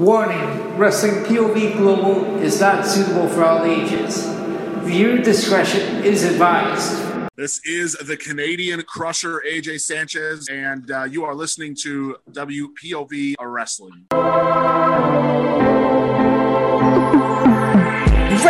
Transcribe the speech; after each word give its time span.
Warning 0.00 0.78
Wrestling 0.78 1.24
POV 1.26 1.76
Global 1.76 2.38
is 2.38 2.58
not 2.58 2.86
suitable 2.86 3.28
for 3.28 3.44
all 3.44 3.66
ages. 3.66 4.24
Viewer 4.78 5.18
discretion 5.18 6.02
is 6.02 6.24
advised. 6.24 7.28
This 7.36 7.60
is 7.66 7.98
the 7.98 8.16
Canadian 8.16 8.80
Crusher 8.84 9.42
AJ 9.46 9.82
Sanchez, 9.82 10.48
and 10.48 10.90
uh, 10.90 11.04
you 11.04 11.26
are 11.26 11.34
listening 11.34 11.76
to 11.82 12.16
WPOV 12.30 13.34
Wrestling. 13.42 14.06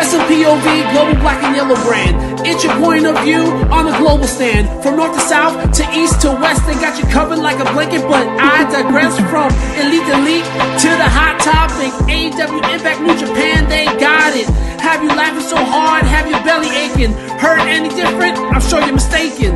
Wrestle 0.01 0.21
POV 0.33 0.93
Global 0.93 1.21
Black 1.21 1.45
and 1.45 1.55
Yellow 1.55 1.77
brand. 1.85 2.17
It's 2.41 2.65
your 2.65 2.73
point 2.81 3.05
of 3.05 3.21
view 3.21 3.45
on 3.69 3.85
the 3.85 3.93
global 3.99 4.25
stand. 4.25 4.65
From 4.83 4.97
north 4.97 5.13
to 5.13 5.21
south 5.21 5.53
to 5.77 5.85
east 5.93 6.23
to 6.23 6.33
west, 6.41 6.65
they 6.67 6.73
got 6.73 6.97
you 6.99 7.05
covered 7.13 7.39
like 7.39 7.61
a 7.61 7.71
blanket. 7.75 8.01
But 8.09 8.27
I 8.41 8.65
digress 8.73 9.13
from 9.29 9.53
elite 9.77 10.01
to 10.09 10.17
elite 10.17 10.49
to 10.81 10.89
the 10.97 11.05
hot 11.05 11.37
topic. 11.45 11.93
AW 12.09 12.73
Impact 12.73 13.01
New 13.03 13.13
Japan, 13.19 13.69
they 13.69 13.85
got 14.01 14.35
it. 14.35 14.49
Have 14.81 15.03
you 15.03 15.11
laughing 15.11 15.45
so 15.45 15.57
hard? 15.57 16.07
Have 16.07 16.31
your 16.31 16.43
belly 16.45 16.73
aching? 16.73 17.13
Heard 17.37 17.61
any 17.69 17.91
different? 17.91 18.39
I'm 18.39 18.63
sure 18.63 18.81
you're 18.81 18.95
mistaken. 18.95 19.53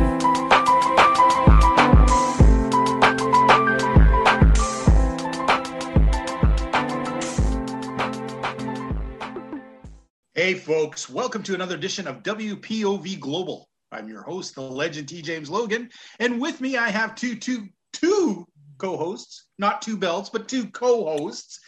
Hey, 10.45 10.53
folks, 10.53 11.09
welcome 11.09 11.41
to 11.41 11.55
another 11.55 11.73
edition 11.73 12.05
of 12.05 12.21
WPOV 12.21 13.19
Global. 13.19 13.67
I'm 13.91 14.07
your 14.07 14.21
host, 14.21 14.53
the 14.53 14.61
legend 14.61 15.09
T. 15.09 15.23
James 15.23 15.49
Logan, 15.49 15.89
and 16.19 16.39
with 16.39 16.61
me 16.61 16.77
I 16.77 16.89
have 16.89 17.15
two, 17.15 17.35
two, 17.35 17.67
two 17.93 18.45
co-hosts, 18.77 19.47
not 19.57 19.81
two 19.81 19.97
belts, 19.97 20.29
but 20.29 20.47
two 20.47 20.67
co-hosts. 20.67 21.59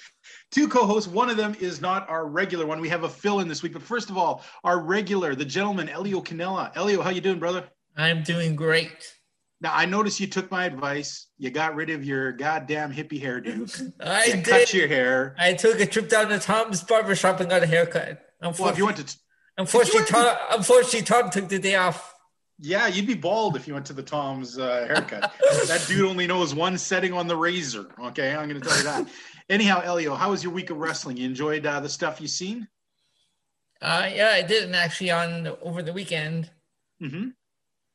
Two 0.51 0.67
co-hosts. 0.67 1.09
One 1.09 1.27
of 1.31 1.37
them 1.37 1.55
is 1.59 1.81
not 1.81 2.07
our 2.07 2.27
regular 2.27 2.67
one. 2.67 2.79
We 2.79 2.89
have 2.89 3.03
a 3.03 3.09
fill-in 3.09 3.47
this 3.47 3.63
week, 3.63 3.73
but 3.73 3.81
first 3.81 4.11
of 4.11 4.17
all, 4.19 4.43
our 4.63 4.79
regular, 4.79 5.33
the 5.33 5.43
gentleman 5.43 5.89
Elio 5.89 6.21
Canella. 6.21 6.71
Elio, 6.77 7.01
how 7.01 7.09
you 7.09 7.19
doing, 7.19 7.39
brother? 7.39 7.67
I'm 7.97 8.21
doing 8.21 8.55
great. 8.55 9.11
Now 9.59 9.71
I 9.73 9.85
noticed 9.85 10.19
you 10.19 10.27
took 10.27 10.51
my 10.51 10.65
advice. 10.65 11.29
You 11.39 11.49
got 11.49 11.73
rid 11.73 11.89
of 11.89 12.05
your 12.05 12.31
goddamn 12.31 12.93
hippie 12.93 13.19
hairdo. 13.19 13.91
I 13.99 14.25
you 14.25 14.33
did. 14.33 14.45
cut 14.45 14.71
your 14.71 14.87
hair. 14.87 15.35
I 15.39 15.53
took 15.53 15.79
a 15.79 15.87
trip 15.87 16.09
down 16.09 16.29
to 16.29 16.37
Tom's 16.37 16.83
barbershop 16.83 17.39
and 17.39 17.49
got 17.49 17.63
a 17.63 17.65
haircut. 17.65 18.23
Well, 18.41 18.69
if 18.69 18.77
you 18.77 18.85
went 18.85 18.97
to 18.97 19.17
Unfortunately, 19.57 20.01
went 20.01 20.09
Tom, 20.09 20.37
unfortunately, 20.51 21.01
Tom 21.01 21.29
took 21.31 21.47
the 21.49 21.57
day 21.59 21.75
off. 21.75 22.13
Yeah, 22.59 22.87
you'd 22.87 23.07
be 23.07 23.15
bald 23.15 23.55
if 23.55 23.67
you 23.67 23.73
went 23.73 23.85
to 23.87 23.93
the 23.93 24.03
Tom's 24.03 24.57
uh, 24.57 24.85
haircut. 24.87 25.31
that 25.67 25.85
dude 25.87 26.05
only 26.05 26.27
knows 26.27 26.53
one 26.55 26.77
setting 26.77 27.13
on 27.13 27.27
the 27.27 27.35
razor. 27.35 27.87
Okay, 27.99 28.35
I'm 28.35 28.47
going 28.47 28.61
to 28.61 28.67
tell 28.67 28.77
you 28.77 28.83
that. 28.83 29.07
Anyhow, 29.49 29.81
Elio, 29.81 30.15
how 30.15 30.31
was 30.31 30.43
your 30.43 30.53
week 30.53 30.69
of 30.69 30.77
wrestling? 30.77 31.17
You 31.17 31.25
enjoyed 31.25 31.65
uh, 31.65 31.79
the 31.79 31.89
stuff 31.89 32.19
you 32.19 32.27
seen? 32.27 32.67
Uh, 33.81 34.09
yeah, 34.11 34.31
I 34.33 34.41
did, 34.41 34.63
and 34.63 34.75
actually 34.75 35.11
on 35.11 35.47
over 35.61 35.81
the 35.81 35.93
weekend, 35.93 36.49
Mm-hmm. 37.01 37.29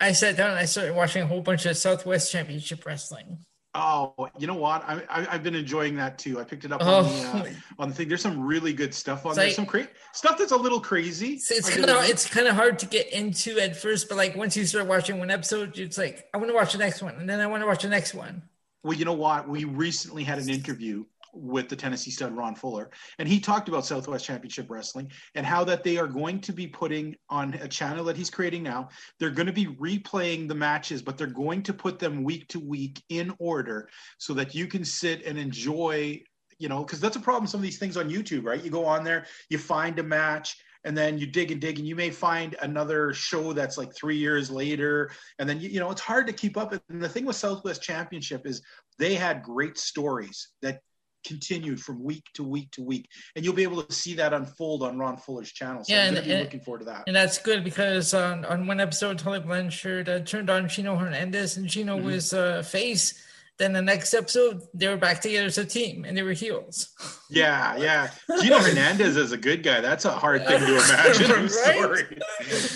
I 0.01 0.13
sat 0.13 0.37
down 0.37 0.51
and 0.51 0.59
I 0.59 0.65
started 0.65 0.95
watching 0.95 1.23
a 1.23 1.27
whole 1.27 1.43
bunch 1.43 1.67
of 1.67 1.77
Southwest 1.77 2.33
Championship 2.33 2.85
Wrestling. 2.85 3.39
Oh, 3.75 4.29
you 4.39 4.47
know 4.47 4.55
what? 4.55 4.85
I, 4.87 5.03
I, 5.09 5.27
I've 5.31 5.43
been 5.43 5.55
enjoying 5.55 5.97
that 5.97 6.19
too. 6.19 6.39
I 6.39 6.45
picked 6.45 6.65
it 6.67 6.73
up 6.73 6.83
Oh. 6.85 7.05
on 7.05 7.05
the 7.05 7.49
uh, 7.49 7.53
on 7.79 7.89
the 7.89 7.95
thing. 7.95 8.07
There's 8.09 8.21
some 8.21 8.39
really 8.45 8.75
good 8.75 8.93
stuff 8.93 9.25
on 9.25 9.31
It's 9.31 9.37
there. 9.39 9.47
like- 9.47 9.55
Some 9.55 9.65
cra- 9.67 9.89
stuff 10.13 10.37
that's 10.37 10.53
a 10.53 10.57
little 10.57 10.81
crazy. 10.81 11.35
It's, 11.35 11.51
it's 11.51 11.71
kind 11.71 11.89
of 11.89 12.05
it's 12.05 12.29
kind 12.29 12.47
of 12.47 12.55
hard 12.55 12.79
to 12.81 12.87
get 12.87 13.09
into 13.13 13.59
at 13.59 13.75
first, 13.77 14.11
but 14.11 14.19
like 14.19 14.37
once 14.37 14.57
you 14.59 14.67
start 14.67 14.87
watching 14.87 15.19
one 15.19 15.31
episode, 15.31 15.79
it's 15.79 15.97
like 15.97 16.27
I 16.35 16.37
want 16.37 16.51
to 16.51 16.55
watch 16.55 16.73
the 16.73 16.79
next 16.79 17.03
one, 17.03 17.15
and 17.15 17.27
then 17.29 17.41
I 17.41 17.47
want 17.47 17.63
to 17.63 17.67
watch 17.67 17.83
the 17.83 17.89
next 17.89 18.13
one. 18.15 18.43
Well, 18.83 18.93
you 18.99 19.05
know 19.07 19.13
what? 19.15 19.49
We 19.49 19.65
recently 19.65 20.25
had 20.25 20.39
an 20.39 20.51
interview 20.51 21.05
with 21.33 21.69
the 21.69 21.77
Tennessee 21.77 22.11
stud 22.11 22.37
Ron 22.37 22.55
Fuller, 22.55 22.91
and 23.19 23.29
he 23.29 23.41
talked 23.41 23.69
about 23.69 23.87
Southwest 23.87 24.25
Championship 24.25 24.71
Wrestling 24.71 25.11
and 25.35 25.47
how 25.47 25.65
that 25.65 25.85
they 25.85 25.97
are 25.97 26.07
going 26.07 26.41
to 26.41 26.53
be 26.53 26.67
putting 26.67 27.17
on 27.29 27.55
a 27.55 27.69
channel 27.69 28.05
that 28.05 28.17
he's 28.17 28.31
creating 28.31 28.63
now. 28.63 28.89
They're 29.19 29.31
going 29.31 29.47
to 29.47 29.53
be 29.53 29.67
replaying 29.67 30.49
the 30.49 30.55
matches, 30.55 31.03
but 31.03 31.17
they're 31.17 31.27
going 31.27 31.63
to 31.65 31.73
put 31.73 31.99
them 31.99 32.25
week 32.25 32.49
to 32.49 32.61
week 32.61 33.03
in 33.09 33.33
order 33.39 33.89
so 34.19 34.35
that 34.35 34.55
you 34.55 34.67
can 34.67 34.85
sit 34.85 35.25
and 35.25 35.39
enjoy. 35.39 36.23
You 36.59 36.69
know, 36.69 36.85
because 36.85 37.01
that's 37.01 37.17
a 37.17 37.21
problem. 37.21 37.49
Some 37.49 37.59
of 37.59 37.65
these 37.65 37.79
things 37.79 37.97
on 37.97 38.09
YouTube, 38.09 38.45
right? 38.45 38.63
You 38.63 38.71
go 38.71 38.85
on 38.85 39.03
there, 39.03 39.27
you 39.49 39.59
find 39.59 39.99
a 39.99 40.03
match, 40.05 40.59
and 40.85 40.97
then 40.97 41.19
you 41.19 41.27
dig 41.27 41.51
and 41.51 41.61
dig 41.61 41.79
and 41.79 41.87
you 41.87 41.95
may 41.95 42.11
find 42.11 42.57
another 42.63 43.13
show 43.13 43.53
that's 43.53 43.79
like 43.79 43.95
three 43.95 44.17
years 44.17 44.51
later 44.51 45.11
and 45.39 45.49
then 45.49 45.61
you, 45.61 45.69
you 45.69 45.81
know 45.81 45.91
it's 45.91 46.01
hard 46.01 46.27
to 46.27 46.33
keep 46.33 46.57
up 46.57 46.73
and 46.73 47.03
the 47.03 47.09
thing 47.09 47.25
with 47.25 47.37
southwest 47.37 47.83
championship 47.83 48.47
is 48.47 48.63
they 48.99 49.15
had 49.15 49.43
great 49.43 49.79
stories 49.79 50.49
that 50.61 50.81
continued 51.25 51.81
from 51.81 52.03
week 52.03 52.25
to 52.35 52.45
week 52.45 52.71
to 52.73 52.83
week. 52.83 53.09
And 53.37 53.45
you'll 53.45 53.55
be 53.55 53.63
able 53.63 53.83
to 53.83 53.93
see 53.93 54.15
that 54.15 54.33
unfold 54.33 54.83
on 54.83 54.99
ron 54.99 55.17
fuller's 55.17 55.53
channel. 55.53 55.85
So 55.85 55.93
Yeah, 55.95 56.07
i'm 56.09 56.17
and- 56.17 56.25
be 56.27 56.33
and- 56.33 56.43
looking 56.43 56.61
forward 56.61 56.81
to 56.81 56.85
that. 56.87 57.05
And 57.07 57.17
that's 57.17 57.39
good 57.39 57.65
because 57.65 58.15
on, 58.15 58.45
on 58.45 58.67
one 58.67 58.81
episode, 58.81 59.19
Tully 59.19 59.41
Blanchard 59.41 60.09
uh, 60.09 60.21
turned 60.21 60.51
on 60.51 60.69
Gino 60.69 60.97
Hernandez, 60.97 61.57
and 61.57 61.69
Chino 61.69 61.99
Mhm. 61.99 62.05
was 62.05 62.33
uh, 62.35 62.63
face. 62.63 63.15
Then 63.59 63.75
the 63.75 63.83
next 63.83 64.15
episode, 64.15 64.63
they 64.75 64.89
were 64.89 64.97
back 64.97 65.21
together 65.21 65.47
as 65.47 65.59
a 65.59 65.65
team, 65.65 66.05
and 66.07 66.17
they 66.17 66.23
were 66.23 66.33
heels. 66.33 66.89
yeah 67.31 67.77
yeah. 67.77 68.11
Gino 68.41 68.59
hernandez 68.59 69.17
is 69.17 69.33
a 69.33 69.37
good 69.37 69.63
guy. 69.63 69.81
That's 69.81 70.05
a 70.07 70.11
hard 70.11 70.47
thing 70.47 70.59
to 70.61 70.67
imagine. 70.85 71.31
I'm 71.31 71.49
sorry. 71.49 72.19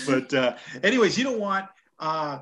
But 0.05 0.33
uh 0.33 0.55
anyways 0.83 1.17
you 1.17 1.23
know 1.25 1.37
what? 1.37 1.67
Uh 1.99 2.39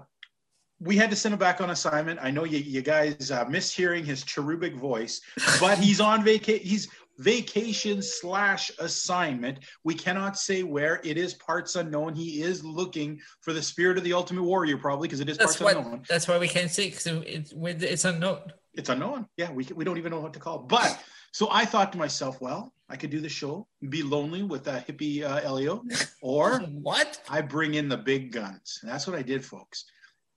we 0.85 0.96
had 0.96 1.09
to 1.09 1.16
send 1.16 1.34
him 1.34 1.40
back 1.40 1.59
on 1.62 1.72
assignment. 1.72 2.19
I 2.22 2.31
know 2.31 2.44
you, 2.44 2.59
you 2.59 2.81
guys 2.81 3.31
uh, 3.31 3.46
missed 3.46 3.75
hearing 3.75 4.06
his 4.06 4.23
cherubic 4.23 4.75
voice, 4.75 5.19
but 5.59 5.78
he's 5.79 6.00
on 6.00 6.23
vacation. 6.23 6.66
He's 6.66 6.88
vacation 7.18 8.01
slash 8.01 8.72
assignment. 8.79 9.59
We 9.84 9.96
cannot 9.96 10.38
say 10.38 10.63
where. 10.63 11.01
It 11.03 11.18
is 11.18 11.34
parts 11.34 11.75
unknown. 11.75 12.13
He 12.13 12.41
is 12.41 12.63
looking 12.63 13.19
for 13.41 13.51
the 13.51 13.62
spirit 13.62 13.97
of 13.97 14.03
the 14.03 14.13
Ultimate 14.13 14.44
Warrior, 14.44 14.78
probably 14.78 15.07
because 15.07 15.22
it 15.22 15.29
is 15.29 15.38
That's 15.38 15.57
parts 15.57 15.75
what. 15.75 15.84
unknown. 15.84 16.03
That's 16.07 16.28
why 16.28 16.38
we 16.38 16.47
can't 16.47 16.72
say 16.72 16.90
because 16.90 17.07
it's 17.07 17.53
it's 17.57 18.06
unknown. 18.06 18.53
It's 18.75 18.90
unknown. 18.90 19.28
Yeah, 19.38 19.52
we 19.52 19.66
we 19.75 19.84
don't 19.84 19.97
even 19.97 20.12
know 20.12 20.19
what 20.19 20.34
to 20.34 20.40
call. 20.40 20.62
It. 20.62 20.67
But 20.67 21.03
so 21.31 21.50
I 21.52 21.66
thought 21.66 21.91
to 21.94 21.97
myself, 21.97 22.40
well, 22.40 22.73
I 22.88 22.96
could 22.96 23.09
do 23.09 23.19
the 23.19 23.29
show, 23.29 23.67
be 23.90 24.03
lonely 24.03 24.44
with 24.44 24.67
a 24.67 24.85
hippie 24.88 25.23
uh, 25.23 25.41
Elio, 25.44 25.84
or 26.22 26.59
What? 26.81 27.22
I 27.28 27.41
bring 27.41 27.73
in 27.73 27.90
the 27.90 27.97
big 27.97 28.31
guns. 28.31 28.79
And 28.81 28.91
that's 28.91 29.07
what 29.07 29.16
I 29.16 29.22
did, 29.22 29.44
folks. 29.44 29.85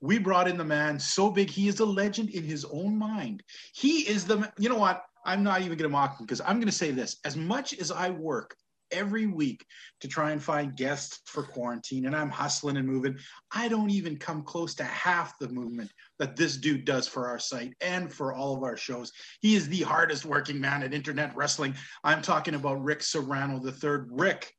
We 0.00 0.18
brought 0.18 0.48
in 0.48 0.56
the 0.56 0.64
man 0.64 0.98
so 0.98 1.30
big, 1.30 1.50
he 1.50 1.68
is 1.68 1.80
a 1.80 1.84
legend 1.84 2.30
in 2.30 2.44
his 2.44 2.64
own 2.64 2.96
mind. 2.96 3.42
He 3.74 4.08
is 4.08 4.24
the, 4.24 4.50
you 4.58 4.68
know 4.68 4.78
what? 4.78 5.02
I'm 5.24 5.42
not 5.42 5.60
even 5.60 5.76
going 5.76 5.90
to 5.90 5.96
mock 5.96 6.18
him 6.18 6.26
because 6.26 6.40
I'm 6.40 6.56
going 6.56 6.66
to 6.66 6.72
say 6.72 6.90
this. 6.90 7.16
As 7.24 7.36
much 7.36 7.74
as 7.78 7.90
I 7.90 8.10
work 8.10 8.56
every 8.90 9.26
week 9.26 9.66
to 10.00 10.08
try 10.08 10.30
and 10.30 10.42
find 10.42 10.76
guests 10.76 11.20
for 11.26 11.42
quarantine 11.42 12.06
and 12.06 12.16
I'm 12.16 12.30
hustling 12.30 12.76
and 12.76 12.86
moving, 12.86 13.18
I 13.52 13.68
don't 13.68 13.90
even 13.90 14.16
come 14.16 14.42
close 14.42 14.74
to 14.76 14.84
half 14.84 15.38
the 15.38 15.48
movement 15.48 15.92
that 16.18 16.36
this 16.36 16.56
dude 16.56 16.84
does 16.84 17.06
for 17.06 17.28
our 17.28 17.38
site 17.38 17.74
and 17.80 18.12
for 18.12 18.32
all 18.32 18.56
of 18.56 18.62
our 18.62 18.76
shows. 18.76 19.12
He 19.40 19.56
is 19.56 19.68
the 19.68 19.82
hardest 19.82 20.24
working 20.24 20.60
man 20.60 20.82
at 20.82 20.94
internet 20.94 21.36
wrestling. 21.36 21.74
I'm 22.04 22.22
talking 22.22 22.54
about 22.54 22.82
Rick 22.82 23.02
Serrano 23.02 23.58
the 23.60 23.72
third. 23.72 24.08
Rick, 24.10 24.52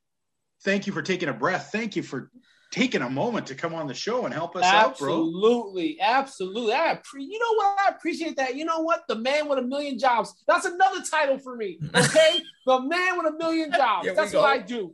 thank 0.63 0.85
you 0.85 0.93
for 0.93 1.01
taking 1.01 1.29
a 1.29 1.33
breath. 1.33 1.69
Thank 1.71 1.95
you 1.95 2.03
for 2.03 2.29
taking 2.71 3.01
a 3.01 3.09
moment 3.09 3.47
to 3.47 3.55
come 3.55 3.73
on 3.73 3.87
the 3.87 3.93
show 3.93 4.25
and 4.25 4.33
help 4.33 4.55
us 4.55 4.63
out, 4.63 4.99
bro. 4.99 5.25
Absolutely, 5.25 5.99
absolutely. 5.99 6.73
I 6.73 6.95
appre- 6.95 7.25
you 7.27 7.39
know 7.39 7.55
what? 7.55 7.77
I 7.79 7.89
appreciate 7.89 8.37
that. 8.37 8.55
You 8.55 8.65
know 8.65 8.81
what? 8.81 9.03
The 9.07 9.15
man 9.15 9.49
with 9.49 9.57
a 9.57 9.63
million 9.63 9.97
jobs. 9.97 10.35
That's 10.47 10.65
another 10.65 11.01
title 11.09 11.37
for 11.37 11.55
me. 11.55 11.79
Okay, 11.99 12.41
the 12.65 12.79
man 12.81 13.17
with 13.17 13.27
a 13.33 13.37
million 13.37 13.71
jobs. 13.71 14.05
Here 14.05 14.15
That's 14.15 14.33
what 14.33 14.45
I 14.45 14.59
do. 14.59 14.93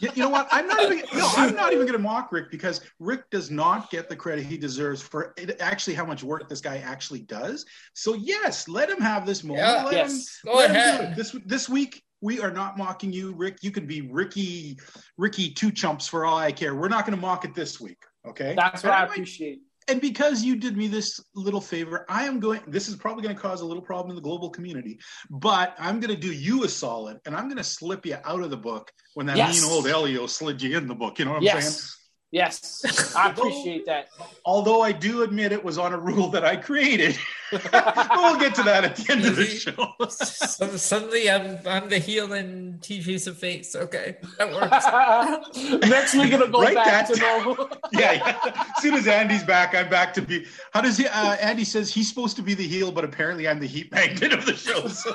You, 0.00 0.10
you 0.14 0.22
know 0.22 0.28
what? 0.28 0.48
I'm 0.52 0.66
not 0.66 0.82
even 0.82 1.02
no, 1.14 1.28
I'm 1.36 1.54
not 1.54 1.72
even 1.72 1.86
going 1.86 1.96
to 1.96 2.02
mock 2.02 2.30
Rick 2.30 2.50
because 2.50 2.80
Rick 2.98 3.30
does 3.30 3.50
not 3.50 3.90
get 3.90 4.08
the 4.08 4.16
credit 4.16 4.44
he 4.44 4.58
deserves 4.58 5.00
for 5.02 5.32
it, 5.36 5.60
actually 5.60 5.94
how 5.94 6.04
much 6.04 6.22
work 6.22 6.48
this 6.48 6.60
guy 6.60 6.78
actually 6.78 7.20
does. 7.20 7.64
So 7.94 8.14
yes, 8.14 8.68
let 8.68 8.90
him 8.90 9.00
have 9.00 9.24
this 9.26 9.44
moment. 9.44 9.66
Yeah, 9.66 9.84
let 9.84 9.94
yes. 9.94 10.40
him, 10.44 10.52
Go 10.52 10.58
let 10.58 10.70
him 10.70 10.74
do 10.74 10.80
ahead. 10.80 11.12
it. 11.12 11.16
This 11.16 11.36
this 11.46 11.68
week 11.68 12.02
we 12.22 12.40
are 12.40 12.50
not 12.50 12.78
mocking 12.78 13.12
you, 13.12 13.34
Rick. 13.34 13.58
You 13.62 13.70
can 13.70 13.86
be 13.86 14.00
Ricky 14.00 14.78
Ricky 15.18 15.50
two 15.50 15.70
chumps 15.70 16.08
for 16.08 16.24
all 16.24 16.38
I 16.38 16.52
care. 16.52 16.74
We're 16.74 16.88
not 16.88 17.04
going 17.04 17.16
to 17.16 17.20
mock 17.20 17.44
it 17.44 17.54
this 17.54 17.78
week. 17.80 18.02
Okay, 18.26 18.54
That's 18.56 18.82
what 18.82 18.92
And 18.92 18.94
I 18.94 19.00
might- 19.06 19.10
appreciate. 19.10 19.60
and 19.88 20.00
because 20.00 20.44
you 20.44 20.54
did 20.56 20.76
me 20.76 20.86
this 20.86 21.18
little 21.34 21.60
favor, 21.60 22.06
I 22.08 22.24
am 22.24 22.38
going. 22.38 22.60
This 22.68 22.88
is 22.88 22.94
probably 22.94 23.24
going 23.24 23.34
to 23.34 23.42
cause 23.42 23.60
a 23.60 23.66
little 23.66 23.82
problem 23.82 24.10
in 24.10 24.16
the 24.16 24.22
global 24.22 24.48
community, 24.48 25.00
but 25.28 25.74
I'm 25.78 25.98
going 25.98 26.14
to 26.14 26.20
do 26.20 26.32
you 26.32 26.62
a 26.64 26.68
solid, 26.68 27.18
and 27.26 27.34
I'm 27.34 27.44
going 27.46 27.56
to 27.58 27.64
slip 27.64 28.06
you 28.06 28.16
out 28.24 28.40
of 28.40 28.50
the 28.50 28.56
book 28.56 28.92
when 29.14 29.26
that 29.26 29.36
Yes. 29.36 29.60
mean 29.60 29.70
old 29.72 29.88
Elio 29.88 30.26
slid 30.28 30.62
you 30.62 30.78
in 30.78 30.86
the 30.86 30.94
book. 30.94 31.18
You 31.18 31.24
know 31.24 31.32
what 31.32 31.42
I'm 31.52 31.60
saying? 31.60 31.84
Yes, 32.32 32.80
yes, 32.82 33.14
I 33.14 33.30
appreciate 33.36 33.84
that. 33.84 34.08
Although 34.46 34.80
I 34.80 34.90
do 34.90 35.22
admit 35.22 35.52
it 35.52 35.62
was 35.62 35.76
on 35.76 35.92
a 35.92 35.98
rule 35.98 36.28
that 36.30 36.46
I 36.46 36.56
created. 36.56 37.18
we'll 37.52 38.38
get 38.38 38.54
to 38.54 38.62
that 38.62 38.84
at 38.84 38.96
the 38.96 39.12
end 39.12 39.26
of 39.26 39.36
the 39.36 39.44
show. 39.44 39.92
So 40.08 40.76
suddenly 40.76 41.30
I'm 41.30 41.58
I'm 41.66 41.88
the 41.90 41.98
heel 41.98 42.32
and 42.32 42.80
TJ's 42.80 43.26
a 43.26 43.34
face. 43.34 43.76
Okay, 43.76 44.16
that 44.38 44.50
works. 44.50 45.86
Next, 45.88 46.14
we're 46.14 46.30
gonna 46.30 46.48
go 46.48 46.62
Write 46.62 46.74
back 46.74 47.08
that 47.08 47.14
to 47.14 47.20
normal. 47.20 47.68
yeah, 47.92 48.12
yeah. 48.12 48.38
As 48.76 48.82
soon 48.82 48.94
as 48.94 49.06
Andy's 49.06 49.42
back, 49.44 49.74
I'm 49.74 49.90
back 49.90 50.14
to 50.14 50.22
be. 50.22 50.46
How 50.72 50.80
does 50.80 50.96
he? 50.96 51.06
Uh, 51.06 51.34
Andy 51.36 51.64
says 51.64 51.92
he's 51.92 52.08
supposed 52.08 52.36
to 52.36 52.42
be 52.42 52.54
the 52.54 52.66
heel, 52.66 52.90
but 52.92 53.04
apparently 53.04 53.46
I'm 53.46 53.60
the 53.60 53.66
heat 53.66 53.92
magnet 53.92 54.32
of 54.32 54.46
the 54.46 54.54
show. 54.54 54.88
So. 54.88 55.14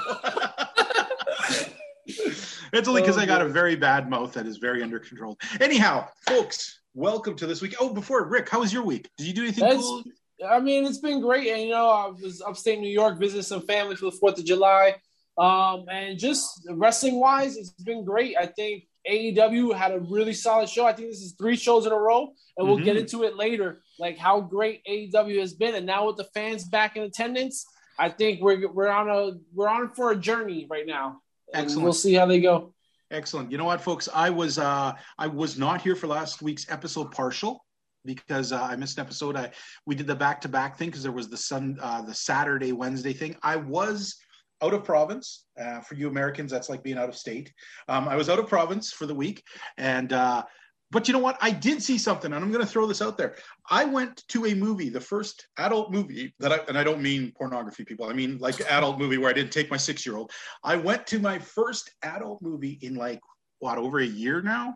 It's 2.73 2.87
only 2.87 3.01
because 3.01 3.17
Oh, 3.17 3.21
I 3.21 3.25
got 3.25 3.41
a 3.41 3.47
very 3.47 3.75
bad 3.75 4.09
mouth 4.09 4.33
that 4.33 4.45
is 4.45 4.57
very 4.57 4.83
under 4.83 4.99
control. 4.99 5.37
Anyhow, 5.61 6.07
folks, 6.27 6.79
welcome 6.97 7.35
to 7.35 7.45
this 7.45 7.61
week. 7.61 7.75
Oh, 7.79 7.93
before 7.93 8.25
Rick, 8.27 8.49
how 8.49 8.59
was 8.59 8.73
your 8.73 8.83
week? 8.83 9.07
Did 9.17 9.27
you 9.27 9.33
do 9.33 9.43
anything 9.43 9.63
That's- 9.63 9.81
cool? 9.81 10.03
I 10.47 10.59
mean, 10.59 10.85
it's 10.85 10.99
been 10.99 11.21
great, 11.21 11.47
and 11.47 11.61
you 11.63 11.69
know, 11.69 11.89
I 11.89 12.07
was 12.07 12.41
upstate 12.45 12.79
New 12.79 12.89
York 12.89 13.19
visiting 13.19 13.41
some 13.43 13.61
family 13.61 13.95
for 13.95 14.05
the 14.05 14.11
Fourth 14.11 14.37
of 14.37 14.45
July, 14.45 14.95
um, 15.37 15.85
and 15.91 16.17
just 16.19 16.61
wrestling 16.69 17.19
wise, 17.19 17.57
it's 17.57 17.71
been 17.71 18.03
great. 18.03 18.35
I 18.37 18.45
think 18.47 18.83
AEW 19.09 19.71
had 19.75 19.91
a 19.93 19.99
really 19.99 20.33
solid 20.33 20.69
show. 20.69 20.85
I 20.85 20.93
think 20.93 21.09
this 21.09 21.21
is 21.21 21.33
three 21.39 21.55
shows 21.55 21.85
in 21.87 21.91
a 21.91 21.95
row, 21.97 22.33
and 22.57 22.67
we'll 22.67 22.77
get 22.83 22.97
Mhm. 22.97 23.01
into 23.01 23.23
it 23.23 23.35
later, 23.35 23.81
like 23.99 24.17
how 24.17 24.41
great 24.41 24.81
AEW 24.87 25.39
has 25.39 25.53
been, 25.53 25.73
and 25.75 25.85
now 25.85 26.05
with 26.07 26.17
the 26.17 26.25
fans 26.35 26.65
back 26.65 26.97
in 26.97 27.03
attendance, 27.03 27.65
I 27.99 28.09
think 28.09 28.41
we're 28.41 28.67
we're 28.71 28.89
on 28.89 29.09
a 29.09 29.37
we're 29.55 29.69
on 29.69 29.91
for 29.93 30.11
a 30.11 30.15
journey 30.15 30.67
right 30.69 30.85
now. 30.85 31.21
And 31.53 31.63
Excellent. 31.63 31.83
We'll 31.83 31.93
see 31.93 32.13
how 32.13 32.25
they 32.27 32.41
go. 32.41 32.73
Excellent. 33.11 33.51
You 33.51 33.57
know 33.57 33.65
what, 33.65 33.81
folks? 33.81 34.09
I 34.13 34.29
was 34.29 34.59
uh, 34.59 34.93
I 35.17 35.27
was 35.27 35.57
not 35.57 35.81
here 35.81 35.95
for 35.95 36.07
last 36.07 36.41
week's 36.41 36.69
episode 36.69 37.11
partial 37.11 37.63
because 38.03 38.51
uh, 38.51 38.61
I 38.61 38.75
missed 38.75 38.97
an 38.97 39.05
episode. 39.05 39.37
I 39.37 39.51
we 39.85 39.95
did 39.95 40.07
the 40.07 40.15
back 40.15 40.41
to 40.41 40.49
back 40.49 40.77
thing 40.77 40.89
because 40.89 41.03
there 41.03 41.11
was 41.11 41.29
the 41.29 41.37
sun 41.37 41.77
uh, 41.81 42.01
the 42.01 42.13
Saturday 42.13 42.73
Wednesday 42.73 43.13
thing. 43.13 43.35
I 43.43 43.55
was 43.55 44.17
out 44.61 44.73
of 44.73 44.83
province. 44.83 45.45
Uh, 45.59 45.79
for 45.81 45.95
you 45.95 46.09
Americans, 46.09 46.51
that's 46.51 46.69
like 46.69 46.83
being 46.83 46.97
out 46.97 47.09
of 47.09 47.15
state. 47.15 47.53
Um, 47.87 48.07
I 48.07 48.15
was 48.15 48.29
out 48.29 48.39
of 48.39 48.47
province 48.47 48.91
for 48.91 49.05
the 49.05 49.15
week, 49.15 49.41
and 49.77 50.11
uh, 50.11 50.43
but 50.89 51.07
you 51.07 51.13
know 51.13 51.19
what? 51.19 51.37
I 51.41 51.51
did 51.51 51.83
see 51.83 51.97
something, 51.97 52.31
and 52.31 52.43
I'm 52.43 52.51
going 52.51 52.63
to 52.63 52.71
throw 52.71 52.85
this 52.85 53.01
out 53.01 53.17
there. 53.17 53.35
I 53.69 53.83
went 53.83 54.23
to 54.29 54.45
a 54.45 54.53
movie, 54.53 54.89
the 54.89 55.01
first 55.01 55.47
adult 55.57 55.91
movie 55.91 56.33
that 56.39 56.53
I, 56.53 56.59
and 56.67 56.77
I 56.77 56.83
don't 56.83 57.01
mean 57.01 57.33
pornography, 57.37 57.83
people. 57.83 58.09
I 58.09 58.13
mean 58.13 58.37
like 58.37 58.59
adult 58.71 58.97
movie 58.97 59.17
where 59.17 59.29
I 59.29 59.33
didn't 59.33 59.51
take 59.51 59.69
my 59.69 59.77
six 59.77 60.05
year 60.05 60.15
old. 60.15 60.31
I 60.63 60.77
went 60.77 61.05
to 61.07 61.19
my 61.19 61.39
first 61.39 61.91
adult 62.03 62.41
movie 62.41 62.79
in 62.81 62.95
like 62.95 63.19
what 63.59 63.77
over 63.77 63.99
a 63.99 64.05
year 64.05 64.41
now, 64.41 64.75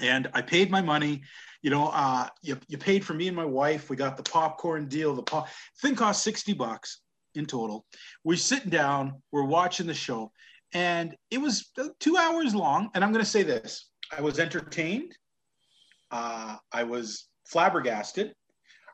and 0.00 0.28
I 0.34 0.42
paid 0.42 0.70
my 0.70 0.82
money. 0.82 1.22
You 1.62 1.70
know, 1.70 1.90
uh, 1.92 2.26
you, 2.42 2.58
you 2.66 2.76
paid 2.76 3.04
for 3.04 3.14
me 3.14 3.28
and 3.28 3.36
my 3.36 3.44
wife. 3.44 3.88
We 3.88 3.96
got 3.96 4.16
the 4.16 4.22
popcorn 4.24 4.88
deal. 4.88 5.14
The 5.14 5.22
pop 5.22 5.48
thing 5.80 5.94
cost 5.94 6.24
sixty 6.24 6.54
bucks 6.54 7.00
in 7.36 7.46
total. 7.46 7.86
We're 8.24 8.36
sitting 8.36 8.70
down. 8.70 9.22
We're 9.30 9.44
watching 9.44 9.86
the 9.86 9.94
show, 9.94 10.32
and 10.72 11.14
it 11.30 11.38
was 11.38 11.70
uh, 11.78 11.88
two 12.00 12.16
hours 12.16 12.52
long. 12.52 12.90
And 12.94 13.04
I'm 13.04 13.12
going 13.12 13.24
to 13.24 13.30
say 13.30 13.44
this: 13.44 13.90
I 14.16 14.20
was 14.20 14.38
entertained. 14.38 15.16
Uh, 16.10 16.56
I 16.72 16.84
was 16.84 17.26
flabbergasted. 17.46 18.34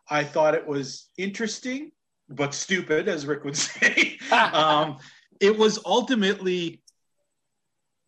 I 0.08 0.24
thought 0.24 0.54
it 0.54 0.66
was 0.66 1.08
interesting, 1.18 1.92
but 2.28 2.54
stupid, 2.54 3.08
as 3.08 3.26
Rick 3.26 3.44
would 3.44 3.56
say. 3.68 4.18
um, 4.32 4.98
it 5.40 5.56
was 5.56 5.78
ultimately 5.84 6.82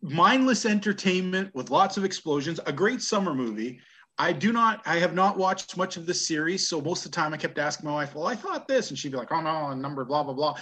mindless 0.01 0.65
entertainment 0.65 1.53
with 1.53 1.69
lots 1.69 1.97
of 1.97 2.03
explosions, 2.03 2.59
a 2.65 2.73
great 2.73 3.01
summer 3.01 3.33
movie. 3.33 3.79
I 4.17 4.31
do 4.31 4.51
not, 4.51 4.81
I 4.85 4.97
have 4.97 5.13
not 5.13 5.37
watched 5.37 5.75
much 5.77 5.97
of 5.97 6.05
this 6.05 6.27
series. 6.27 6.67
So 6.67 6.81
most 6.81 7.05
of 7.05 7.11
the 7.11 7.15
time 7.15 7.33
I 7.33 7.37
kept 7.37 7.57
asking 7.57 7.89
my 7.89 7.95
wife, 7.95 8.13
well, 8.13 8.27
I 8.27 8.35
thought 8.35 8.67
this. 8.67 8.89
And 8.89 8.97
she'd 8.97 9.11
be 9.11 9.17
like, 9.17 9.31
oh 9.31 9.41
no, 9.41 9.69
a 9.69 9.75
number, 9.75 10.05
blah, 10.05 10.23
blah, 10.23 10.33
blah. 10.33 10.55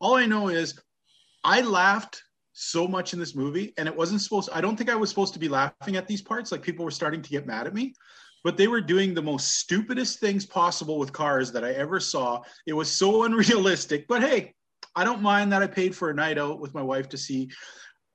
All 0.00 0.16
I 0.16 0.26
know 0.26 0.48
is 0.48 0.78
I 1.44 1.60
laughed 1.60 2.22
so 2.58 2.88
much 2.88 3.12
in 3.12 3.18
this 3.18 3.34
movie 3.34 3.72
and 3.78 3.86
it 3.86 3.94
wasn't 3.94 4.20
supposed, 4.20 4.50
I 4.52 4.60
don't 4.60 4.76
think 4.76 4.90
I 4.90 4.96
was 4.96 5.08
supposed 5.08 5.32
to 5.34 5.38
be 5.38 5.48
laughing 5.48 5.96
at 5.96 6.06
these 6.06 6.22
parts. 6.22 6.52
Like 6.52 6.62
people 6.62 6.84
were 6.84 6.90
starting 6.90 7.22
to 7.22 7.30
get 7.30 7.46
mad 7.46 7.66
at 7.66 7.74
me 7.74 7.94
but 8.44 8.56
they 8.56 8.68
were 8.68 8.80
doing 8.80 9.14
the 9.14 9.22
most 9.22 9.58
stupidest 9.58 10.20
things 10.20 10.46
possible 10.46 10.98
with 10.98 11.12
cars 11.12 11.52
that 11.52 11.64
I 11.64 11.72
ever 11.72 12.00
saw. 12.00 12.42
It 12.66 12.72
was 12.72 12.90
so 12.90 13.24
unrealistic, 13.24 14.06
but 14.08 14.22
hey, 14.22 14.54
I 14.94 15.04
don't 15.04 15.22
mind 15.22 15.52
that 15.52 15.62
I 15.62 15.66
paid 15.66 15.94
for 15.94 16.10
a 16.10 16.14
night 16.14 16.38
out 16.38 16.60
with 16.60 16.74
my 16.74 16.82
wife 16.82 17.08
to 17.10 17.18
see. 17.18 17.50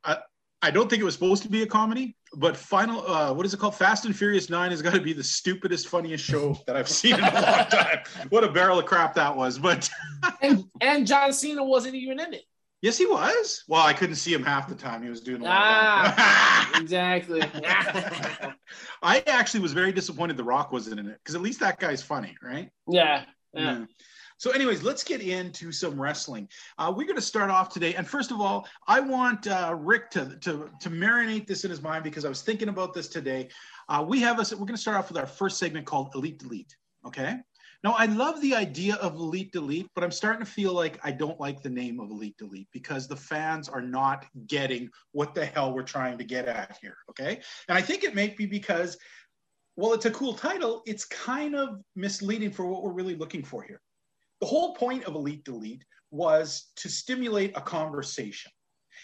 I, 0.04 0.18
I 0.62 0.72
don't 0.72 0.89
think 0.89 1.01
it 1.01 1.06
was 1.06 1.13
supposed 1.13 1.44
to 1.44 1.50
be 1.50 1.62
a 1.63 1.68
comedy, 1.68 2.16
but 2.36 2.56
final, 2.56 3.06
uh, 3.06 3.34
what 3.34 3.46
is 3.46 3.54
it 3.54 3.60
called? 3.60 3.75
Fast 3.75 4.06
and 4.06 4.16
Furious 4.16 4.50
9 4.50 4.72
has 4.72 4.81
got 4.81 4.94
to 4.94 5.01
be 5.01 5.13
the 5.13 5.24
stupidest, 5.24 5.88
funniest 5.88 6.24
show 6.24 6.57
that 6.68 6.75
I've 6.75 6.89
seen 6.89 7.16
in 7.16 7.24
a 7.24 7.34
long 7.34 7.66
time. 7.69 8.00
What 8.30 8.44
a 8.44 8.51
barrel 8.51 8.80
of 8.80 8.86
crap 8.86 9.13
that 9.16 9.36
was. 9.36 9.60
But 9.60 9.89
and 10.42 10.63
and 10.81 11.06
John 11.06 11.34
Cena 11.34 11.63
wasn't 11.63 11.96
even 11.96 12.19
in 12.19 12.34
it. 12.34 12.44
Yes, 12.84 13.00
he 13.00 13.08
was. 13.08 13.64
Well, 13.68 13.82
I 13.82 13.94
couldn't 13.94 14.18
see 14.18 14.32
him 14.32 14.44
half 14.44 14.68
the 14.68 14.76
time. 14.76 15.02
He 15.02 15.10
was 15.10 15.22
doing 15.22 15.42
a 15.42 15.46
lot 15.46 16.06
of 16.06 16.14
Ah, 16.18 16.72
exactly. 16.80 17.42
I 19.02 19.24
actually 19.26 19.62
was 19.62 19.74
very 19.74 19.92
disappointed 19.92 20.38
The 20.38 20.44
Rock 20.44 20.72
wasn't 20.72 21.00
in 21.00 21.08
it 21.08 21.18
because 21.18 21.34
at 21.34 21.42
least 21.42 21.60
that 21.62 21.80
guy's 21.80 22.04
funny, 22.04 22.36
right? 22.44 22.70
yeah, 22.88 23.24
yeah. 23.56 23.80
Yeah. 23.80 23.86
So, 24.38 24.52
anyways, 24.52 24.84
let's 24.84 25.04
get 25.06 25.22
into 25.22 25.72
some 25.72 26.00
wrestling. 26.02 26.50
Uh, 26.78 26.92
we're 26.94 27.06
going 27.06 27.16
to 27.16 27.22
start 27.22 27.50
off 27.50 27.70
today, 27.70 27.94
and 27.96 28.06
first 28.06 28.30
of 28.30 28.42
all, 28.42 28.68
I 28.88 29.00
want 29.00 29.48
uh, 29.48 29.74
Rick 29.80 30.10
to, 30.12 30.38
to 30.42 30.70
to 30.82 30.90
marinate 30.90 31.48
this 31.48 31.64
in 31.64 31.70
his 31.70 31.82
mind 31.82 32.04
because 32.04 32.26
I 32.26 32.30
was 32.30 32.42
thinking 32.42 32.68
about 32.68 32.94
this 32.94 33.08
today. 33.08 33.50
Uh, 33.88 34.04
we 34.06 34.20
have 34.20 34.40
a 34.40 34.56
we're 34.56 34.66
going 34.66 34.76
to 34.76 34.82
start 34.82 34.98
off 34.98 35.08
with 35.08 35.18
our 35.18 35.28
first 35.28 35.58
segment 35.60 35.86
called 35.86 36.12
Elite 36.14 36.40
Delete. 36.40 36.76
Okay. 37.06 37.38
Now, 37.84 37.96
I 37.98 38.06
love 38.06 38.40
the 38.40 38.56
idea 38.56 38.96
of 38.96 39.16
Elite 39.16 39.52
Delete, 39.52 39.90
but 39.94 40.06
I'm 40.06 40.12
starting 40.12 40.46
to 40.46 40.50
feel 40.50 40.74
like 40.74 41.00
I 41.04 41.12
don't 41.12 41.40
like 41.40 41.62
the 41.62 41.70
name 41.70 42.00
of 42.00 42.10
Elite 42.12 42.38
Delete 42.38 42.70
because 42.72 43.08
the 43.08 43.16
fans 43.16 43.68
are 43.68 43.82
not 43.82 44.26
getting 44.48 44.90
what 45.12 45.36
the 45.36 45.46
hell 45.46 45.74
we're 45.74 45.84
trying 45.84 46.18
to 46.18 46.24
get 46.24 46.48
at 46.48 46.78
here. 46.82 46.96
Okay. 47.10 47.42
And 47.68 47.78
I 47.78 47.82
think 47.82 48.06
it 48.06 48.16
may 48.16 48.30
be 48.30 48.46
because, 48.46 48.98
well, 49.76 49.92
it's 49.92 50.06
a 50.06 50.12
cool 50.12 50.34
title. 50.34 50.82
It's 50.86 51.04
kind 51.04 51.56
of 51.56 51.82
misleading 51.98 52.52
for 52.52 52.66
what 52.66 52.84
we're 52.84 52.94
really 52.94 53.16
looking 53.16 53.44
for 53.44 53.64
here. 53.64 53.82
The 54.40 54.48
whole 54.48 54.76
point 54.76 55.04
of 55.04 55.16
Elite 55.16 55.44
Delete 55.44 55.84
was 56.10 56.72
to 56.78 56.88
stimulate 56.88 57.52
a 57.58 57.62
conversation. 57.62 58.52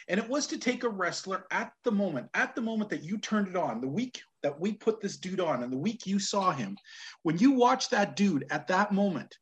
And 0.07 0.19
it 0.19 0.29
was 0.29 0.47
to 0.47 0.57
take 0.57 0.85
a 0.85 0.89
wrestler 0.89 1.45
at 1.51 1.73
the 1.83 1.91
moment, 1.91 2.29
at 2.33 2.55
the 2.55 2.61
moment 2.61 2.89
that 2.91 3.03
you 3.03 3.17
turned 3.17 3.49
it 3.49 3.57
on, 3.57 3.81
the 3.81 3.87
week 3.87 4.21
that 4.43 4.59
we 4.59 4.73
put 4.73 5.01
this 5.01 5.17
dude 5.17 5.39
on, 5.39 5.63
and 5.63 5.71
the 5.71 5.77
week 5.77 6.05
you 6.05 6.19
saw 6.19 6.51
him, 6.51 6.77
when 7.23 7.37
you 7.37 7.51
watched 7.51 7.91
that 7.91 8.15
dude 8.15 8.45
at 8.49 8.67
that 8.67 8.91
moment, 8.91 9.37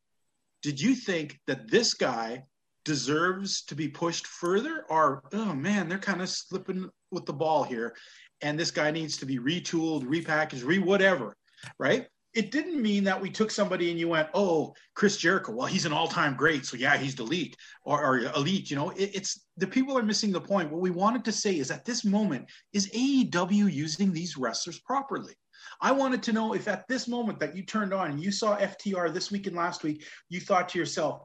did 0.61 0.81
you 0.81 0.95
think 0.95 1.39
that 1.47 1.69
this 1.69 1.93
guy 1.93 2.43
deserves 2.83 3.63
to 3.65 3.75
be 3.75 3.87
pushed 3.87 4.25
further? 4.27 4.85
Or, 4.89 5.23
oh 5.33 5.53
man, 5.53 5.87
they're 5.87 5.97
kind 5.99 6.21
of 6.21 6.29
slipping 6.29 6.89
with 7.11 7.25
the 7.25 7.33
ball 7.33 7.63
here, 7.63 7.95
and 8.41 8.59
this 8.59 8.71
guy 8.71 8.91
needs 8.91 9.17
to 9.17 9.25
be 9.25 9.39
retooled, 9.39 10.03
repackaged, 10.03 10.65
re 10.65 10.79
whatever, 10.79 11.35
right? 11.79 12.07
It 12.37 12.51
didn't 12.51 12.79
mean 12.79 13.03
that 13.05 13.19
we 13.19 13.31
took 13.31 13.49
somebody 13.49 13.89
and 13.89 13.99
you 13.99 14.09
went, 14.09 14.29
oh, 14.35 14.75
Chris 14.93 15.17
Jericho, 15.17 15.53
well, 15.53 15.65
he's 15.65 15.87
an 15.87 15.91
all 15.91 16.07
time 16.07 16.35
great. 16.35 16.67
So 16.67 16.77
yeah, 16.77 16.95
he's 16.95 17.15
delete 17.15 17.57
or, 17.83 17.99
or 18.03 18.19
elite. 18.35 18.69
You 18.69 18.75
know, 18.75 18.91
it, 18.91 19.09
it's 19.15 19.47
the 19.57 19.65
people 19.65 19.97
are 19.97 20.03
missing 20.03 20.31
the 20.31 20.39
point. 20.39 20.71
What 20.71 20.79
we 20.79 20.91
wanted 20.91 21.25
to 21.25 21.31
say 21.31 21.57
is 21.57 21.71
at 21.71 21.83
this 21.83 22.05
moment, 22.05 22.45
is 22.73 22.91
AEW 22.91 23.73
using 23.73 24.13
these 24.13 24.37
wrestlers 24.37 24.79
properly? 24.81 25.33
I 25.81 25.91
wanted 25.91 26.21
to 26.23 26.31
know 26.31 26.53
if 26.53 26.67
at 26.67 26.87
this 26.87 27.07
moment 27.07 27.39
that 27.39 27.55
you 27.55 27.63
turned 27.63 27.91
on 27.91 28.11
and 28.11 28.21
you 28.21 28.31
saw 28.31 28.55
FTR 28.55 29.11
this 29.11 29.31
week 29.31 29.47
and 29.47 29.55
last 29.55 29.81
week, 29.81 30.05
you 30.29 30.39
thought 30.39 30.69
to 30.69 30.79
yourself, 30.79 31.23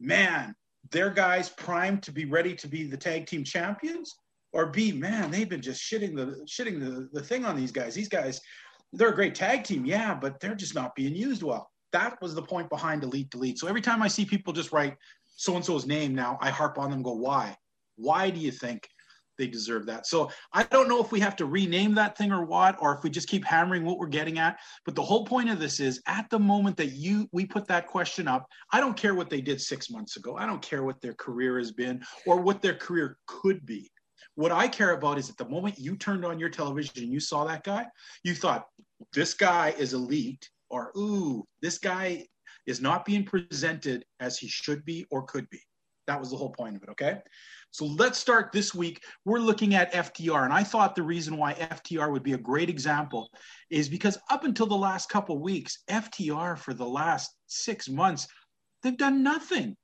man, 0.00 0.54
their 0.90 1.08
guys 1.08 1.48
primed 1.48 2.02
to 2.02 2.12
be 2.12 2.26
ready 2.26 2.54
to 2.56 2.68
be 2.68 2.84
the 2.84 2.96
tag 2.96 3.24
team 3.24 3.42
champions? 3.42 4.14
Or 4.52 4.66
B, 4.66 4.92
man, 4.92 5.30
they've 5.30 5.48
been 5.48 5.62
just 5.62 5.80
shitting 5.80 6.14
the 6.14 6.44
shitting 6.46 6.78
the, 6.78 7.08
the 7.10 7.24
thing 7.24 7.46
on 7.46 7.56
these 7.56 7.72
guys. 7.72 7.94
These 7.94 8.10
guys, 8.10 8.38
they're 8.92 9.10
a 9.10 9.14
great 9.14 9.34
tag 9.34 9.64
team, 9.64 9.84
yeah, 9.84 10.14
but 10.14 10.40
they're 10.40 10.54
just 10.54 10.74
not 10.74 10.94
being 10.94 11.14
used 11.14 11.42
well. 11.42 11.70
That 11.92 12.20
was 12.22 12.34
the 12.34 12.42
point 12.42 12.68
behind 12.70 13.02
Elite 13.02 13.30
Delete. 13.30 13.58
So 13.58 13.68
every 13.68 13.80
time 13.80 14.02
I 14.02 14.08
see 14.08 14.24
people 14.24 14.52
just 14.52 14.72
write 14.72 14.96
so 15.36 15.56
and 15.56 15.64
so's 15.64 15.86
name 15.86 16.14
now, 16.14 16.38
I 16.40 16.50
harp 16.50 16.78
on 16.78 16.90
them, 16.90 17.02
go, 17.02 17.12
why? 17.12 17.56
Why 17.96 18.30
do 18.30 18.40
you 18.40 18.50
think 18.50 18.88
they 19.38 19.46
deserve 19.46 19.86
that? 19.86 20.06
So 20.06 20.30
I 20.52 20.62
don't 20.64 20.88
know 20.88 21.02
if 21.02 21.12
we 21.12 21.20
have 21.20 21.36
to 21.36 21.46
rename 21.46 21.94
that 21.94 22.16
thing 22.16 22.32
or 22.32 22.44
what, 22.44 22.76
or 22.80 22.94
if 22.94 23.02
we 23.02 23.10
just 23.10 23.28
keep 23.28 23.44
hammering 23.44 23.84
what 23.84 23.98
we're 23.98 24.06
getting 24.06 24.38
at. 24.38 24.58
But 24.84 24.94
the 24.94 25.02
whole 25.02 25.24
point 25.24 25.50
of 25.50 25.58
this 25.58 25.80
is 25.80 26.00
at 26.06 26.28
the 26.30 26.38
moment 26.38 26.76
that 26.78 26.92
you 26.92 27.28
we 27.32 27.44
put 27.44 27.66
that 27.68 27.86
question 27.86 28.28
up, 28.28 28.46
I 28.72 28.80
don't 28.80 28.96
care 28.96 29.14
what 29.14 29.30
they 29.30 29.40
did 29.40 29.60
six 29.60 29.90
months 29.90 30.16
ago. 30.16 30.36
I 30.36 30.46
don't 30.46 30.62
care 30.62 30.82
what 30.82 31.00
their 31.00 31.14
career 31.14 31.58
has 31.58 31.72
been 31.72 32.02
or 32.26 32.40
what 32.40 32.62
their 32.62 32.74
career 32.74 33.18
could 33.26 33.64
be. 33.66 33.90
What 34.34 34.52
I 34.52 34.68
care 34.68 34.92
about 34.92 35.18
is 35.18 35.28
at 35.28 35.36
the 35.36 35.48
moment 35.48 35.78
you 35.78 35.96
turned 35.96 36.24
on 36.24 36.38
your 36.38 36.48
television 36.48 37.02
and 37.02 37.12
you 37.12 37.20
saw 37.20 37.44
that 37.44 37.64
guy, 37.64 37.86
you 38.24 38.34
thought, 38.34 38.66
this 39.12 39.34
guy 39.34 39.74
is 39.78 39.92
elite, 39.92 40.48
or 40.70 40.92
ooh, 40.96 41.44
this 41.60 41.78
guy 41.78 42.26
is 42.66 42.80
not 42.80 43.04
being 43.04 43.24
presented 43.24 44.04
as 44.20 44.38
he 44.38 44.48
should 44.48 44.84
be 44.84 45.04
or 45.10 45.22
could 45.22 45.48
be. 45.50 45.60
That 46.06 46.18
was 46.18 46.30
the 46.30 46.36
whole 46.36 46.50
point 46.50 46.76
of 46.76 46.82
it, 46.82 46.88
okay? 46.90 47.18
So 47.70 47.84
let's 47.84 48.18
start 48.18 48.52
this 48.52 48.74
week. 48.74 49.02
We're 49.24 49.38
looking 49.38 49.74
at 49.74 49.92
FTR, 49.92 50.44
and 50.44 50.52
I 50.52 50.62
thought 50.64 50.94
the 50.94 51.02
reason 51.02 51.36
why 51.36 51.54
FTR 51.54 52.10
would 52.10 52.22
be 52.22 52.32
a 52.32 52.38
great 52.38 52.68
example 52.68 53.30
is 53.70 53.88
because 53.88 54.18
up 54.30 54.44
until 54.44 54.66
the 54.66 54.74
last 54.74 55.08
couple 55.08 55.38
weeks, 55.38 55.78
FTR 55.88 56.58
for 56.58 56.74
the 56.74 56.86
last 56.86 57.34
six 57.46 57.88
months, 57.88 58.26
they've 58.82 58.96
done 58.96 59.22
nothing. 59.22 59.76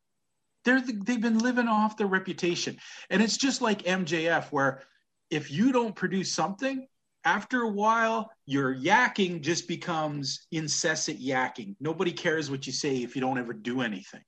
They're 0.64 0.80
the, 0.80 0.92
they've 1.04 1.20
been 1.20 1.38
living 1.38 1.68
off 1.68 1.96
their 1.96 2.06
reputation, 2.06 2.76
and 3.10 3.22
it's 3.22 3.36
just 3.36 3.62
like 3.62 3.82
MJF, 3.82 4.50
where 4.50 4.82
if 5.30 5.50
you 5.50 5.72
don't 5.72 5.94
produce 5.94 6.32
something, 6.32 6.86
after 7.24 7.62
a 7.62 7.68
while, 7.68 8.30
your 8.46 8.74
yakking 8.74 9.42
just 9.42 9.68
becomes 9.68 10.46
incessant 10.52 11.20
yakking. 11.20 11.76
Nobody 11.80 12.12
cares 12.12 12.50
what 12.50 12.66
you 12.66 12.72
say 12.72 13.02
if 13.02 13.14
you 13.14 13.20
don't 13.20 13.38
ever 13.38 13.52
do 13.52 13.82
anything, 13.82 14.22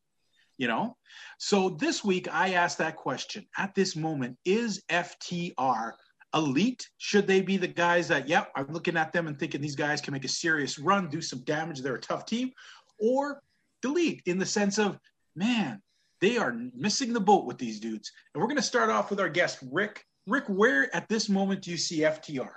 you 0.58 0.68
know? 0.68 0.96
So 1.38 1.70
this 1.70 2.04
week, 2.04 2.28
I 2.32 2.54
asked 2.54 2.78
that 2.78 2.96
question 2.96 3.46
at 3.56 3.74
this 3.74 3.96
moment 3.96 4.36
is 4.44 4.82
FTR 4.90 5.92
elite? 6.34 6.88
Should 6.98 7.26
they 7.26 7.40
be 7.40 7.56
the 7.56 7.68
guys 7.68 8.08
that, 8.08 8.28
yep, 8.28 8.50
I'm 8.54 8.72
looking 8.72 8.96
at 8.96 9.12
them 9.12 9.26
and 9.26 9.38
thinking 9.38 9.60
these 9.60 9.76
guys 9.76 10.00
can 10.00 10.12
make 10.12 10.24
a 10.24 10.28
serious 10.28 10.78
run, 10.78 11.08
do 11.08 11.20
some 11.20 11.40
damage, 11.40 11.80
they're 11.80 11.94
a 11.94 12.00
tough 12.00 12.26
team? 12.26 12.50
Or 12.98 13.40
delete 13.82 14.22
in 14.26 14.38
the 14.38 14.46
sense 14.46 14.78
of, 14.78 14.98
man, 15.34 15.80
they 16.20 16.36
are 16.36 16.54
missing 16.74 17.12
the 17.12 17.20
boat 17.20 17.46
with 17.46 17.58
these 17.58 17.80
dudes. 17.80 18.12
And 18.34 18.40
we're 18.40 18.48
going 18.48 18.56
to 18.56 18.62
start 18.62 18.90
off 18.90 19.10
with 19.10 19.20
our 19.20 19.28
guest, 19.28 19.58
Rick. 19.70 20.04
Rick, 20.26 20.44
where 20.48 20.94
at 20.94 21.08
this 21.08 21.28
moment 21.28 21.62
do 21.62 21.70
you 21.70 21.76
see 21.76 22.00
FTR? 22.00 22.50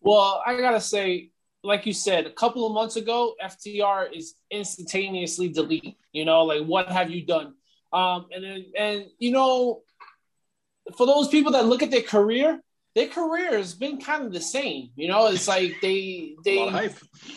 Well, 0.00 0.42
I 0.46 0.56
got 0.58 0.72
to 0.72 0.80
say, 0.80 1.30
like 1.62 1.86
you 1.86 1.92
said, 1.92 2.26
a 2.26 2.32
couple 2.32 2.66
of 2.66 2.72
months 2.72 2.96
ago, 2.96 3.34
FTR 3.42 4.12
is 4.14 4.34
instantaneously 4.50 5.48
delete. 5.48 5.96
You 6.12 6.24
know, 6.24 6.44
like 6.44 6.64
what 6.64 6.88
have 6.88 7.10
you 7.10 7.24
done? 7.24 7.54
Um, 7.92 8.26
and 8.32 8.44
then, 8.44 8.64
and 8.78 9.04
you 9.18 9.32
know, 9.32 9.82
for 10.96 11.06
those 11.06 11.28
people 11.28 11.52
that 11.52 11.66
look 11.66 11.82
at 11.82 11.90
their 11.90 12.02
career, 12.02 12.60
their 12.94 13.08
career 13.08 13.56
has 13.56 13.74
been 13.74 14.00
kind 14.00 14.24
of 14.24 14.32
the 14.32 14.40
same. 14.40 14.90
You 14.96 15.08
know, 15.08 15.26
it's 15.26 15.48
like 15.48 15.76
they 15.80 16.34
they 16.44 16.90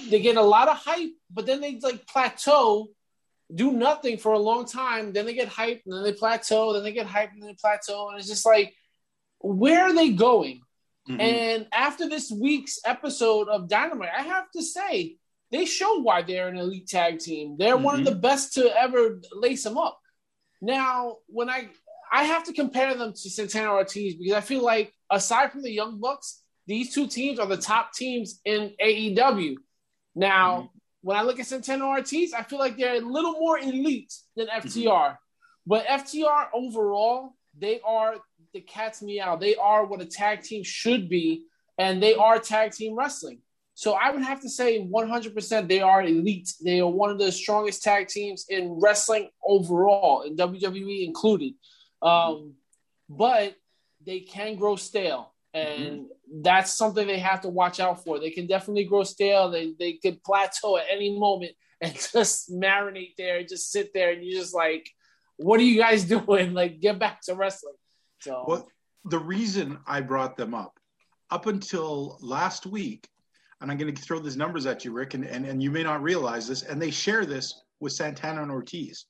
they 0.10 0.20
get 0.20 0.38
a 0.38 0.42
lot 0.42 0.68
of 0.68 0.78
hype, 0.78 1.12
but 1.32 1.46
then 1.46 1.62
they 1.62 1.80
like 1.82 2.08
plateau, 2.08 2.88
do 3.54 3.72
nothing 3.72 4.18
for 4.18 4.34
a 4.34 4.40
long 4.40 4.66
time. 4.66 5.14
Then 5.14 5.26
they 5.26 5.34
get 5.34 5.50
hyped, 5.50 5.82
and 5.86 5.94
then 5.94 6.04
they 6.04 6.14
plateau. 6.14 6.74
Then 6.74 6.84
they 6.84 6.92
get 6.92 7.08
hyped, 7.08 7.34
and 7.34 7.42
then 7.42 7.50
they 7.50 7.58
plateau, 7.60 8.10
and 8.10 8.20
it's 8.20 8.28
just 8.28 8.46
like, 8.46 8.74
where 9.40 9.84
are 9.84 9.94
they 9.94 10.12
going? 10.12 10.62
Mm-hmm. 11.10 11.20
And 11.20 11.68
after 11.74 12.08
this 12.08 12.32
week's 12.32 12.80
episode 12.86 13.50
of 13.50 13.68
Dynamite, 13.68 14.10
I 14.18 14.22
have 14.22 14.50
to 14.56 14.64
say 14.64 15.18
they 15.52 15.66
show 15.66 16.02
why 16.02 16.22
they're 16.22 16.48
an 16.48 16.58
elite 16.58 16.88
tag 16.88 17.20
team. 17.20 17.58
They're 17.58 17.76
mm-hmm. 17.76 17.84
one 17.84 18.00
of 18.00 18.06
the 18.06 18.16
best 18.16 18.54
to 18.54 18.74
ever 18.76 19.20
lace 19.34 19.64
them 19.64 19.78
up. 19.78 20.00
Now, 20.62 21.18
when 21.28 21.50
I 21.50 21.70
I 22.12 22.24
have 22.24 22.46
to 22.46 22.54
compare 22.54 22.96
them 22.96 23.12
to 23.12 23.30
Santana 23.30 23.72
Ortiz 23.72 24.16
because 24.16 24.34
I 24.34 24.42
feel 24.42 24.64
like 24.64 24.94
aside 25.12 25.52
from 25.52 25.64
the 25.64 25.72
Young 25.72 26.00
Bucks, 26.00 26.42
these 26.68 26.94
two 26.94 27.08
teams 27.08 27.40
are 27.40 27.48
the 27.48 27.58
top 27.58 27.94
teams 27.94 28.40
in 28.46 28.74
AEW. 28.82 29.56
Now, 30.16 30.58
mm-hmm. 30.58 30.73
When 31.04 31.18
I 31.18 31.22
look 31.22 31.40
at 31.40 31.46
Santana 31.46 31.86
Ortiz, 31.86 32.34
I 32.34 32.44
feel 32.44 32.60
like 32.60 32.78
they're 32.78 32.96
a 32.96 33.06
little 33.06 33.34
more 33.34 33.60
elite 33.60 34.14
than 34.38 34.48
FTR. 34.48 34.86
Mm-hmm. 34.86 35.14
But 35.68 35.86
FTR 35.86 36.48
overall, 36.54 37.36
they 37.58 37.82
are 37.86 38.16
the 38.54 38.62
cat's 38.62 39.02
meow. 39.02 39.36
They 39.36 39.56
are 39.56 39.86
what 39.86 40.02
a 40.02 40.06
tag 40.06 40.44
team 40.44 40.64
should 40.64 41.10
be, 41.10 41.44
and 41.78 42.02
they 42.02 42.16
are 42.16 42.40
tag 42.40 42.72
team 42.72 42.96
wrestling. 42.96 43.40
So 43.76 43.94
I 43.94 44.12
would 44.12 44.22
have 44.22 44.40
to 44.42 44.50
say 44.50 44.80
100% 44.80 45.68
they 45.68 45.82
are 45.82 46.04
elite. 46.04 46.54
They 46.64 46.80
are 46.80 46.90
one 46.90 47.10
of 47.10 47.20
the 47.20 47.32
strongest 47.32 47.84
tag 47.84 48.08
teams 48.08 48.46
in 48.48 48.80
wrestling 48.82 49.30
overall, 49.44 50.22
in 50.22 50.38
WWE 50.38 51.06
included. 51.06 51.54
Um, 52.02 52.54
but 53.10 53.56
they 54.06 54.22
can 54.22 54.56
grow 54.56 54.76
stale, 54.78 55.33
and 55.54 55.82
mm-hmm. 55.82 56.42
that's 56.42 56.74
something 56.74 57.06
they 57.06 57.20
have 57.20 57.42
to 57.42 57.50
watch 57.50 57.80
out 57.80 58.04
for. 58.04 58.20
They 58.20 58.32
can 58.32 58.48
definitely 58.48 58.86
grow 58.86 59.04
stale. 59.04 59.52
They 59.52 59.74
they 59.78 59.94
could 59.94 60.24
plateau 60.24 60.78
at 60.78 60.86
any 60.90 61.18
moment 61.18 61.52
and 61.82 61.94
just 61.94 62.52
marinate 62.52 63.16
there, 63.18 63.38
and 63.38 63.48
just 63.48 63.72
sit 63.72 63.94
there, 63.94 64.12
and 64.12 64.24
you're 64.24 64.40
just 64.40 64.56
like, 64.56 64.90
"What 65.38 65.60
are 65.60 65.64
you 65.64 65.80
guys 65.80 66.04
doing? 66.06 66.54
Like, 66.54 66.80
get 66.80 67.00
back 67.00 67.22
to 67.24 67.36
wrestling." 67.36 67.76
So, 68.22 68.46
well, 68.48 68.68
the 69.06 69.20
reason 69.20 69.80
I 69.86 70.02
brought 70.02 70.38
them 70.38 70.54
up, 70.54 70.80
up 71.30 71.46
until 71.46 72.18
last 72.22 72.66
week, 72.66 73.08
and 73.60 73.72
I'm 73.72 73.78
going 73.78 73.94
to 73.94 74.02
throw 74.02 74.20
these 74.20 74.38
numbers 74.38 74.66
at 74.66 74.86
you, 74.86 74.92
Rick, 74.92 75.14
and, 75.14 75.26
and, 75.26 75.46
and 75.46 75.62
you 75.62 75.72
may 75.72 75.84
not 75.84 76.02
realize 76.02 76.48
this, 76.48 76.64
and 76.64 76.82
they 76.82 76.92
share 76.92 77.26
this 77.26 77.62
with 77.80 77.94
Santana 77.94 78.42
and 78.42 78.52
Ortiz. 78.52 79.06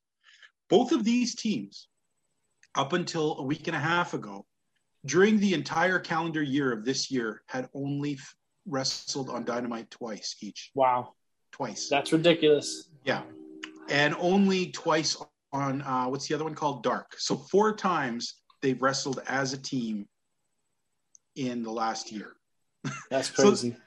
Both 0.70 0.92
of 0.92 1.04
these 1.04 1.36
teams, 1.36 1.88
up 2.76 2.94
until 2.94 3.38
a 3.38 3.44
week 3.44 3.68
and 3.68 3.76
a 3.76 3.80
half 3.80 4.16
ago, 4.16 4.46
during 5.06 5.40
the 5.40 5.54
entire 5.54 6.00
calendar 6.00 6.42
year 6.42 6.72
of 6.72 6.86
this 6.86 7.12
year, 7.12 7.44
had 7.48 7.70
only 7.74 8.20
wrestled 8.66 9.30
on 9.30 9.44
Dynamite 9.44 9.92
twice 9.92 10.36
each. 10.42 10.72
Wow. 10.76 11.14
Twice. 11.52 11.90
That's 11.90 12.12
ridiculous. 12.14 12.90
Yeah. 13.04 13.24
And 13.90 14.16
only 14.20 14.72
twice 14.72 15.18
on, 15.52 15.82
uh, 15.82 16.06
what's 16.06 16.28
the 16.28 16.36
other 16.36 16.46
one 16.46 16.56
called? 16.56 16.84
Dark. 16.84 17.16
So 17.18 17.36
four 17.36 17.76
times 17.76 18.36
they've 18.62 18.82
wrestled 18.82 19.22
as 19.28 19.54
a 19.54 19.58
team 19.58 20.08
in 21.36 21.64
the 21.64 21.72
last 21.72 22.12
year. 22.12 22.34
That's 23.10 23.30
crazy. 23.32 23.72
so 23.72 23.78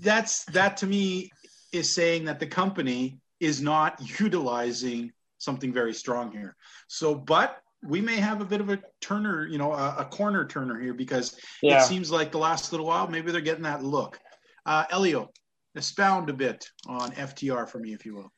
that's 0.00 0.44
that 0.46 0.76
to 0.78 0.86
me 0.86 1.30
is 1.72 1.90
saying 1.90 2.24
that 2.26 2.38
the 2.38 2.46
company 2.46 3.20
is 3.40 3.60
not 3.60 4.00
utilizing 4.20 5.12
something 5.38 5.72
very 5.72 5.94
strong 5.94 6.32
here. 6.32 6.56
So, 6.88 7.14
but 7.14 7.60
we 7.82 8.00
may 8.00 8.16
have 8.16 8.40
a 8.40 8.44
bit 8.44 8.60
of 8.60 8.70
a 8.70 8.80
turner, 9.00 9.46
you 9.46 9.58
know, 9.58 9.72
a, 9.72 9.96
a 9.98 10.04
corner 10.04 10.44
turner 10.44 10.80
here 10.80 10.94
because 10.94 11.38
yeah. 11.62 11.78
it 11.78 11.86
seems 11.86 12.10
like 12.10 12.32
the 12.32 12.38
last 12.38 12.72
little 12.72 12.86
while 12.86 13.06
maybe 13.06 13.30
they're 13.30 13.40
getting 13.40 13.62
that 13.62 13.82
look. 13.82 14.18
Uh, 14.66 14.84
Elio, 14.90 15.30
expound 15.74 16.28
a 16.28 16.32
bit 16.32 16.68
on 16.86 17.12
FTR 17.12 17.68
for 17.68 17.78
me, 17.78 17.92
if 17.92 18.04
you 18.04 18.16
will. 18.16 18.32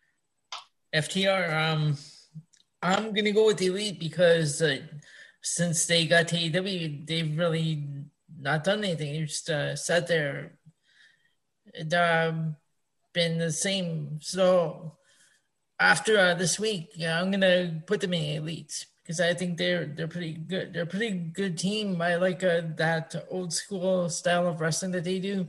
FTR, 0.94 1.73
um, 1.73 1.97
I'm 2.82 3.14
gonna 3.14 3.32
go 3.32 3.47
with 3.47 3.62
Elite 3.62 3.99
because 3.99 4.61
uh, 4.61 4.78
since 5.42 5.87
they 5.87 6.06
got 6.06 6.28
to 6.28 6.37
AEW, 6.37 7.06
they've 7.06 7.38
really 7.38 7.88
not 8.38 8.64
done 8.64 8.85
anything. 8.85 9.12
They 9.12 9.25
just 9.25 9.49
uh, 9.49 9.76
sat 9.76 10.06
there. 10.06 10.59
It, 11.73 11.92
um, 11.94 12.56
been 13.12 13.38
the 13.38 13.52
same. 13.52 14.18
So 14.20 14.97
after 15.78 16.18
uh, 16.18 16.35
this 16.35 16.59
week, 16.59 16.90
yeah, 16.94 17.20
I'm 17.20 17.30
gonna 17.30 17.82
put 17.87 18.00
them 18.00 18.14
in 18.14 18.42
elites 18.42 18.87
because 19.11 19.21
I 19.21 19.35
think 19.35 19.59
they're 19.59 19.87
they're 19.87 20.07
pretty 20.07 20.35
good. 20.35 20.73
They're 20.73 20.85
a 20.85 20.87
pretty 20.87 21.11
good 21.11 21.59
team. 21.59 22.00
I 22.00 22.14
like 22.14 22.45
uh, 22.45 22.62
that 22.76 23.12
old 23.29 23.52
school 23.52 24.09
style 24.09 24.47
of 24.47 24.61
wrestling 24.61 24.93
that 24.93 25.02
they 25.02 25.19
do. 25.19 25.49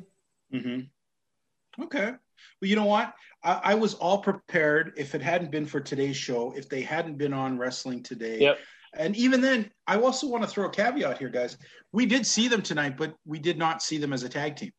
Mm-hmm. 0.51 1.83
Okay. 1.83 2.05
Well, 2.05 2.69
you 2.69 2.75
know 2.75 2.85
what? 2.85 3.13
I, 3.43 3.61
I, 3.63 3.75
was 3.75 3.93
all 3.93 4.17
prepared. 4.17 4.93
If 4.97 5.13
it 5.13 5.21
hadn't 5.21 5.51
been 5.51 5.67
for 5.67 5.79
today's 5.79 6.17
show, 6.17 6.53
if 6.57 6.69
they 6.69 6.81
hadn't 6.81 7.19
been 7.19 7.33
on 7.33 7.59
wrestling 7.59 8.01
today, 8.01 8.39
yep. 8.39 8.57
And 8.93 9.15
even 9.15 9.39
then, 9.39 9.71
I 9.87 9.97
also 9.97 10.27
want 10.27 10.43
to 10.43 10.49
throw 10.49 10.65
a 10.65 10.69
caveat 10.69 11.17
here, 11.17 11.29
guys. 11.29 11.57
We 11.93 12.05
did 12.05 12.25
see 12.25 12.47
them 12.47 12.61
tonight, 12.61 12.97
but 12.97 13.15
we 13.25 13.39
did 13.39 13.57
not 13.57 13.81
see 13.81 13.97
them 13.97 14.11
as 14.11 14.23
a 14.23 14.29
tag 14.29 14.57
team. 14.57 14.71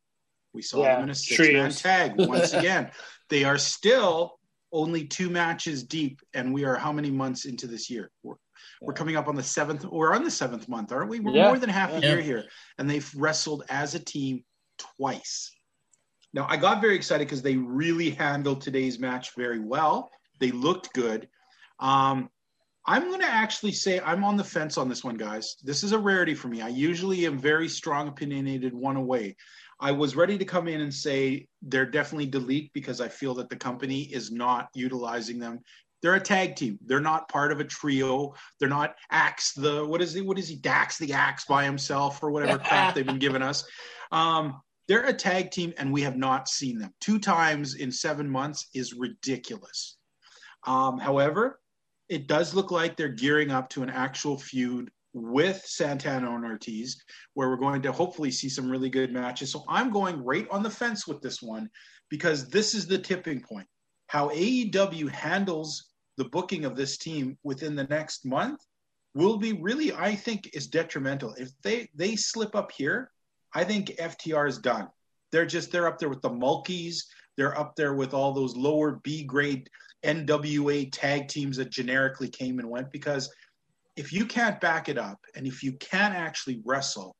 We 0.52 0.60
saw 0.60 0.82
yeah, 0.82 0.96
them 0.96 1.04
in 1.04 1.10
a 1.10 1.14
six 1.14 1.38
man 1.50 1.70
tag 1.70 2.14
once 2.18 2.52
again. 2.52 2.90
they 3.30 3.44
are 3.44 3.56
still 3.56 4.38
only 4.72 5.04
two 5.04 5.30
matches 5.30 5.84
deep, 5.84 6.20
and 6.34 6.52
we 6.52 6.64
are 6.64 6.74
how 6.76 6.92
many 6.92 7.10
months 7.10 7.44
into 7.44 7.66
this 7.66 7.88
year? 7.88 8.10
We're, 8.22 8.34
yeah. 8.34 8.38
We're 8.82 8.92
coming 8.92 9.16
up 9.16 9.28
on 9.28 9.36
the 9.36 9.42
seventh. 9.42 9.84
We're 9.84 10.14
on 10.14 10.24
the 10.24 10.30
seventh 10.30 10.68
month, 10.68 10.92
aren't 10.92 11.08
we? 11.08 11.20
We're 11.20 11.36
yeah. 11.36 11.48
more 11.48 11.58
than 11.58 11.70
half 11.70 11.92
a 11.92 12.00
year 12.00 12.20
here, 12.20 12.44
and 12.78 12.90
they've 12.90 13.08
wrestled 13.14 13.64
as 13.68 13.94
a 13.94 13.98
team 13.98 14.44
twice. 14.96 15.52
Now, 16.34 16.46
I 16.48 16.56
got 16.56 16.80
very 16.80 16.96
excited 16.96 17.26
because 17.26 17.42
they 17.42 17.56
really 17.56 18.10
handled 18.10 18.60
today's 18.60 18.98
match 18.98 19.34
very 19.36 19.60
well. 19.60 20.10
They 20.40 20.50
looked 20.50 20.92
good. 20.94 21.28
Um, 21.78 22.30
I'm 22.86 23.04
going 23.04 23.20
to 23.20 23.26
actually 23.26 23.72
say 23.72 24.00
I'm 24.00 24.24
on 24.24 24.36
the 24.36 24.44
fence 24.44 24.76
on 24.76 24.88
this 24.88 25.04
one, 25.04 25.16
guys. 25.16 25.56
This 25.62 25.84
is 25.84 25.92
a 25.92 25.98
rarity 25.98 26.34
for 26.34 26.48
me. 26.48 26.62
I 26.62 26.68
usually 26.68 27.26
am 27.26 27.38
very 27.38 27.68
strong 27.68 28.08
opinionated 28.08 28.74
one 28.74 28.96
away. 28.96 29.36
I 29.78 29.92
was 29.92 30.16
ready 30.16 30.38
to 30.38 30.44
come 30.44 30.68
in 30.68 30.80
and 30.80 30.92
say 30.92 31.46
they're 31.60 31.86
definitely 31.86 32.26
delete 32.26 32.72
because 32.72 33.00
I 33.00 33.08
feel 33.08 33.34
that 33.34 33.50
the 33.50 33.56
company 33.56 34.02
is 34.02 34.32
not 34.32 34.68
utilizing 34.74 35.38
them. 35.38 35.60
They're 36.02 36.14
a 36.14 36.20
tag 36.20 36.56
team. 36.56 36.78
They're 36.84 37.00
not 37.00 37.28
part 37.28 37.52
of 37.52 37.60
a 37.60 37.64
trio. 37.64 38.34
They're 38.58 38.68
not 38.68 38.96
Axe 39.10 39.52
the 39.52 39.84
what 39.86 40.02
is 40.02 40.12
he? 40.12 40.20
What 40.20 40.38
is 40.38 40.48
he? 40.48 40.56
Dax 40.56 40.98
the 40.98 41.12
Axe 41.12 41.44
by 41.44 41.64
himself 41.64 42.22
or 42.22 42.30
whatever 42.30 42.58
crap 42.64 42.94
they've 42.94 43.06
been 43.06 43.18
giving 43.18 43.42
us. 43.42 43.64
Um, 44.10 44.60
they're 44.88 45.06
a 45.06 45.12
tag 45.12 45.52
team, 45.52 45.72
and 45.78 45.92
we 45.92 46.02
have 46.02 46.16
not 46.16 46.48
seen 46.48 46.78
them 46.78 46.92
two 47.00 47.18
times 47.18 47.76
in 47.76 47.92
seven 47.92 48.28
months 48.28 48.66
is 48.74 48.94
ridiculous. 48.94 49.96
Um, 50.66 50.98
however, 50.98 51.60
it 52.08 52.26
does 52.26 52.54
look 52.54 52.70
like 52.70 52.96
they're 52.96 53.08
gearing 53.08 53.50
up 53.50 53.70
to 53.70 53.82
an 53.82 53.90
actual 53.90 54.36
feud 54.36 54.90
with 55.14 55.62
Santana 55.64 56.34
and 56.34 56.44
Ortiz, 56.44 57.02
where 57.34 57.48
we're 57.48 57.56
going 57.56 57.82
to 57.82 57.92
hopefully 57.92 58.30
see 58.30 58.48
some 58.48 58.70
really 58.70 58.90
good 58.90 59.12
matches. 59.12 59.52
So 59.52 59.64
I'm 59.68 59.90
going 59.90 60.22
right 60.24 60.46
on 60.50 60.62
the 60.62 60.70
fence 60.70 61.06
with 61.06 61.20
this 61.20 61.42
one 61.42 61.70
because 62.08 62.48
this 62.48 62.74
is 62.74 62.86
the 62.86 62.98
tipping 62.98 63.40
point. 63.40 63.66
How 64.08 64.28
AEW 64.30 65.10
handles 65.10 65.91
the 66.16 66.24
booking 66.24 66.64
of 66.64 66.76
this 66.76 66.96
team 66.98 67.38
within 67.42 67.74
the 67.74 67.84
next 67.84 68.24
month 68.24 68.60
will 69.14 69.36
be 69.36 69.52
really, 69.52 69.92
I 69.92 70.14
think, 70.14 70.50
is 70.54 70.66
detrimental. 70.66 71.34
If 71.34 71.50
they 71.62 71.88
they 71.94 72.16
slip 72.16 72.54
up 72.54 72.72
here, 72.72 73.10
I 73.54 73.64
think 73.64 73.88
FTR 73.98 74.48
is 74.48 74.58
done. 74.58 74.88
They're 75.30 75.46
just 75.46 75.70
they're 75.70 75.88
up 75.88 75.98
there 75.98 76.08
with 76.08 76.22
the 76.22 76.30
Mulkeys. 76.30 77.04
They're 77.36 77.58
up 77.58 77.76
there 77.76 77.94
with 77.94 78.14
all 78.14 78.32
those 78.32 78.56
lower 78.56 79.00
B 79.02 79.24
grade 79.24 79.68
NWA 80.04 80.88
tag 80.92 81.28
teams 81.28 81.56
that 81.56 81.70
generically 81.70 82.28
came 82.28 82.58
and 82.58 82.68
went 82.68 82.90
because 82.90 83.32
if 83.96 84.12
you 84.12 84.26
can't 84.26 84.60
back 84.60 84.88
it 84.88 84.98
up 84.98 85.18
and 85.34 85.46
if 85.46 85.62
you 85.62 85.72
can't 85.74 86.14
actually 86.14 86.60
wrestle, 86.64 87.14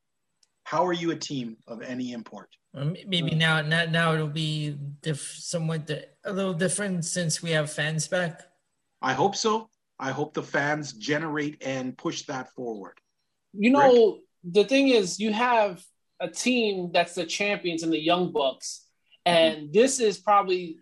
how 0.64 0.86
are 0.86 0.92
you 0.92 1.10
a 1.10 1.16
team 1.16 1.56
of 1.68 1.82
any 1.82 2.12
import? 2.12 2.48
Maybe 2.74 3.34
now, 3.34 3.60
now, 3.60 3.84
now 3.84 4.14
it'll 4.14 4.28
be 4.28 4.78
diff- 5.02 5.20
somewhat 5.20 5.86
di- 5.86 6.04
a 6.24 6.32
little 6.32 6.54
different 6.54 7.04
since 7.04 7.42
we 7.42 7.50
have 7.50 7.70
fans 7.70 8.08
back. 8.08 8.40
I 9.02 9.12
hope 9.12 9.36
so. 9.36 9.68
I 9.98 10.10
hope 10.10 10.34
the 10.34 10.42
fans 10.42 10.92
generate 10.92 11.62
and 11.62 11.96
push 11.96 12.22
that 12.22 12.50
forward. 12.52 12.98
You 13.52 13.70
know, 13.70 14.12
Rick? 14.12 14.20
the 14.44 14.64
thing 14.64 14.88
is, 14.88 15.20
you 15.20 15.32
have 15.32 15.82
a 16.20 16.28
team 16.28 16.90
that's 16.92 17.14
the 17.14 17.26
champions 17.26 17.82
in 17.82 17.90
the 17.90 18.00
Young 18.00 18.32
Bucks, 18.32 18.86
and 19.24 19.56
mm-hmm. 19.56 19.72
this 19.72 20.00
is 20.00 20.18
probably 20.18 20.76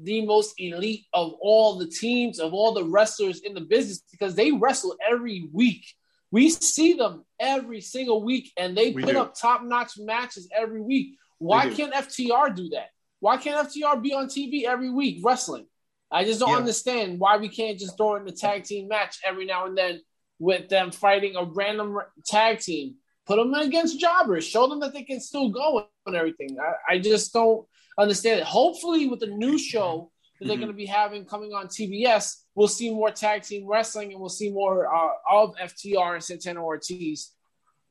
the 0.00 0.24
most 0.24 0.54
elite 0.58 1.04
of 1.12 1.34
all 1.40 1.78
the 1.78 1.86
teams 1.86 2.38
of 2.38 2.54
all 2.54 2.72
the 2.72 2.84
wrestlers 2.84 3.40
in 3.40 3.54
the 3.54 3.60
business 3.60 4.02
because 4.10 4.34
they 4.34 4.52
wrestle 4.52 4.96
every 5.06 5.48
week. 5.52 5.84
We 6.30 6.48
see 6.48 6.94
them 6.94 7.24
every 7.38 7.82
single 7.82 8.24
week, 8.24 8.52
and 8.56 8.76
they 8.76 8.92
We 8.92 9.02
put 9.02 9.12
do. 9.12 9.20
up 9.20 9.34
top 9.34 9.62
notch 9.62 9.98
matches 9.98 10.48
every 10.56 10.80
week. 10.80 11.18
Why 11.38 11.68
can't 11.68 11.92
FTR 11.92 12.54
do 12.54 12.70
that? 12.70 12.88
Why 13.20 13.36
can't 13.36 13.68
FTR 13.68 14.02
be 14.02 14.14
on 14.14 14.26
TV 14.28 14.64
every 14.64 14.90
week 14.90 15.20
wrestling? 15.22 15.66
I 16.12 16.24
just 16.24 16.40
don't 16.40 16.50
Yeah. 16.50 16.56
understand 16.56 17.18
why 17.18 17.38
we 17.38 17.48
can't 17.48 17.78
just 17.78 17.96
throw 17.96 18.16
in 18.16 18.24
the 18.24 18.32
tag 18.32 18.64
team 18.64 18.88
match 18.88 19.18
every 19.24 19.46
now 19.46 19.66
and 19.66 19.76
then 19.76 20.02
with 20.38 20.68
them 20.68 20.90
fighting 20.90 21.36
a 21.36 21.44
random 21.44 21.98
tag 22.26 22.60
team. 22.60 22.96
Put 23.26 23.36
them 23.36 23.54
against 23.54 23.98
jobbers. 24.00 24.44
Show 24.46 24.66
them 24.66 24.80
that 24.80 24.92
they 24.92 25.04
can 25.04 25.20
still 25.20 25.48
go 25.48 25.86
and 26.06 26.16
everything. 26.16 26.58
I, 26.60 26.94
I 26.94 26.98
just 26.98 27.32
don't 27.32 27.66
understand 27.98 28.40
it. 28.40 28.46
Hopefully, 28.46 29.06
with 29.06 29.20
the 29.20 29.28
new 29.28 29.56
show 29.58 30.10
that 30.40 30.48
they're 30.48 30.56
Mhm. 30.56 30.60
going 30.60 30.72
to 30.72 30.76
be 30.76 30.86
having 30.86 31.24
coming 31.24 31.52
on 31.54 31.68
TBS, 31.68 32.44
we'll 32.56 32.68
see 32.68 32.90
more 32.90 33.10
tag 33.12 33.42
team 33.44 33.66
wrestling 33.66 34.10
and 34.12 34.20
we'll 34.20 34.28
see 34.28 34.50
more 34.50 34.92
uh, 34.92 35.12
of 35.30 35.54
FTR 35.56 36.14
and 36.14 36.24
Santana 36.24 36.62
Ortiz. 36.62 37.30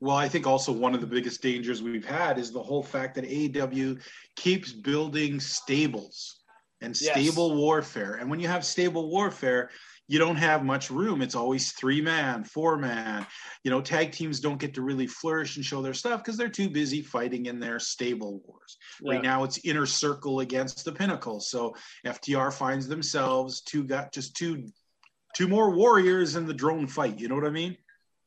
Well, 0.01 0.15
I 0.17 0.27
think 0.27 0.45
also 0.47 0.71
one 0.71 0.93
of 0.93 0.99
the 1.01 1.07
biggest 1.07 1.41
dangers 1.41 1.81
we've 1.81 2.03
had 2.05 2.37
is 2.37 2.51
the 2.51 2.61
whole 2.61 2.83
fact 2.83 3.15
that 3.15 3.23
AEW 3.23 3.99
keeps 4.35 4.73
building 4.73 5.39
stables 5.39 6.40
and 6.81 6.99
Yes. 6.99 7.11
stable 7.11 7.55
warfare. 7.55 8.15
And 8.15 8.29
when 8.29 8.39
you 8.39 8.47
have 8.47 8.65
stable 8.65 9.09
warfare, 9.09 9.69
you 10.07 10.19
don't 10.19 10.35
have 10.35 10.65
much 10.65 10.89
room. 10.89 11.21
It's 11.21 11.35
always 11.35 11.71
three 11.71 12.01
man, 12.01 12.43
four 12.43 12.77
man. 12.77 13.25
You 13.63 13.71
know, 13.71 13.81
tag 13.81 14.11
teams 14.11 14.41
don't 14.41 14.59
get 14.59 14.73
to 14.73 14.81
really 14.81 15.07
flourish 15.07 15.55
and 15.55 15.65
show 15.65 15.81
their 15.81 15.93
stuff 15.93 16.21
because 16.21 16.35
they're 16.35 16.49
too 16.49 16.69
busy 16.69 17.01
fighting 17.01 17.45
in 17.45 17.59
their 17.59 17.79
stable 17.79 18.41
wars. 18.45 18.77
Yeah. 19.01 19.13
Right 19.13 19.23
now, 19.23 19.43
it's 19.43 19.63
inner 19.63 19.85
circle 19.85 20.41
against 20.41 20.83
the 20.83 20.91
pinnacle. 20.91 21.39
So 21.39 21.75
FTR 22.05 22.51
finds 22.51 22.87
themselves 22.87 23.61
two 23.61 23.85
got 23.85 24.11
just 24.11 24.35
two 24.35 24.67
two 25.33 25.47
more 25.47 25.73
warriors 25.73 26.35
in 26.35 26.45
the 26.45 26.53
drone 26.53 26.87
fight. 26.87 27.17
You 27.17 27.29
know 27.29 27.35
what 27.35 27.45
I 27.45 27.51
mean? 27.51 27.77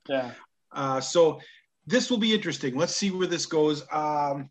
Yeah. 0.09 0.31
Uh, 0.73 1.01
so 1.01 1.41
this 1.87 2.11
will 2.11 2.19
be 2.19 2.33
interesting. 2.33 2.77
Let's 2.77 2.97
see 2.97 3.11
where 3.11 3.27
this 3.27 3.45
goes. 3.45 3.85
Um, 3.93 4.49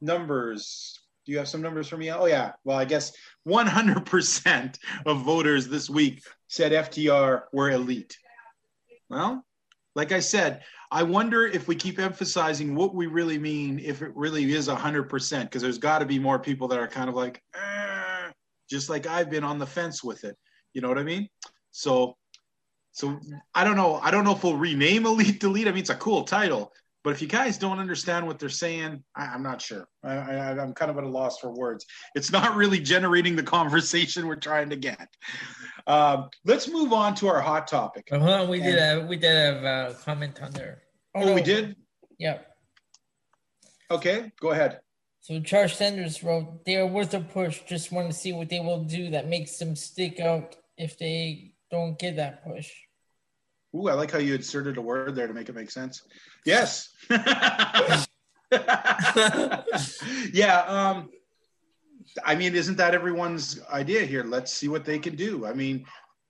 numbers. 0.00 0.98
You 1.30 1.38
have 1.38 1.48
some 1.48 1.62
numbers 1.62 1.86
for 1.86 1.96
me? 1.96 2.10
Oh 2.10 2.26
yeah. 2.26 2.52
Well, 2.64 2.76
I 2.76 2.84
guess 2.84 3.12
100% 3.46 4.78
of 5.06 5.22
voters 5.22 5.68
this 5.68 5.88
week 5.88 6.24
said 6.48 6.72
FTR 6.72 7.42
were 7.52 7.70
elite. 7.70 8.18
Well, 9.08 9.44
like 9.94 10.10
I 10.10 10.18
said, 10.18 10.64
I 10.90 11.04
wonder 11.04 11.46
if 11.46 11.68
we 11.68 11.76
keep 11.76 12.00
emphasizing 12.00 12.74
what 12.74 12.96
we 12.96 13.06
really 13.06 13.38
mean, 13.38 13.78
if 13.78 14.02
it 14.02 14.10
really 14.16 14.52
is 14.52 14.66
100%, 14.66 15.42
because 15.42 15.62
there's 15.62 15.78
got 15.78 16.00
to 16.00 16.04
be 16.04 16.18
more 16.18 16.40
people 16.40 16.66
that 16.66 16.80
are 16.80 16.88
kind 16.88 17.08
of 17.08 17.14
like, 17.14 17.40
"Eh," 17.54 18.30
just 18.68 18.90
like 18.90 19.06
I've 19.06 19.30
been 19.30 19.44
on 19.44 19.58
the 19.58 19.66
fence 19.66 20.02
with 20.02 20.24
it. 20.24 20.36
You 20.74 20.80
know 20.80 20.88
what 20.88 20.98
I 20.98 21.04
mean? 21.04 21.28
So, 21.70 22.16
so 22.90 23.20
I 23.54 23.62
don't 23.62 23.76
know. 23.76 24.00
I 24.02 24.10
don't 24.10 24.24
know 24.24 24.34
if 24.34 24.42
we'll 24.42 24.56
rename 24.56 25.06
Elite 25.06 25.38
Delete. 25.38 25.68
I 25.68 25.70
mean, 25.70 25.82
it's 25.82 25.90
a 25.90 25.94
cool 25.94 26.24
title, 26.24 26.72
but 27.02 27.10
if 27.10 27.22
you 27.22 27.28
guys 27.28 27.56
don't 27.56 27.78
understand 27.78 28.26
what 28.26 28.38
they're 28.38 28.48
saying, 28.48 29.02
I, 29.16 29.26
I'm 29.26 29.42
not 29.42 29.62
sure. 29.62 29.88
I, 30.04 30.16
I, 30.16 30.62
I'm 30.62 30.74
kind 30.74 30.90
of 30.90 30.98
at 30.98 31.04
a 31.04 31.08
loss 31.08 31.38
for 31.38 31.50
words. 31.50 31.86
It's 32.14 32.30
not 32.30 32.56
really 32.62 32.80
generating 32.80 33.36
the 33.36 33.42
conversation 33.42 34.26
we're 34.26 34.36
trying 34.36 34.68
to 34.70 34.76
get. 34.76 35.08
Um, 35.86 36.28
let's 36.44 36.68
move 36.68 36.92
on 36.92 37.14
to 37.16 37.28
our 37.28 37.40
hot 37.40 37.66
topic. 37.68 38.08
But 38.10 38.20
hold 38.20 38.32
on, 38.32 38.48
we 38.48 38.60
did 38.60 38.78
have 38.78 39.08
we 39.08 39.16
did 39.16 39.34
have 39.34 39.64
a 39.64 39.94
comment 40.04 40.40
on 40.42 40.52
there. 40.52 40.82
Oh, 41.14 41.24
no. 41.24 41.34
we 41.34 41.42
did. 41.42 41.76
Yeah. 42.18 42.38
Okay, 43.90 44.30
go 44.40 44.50
ahead. 44.50 44.80
So 45.20 45.40
Charles 45.40 45.74
Sanders 45.74 46.22
wrote, 46.22 46.64
"They 46.64 46.76
are 46.76 46.86
worth 46.86 47.14
a 47.14 47.20
push. 47.20 47.60
Just 47.66 47.92
want 47.92 48.08
to 48.08 48.16
see 48.16 48.32
what 48.32 48.48
they 48.48 48.60
will 48.60 48.84
do 48.84 49.10
that 49.10 49.28
makes 49.28 49.58
them 49.58 49.74
stick 49.74 50.20
out 50.20 50.56
if 50.76 50.98
they 50.98 51.52
don't 51.70 51.98
get 51.98 52.16
that 52.16 52.44
push." 52.44 52.70
Ooh, 53.74 53.88
I 53.88 53.94
like 53.94 54.10
how 54.10 54.18
you 54.18 54.34
inserted 54.34 54.76
a 54.78 54.82
word 54.82 55.14
there 55.14 55.26
to 55.28 55.32
make 55.34 55.48
it 55.48 55.54
make 55.54 55.70
sense. 55.70 56.02
Yes. 56.44 56.88
yeah. 60.32 60.60
Um, 60.66 61.10
I 62.24 62.34
mean, 62.34 62.54
isn't 62.54 62.76
that 62.76 62.94
everyone's 62.94 63.60
idea 63.72 64.02
here? 64.02 64.24
Let's 64.24 64.52
see 64.52 64.68
what 64.68 64.84
they 64.84 64.98
can 64.98 65.14
do. 65.16 65.46
I 65.46 65.52
mean, 65.52 65.86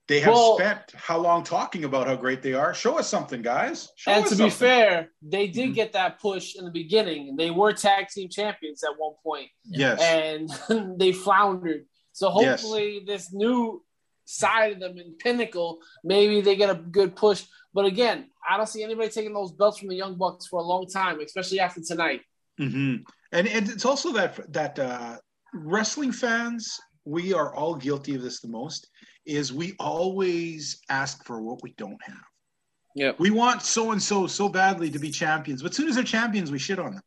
they 0.07 0.19
have 0.19 0.33
Well- 0.33 0.57
spent 0.57 0.91
how 0.95 1.17
long 1.17 1.43
talking 1.43 1.83
about 1.85 2.05
how 2.07 2.15
great 2.15 2.41
they 2.41 2.53
are? 2.53 2.73
Show 2.73 2.99
us 2.99 3.07
something, 3.07 3.41
guys. 3.41 3.89
Show 3.95 4.11
and 4.11 4.25
to 4.27 4.35
be 4.35 4.49
fair, 4.49 5.11
they 5.21 5.47
did 5.47 5.69
Mhm. 5.71 5.75
get 5.75 5.93
that 5.93 6.19
push 6.19 6.55
in 6.55 6.65
the 6.65 6.71
beginning. 6.71 7.35
They 7.37 7.49
were 7.49 7.71
tag 7.73 8.09
team 8.09 8.29
champions 8.29 8.83
at 8.83 8.91
one 8.97 9.13
point, 9.23 9.49
yes. 9.63 9.99
and 10.01 10.49
they 10.99 11.11
floundered. 11.13 11.85
So 12.11 12.27
Yes. 12.41 12.61
hopefully, 12.61 13.03
this 13.07 13.31
new 13.31 13.83
side 14.25 14.73
of 14.73 14.79
them 14.79 14.97
in 14.97 15.13
Pinnacle, 15.17 15.79
maybe 16.03 16.41
they 16.41 16.55
get 16.55 16.69
a 16.69 16.75
good 16.75 17.15
push. 17.15 17.43
But 17.73 17.85
again, 17.85 18.29
I 18.47 18.57
don't 18.57 18.67
see 18.67 18.83
anybody 18.83 19.09
taking 19.09 19.33
those 19.33 19.51
belts 19.51 19.79
from 19.79 19.89
the 19.89 19.95
Young 19.95 20.17
Bucks 20.17 20.47
for 20.47 20.59
a 20.59 20.63
long 20.63 20.87
time, 20.87 21.19
especially 21.21 21.59
after 21.59 21.81
tonight. 21.81 22.21
hmm 22.57 22.97
And 23.31 23.47
and 23.47 23.69
it's 23.69 23.85
also 23.85 24.11
that 24.13 24.51
that 24.53 24.77
uh, 24.79 25.17
wrestling 25.53 26.11
fans, 26.11 26.79
we 27.05 27.33
are 27.33 27.55
all 27.55 27.75
guilty 27.75 28.15
of 28.15 28.21
this 28.21 28.41
the 28.41 28.47
most. 28.49 28.87
Is 29.25 29.53
we 29.53 29.73
always 29.79 30.79
ask 30.89 31.23
for 31.25 31.41
what 31.41 31.61
we 31.61 31.73
don't 31.77 32.01
have. 32.03 32.25
Yeah, 32.95 33.11
We 33.19 33.29
want 33.29 33.61
so 33.61 33.91
and 33.91 34.01
so 34.03 34.27
so 34.27 34.49
badly 34.49 34.89
to 34.89 34.99
be 34.99 35.11
champions, 35.11 35.61
but 35.61 35.71
as 35.71 35.77
soon 35.77 35.87
as 35.87 35.95
they're 35.95 36.03
champions, 36.03 36.51
we 36.51 36.59
shit 36.59 36.79
on 36.79 36.93
them. 36.95 37.01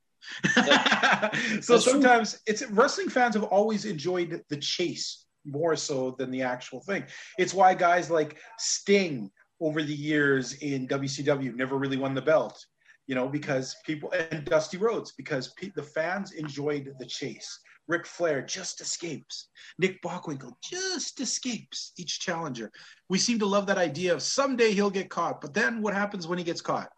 so 0.54 0.60
That's 0.62 1.66
true. 1.66 1.78
sometimes 1.80 2.40
it's 2.46 2.62
wrestling 2.70 3.10
fans 3.10 3.34
have 3.34 3.44
always 3.44 3.84
enjoyed 3.84 4.42
the 4.48 4.56
chase 4.56 5.23
more 5.44 5.76
so 5.76 6.14
than 6.18 6.30
the 6.30 6.42
actual 6.42 6.80
thing. 6.80 7.04
It's 7.38 7.54
why 7.54 7.74
guys 7.74 8.10
like 8.10 8.38
Sting 8.58 9.30
over 9.60 9.82
the 9.82 9.94
years 9.94 10.54
in 10.54 10.88
WCW 10.88 11.54
never 11.54 11.76
really 11.76 11.96
won 11.96 12.14
the 12.14 12.22
belt, 12.22 12.64
you 13.06 13.14
know, 13.14 13.28
because 13.28 13.76
people 13.86 14.12
and 14.30 14.44
Dusty 14.44 14.76
Rhodes 14.76 15.12
because 15.12 15.54
pe- 15.58 15.72
the 15.74 15.82
fans 15.82 16.32
enjoyed 16.32 16.92
the 16.98 17.06
chase. 17.06 17.60
Ric 17.86 18.06
Flair 18.06 18.40
just 18.40 18.80
escapes. 18.80 19.50
Nick 19.78 20.00
Bockwinkel 20.02 20.52
just 20.62 21.20
escapes 21.20 21.92
each 21.98 22.18
challenger. 22.18 22.70
We 23.10 23.18
seem 23.18 23.38
to 23.40 23.46
love 23.46 23.66
that 23.66 23.78
idea 23.78 24.14
of 24.14 24.22
someday 24.22 24.72
he'll 24.72 24.90
get 24.90 25.10
caught, 25.10 25.40
but 25.40 25.52
then 25.52 25.82
what 25.82 25.94
happens 25.94 26.26
when 26.26 26.38
he 26.38 26.44
gets 26.44 26.62
caught? 26.62 26.88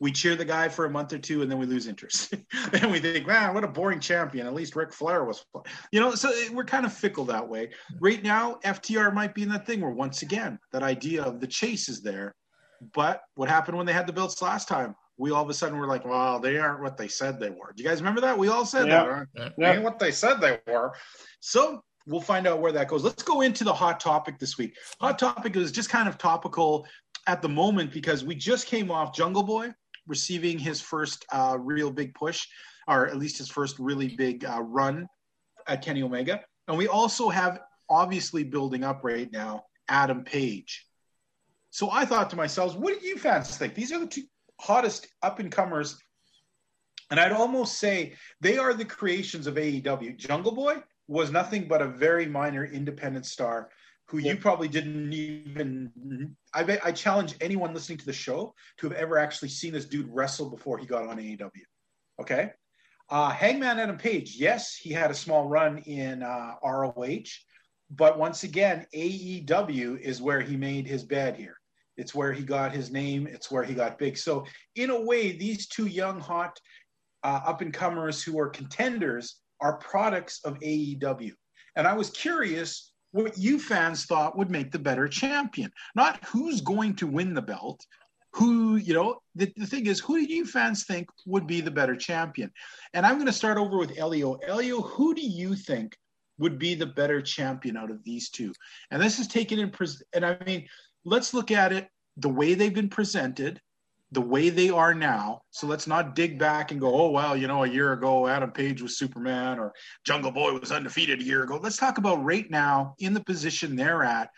We 0.00 0.12
cheer 0.12 0.36
the 0.36 0.44
guy 0.44 0.68
for 0.68 0.84
a 0.84 0.90
month 0.90 1.12
or 1.12 1.18
two 1.18 1.42
and 1.42 1.50
then 1.50 1.58
we 1.58 1.66
lose 1.66 1.86
interest. 1.88 2.34
and 2.72 2.90
we 2.90 3.00
think, 3.00 3.26
man, 3.26 3.52
what 3.54 3.64
a 3.64 3.68
boring 3.68 4.00
champion. 4.00 4.46
At 4.46 4.54
least 4.54 4.76
Ric 4.76 4.92
Flair 4.92 5.24
was, 5.24 5.44
fun." 5.52 5.62
you 5.92 6.00
know, 6.00 6.14
so 6.14 6.30
eh, 6.30 6.48
we're 6.52 6.64
kind 6.64 6.86
of 6.86 6.92
fickle 6.92 7.24
that 7.26 7.46
way. 7.46 7.70
Right 8.00 8.22
now, 8.22 8.58
FTR 8.64 9.12
might 9.12 9.34
be 9.34 9.42
in 9.42 9.48
that 9.48 9.66
thing 9.66 9.80
where 9.80 9.90
once 9.90 10.22
again, 10.22 10.58
that 10.72 10.82
idea 10.82 11.22
of 11.22 11.40
the 11.40 11.46
chase 11.46 11.88
is 11.88 12.00
there. 12.00 12.34
But 12.94 13.22
what 13.34 13.48
happened 13.48 13.76
when 13.76 13.86
they 13.86 13.92
had 13.92 14.06
the 14.06 14.12
belts 14.12 14.40
last 14.40 14.68
time? 14.68 14.94
We 15.16 15.32
all 15.32 15.42
of 15.42 15.50
a 15.50 15.54
sudden 15.54 15.78
were 15.78 15.88
like, 15.88 16.04
well, 16.04 16.38
they 16.38 16.58
aren't 16.58 16.80
what 16.80 16.96
they 16.96 17.08
said 17.08 17.40
they 17.40 17.50
were. 17.50 17.72
Do 17.74 17.82
you 17.82 17.88
guys 17.88 18.00
remember 18.00 18.20
that? 18.20 18.38
We 18.38 18.48
all 18.48 18.64
said 18.64 18.86
Yeah. 18.86 19.02
that. 19.02 19.10
Right? 19.10 19.26
Yeah. 19.34 19.48
They 19.58 19.72
ain't 19.74 19.82
what 19.82 19.98
they 19.98 20.12
said 20.12 20.40
they 20.40 20.60
were. 20.68 20.94
So 21.40 21.82
we'll 22.06 22.20
find 22.20 22.46
out 22.46 22.60
where 22.60 22.72
that 22.72 22.86
goes. 22.86 23.02
Let's 23.02 23.24
go 23.24 23.40
into 23.40 23.64
the 23.64 23.74
hot 23.74 23.98
topic 23.98 24.38
this 24.38 24.56
week. 24.58 24.76
Hot 25.00 25.18
topic 25.18 25.56
is 25.56 25.72
just 25.72 25.90
kind 25.90 26.08
of 26.08 26.18
topical 26.18 26.86
at 27.26 27.42
the 27.42 27.48
moment 27.48 27.92
because 27.92 28.24
we 28.24 28.34
just 28.34 28.66
came 28.66 28.90
off 28.90 29.12
Jungle 29.14 29.42
Boy 29.42 29.74
receiving 30.08 30.58
his 30.58 30.80
first 30.80 31.24
uh, 31.32 31.56
real 31.60 31.90
big 31.90 32.14
push, 32.14 32.46
or 32.86 33.06
at 33.06 33.18
least 33.18 33.38
his 33.38 33.48
first 33.48 33.78
really 33.78 34.08
big 34.16 34.44
uh, 34.44 34.60
run 34.62 35.06
at 35.66 35.82
Kenny 35.82 36.02
Omega. 36.02 36.40
And 36.66 36.76
we 36.76 36.88
also 36.88 37.28
have 37.28 37.60
obviously 37.88 38.44
building 38.44 38.84
up 38.84 39.04
right 39.04 39.30
now 39.30 39.64
Adam 39.88 40.24
Page. 40.24 40.86
So 41.70 41.90
I 41.90 42.04
thought 42.04 42.30
to 42.30 42.36
myself, 42.36 42.76
what 42.76 42.98
do 42.98 43.06
you 43.06 43.16
fans 43.16 43.56
think? 43.56 43.74
These 43.74 43.92
are 43.92 44.00
the 44.00 44.06
two 44.06 44.24
hottest 44.60 45.06
up 45.22 45.38
and 45.38 45.52
comers. 45.52 45.98
And 47.10 47.20
I'd 47.20 47.32
almost 47.32 47.78
say 47.78 48.14
they 48.40 48.58
are 48.58 48.74
the 48.74 48.84
creations 48.84 49.46
of 49.46 49.54
AEW. 49.54 50.16
Jungle 50.16 50.52
Boy 50.52 50.82
was 51.06 51.30
nothing 51.30 51.68
but 51.68 51.80
a 51.80 51.88
very 51.88 52.26
minor 52.26 52.64
independent 52.66 53.24
star 53.26 53.70
who 54.08 54.18
you 54.18 54.36
probably 54.36 54.68
didn't 54.68 55.12
even. 55.12 56.34
I, 56.54 56.62
bet, 56.62 56.80
I 56.84 56.92
challenge 56.92 57.34
anyone 57.40 57.74
listening 57.74 57.98
to 57.98 58.06
the 58.06 58.12
show 58.12 58.54
to 58.78 58.88
have 58.88 58.96
ever 58.96 59.18
actually 59.18 59.50
seen 59.50 59.72
this 59.72 59.84
dude 59.84 60.08
wrestle 60.08 60.50
before 60.50 60.78
he 60.78 60.86
got 60.86 61.06
on 61.06 61.18
AEW. 61.18 61.50
Okay. 62.20 62.52
Uh, 63.10 63.30
Hangman 63.30 63.78
Adam 63.78 63.96
Page, 63.96 64.36
yes, 64.36 64.74
he 64.74 64.90
had 64.92 65.10
a 65.10 65.14
small 65.14 65.46
run 65.46 65.78
in 65.78 66.22
uh, 66.22 66.54
ROH, 66.62 67.22
but 67.90 68.18
once 68.18 68.44
again, 68.44 68.86
AEW 68.94 69.98
is 70.00 70.20
where 70.20 70.40
he 70.40 70.56
made 70.56 70.86
his 70.86 71.04
bed 71.04 71.36
here. 71.36 71.56
It's 71.96 72.14
where 72.14 72.32
he 72.32 72.44
got 72.44 72.72
his 72.72 72.90
name. 72.90 73.26
It's 73.26 73.50
where 73.50 73.64
he 73.64 73.74
got 73.74 73.98
big. 73.98 74.18
So, 74.18 74.44
in 74.76 74.90
a 74.90 75.00
way, 75.00 75.32
these 75.32 75.68
two 75.68 75.86
young, 75.86 76.20
hot, 76.20 76.60
uh, 77.24 77.40
up 77.44 77.60
and 77.60 77.72
comers 77.72 78.22
who 78.22 78.38
are 78.38 78.48
contenders 78.48 79.40
are 79.60 79.78
products 79.78 80.40
of 80.44 80.58
AEW. 80.60 81.32
And 81.76 81.86
I 81.86 81.94
was 81.94 82.10
curious 82.10 82.87
what 83.12 83.38
you 83.38 83.58
fans 83.58 84.04
thought 84.04 84.36
would 84.36 84.50
make 84.50 84.70
the 84.70 84.78
better 84.78 85.08
champion. 85.08 85.70
Not 85.94 86.24
who's 86.24 86.60
going 86.60 86.94
to 86.96 87.06
win 87.06 87.34
the 87.34 87.42
belt, 87.42 87.84
who, 88.32 88.76
you 88.76 88.94
know, 88.94 89.18
the, 89.34 89.52
the 89.56 89.66
thing 89.66 89.86
is, 89.86 90.00
who 90.00 90.24
do 90.24 90.32
you 90.32 90.44
fans 90.44 90.84
think 90.84 91.08
would 91.26 91.46
be 91.46 91.60
the 91.60 91.70
better 91.70 91.96
champion? 91.96 92.50
And 92.92 93.06
I'm 93.06 93.14
going 93.14 93.26
to 93.26 93.32
start 93.32 93.58
over 93.58 93.78
with 93.78 93.98
Elio. 93.98 94.34
Elio, 94.46 94.80
who 94.80 95.14
do 95.14 95.22
you 95.22 95.56
think 95.56 95.96
would 96.38 96.58
be 96.58 96.74
the 96.74 96.86
better 96.86 97.20
champion 97.22 97.76
out 97.76 97.90
of 97.90 98.04
these 98.04 98.30
two? 98.30 98.52
And 98.90 99.02
this 99.02 99.18
is 99.18 99.26
taken 99.26 99.58
in, 99.58 99.72
and 100.12 100.26
I 100.26 100.36
mean, 100.44 100.66
let's 101.04 101.32
look 101.32 101.50
at 101.50 101.72
it 101.72 101.88
the 102.16 102.28
way 102.28 102.54
they've 102.54 102.74
been 102.74 102.90
presented, 102.90 103.60
the 104.12 104.20
way 104.20 104.48
they 104.48 104.70
are 104.70 104.94
now. 104.94 105.42
So 105.50 105.66
let's 105.66 105.86
not 105.86 106.14
dig 106.14 106.38
back 106.38 106.70
and 106.70 106.80
go, 106.80 106.94
oh, 106.94 107.10
well, 107.10 107.36
you 107.36 107.46
know, 107.46 107.64
a 107.64 107.68
year 107.68 107.92
ago, 107.92 108.26
Adam 108.26 108.50
Page 108.50 108.80
was 108.80 108.96
Superman 108.96 109.58
or 109.58 109.74
Jungle 110.04 110.30
Boy 110.30 110.52
was 110.58 110.72
undefeated 110.72 111.20
a 111.20 111.24
year 111.24 111.42
ago. 111.42 111.60
Let's 111.62 111.76
talk 111.76 111.98
about 111.98 112.24
right 112.24 112.50
now 112.50 112.94
in 112.98 113.12
the 113.12 113.20
position 113.20 113.76
they're 113.76 114.04
at. 114.04 114.30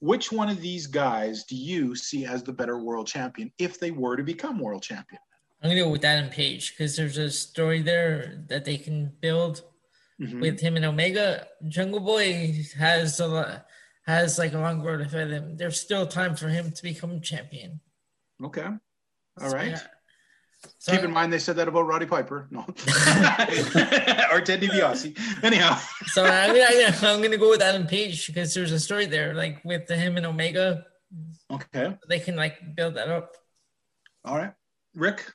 Which 0.00 0.30
one 0.30 0.48
of 0.48 0.60
these 0.60 0.86
guys 0.86 1.44
do 1.44 1.56
you 1.56 1.94
see 1.96 2.24
as 2.24 2.42
the 2.42 2.52
better 2.52 2.78
world 2.78 3.06
champion 3.06 3.52
if 3.58 3.80
they 3.80 3.90
were 3.90 4.16
to 4.16 4.22
become 4.22 4.60
world 4.60 4.82
champion? 4.82 5.20
I'm 5.60 5.70
gonna 5.70 5.82
go 5.82 5.90
with 5.90 6.04
Adam 6.04 6.30
Page 6.30 6.70
because 6.70 6.96
there's 6.96 7.18
a 7.18 7.30
story 7.30 7.82
there 7.82 8.44
that 8.46 8.64
they 8.64 8.76
can 8.76 9.12
build 9.20 9.62
mm-hmm. 10.20 10.40
with 10.40 10.60
him 10.60 10.76
and 10.76 10.84
Omega. 10.84 11.48
Jungle 11.66 11.98
Boy 11.98 12.64
has 12.78 13.18
a 13.18 13.26
lot, 13.26 13.66
has 14.06 14.38
like 14.38 14.52
a 14.52 14.58
long 14.58 14.82
road 14.82 15.00
ahead 15.00 15.26
of 15.26 15.30
him. 15.30 15.56
There's 15.56 15.80
still 15.80 16.06
time 16.06 16.36
for 16.36 16.48
him 16.48 16.70
to 16.70 16.82
become 16.82 17.20
champion. 17.20 17.80
Okay. 18.42 18.68
All 19.42 19.50
right. 19.50 19.76
So, 19.76 19.84
yeah. 19.84 19.88
So, 20.78 20.92
Keep 20.92 21.04
in 21.04 21.12
mind 21.12 21.32
they 21.32 21.38
said 21.38 21.56
that 21.56 21.68
about 21.68 21.86
Roddy 21.86 22.06
Piper. 22.06 22.48
No. 22.50 22.60
or 24.32 24.40
Ted 24.40 24.60
DiBiase. 24.60 25.44
Anyhow. 25.44 25.78
so 26.06 26.24
I 26.24 26.52
mean, 26.52 26.62
I, 26.62 26.92
I'm 27.02 27.18
going 27.18 27.30
to 27.30 27.38
go 27.38 27.50
with 27.50 27.62
Adam 27.62 27.86
Page 27.86 28.26
because 28.26 28.54
there's 28.54 28.72
a 28.72 28.80
story 28.80 29.06
there, 29.06 29.34
like 29.34 29.64
with 29.64 29.88
him 29.88 30.16
and 30.16 30.26
Omega. 30.26 30.84
Okay. 31.50 31.96
They 32.08 32.18
can 32.18 32.36
like 32.36 32.58
build 32.74 32.94
that 32.94 33.08
up. 33.08 33.32
All 34.24 34.36
right. 34.36 34.52
Rick? 34.94 35.32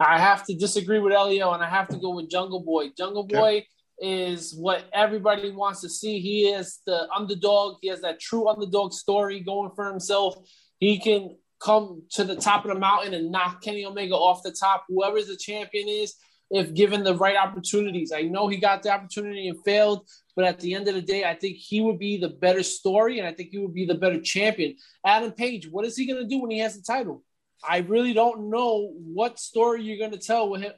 I 0.00 0.18
have 0.18 0.44
to 0.46 0.54
disagree 0.54 0.98
with 0.98 1.12
Elio 1.12 1.52
and 1.52 1.62
I 1.62 1.68
have 1.68 1.88
to 1.88 1.98
go 1.98 2.14
with 2.14 2.30
Jungle 2.30 2.60
Boy. 2.60 2.90
Jungle 2.96 3.24
okay. 3.24 3.36
Boy 3.36 3.66
is 4.00 4.54
what 4.54 4.84
everybody 4.92 5.50
wants 5.50 5.80
to 5.82 5.88
see. 5.88 6.18
He 6.18 6.48
is 6.48 6.80
the 6.86 7.08
underdog. 7.14 7.76
He 7.82 7.88
has 7.88 8.00
that 8.00 8.18
true 8.18 8.48
underdog 8.48 8.92
story 8.92 9.40
going 9.40 9.70
for 9.76 9.88
himself. 9.88 10.36
He 10.78 10.98
can 10.98 11.36
come 11.62 12.02
to 12.10 12.24
the 12.24 12.36
top 12.36 12.64
of 12.64 12.72
the 12.72 12.78
mountain 12.78 13.14
and 13.14 13.30
knock 13.30 13.62
Kenny 13.62 13.84
Omega 13.84 14.14
off 14.14 14.42
the 14.42 14.52
top, 14.52 14.84
whoever 14.88 15.22
the 15.22 15.36
champion 15.36 15.88
is, 15.88 16.14
if 16.50 16.74
given 16.74 17.02
the 17.02 17.16
right 17.16 17.36
opportunities. 17.36 18.12
I 18.12 18.22
know 18.22 18.48
he 18.48 18.56
got 18.58 18.82
the 18.82 18.90
opportunity 18.90 19.48
and 19.48 19.64
failed, 19.64 20.06
but 20.36 20.44
at 20.44 20.60
the 20.60 20.74
end 20.74 20.88
of 20.88 20.94
the 20.94 21.02
day, 21.02 21.24
I 21.24 21.34
think 21.34 21.56
he 21.56 21.80
would 21.80 21.98
be 21.98 22.18
the 22.18 22.28
better 22.28 22.62
story 22.62 23.18
and 23.18 23.28
I 23.28 23.32
think 23.32 23.50
he 23.50 23.58
would 23.58 23.74
be 23.74 23.86
the 23.86 23.94
better 23.94 24.20
champion. 24.20 24.76
Adam 25.04 25.32
Page, 25.32 25.68
what 25.70 25.86
is 25.86 25.96
he 25.96 26.06
going 26.06 26.22
to 26.22 26.28
do 26.28 26.40
when 26.40 26.50
he 26.50 26.58
has 26.58 26.76
the 26.76 26.82
title? 26.82 27.22
I 27.66 27.78
really 27.78 28.12
don't 28.12 28.50
know 28.50 28.92
what 28.96 29.38
story 29.38 29.82
you're 29.82 29.98
going 29.98 30.18
to 30.18 30.26
tell 30.26 30.50
with 30.50 30.62
him. 30.62 30.72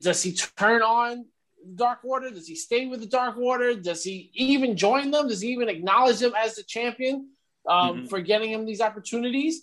Does 0.00 0.22
he 0.22 0.34
turn 0.56 0.82
on 0.82 1.26
Dark 1.74 2.04
Order? 2.04 2.30
Does 2.30 2.46
he 2.46 2.54
stay 2.54 2.86
with 2.86 3.00
the 3.00 3.06
Dark 3.06 3.36
Order? 3.36 3.74
Does 3.74 4.04
he 4.04 4.30
even 4.34 4.76
join 4.76 5.10
them? 5.10 5.28
Does 5.28 5.40
he 5.40 5.48
even 5.48 5.68
acknowledge 5.68 6.20
them 6.20 6.32
as 6.38 6.54
the 6.54 6.62
champion 6.62 7.30
um, 7.68 7.96
mm-hmm. 7.96 8.06
for 8.06 8.20
getting 8.20 8.52
him 8.52 8.64
these 8.64 8.80
opportunities? 8.80 9.62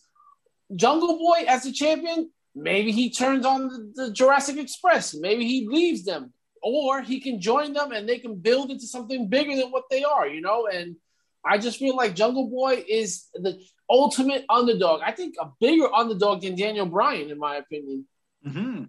Jungle 0.76 1.18
Boy 1.18 1.46
as 1.48 1.66
a 1.66 1.72
champion, 1.72 2.32
maybe 2.56 2.92
he 2.92 3.12
turns 3.12 3.46
on 3.46 3.94
the, 3.96 4.12
Jurassic 4.12 4.58
Express. 4.58 5.16
Maybe 5.16 5.46
he 5.48 5.68
leaves 5.68 6.04
them, 6.06 6.34
or 6.62 7.02
he 7.02 7.20
can 7.20 7.42
join 7.42 7.74
them 7.74 7.92
and 7.92 8.08
they 8.08 8.20
can 8.20 8.36
build 8.36 8.72
into 8.72 8.88
something 8.88 9.28
bigger 9.28 9.56
than 9.56 9.72
what 9.72 9.86
they 9.90 10.04
are, 10.04 10.28
you 10.28 10.42
know. 10.42 10.68
And 10.68 10.96
I 11.46 11.58
just 11.58 11.80
feel 11.80 11.96
like 11.96 12.16
Jungle 12.16 12.50
Boy 12.50 12.84
is 12.88 13.26
the 13.34 13.60
ultimate 13.90 14.46
underdog. 14.50 15.02
I 15.04 15.12
think 15.12 15.36
a 15.40 15.50
bigger 15.60 15.94
underdog 15.94 16.42
than 16.42 16.56
Daniel 16.56 16.86
Bryan, 16.86 17.30
in 17.30 17.40
my 17.40 17.56
opinion. 17.58 18.06
Hmm. 18.46 18.84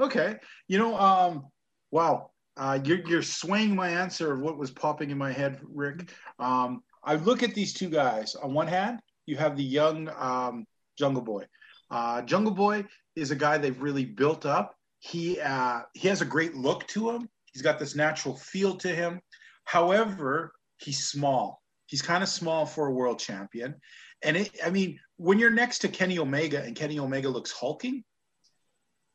Okay. 0.00 0.36
You 0.68 0.78
know. 0.78 0.98
Um. 0.98 1.46
Wow. 1.90 2.30
Uh, 2.56 2.80
you're, 2.82 3.06
you're 3.06 3.22
swaying 3.22 3.74
my 3.74 3.88
answer 3.88 4.32
of 4.32 4.40
what 4.40 4.58
was 4.58 4.70
popping 4.70 5.10
in 5.10 5.16
my 5.16 5.30
head, 5.30 5.60
Rick. 5.62 6.10
Um, 6.40 6.82
I 7.04 7.14
look 7.14 7.44
at 7.44 7.54
these 7.54 7.72
two 7.72 7.88
guys. 7.88 8.34
On 8.34 8.52
one 8.52 8.66
hand, 8.66 8.98
you 9.26 9.36
have 9.36 9.56
the 9.56 9.62
young 9.62 10.10
um, 10.18 10.66
Jungle 10.98 11.22
Boy. 11.22 11.46
Uh, 11.90 12.22
Jungle 12.22 12.54
Boy 12.54 12.84
is 13.16 13.30
a 13.30 13.36
guy 13.36 13.58
they've 13.58 13.80
really 13.80 14.04
built 14.04 14.44
up. 14.44 14.74
He 15.00 15.40
uh, 15.40 15.80
he 15.94 16.08
has 16.08 16.20
a 16.20 16.26
great 16.26 16.54
look 16.54 16.86
to 16.88 17.10
him. 17.10 17.28
He's 17.52 17.62
got 17.62 17.78
this 17.78 17.94
natural 17.94 18.36
feel 18.36 18.76
to 18.76 18.88
him. 18.88 19.20
However, 19.64 20.52
he's 20.78 21.08
small. 21.08 21.62
He's 21.86 22.02
kind 22.02 22.22
of 22.22 22.28
small 22.28 22.66
for 22.66 22.88
a 22.88 22.92
world 22.92 23.18
champion. 23.18 23.74
And 24.22 24.36
it, 24.36 24.50
I 24.64 24.70
mean, 24.70 24.98
when 25.16 25.38
you're 25.38 25.50
next 25.50 25.78
to 25.80 25.88
Kenny 25.88 26.18
Omega 26.18 26.62
and 26.62 26.76
Kenny 26.76 26.98
Omega 26.98 27.28
looks 27.28 27.52
hulking, 27.52 28.04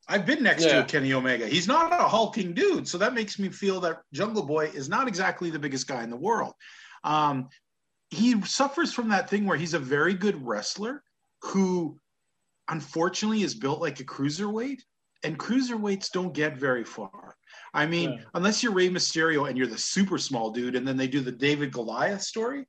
I've 0.08 0.26
been 0.26 0.44
next 0.44 0.66
yeah. 0.66 0.82
to 0.82 0.84
Kenny 0.86 1.14
Omega. 1.14 1.48
He's 1.48 1.68
not 1.68 1.94
a 1.94 2.08
hulking 2.08 2.54
dude, 2.54 2.88
so 2.88 2.98
that 2.98 3.14
makes 3.14 3.40
me 3.40 3.50
feel 3.50 3.80
that 3.82 4.02
Jungle 4.14 4.44
Boy 4.44 4.66
is 4.74 4.90
not 4.90 5.08
exactly 5.08 5.50
the 5.50 5.60
biggest 5.60 5.88
guy 5.88 6.04
in 6.04 6.10
the 6.10 6.18
world. 6.18 6.54
Um, 7.04 7.50
he 8.10 8.42
suffers 8.44 8.94
from 8.94 9.10
that 9.10 9.30
thing 9.30 9.46
where 9.46 9.58
he's 9.58 9.74
a 9.74 9.80
very 9.80 10.14
good 10.14 10.46
wrestler, 10.46 11.04
who 11.44 12.00
unfortunately 12.70 13.44
is 13.44 13.56
built 13.56 13.82
like 13.82 14.00
a 14.00 14.06
cruiserweight, 14.06 14.80
and 15.24 15.38
cruiserweights 15.38 16.12
don't 16.12 16.34
get 16.34 16.58
very 16.58 16.84
far. 16.84 17.36
I 17.74 17.86
mean, 17.86 18.14
yeah. 18.14 18.20
unless 18.34 18.64
you're 18.64 18.74
Rey 18.74 18.90
Mysterio 18.90 19.48
and 19.48 19.58
you're 19.58 19.68
the 19.68 19.78
super 19.78 20.18
small 20.18 20.52
dude, 20.52 20.76
and 20.76 20.88
then 20.88 20.98
they 20.98 21.08
do 21.08 21.22
the 21.22 21.32
David 21.32 21.72
Goliath 21.72 22.22
story, 22.22 22.66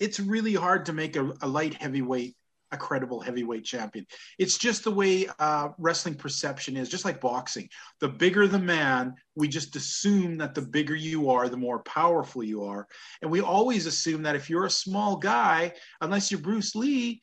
it's 0.00 0.20
really 0.20 0.54
hard 0.54 0.86
to 0.86 0.92
make 0.92 1.16
a, 1.16 1.32
a 1.42 1.48
light 1.48 1.74
heavyweight 1.74 2.34
a 2.70 2.76
credible 2.76 3.20
heavyweight 3.20 3.64
champion. 3.64 4.06
It's 4.38 4.58
just 4.58 4.84
the 4.84 4.90
way 4.90 5.26
uh, 5.38 5.68
wrestling 5.78 6.14
perception 6.14 6.76
is, 6.76 6.88
just 6.88 7.04
like 7.04 7.20
boxing. 7.20 7.68
The 8.00 8.08
bigger 8.08 8.46
the 8.46 8.58
man, 8.58 9.14
we 9.34 9.48
just 9.48 9.74
assume 9.76 10.36
that 10.38 10.54
the 10.54 10.62
bigger 10.62 10.94
you 10.94 11.30
are, 11.30 11.48
the 11.48 11.56
more 11.56 11.82
powerful 11.84 12.42
you 12.42 12.64
are. 12.64 12.86
And 13.22 13.30
we 13.30 13.40
always 13.40 13.86
assume 13.86 14.22
that 14.24 14.36
if 14.36 14.50
you're 14.50 14.66
a 14.66 14.70
small 14.70 15.16
guy, 15.16 15.72
unless 16.00 16.30
you're 16.30 16.40
Bruce 16.40 16.74
Lee, 16.74 17.22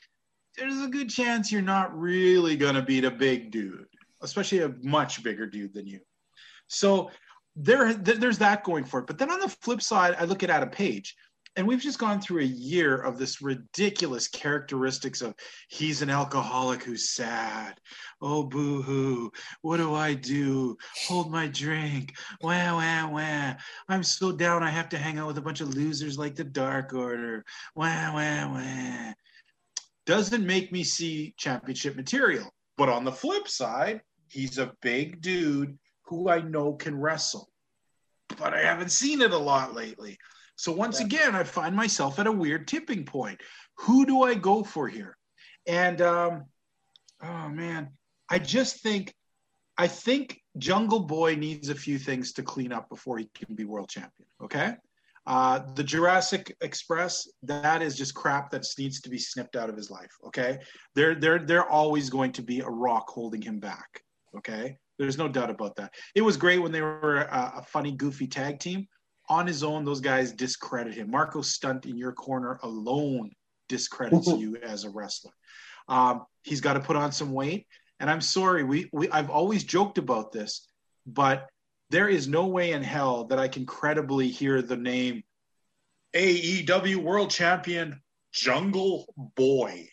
there's 0.57 0.81
a 0.81 0.87
good 0.87 1.09
chance 1.09 1.51
you're 1.51 1.61
not 1.61 1.97
really 1.97 2.55
going 2.55 2.75
to 2.75 2.81
beat 2.81 3.05
a 3.05 3.11
big 3.11 3.51
dude, 3.51 3.85
especially 4.21 4.59
a 4.59 4.73
much 4.81 5.23
bigger 5.23 5.45
dude 5.45 5.73
than 5.73 5.87
you. 5.87 5.99
So 6.67 7.11
there, 7.55 7.93
there's 7.93 8.39
that 8.39 8.63
going 8.63 8.85
for 8.85 8.99
it. 8.99 9.07
But 9.07 9.17
then 9.17 9.31
on 9.31 9.39
the 9.39 9.49
flip 9.49 9.81
side, 9.81 10.15
I 10.19 10.25
look 10.25 10.43
at 10.43 10.49
Adam 10.49 10.69
Page, 10.69 11.15
and 11.55 11.65
we've 11.65 11.79
just 11.79 11.99
gone 11.99 12.19
through 12.19 12.41
a 12.41 12.45
year 12.45 12.97
of 12.97 13.17
this 13.17 13.41
ridiculous 13.41 14.27
characteristics 14.27 15.21
of 15.21 15.35
he's 15.69 16.01
an 16.01 16.09
alcoholic 16.09 16.83
who's 16.83 17.09
sad. 17.09 17.79
Oh, 18.21 18.43
boo 18.43 18.81
hoo. 18.81 19.31
What 19.61 19.77
do 19.77 19.93
I 19.93 20.15
do? 20.15 20.75
Hold 21.07 21.31
my 21.31 21.47
drink. 21.47 22.13
Wah, 22.41 22.73
wah, 22.73 23.09
wah. 23.09 23.53
I'm 23.87 24.03
so 24.03 24.33
down. 24.33 24.63
I 24.63 24.69
have 24.69 24.89
to 24.89 24.97
hang 24.97 25.17
out 25.17 25.27
with 25.27 25.37
a 25.37 25.41
bunch 25.41 25.61
of 25.61 25.73
losers 25.73 26.17
like 26.17 26.35
the 26.35 26.43
Dark 26.43 26.93
Order. 26.93 27.45
Wah, 27.73 28.13
wah, 28.13 28.51
wah 28.51 29.13
doesn't 30.05 30.45
make 30.45 30.71
me 30.71 30.83
see 30.83 31.33
championship 31.37 31.95
material. 31.95 32.53
But 32.77 32.89
on 32.89 33.03
the 33.03 33.11
flip 33.11 33.47
side, 33.47 34.01
he's 34.27 34.57
a 34.57 34.73
big 34.81 35.21
dude 35.21 35.77
who 36.05 36.29
I 36.29 36.41
know 36.41 36.73
can 36.73 36.99
wrestle. 36.99 37.49
But 38.37 38.53
I 38.53 38.61
haven't 38.61 38.91
seen 38.91 39.21
it 39.21 39.31
a 39.31 39.37
lot 39.37 39.73
lately. 39.73 40.17
So 40.55 40.71
once 40.71 40.99
yeah. 40.99 41.05
again, 41.05 41.35
I 41.35 41.43
find 41.43 41.75
myself 41.75 42.19
at 42.19 42.27
a 42.27 42.31
weird 42.31 42.67
tipping 42.67 43.05
point. 43.05 43.41
Who 43.79 44.05
do 44.05 44.23
I 44.23 44.35
go 44.35 44.63
for 44.63 44.87
here? 44.87 45.17
And 45.67 46.01
um, 46.01 46.45
oh 47.23 47.49
man, 47.49 47.89
I 48.29 48.39
just 48.39 48.81
think 48.81 49.13
I 49.77 49.87
think 49.87 50.41
Jungle 50.57 51.01
Boy 51.01 51.35
needs 51.35 51.69
a 51.69 51.75
few 51.75 51.97
things 51.97 52.31
to 52.33 52.43
clean 52.43 52.71
up 52.71 52.89
before 52.89 53.17
he 53.17 53.29
can 53.35 53.55
be 53.55 53.65
world 53.65 53.89
champion. 53.89 54.27
Okay. 54.41 54.75
Uh, 55.27 55.59
the 55.73 55.83
Jurassic 55.83 56.55
Express, 56.61 57.27
that 57.43 57.81
is 57.81 57.97
just 57.97 58.13
crap 58.13 58.51
that 58.51 58.65
needs 58.77 59.01
to 59.01 59.09
be 59.09 59.17
snipped 59.17 59.55
out 59.55 59.69
of 59.69 59.75
his 59.75 59.89
life. 59.89 60.11
Okay, 60.27 60.59
they're 60.93 61.15
they're 61.15 61.39
they're 61.39 61.69
always 61.69 62.09
going 62.09 62.31
to 62.33 62.43
be 62.43 62.59
a 62.59 62.69
rock 62.69 63.09
holding 63.09 63.41
him 63.41 63.59
back. 63.59 64.03
Okay, 64.38 64.77
there's 64.99 65.17
no 65.17 65.27
doubt 65.27 65.49
about 65.49 65.75
that. 65.77 65.93
It 66.13 66.21
was 66.21 66.38
great 66.38 66.59
when 66.59 66.71
they 66.71 66.81
were 66.81 67.17
a, 67.17 67.53
a 67.57 67.61
funny, 67.63 67.91
goofy 67.91 68.27
tag 68.27 68.59
team. 68.59 68.88
On 69.27 69.47
his 69.47 69.63
own, 69.63 69.83
those 69.83 70.01
guys 70.01 70.31
discredit 70.31 70.93
him. 70.93 71.09
Marco 71.09 71.41
Stunt 71.41 71.88
in 71.88 71.97
your 71.97 72.11
corner 72.11 72.59
alone 72.61 73.31
discredits 73.67 74.27
you 74.38 74.57
as 74.57 74.83
a 74.83 74.89
wrestler. 74.89 75.31
Um, 75.88 76.25
he's 76.43 76.61
got 76.61 76.73
to 76.73 76.79
put 76.79 76.95
on 76.95 77.11
some 77.11 77.31
weight. 77.31 77.65
And 77.99 78.09
I'm 78.09 78.21
sorry, 78.21 78.63
we, 78.63 78.89
we 78.91 79.09
I've 79.09 79.29
always 79.29 79.63
joked 79.63 79.97
about 79.97 80.31
this, 80.31 80.67
but 81.07 81.47
there 81.95 82.10
is 82.10 82.27
no 82.27 82.45
way 82.47 82.73
in 82.73 82.84
hell 82.84 83.23
that 83.23 83.39
I 83.39 83.47
can 83.47 83.65
credibly 83.65 84.27
hear 84.27 84.62
the 84.62 84.75
name 84.75 85.23
AEW 86.13 86.97
World 86.97 87.29
Champion 87.29 88.01
Jungle 88.34 89.05
Boy. 89.38 89.88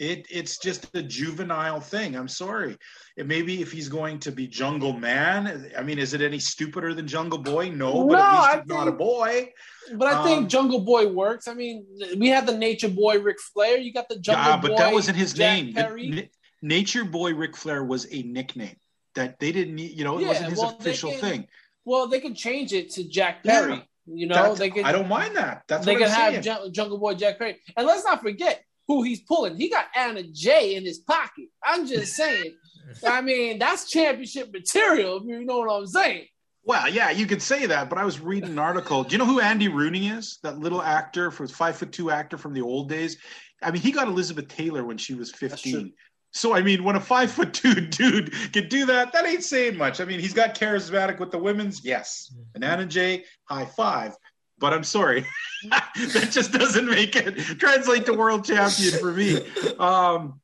It 0.00 0.26
it's 0.28 0.58
just 0.58 0.94
a 0.96 1.02
juvenile 1.02 1.78
thing. 1.78 2.16
I'm 2.16 2.26
sorry. 2.26 2.76
It 3.16 3.28
maybe 3.28 3.62
if 3.62 3.70
he's 3.70 3.88
going 3.88 4.18
to 4.18 4.32
be 4.32 4.48
Jungle 4.48 4.94
Man, 4.94 5.70
I 5.78 5.82
mean, 5.84 6.00
is 6.00 6.12
it 6.12 6.22
any 6.22 6.40
stupider 6.40 6.92
than 6.92 7.06
Jungle 7.06 7.38
Boy? 7.38 7.70
No, 7.70 8.04
but 8.04 8.16
No, 8.16 8.24
at 8.24 8.32
least 8.32 8.48
I 8.48 8.56
he's 8.58 8.66
not 8.66 8.88
a 8.88 8.92
boy. 8.92 9.52
But 9.94 10.08
I 10.08 10.24
think 10.24 10.38
Um, 10.38 10.48
Jungle 10.48 10.80
Boy 10.80 11.06
works. 11.06 11.46
I 11.46 11.54
mean, 11.54 11.86
we 12.18 12.30
had 12.30 12.48
the 12.48 12.58
Nature 12.58 12.88
Boy 12.88 13.20
Ric 13.20 13.36
Flair. 13.40 13.78
You 13.78 13.92
got 13.92 14.08
the 14.08 14.18
Jungle 14.18 14.44
Yeah, 14.44 14.56
Boy. 14.56 14.68
but 14.70 14.76
that 14.78 14.92
wasn't 14.92 15.18
his 15.18 15.34
Jack 15.34 15.62
name. 15.62 15.72
The-. 15.72 16.28
Nature 16.62 17.04
Boy 17.04 17.32
Ric 17.32 17.56
Flair 17.56 17.84
was 17.84 18.12
a 18.12 18.22
nickname 18.22 18.76
that 19.16 19.38
they 19.40 19.52
didn't 19.52 19.74
need. 19.74 19.98
You 19.98 20.04
know, 20.04 20.18
it 20.18 20.22
yeah, 20.22 20.28
wasn't 20.28 20.50
his 20.50 20.58
well, 20.58 20.76
official 20.78 21.10
can, 21.10 21.20
thing. 21.20 21.46
Well, 21.84 22.06
they 22.06 22.20
could 22.20 22.36
change 22.36 22.72
it 22.72 22.90
to 22.92 23.04
Jack 23.04 23.42
Perry. 23.44 23.74
Yeah, 23.74 23.82
you 24.06 24.26
know, 24.28 24.54
they 24.54 24.70
could. 24.70 24.84
I 24.84 24.92
don't 24.92 25.08
mind 25.08 25.36
that. 25.36 25.64
That's 25.66 25.84
they 25.84 25.96
could 25.96 26.08
have 26.08 26.42
Jungle 26.72 26.98
Boy 26.98 27.14
Jack 27.14 27.38
Perry. 27.38 27.60
And 27.76 27.86
let's 27.86 28.04
not 28.04 28.22
forget 28.22 28.62
who 28.86 29.02
he's 29.02 29.20
pulling. 29.20 29.56
He 29.56 29.68
got 29.68 29.86
Anna 29.94 30.22
Jay 30.22 30.76
in 30.76 30.84
his 30.84 30.98
pocket. 30.98 31.46
I'm 31.62 31.86
just 31.86 32.14
saying. 32.14 32.54
I 33.06 33.20
mean, 33.20 33.58
that's 33.58 33.90
championship 33.90 34.52
material. 34.52 35.16
If 35.18 35.24
you 35.24 35.44
know 35.44 35.58
what 35.58 35.72
I'm 35.72 35.86
saying. 35.86 36.26
Well, 36.64 36.88
yeah, 36.88 37.10
you 37.10 37.26
could 37.26 37.42
say 37.42 37.66
that, 37.66 37.88
but 37.88 37.96
I 37.96 38.04
was 38.04 38.20
reading 38.20 38.50
an 38.50 38.58
article. 38.58 39.04
Do 39.04 39.12
you 39.12 39.18
know 39.18 39.24
who 39.24 39.40
Andy 39.40 39.68
Rooney 39.68 40.08
is? 40.08 40.40
That 40.42 40.58
little 40.58 40.82
actor, 40.82 41.30
for 41.30 41.46
five 41.46 41.76
foot 41.76 41.92
two 41.92 42.10
actor 42.10 42.36
from 42.36 42.54
the 42.54 42.60
old 42.60 42.88
days. 42.88 43.18
I 43.62 43.70
mean, 43.70 43.82
he 43.82 43.92
got 43.92 44.08
Elizabeth 44.08 44.48
Taylor 44.48 44.84
when 44.84 44.98
she 44.98 45.14
was 45.14 45.30
15. 45.30 45.92
So 46.32 46.54
I 46.54 46.62
mean, 46.62 46.84
when 46.84 46.96
a 46.96 47.00
five 47.00 47.30
foot 47.30 47.54
two 47.54 47.74
dude 47.80 48.32
can 48.52 48.68
do 48.68 48.86
that, 48.86 49.12
that 49.12 49.26
ain't 49.26 49.44
saying 49.44 49.76
much. 49.76 50.00
I 50.00 50.04
mean, 50.04 50.20
he's 50.20 50.34
got 50.34 50.54
charismatic 50.54 51.18
with 51.18 51.30
the 51.30 51.38
women's, 51.38 51.84
yes. 51.84 52.34
And 52.54 52.64
Anna 52.64 52.86
Jay, 52.86 53.24
high 53.44 53.64
five. 53.64 54.16
But 54.58 54.72
I'm 54.72 54.84
sorry, 54.84 55.26
that 55.70 56.28
just 56.30 56.52
doesn't 56.52 56.86
make 56.86 57.14
it 57.14 57.36
translate 57.58 58.06
to 58.06 58.14
world 58.14 58.44
champion 58.44 58.98
for 58.98 59.12
me. 59.12 59.36
Um, 59.78 60.40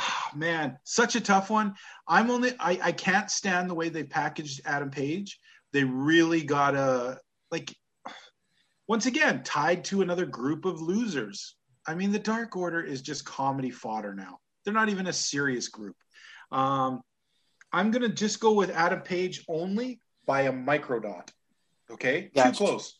ah, 0.00 0.30
man, 0.34 0.78
such 0.84 1.16
a 1.16 1.20
tough 1.20 1.48
one. 1.50 1.74
I'm 2.06 2.30
only 2.30 2.52
I, 2.58 2.78
I 2.82 2.92
can't 2.92 3.30
stand 3.30 3.70
the 3.70 3.74
way 3.74 3.88
they 3.88 4.04
packaged 4.04 4.60
Adam 4.64 4.90
Page. 4.90 5.40
They 5.72 5.84
really 5.84 6.42
gotta 6.42 7.20
like 7.50 7.74
once 8.86 9.06
again 9.06 9.42
tied 9.44 9.84
to 9.84 10.02
another 10.02 10.26
group 10.26 10.64
of 10.64 10.82
losers. 10.82 11.56
I 11.86 11.94
mean, 11.94 12.12
the 12.12 12.18
Dark 12.18 12.54
Order 12.54 12.82
is 12.82 13.02
just 13.02 13.24
comedy 13.24 13.70
fodder 13.70 14.14
now. 14.14 14.38
They're 14.64 14.74
not 14.74 14.88
even 14.88 15.06
a 15.06 15.12
serious 15.12 15.68
group. 15.68 15.96
Um, 16.50 17.02
I'm 17.72 17.90
gonna 17.90 18.08
just 18.08 18.40
go 18.40 18.52
with 18.52 18.70
Adam 18.70 19.00
Page 19.00 19.44
only 19.48 20.00
by 20.26 20.42
a 20.42 20.52
microdot. 20.52 21.28
Okay, 21.90 22.30
Gotcha. 22.34 22.50
too 22.52 22.56
close. 22.56 22.98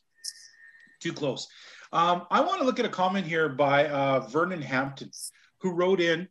Too 1.01 1.13
close. 1.13 1.49
Um, 1.93 2.27
I 2.31 2.41
want 2.41 2.61
to 2.61 2.65
look 2.67 2.79
at 2.79 2.87
a 2.87 2.91
comment 2.91 3.27
here 3.27 3.49
by 3.51 3.87
uh, 3.89 4.21
Vernon 4.29 4.63
Hampton, 4.63 5.11
who 5.61 5.73
wrote 5.73 6.01
in. 6.01 6.29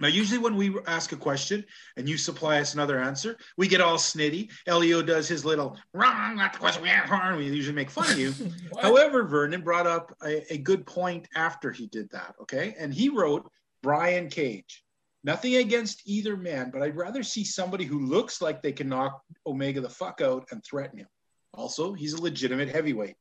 Now, 0.00 0.08
usually 0.08 0.38
when 0.38 0.56
we 0.56 0.74
ask 0.86 1.12
a 1.12 1.16
question 1.16 1.62
and 1.98 2.08
you 2.08 2.16
supply 2.16 2.58
us 2.58 2.72
another 2.72 3.00
answer, 3.00 3.36
we 3.58 3.68
get 3.68 3.82
all 3.82 3.98
snitty. 3.98 4.50
Elio 4.66 5.02
does 5.02 5.28
his 5.28 5.44
little 5.44 5.76
wrong, 5.92 6.36
not 6.36 6.54
the 6.54 6.58
question 6.58 6.82
we 6.82 6.88
asked. 6.88 7.12
and 7.12 7.36
We 7.36 7.46
usually 7.46 7.74
make 7.74 7.90
fun 7.90 8.10
of 8.10 8.18
you. 8.18 8.32
However, 8.80 9.24
Vernon 9.24 9.60
brought 9.60 9.86
up 9.86 10.16
a, 10.24 10.54
a 10.54 10.56
good 10.56 10.86
point 10.86 11.28
after 11.36 11.70
he 11.70 11.86
did 11.86 12.08
that. 12.10 12.34
Okay. 12.40 12.74
And 12.78 12.94
he 12.94 13.10
wrote 13.10 13.50
Brian 13.82 14.28
Cage. 14.28 14.84
Nothing 15.22 15.56
against 15.56 16.02
either 16.06 16.36
man, 16.36 16.70
but 16.72 16.82
I'd 16.82 16.96
rather 16.96 17.22
see 17.22 17.44
somebody 17.44 17.84
who 17.84 18.06
looks 18.06 18.40
like 18.40 18.62
they 18.62 18.72
can 18.72 18.88
knock 18.88 19.20
Omega 19.46 19.80
the 19.80 19.88
fuck 19.88 20.20
out 20.22 20.46
and 20.50 20.64
threaten 20.64 20.98
him. 20.98 21.08
Also, 21.52 21.92
he's 21.92 22.14
a 22.14 22.22
legitimate 22.22 22.68
heavyweight. 22.70 23.16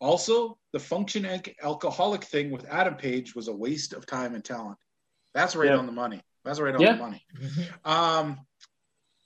Also, 0.00 0.58
the 0.72 0.78
function 0.78 1.24
al- 1.24 1.40
alcoholic 1.62 2.22
thing 2.24 2.50
with 2.50 2.66
Adam 2.68 2.94
Page 2.94 3.34
was 3.34 3.48
a 3.48 3.52
waste 3.52 3.92
of 3.92 4.06
time 4.06 4.34
and 4.34 4.44
talent. 4.44 4.78
That's 5.34 5.56
right 5.56 5.70
Yeah. 5.70 5.76
on 5.78 5.86
the 5.86 5.92
money. 5.92 6.22
That's 6.44 6.60
right 6.60 6.74
on 6.74 6.80
Yeah. 6.80 6.92
the 6.92 6.98
money. 6.98 7.26
Um, 7.84 8.38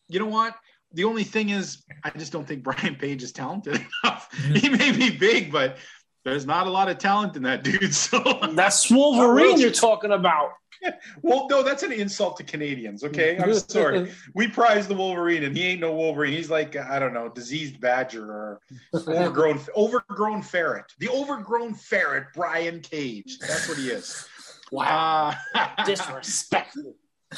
you 0.08 0.20
know 0.20 0.26
what? 0.26 0.56
The 0.92 1.04
only 1.04 1.24
thing 1.24 1.50
is, 1.50 1.84
I 2.02 2.10
just 2.10 2.32
don't 2.32 2.46
think 2.46 2.62
Brian 2.62 2.96
Page 2.96 3.22
is 3.22 3.32
talented 3.32 3.74
enough. 4.04 4.32
he 4.54 4.68
may 4.70 4.92
be 4.92 5.10
big, 5.10 5.52
but 5.52 5.76
there's 6.24 6.46
not 6.46 6.66
a 6.66 6.70
lot 6.70 6.88
of 6.88 6.98
talent 6.98 7.36
in 7.36 7.42
that 7.44 7.64
dude. 7.64 7.94
So, 7.94 8.22
That's 8.52 8.90
Wolverine 8.90 9.58
you're 9.58 9.70
talking 9.70 10.12
about. 10.12 10.52
well, 11.22 11.46
no, 11.50 11.62
that's 11.62 11.82
an 11.82 11.92
insult 11.92 12.36
to 12.38 12.44
Canadians. 12.44 13.04
Okay, 13.04 13.38
I'm 13.38 13.52
sorry. 13.54 14.10
We 14.34 14.48
prize 14.48 14.88
the 14.88 14.94
Wolverine, 14.94 15.44
and 15.44 15.56
he 15.56 15.64
ain't 15.64 15.80
no 15.80 15.92
Wolverine. 15.92 16.32
He's 16.32 16.50
like 16.50 16.76
I 16.76 16.98
don't 16.98 17.12
know, 17.12 17.28
diseased 17.28 17.80
badger 17.80 18.24
or 18.24 18.60
overgrown 18.94 19.60
overgrown 19.76 20.42
ferret. 20.42 20.86
The 20.98 21.08
overgrown 21.08 21.74
ferret, 21.74 22.28
Brian 22.34 22.80
Cage. 22.80 23.38
That's 23.40 23.68
what 23.68 23.78
he 23.78 23.90
is. 23.90 24.26
Wow. 24.72 25.34
Uh, 25.54 25.84
Disrespectful. 25.84 26.94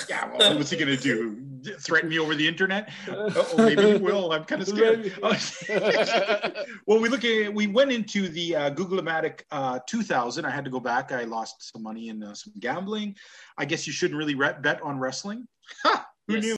Yeah, 0.08 0.30
well, 0.34 0.56
what's 0.56 0.70
he 0.70 0.76
gonna 0.78 0.96
do? 0.96 1.38
Threaten 1.78 2.08
me 2.08 2.18
over 2.18 2.34
the 2.34 2.46
internet? 2.48 2.90
Oh, 3.08 3.54
maybe 3.58 3.92
he 3.92 3.96
will. 3.98 4.32
I'm 4.32 4.44
kind 4.44 4.62
of 4.62 4.68
scared. 4.68 5.12
well, 6.86 6.98
we 6.98 7.08
look 7.08 7.24
at 7.24 7.52
we 7.52 7.66
went 7.66 7.92
into 7.92 8.28
the 8.28 8.56
uh, 8.56 8.70
Google-O-Matic 8.70 9.42
uh, 9.50 9.78
2000. 9.86 10.44
I 10.44 10.50
had 10.50 10.64
to 10.64 10.70
go 10.70 10.80
back. 10.80 11.12
I 11.12 11.24
lost 11.24 11.70
some 11.72 11.82
money 11.82 12.08
in 12.08 12.22
uh, 12.22 12.34
some 12.34 12.52
gambling. 12.58 13.14
I 13.58 13.64
guess 13.66 13.86
you 13.86 13.92
shouldn't 13.92 14.18
really 14.18 14.34
re- 14.34 14.54
bet 14.60 14.80
on 14.82 14.98
wrestling. 14.98 15.46
Ha! 15.84 16.06
Who 16.28 16.34
Yes. 16.34 16.42
knew? 16.44 16.56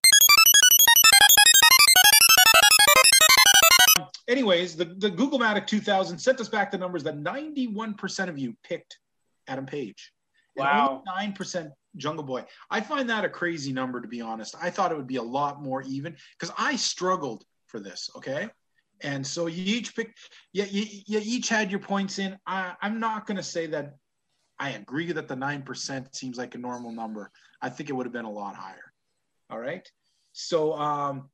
Anyways, 4.29 4.75
the, 4.77 4.87
the 4.87 5.11
Google-Matic 5.11 5.67
2000 5.67 6.19
sent 6.19 6.41
us 6.41 6.49
back 6.49 6.71
the 6.71 6.79
numbers 6.79 7.03
that 7.05 7.17
91% 7.19 8.29
of 8.29 8.39
you 8.39 8.57
picked 8.65 8.99
Adam 9.49 9.67
Page. 9.67 10.13
Wow. 10.57 11.03
9% 11.19 11.71
Jungle 11.97 12.25
Boy. 12.25 12.45
I 12.71 12.81
find 12.81 13.09
that 13.11 13.25
a 13.25 13.29
crazy 13.29 13.73
number, 13.73 14.01
to 14.01 14.09
be 14.09 14.21
honest. 14.21 14.55
I 14.61 14.71
thought 14.71 14.93
it 14.93 14.97
would 14.97 15.07
be 15.07 15.17
a 15.17 15.23
lot 15.23 15.63
more 15.63 15.83
even 15.83 16.17
because 16.39 16.55
I 16.59 16.77
struggled 16.77 17.45
for 17.67 17.81
this, 17.81 18.11
okay? 18.17 18.49
And 19.03 19.27
so 19.27 19.47
you 19.47 19.63
each 19.65 19.95
picked, 19.95 20.19
yeah, 20.53 20.65
you, 20.65 20.87
you 21.07 21.21
each 21.23 21.49
had 21.49 21.71
your 21.71 21.81
points 21.81 22.19
in. 22.19 22.39
I, 22.47 22.75
I'm 22.81 23.01
not 23.01 23.27
going 23.27 23.37
to 23.37 23.43
say 23.43 23.67
that 23.69 23.97
I 24.59 24.71
agree 24.71 25.11
that 25.13 25.29
the 25.29 25.35
9% 25.35 26.15
seems 26.15 26.39
like 26.39 26.55
a 26.55 26.59
normal 26.59 26.93
number. 26.93 27.31
I 27.61 27.69
think 27.69 27.91
it 27.91 27.93
would 27.93 28.07
have 28.07 28.13
been 28.13 28.25
a 28.25 28.31
lot 28.31 28.55
higher. 28.55 28.93
All 29.51 29.59
right. 29.59 29.87
So, 30.33 30.75
um, 30.75 31.29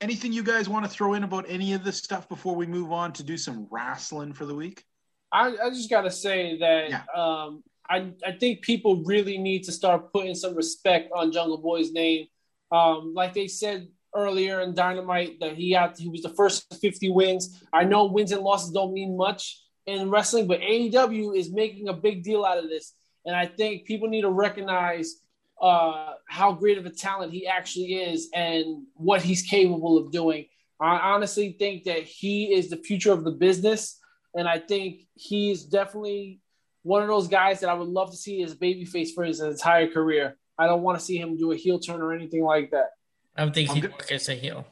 anything 0.00 0.32
you 0.32 0.42
guys 0.42 0.68
want 0.68 0.84
to 0.84 0.90
throw 0.90 1.14
in 1.14 1.24
about 1.24 1.46
any 1.48 1.72
of 1.72 1.84
this 1.84 1.98
stuff 1.98 2.28
before 2.28 2.54
we 2.54 2.66
move 2.66 2.92
on 2.92 3.12
to 3.14 3.22
do 3.22 3.36
some 3.36 3.66
wrestling 3.70 4.32
for 4.32 4.46
the 4.46 4.54
week? 4.54 4.84
I, 5.32 5.56
I 5.62 5.70
just 5.70 5.90
gotta 5.90 6.10
say 6.10 6.58
that 6.58 6.90
Yeah. 6.90 7.02
um, 7.14 7.62
I 7.88 8.12
I 8.24 8.32
think 8.32 8.62
people 8.62 9.02
really 9.04 9.38
need 9.38 9.64
to 9.64 9.72
start 9.72 10.12
putting 10.12 10.34
some 10.34 10.54
respect 10.54 11.10
on 11.14 11.32
Jungle 11.32 11.58
Boy's 11.58 11.92
name. 11.92 12.26
Um, 12.70 13.14
like 13.14 13.34
they 13.34 13.48
said 13.48 13.88
earlier 14.14 14.60
in 14.60 14.74
Dynamite 14.74 15.40
that 15.40 15.54
he 15.54 15.72
had 15.72 15.96
he 15.98 16.08
was 16.08 16.22
the 16.22 16.30
first 16.30 16.74
50 16.80 17.10
wins. 17.10 17.62
I 17.72 17.84
know 17.84 18.06
wins 18.06 18.32
and 18.32 18.42
losses 18.42 18.70
don't 18.70 18.92
mean 18.92 19.16
much 19.16 19.62
in 19.86 20.10
wrestling, 20.10 20.46
but 20.46 20.60
AEW 20.60 21.36
is 21.36 21.52
making 21.52 21.88
a 21.88 21.94
big 21.94 22.22
deal 22.22 22.44
out 22.44 22.58
of 22.58 22.68
this, 22.68 22.94
and 23.24 23.34
I 23.34 23.46
think 23.46 23.86
people 23.86 24.08
need 24.08 24.22
to 24.22 24.30
recognize 24.30 25.22
uh, 25.60 26.12
how 26.28 26.52
great 26.52 26.78
of 26.78 26.86
a 26.86 26.90
talent 26.90 27.32
he 27.32 27.46
actually 27.46 27.94
is 27.94 28.28
and 28.34 28.84
what 28.94 29.22
he's 29.22 29.42
capable 29.42 29.98
of 29.98 30.12
doing. 30.12 30.46
I 30.80 30.98
honestly 30.98 31.56
think 31.58 31.84
that 31.84 32.04
he 32.04 32.54
is 32.54 32.70
the 32.70 32.76
future 32.76 33.12
of 33.12 33.24
the 33.24 33.32
business. 33.32 33.98
And 34.34 34.46
I 34.48 34.58
think 34.58 35.00
he's 35.14 35.64
definitely 35.64 36.40
one 36.88 37.02
of 37.02 37.08
those 37.08 37.28
guys 37.28 37.60
that 37.60 37.68
I 37.68 37.74
would 37.74 37.88
love 37.88 38.10
to 38.12 38.16
see 38.16 38.42
as 38.42 38.54
babyface 38.54 39.12
for 39.14 39.22
his 39.22 39.40
entire 39.40 39.88
career. 39.88 40.38
I 40.58 40.66
don't 40.66 40.82
want 40.82 40.98
to 40.98 41.04
see 41.04 41.18
him 41.18 41.36
do 41.36 41.52
a 41.52 41.56
heel 41.56 41.78
turn 41.78 42.00
or 42.00 42.14
anything 42.14 42.42
like 42.42 42.70
that. 42.70 42.92
I 43.36 43.42
don't 43.42 43.54
think 43.54 43.68
I'm 43.68 43.74
he 43.76 43.82
good. 43.82 43.92
work 43.92 44.10
as 44.10 44.28
a 44.30 44.34
heel. 44.34 44.66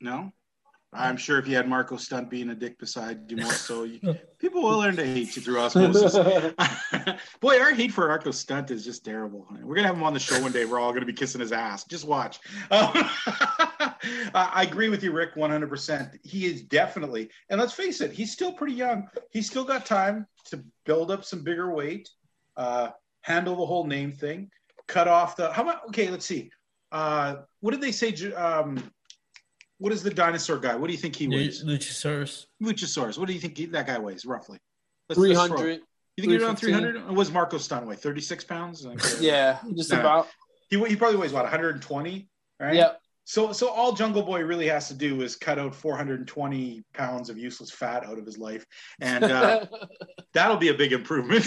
No, 0.00 0.32
I'm 0.92 1.18
sure 1.18 1.38
if 1.38 1.46
you 1.46 1.54
had 1.54 1.68
Marco 1.68 1.96
Stunt 1.98 2.30
being 2.30 2.48
a 2.48 2.54
dick 2.54 2.78
beside 2.78 3.30
you 3.30 3.36
more 3.36 3.52
so, 3.52 3.84
you, 3.84 4.00
people 4.38 4.62
will 4.62 4.78
learn 4.78 4.96
to 4.96 5.04
hate 5.04 5.36
you 5.36 5.42
through 5.42 5.60
osmosis. 5.60 6.14
Boy, 7.40 7.60
our 7.60 7.72
hate 7.72 7.92
for 7.92 8.08
Marco 8.08 8.30
Stunt 8.30 8.70
is 8.70 8.82
just 8.82 9.04
terrible. 9.04 9.46
We're 9.62 9.76
gonna 9.76 9.88
have 9.88 9.96
him 9.96 10.02
on 10.02 10.14
the 10.14 10.20
show 10.20 10.40
one 10.40 10.52
day. 10.52 10.64
We're 10.64 10.80
all 10.80 10.94
gonna 10.94 11.04
be 11.04 11.12
kissing 11.12 11.42
his 11.42 11.52
ass. 11.52 11.84
Just 11.84 12.06
watch. 12.06 12.40
Um, 12.70 12.92
I 14.34 14.62
agree 14.62 14.88
with 14.88 15.02
you, 15.02 15.12
Rick, 15.12 15.36
100. 15.36 15.68
percent 15.68 16.18
He 16.22 16.46
is 16.46 16.62
definitely, 16.62 17.30
and 17.48 17.60
let's 17.60 17.72
face 17.72 18.00
it, 18.00 18.12
he's 18.12 18.32
still 18.32 18.52
pretty 18.52 18.74
young. 18.74 19.08
He's 19.30 19.46
still 19.46 19.64
got 19.64 19.86
time 19.86 20.26
to 20.46 20.62
build 20.84 21.10
up 21.10 21.24
some 21.24 21.42
bigger 21.42 21.72
weight, 21.74 22.08
uh, 22.56 22.90
handle 23.22 23.56
the 23.56 23.66
whole 23.66 23.86
name 23.86 24.12
thing, 24.12 24.50
cut 24.86 25.08
off 25.08 25.36
the. 25.36 25.52
How 25.52 25.62
about? 25.62 25.86
Okay, 25.88 26.08
let's 26.10 26.26
see. 26.26 26.50
Uh, 26.92 27.36
what 27.60 27.72
did 27.72 27.80
they 27.80 27.92
say? 27.92 28.12
Um, 28.32 28.82
what 29.78 29.92
is 29.92 30.02
the 30.02 30.10
dinosaur 30.10 30.58
guy? 30.58 30.74
What 30.76 30.88
do 30.88 30.92
you 30.92 30.98
think 30.98 31.16
he 31.16 31.26
weighs? 31.28 31.64
Luchasaurus. 31.64 32.46
Luchasaurus. 32.62 33.16
What 33.18 33.28
do 33.28 33.34
you 33.34 33.40
think 33.40 33.56
he, 33.56 33.66
that 33.66 33.86
guy 33.86 33.98
weighs 33.98 34.24
roughly? 34.26 34.58
Let's- 35.08 35.18
let's 35.18 35.32
throw 35.46 35.56
it. 35.56 35.58
300. 35.58 35.80
You 36.16 36.22
think 36.22 36.32
he's 36.34 36.42
around 36.42 36.56
315? 36.56 36.92
300? 37.02 37.16
Was 37.16 37.30
Marco 37.30 37.56
Stunt 37.56 37.98
36 37.98 38.44
pounds? 38.44 38.84
Like, 38.84 39.00
Yeah, 39.20 39.58
just 39.74 39.90
Nah. 39.90 40.00
about. 40.00 40.28
He, 40.68 40.78
he 40.84 40.96
probably 40.96 41.16
weighs 41.16 41.32
what 41.32 41.44
120, 41.44 42.28
right? 42.60 42.74
Yep. 42.74 42.99
So 43.24 43.52
so 43.52 43.68
all 43.68 43.92
Jungle 43.92 44.22
Boy 44.22 44.42
really 44.42 44.66
has 44.68 44.88
to 44.88 44.94
do 44.94 45.22
is 45.22 45.36
cut 45.36 45.58
out 45.58 45.74
420 45.74 46.82
pounds 46.94 47.30
of 47.30 47.38
useless 47.38 47.70
fat 47.70 48.04
out 48.04 48.18
of 48.18 48.26
his 48.26 48.38
life, 48.38 48.64
and 49.00 49.24
uh, 49.24 49.66
that'll 50.34 50.56
be 50.56 50.68
a 50.68 50.74
big 50.74 50.92
improvement. 50.92 51.46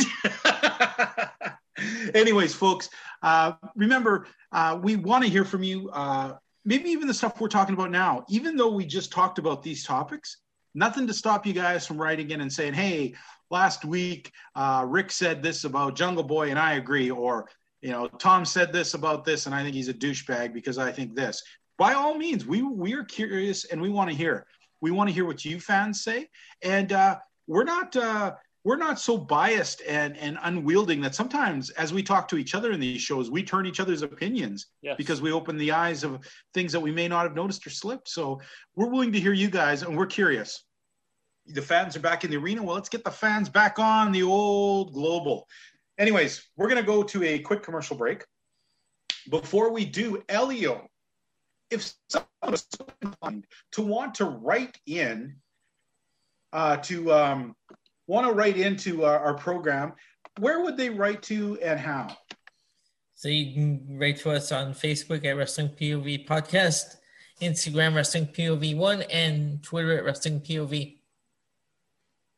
Anyways, 2.14 2.54
folks, 2.54 2.90
uh, 3.22 3.54
remember 3.76 4.28
uh, 4.52 4.80
we 4.82 4.96
want 4.96 5.24
to 5.24 5.30
hear 5.30 5.44
from 5.44 5.64
you. 5.64 5.90
Uh, 5.90 6.36
maybe 6.66 6.90
even 6.90 7.08
the 7.08 7.14
stuff 7.14 7.42
we're 7.42 7.48
talking 7.48 7.74
about 7.74 7.92
now. 7.92 8.24
Even 8.30 8.56
though 8.56 8.72
we 8.72 8.86
just 8.86 9.12
talked 9.12 9.40
about 9.40 9.64
these 9.64 9.84
topics, 9.84 10.38
nothing 10.74 11.08
to 11.08 11.14
stop 11.14 11.46
you 11.46 11.54
guys 11.54 11.86
from 11.86 12.02
writing 12.02 12.32
in 12.32 12.42
and 12.42 12.52
saying, 12.52 12.74
"Hey, 12.74 13.16
last 13.50 13.84
week 13.84 14.32
uh, 14.56 14.86
Rick 14.88 15.12
said 15.12 15.44
this 15.44 15.64
about 15.64 15.96
Jungle 15.96 16.24
Boy, 16.24 16.50
and 16.50 16.60
I 16.60 16.74
agree," 16.74 17.12
or 17.12 17.50
you 17.82 17.92
know, 17.92 18.08
Tom 18.08 18.46
said 18.46 18.72
this 18.72 18.94
about 18.94 19.26
this, 19.26 19.46
and 19.46 19.54
I 19.54 19.62
think 19.62 19.76
he's 19.76 19.90
a 19.90 19.94
douchebag 19.94 20.54
because 20.54 20.78
I 20.78 20.92
think 20.92 21.16
this. 21.16 21.44
By 21.84 21.96
all 21.96 22.16
means, 22.16 22.46
we 22.46 22.62
we 22.62 22.94
are 22.94 23.04
curious 23.04 23.66
and 23.66 23.82
we 23.82 23.90
want 23.90 24.10
to 24.10 24.16
hear. 24.16 24.48
We 24.80 24.92
want 24.92 25.10
to 25.10 25.14
hear 25.14 25.26
what 25.26 25.44
you 25.44 25.60
fans 25.60 26.02
say, 26.02 26.30
and 26.62 26.94
uh, 26.94 27.20
we're 27.46 27.66
not 27.66 27.94
uh, 27.98 28.36
we're 28.64 28.78
not 28.78 29.02
so 29.02 29.18
biased 29.18 29.82
and 29.86 30.16
and 30.16 30.38
unwielding 30.44 31.02
that 31.02 31.14
sometimes, 31.14 31.72
as 31.72 31.92
we 31.92 32.02
talk 32.02 32.30
to 32.30 32.38
each 32.38 32.56
other 32.56 32.72
in 32.72 32.80
these 32.80 33.02
shows, 33.02 33.30
we 33.30 33.44
turn 33.44 33.66
each 33.66 33.82
other's 33.82 34.02
opinions 34.02 34.68
Yes. 34.82 34.96
because 34.98 35.22
we 35.22 35.34
open 35.34 35.58
the 35.58 35.74
eyes 35.74 36.06
of 36.06 36.26
things 36.54 36.72
that 36.72 36.80
we 36.80 36.90
may 36.90 37.10
not 37.10 37.24
have 37.24 37.36
noticed 37.36 37.68
or 37.68 37.70
slipped. 37.70 38.08
So 38.08 38.40
we're 38.78 38.88
willing 38.88 39.12
to 39.12 39.20
hear 39.20 39.34
you 39.34 39.50
guys, 39.50 39.84
and 39.84 39.98
we're 39.98 40.06
curious. 40.06 40.64
The 41.48 41.62
fans 41.62 41.98
are 41.98 42.00
back 42.00 42.24
in 42.24 42.32
the 42.32 42.38
arena. 42.38 42.64
Well, 42.64 42.76
let's 42.76 42.88
get 42.88 43.04
the 43.04 43.12
fans 43.12 43.50
back 43.50 43.78
on 43.78 44.14
the 44.14 44.24
old 44.24 44.94
global. 44.94 45.50
Anyways, 45.98 46.48
we're 46.56 46.70
going 46.70 46.82
to 46.82 46.88
go 46.88 47.04
to 47.04 47.26
a 47.26 47.40
quick 47.40 47.62
commercial 47.62 47.98
break. 47.98 48.24
Before 49.30 49.70
we 49.70 49.84
do, 49.84 50.24
Elio, 50.30 50.88
if 51.70 51.94
someone 52.10 52.54
is 52.54 52.66
so 52.70 52.86
inclined 53.02 53.46
to 53.72 53.82
want 53.82 54.16
to 54.16 54.26
write 54.26 54.80
in, 54.86 55.36
uh, 56.52 56.78
to 56.78 57.12
um, 57.12 57.56
want 58.08 58.28
to 58.28 58.34
write 58.34 58.58
into 58.58 59.06
our, 59.06 59.20
our 59.20 59.34
program, 59.34 59.94
where 60.40 60.62
would 60.62 60.78
they 60.78 60.90
write 60.90 61.22
to 61.24 61.60
and 61.62 61.80
how? 61.80 62.16
So 63.16 63.30
you 63.30 63.54
can 63.54 63.98
write 64.00 64.18
to 64.20 64.32
us 64.32 64.52
on 64.52 64.74
Facebook 64.74 65.24
at 65.26 65.38
Wrestling 65.38 65.70
POV 65.70 66.28
Podcast, 66.28 66.98
Instagram 67.42 67.96
Wrestling 67.96 68.28
POV 68.28 68.76
One, 68.76 69.04
and 69.04 69.64
Twitter 69.64 69.98
at 69.98 70.04
Wrestling 70.04 70.42
POV. 70.42 70.98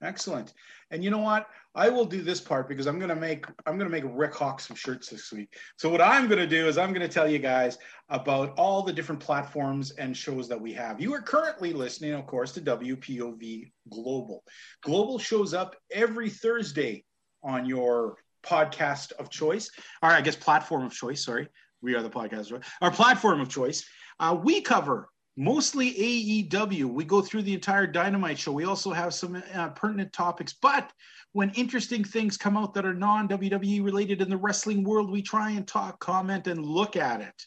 Excellent. 0.01 0.53
And 0.91 1.03
you 1.03 1.09
know 1.09 1.19
what? 1.19 1.47
I 1.75 1.89
will 1.89 2.05
do 2.05 2.21
this 2.21 2.39
part 2.39 2.69
because 2.69 2.87
I'm 2.87 2.99
gonna 2.99 3.15
make 3.15 3.45
I'm 3.65 3.77
gonna 3.77 3.89
make 3.89 4.05
Rick 4.07 4.33
Hawk 4.33 4.61
some 4.61 4.77
shirts 4.77 5.09
this 5.09 5.31
week. 5.31 5.53
So 5.77 5.89
what 5.89 6.01
I'm 6.01 6.27
gonna 6.29 6.47
do 6.47 6.67
is 6.67 6.77
I'm 6.77 6.93
gonna 6.93 7.07
tell 7.07 7.29
you 7.29 7.37
guys 7.37 7.77
about 8.09 8.57
all 8.57 8.81
the 8.81 8.93
different 8.93 9.19
platforms 9.19 9.91
and 9.91 10.15
shows 10.15 10.47
that 10.47 10.59
we 10.59 10.71
have. 10.73 11.01
You 11.01 11.13
are 11.13 11.21
currently 11.21 11.73
listening, 11.73 12.13
of 12.13 12.25
course, 12.27 12.53
to 12.53 12.61
WPOV 12.61 13.71
Global. 13.89 14.43
Global 14.81 15.19
shows 15.19 15.53
up 15.53 15.75
every 15.91 16.29
Thursday 16.29 17.03
on 17.43 17.65
your 17.65 18.17
podcast 18.43 19.11
of 19.13 19.29
choice, 19.29 19.69
or 20.01 20.09
I 20.09 20.21
guess 20.21 20.35
platform 20.35 20.85
of 20.85 20.93
choice. 20.93 21.25
Sorry, 21.25 21.49
we 21.81 21.93
are 21.95 22.01
the 22.01 22.09
podcast. 22.09 22.63
Our 22.81 22.91
platform 22.91 23.41
of 23.41 23.49
choice. 23.49 23.85
Uh, 24.17 24.37
we 24.41 24.61
cover 24.61 25.09
mostly 25.37 25.93
AEW. 25.93 26.85
We 26.85 27.03
go 27.03 27.21
through 27.21 27.43
the 27.43 27.53
entire 27.53 27.87
Dynamite 27.87 28.39
show. 28.39 28.51
We 28.51 28.65
also 28.65 28.91
have 28.91 29.13
some 29.13 29.41
uh, 29.53 29.69
pertinent 29.69 30.13
topics, 30.13 30.53
but 30.61 30.91
when 31.33 31.49
interesting 31.51 32.03
things 32.03 32.37
come 32.37 32.55
out 32.55 32.73
that 32.75 32.85
are 32.85 32.93
non 32.93 33.27
WWE 33.27 33.83
related 33.83 34.21
in 34.21 34.29
the 34.29 34.37
wrestling 34.37 34.83
world, 34.83 35.11
we 35.11 35.21
try 35.21 35.51
and 35.51 35.67
talk, 35.67 35.99
comment, 35.99 36.47
and 36.47 36.65
look 36.65 36.95
at 36.95 37.21
it. 37.21 37.45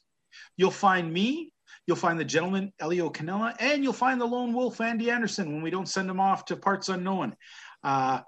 You'll 0.57 0.71
find 0.71 1.11
me. 1.11 1.53
You'll 1.87 1.97
find 1.97 2.21
the 2.21 2.25
gentleman 2.25 2.73
Elio 2.79 3.09
Canella, 3.09 3.55
and 3.59 3.83
you'll 3.83 3.95
find 3.95 4.21
the 4.21 4.27
lone 4.27 4.53
wolf 4.53 4.81
Andy 4.81 5.11
Anderson 5.11 5.55
when 5.55 5.63
we 5.63 5.71
don't 5.71 5.89
send 5.89 6.11
him 6.11 6.21
off 6.21 6.45
to 6.47 6.57
parts 6.57 6.91
unknown. 6.91 7.35
Uh, 7.83 8.21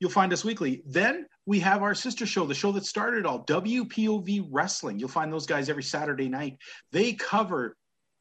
you'll 0.00 0.10
find 0.10 0.34
us 0.34 0.44
weekly. 0.44 0.82
Then 0.84 1.26
we 1.46 1.60
have 1.60 1.82
our 1.82 1.94
sister 1.94 2.26
show, 2.26 2.44
the 2.44 2.54
show 2.54 2.72
that 2.72 2.84
started 2.84 3.24
all, 3.24 3.42
WPOV 3.46 4.46
Wrestling. 4.50 4.98
You'll 4.98 5.08
find 5.08 5.32
those 5.32 5.46
guys 5.46 5.70
every 5.70 5.82
Saturday 5.82 6.28
night. 6.28 6.58
They 6.92 7.14
cover 7.14 7.74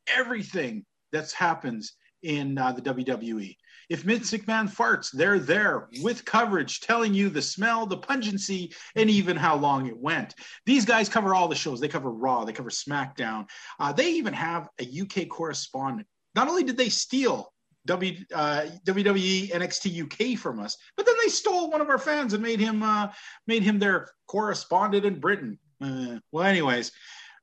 everything 0.08 0.86
that 1.12 1.32
happens 1.32 1.94
in 2.24 2.58
uh, 2.58 2.72
the 2.72 2.82
WWE. 2.82 3.56
If 3.90 4.02
Vince 4.02 4.32
McMahon 4.32 4.68
farts, 4.68 5.12
they're 5.12 5.40
there 5.40 5.88
with 6.02 6.26
coverage 6.26 6.82
telling 6.82 7.14
you 7.14 7.30
the 7.30 7.42
smell, 7.42 7.86
the 7.86 7.98
pungency, 7.98 8.74
and 8.96 9.10
even 9.10 9.38
how 9.38 9.56
long 9.56 9.86
it 9.86 9.98
went. 9.98 10.34
These 10.66 10.86
guys 10.86 11.08
cover 11.08 11.36
all 11.36 11.48
the 11.48 11.56
shows. 11.56 11.80
They 11.80 11.88
cover 11.88 12.10
Raw, 12.10 12.46
they 12.46 12.54
cover 12.54 12.72
SmackDown. 12.72 13.46
Uh, 13.80 13.94
they 13.94 14.10
even 14.12 14.34
have 14.34 14.70
a 14.80 15.02
UK 15.02 15.30
correspondent. 15.30 16.08
Not 16.34 16.48
only 16.48 16.64
did 16.64 16.78
they 16.78 16.90
steal 16.90 17.54
W, 17.86 18.18
uh, 18.34 18.66
WWE 18.86 19.52
NXT 19.52 20.34
UK 20.34 20.40
from 20.40 20.60
us, 20.60 20.78
but 20.98 21.06
then 21.06 21.16
they 21.24 21.30
stole 21.30 21.70
one 21.70 21.82
of 21.82 21.90
our 21.90 22.00
fans 22.00 22.34
and 22.34 22.42
made 22.42 22.60
him 22.60 22.82
uh, 22.82 23.10
made 23.46 23.62
him 23.62 23.78
their 23.78 24.10
correspondent 24.28 25.06
in 25.06 25.20
Britain. 25.20 25.60
Uh, 25.80 26.18
well, 26.32 26.46
anyways, 26.46 26.92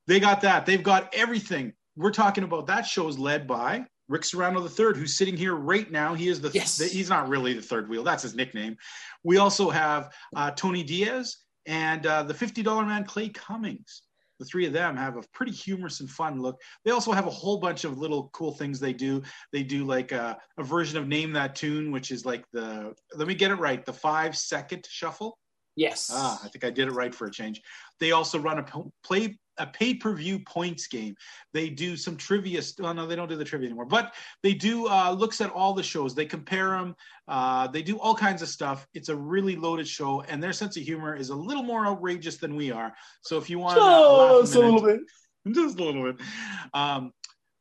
they 0.07 0.19
got 0.19 0.41
that. 0.41 0.65
They've 0.65 0.83
got 0.83 1.13
everything. 1.15 1.73
We're 1.95 2.11
talking 2.11 2.43
about 2.43 2.67
that 2.67 2.85
show 2.85 3.07
is 3.07 3.19
led 3.19 3.47
by 3.47 3.85
Rick 4.09 4.25
Serrano 4.25 4.61
III, 4.63 4.97
who's 4.99 5.15
sitting 5.15 5.37
here 5.37 5.55
right 5.55 5.89
now. 5.91 6.13
He 6.13 6.27
is 6.27 6.41
the, 6.41 6.49
Yes. 6.53 6.77
the- 6.77 6.87
he's 6.87 7.09
not 7.09 7.29
really 7.29 7.53
the 7.53 7.61
third 7.61 7.87
wheel. 7.89 8.03
That's 8.03 8.23
his 8.23 8.35
nickname. 8.35 8.75
We 9.23 9.37
also 9.37 9.69
have 9.69 10.11
uh, 10.35 10.51
Tony 10.51 10.83
Diaz 10.83 11.37
and 11.65 12.05
uh, 12.05 12.23
the 12.23 12.33
$50 12.33 12.87
man 12.87 13.05
Clay 13.05 13.29
Cummings. 13.29 14.03
The 14.39 14.45
three 14.45 14.65
of 14.65 14.73
them 14.73 14.97
have 14.97 15.15
a 15.15 15.21
pretty 15.33 15.51
humorous 15.53 15.99
and 16.01 16.09
fun 16.09 16.41
look. 16.41 16.59
They 16.83 16.91
also 16.91 17.11
have 17.11 17.27
a 17.27 17.31
whole 17.31 17.59
bunch 17.59 17.85
of 17.85 17.97
little 17.99 18.29
cool 18.33 18.51
things 18.51 18.79
they 18.79 18.91
do. 18.91 19.21
They 19.53 19.63
do 19.63 19.85
like 19.85 20.11
a, 20.11 20.37
a 20.57 20.63
version 20.63 20.97
of 20.97 21.07
Name 21.07 21.31
That 21.33 21.55
Tune, 21.55 21.91
which 21.91 22.11
is 22.11 22.25
like 22.25 22.43
the, 22.51 22.93
let 23.15 23.27
me 23.27 23.35
get 23.35 23.51
it 23.51 23.55
right, 23.55 23.85
the 23.85 23.93
five 23.93 24.35
second 24.35 24.85
shuffle. 24.89 25.37
Yes. 25.75 26.09
Ah, 26.11 26.41
I 26.43 26.47
think 26.49 26.63
I 26.65 26.71
did 26.71 26.87
it 26.87 26.91
right 26.91 27.13
for 27.13 27.27
a 27.27 27.31
change. 27.31 27.61
They 27.99 28.11
also 28.11 28.37
run 28.39 28.59
a 28.59 28.65
play 29.05 29.37
a 29.57 29.67
pay 29.67 29.93
per 29.93 30.13
view 30.13 30.39
points 30.39 30.87
game. 30.87 31.15
They 31.53 31.69
do 31.69 31.95
some 31.95 32.17
trivia. 32.17 32.61
St- 32.61 32.87
oh 32.87 32.93
no, 32.93 33.05
they 33.05 33.15
don't 33.15 33.29
do 33.29 33.35
the 33.35 33.45
trivia 33.45 33.67
anymore. 33.67 33.85
But 33.85 34.13
they 34.41 34.53
do 34.53 34.87
uh, 34.87 35.11
looks 35.11 35.41
at 35.41 35.51
all 35.51 35.73
the 35.73 35.83
shows. 35.83 36.15
They 36.15 36.25
compare 36.25 36.71
them. 36.71 36.95
Uh, 37.27 37.67
they 37.67 37.81
do 37.81 37.97
all 37.99 38.15
kinds 38.15 38.41
of 38.41 38.49
stuff. 38.49 38.87
It's 38.93 39.09
a 39.09 39.15
really 39.15 39.55
loaded 39.55 39.87
show, 39.87 40.21
and 40.21 40.41
their 40.41 40.53
sense 40.53 40.77
of 40.77 40.83
humor 40.83 41.15
is 41.15 41.29
a 41.29 41.35
little 41.35 41.63
more 41.63 41.85
outrageous 41.85 42.37
than 42.37 42.55
we 42.55 42.71
are. 42.71 42.93
So 43.21 43.37
if 43.37 43.49
you 43.49 43.59
want, 43.59 43.77
to 43.77 44.41
Just 44.41 44.55
a 44.55 44.59
little 44.59 44.81
bit. 44.81 44.99
just 45.53 45.79
a 45.79 45.83
little 45.83 46.03
bit. 46.03 46.21
Um, 46.73 47.11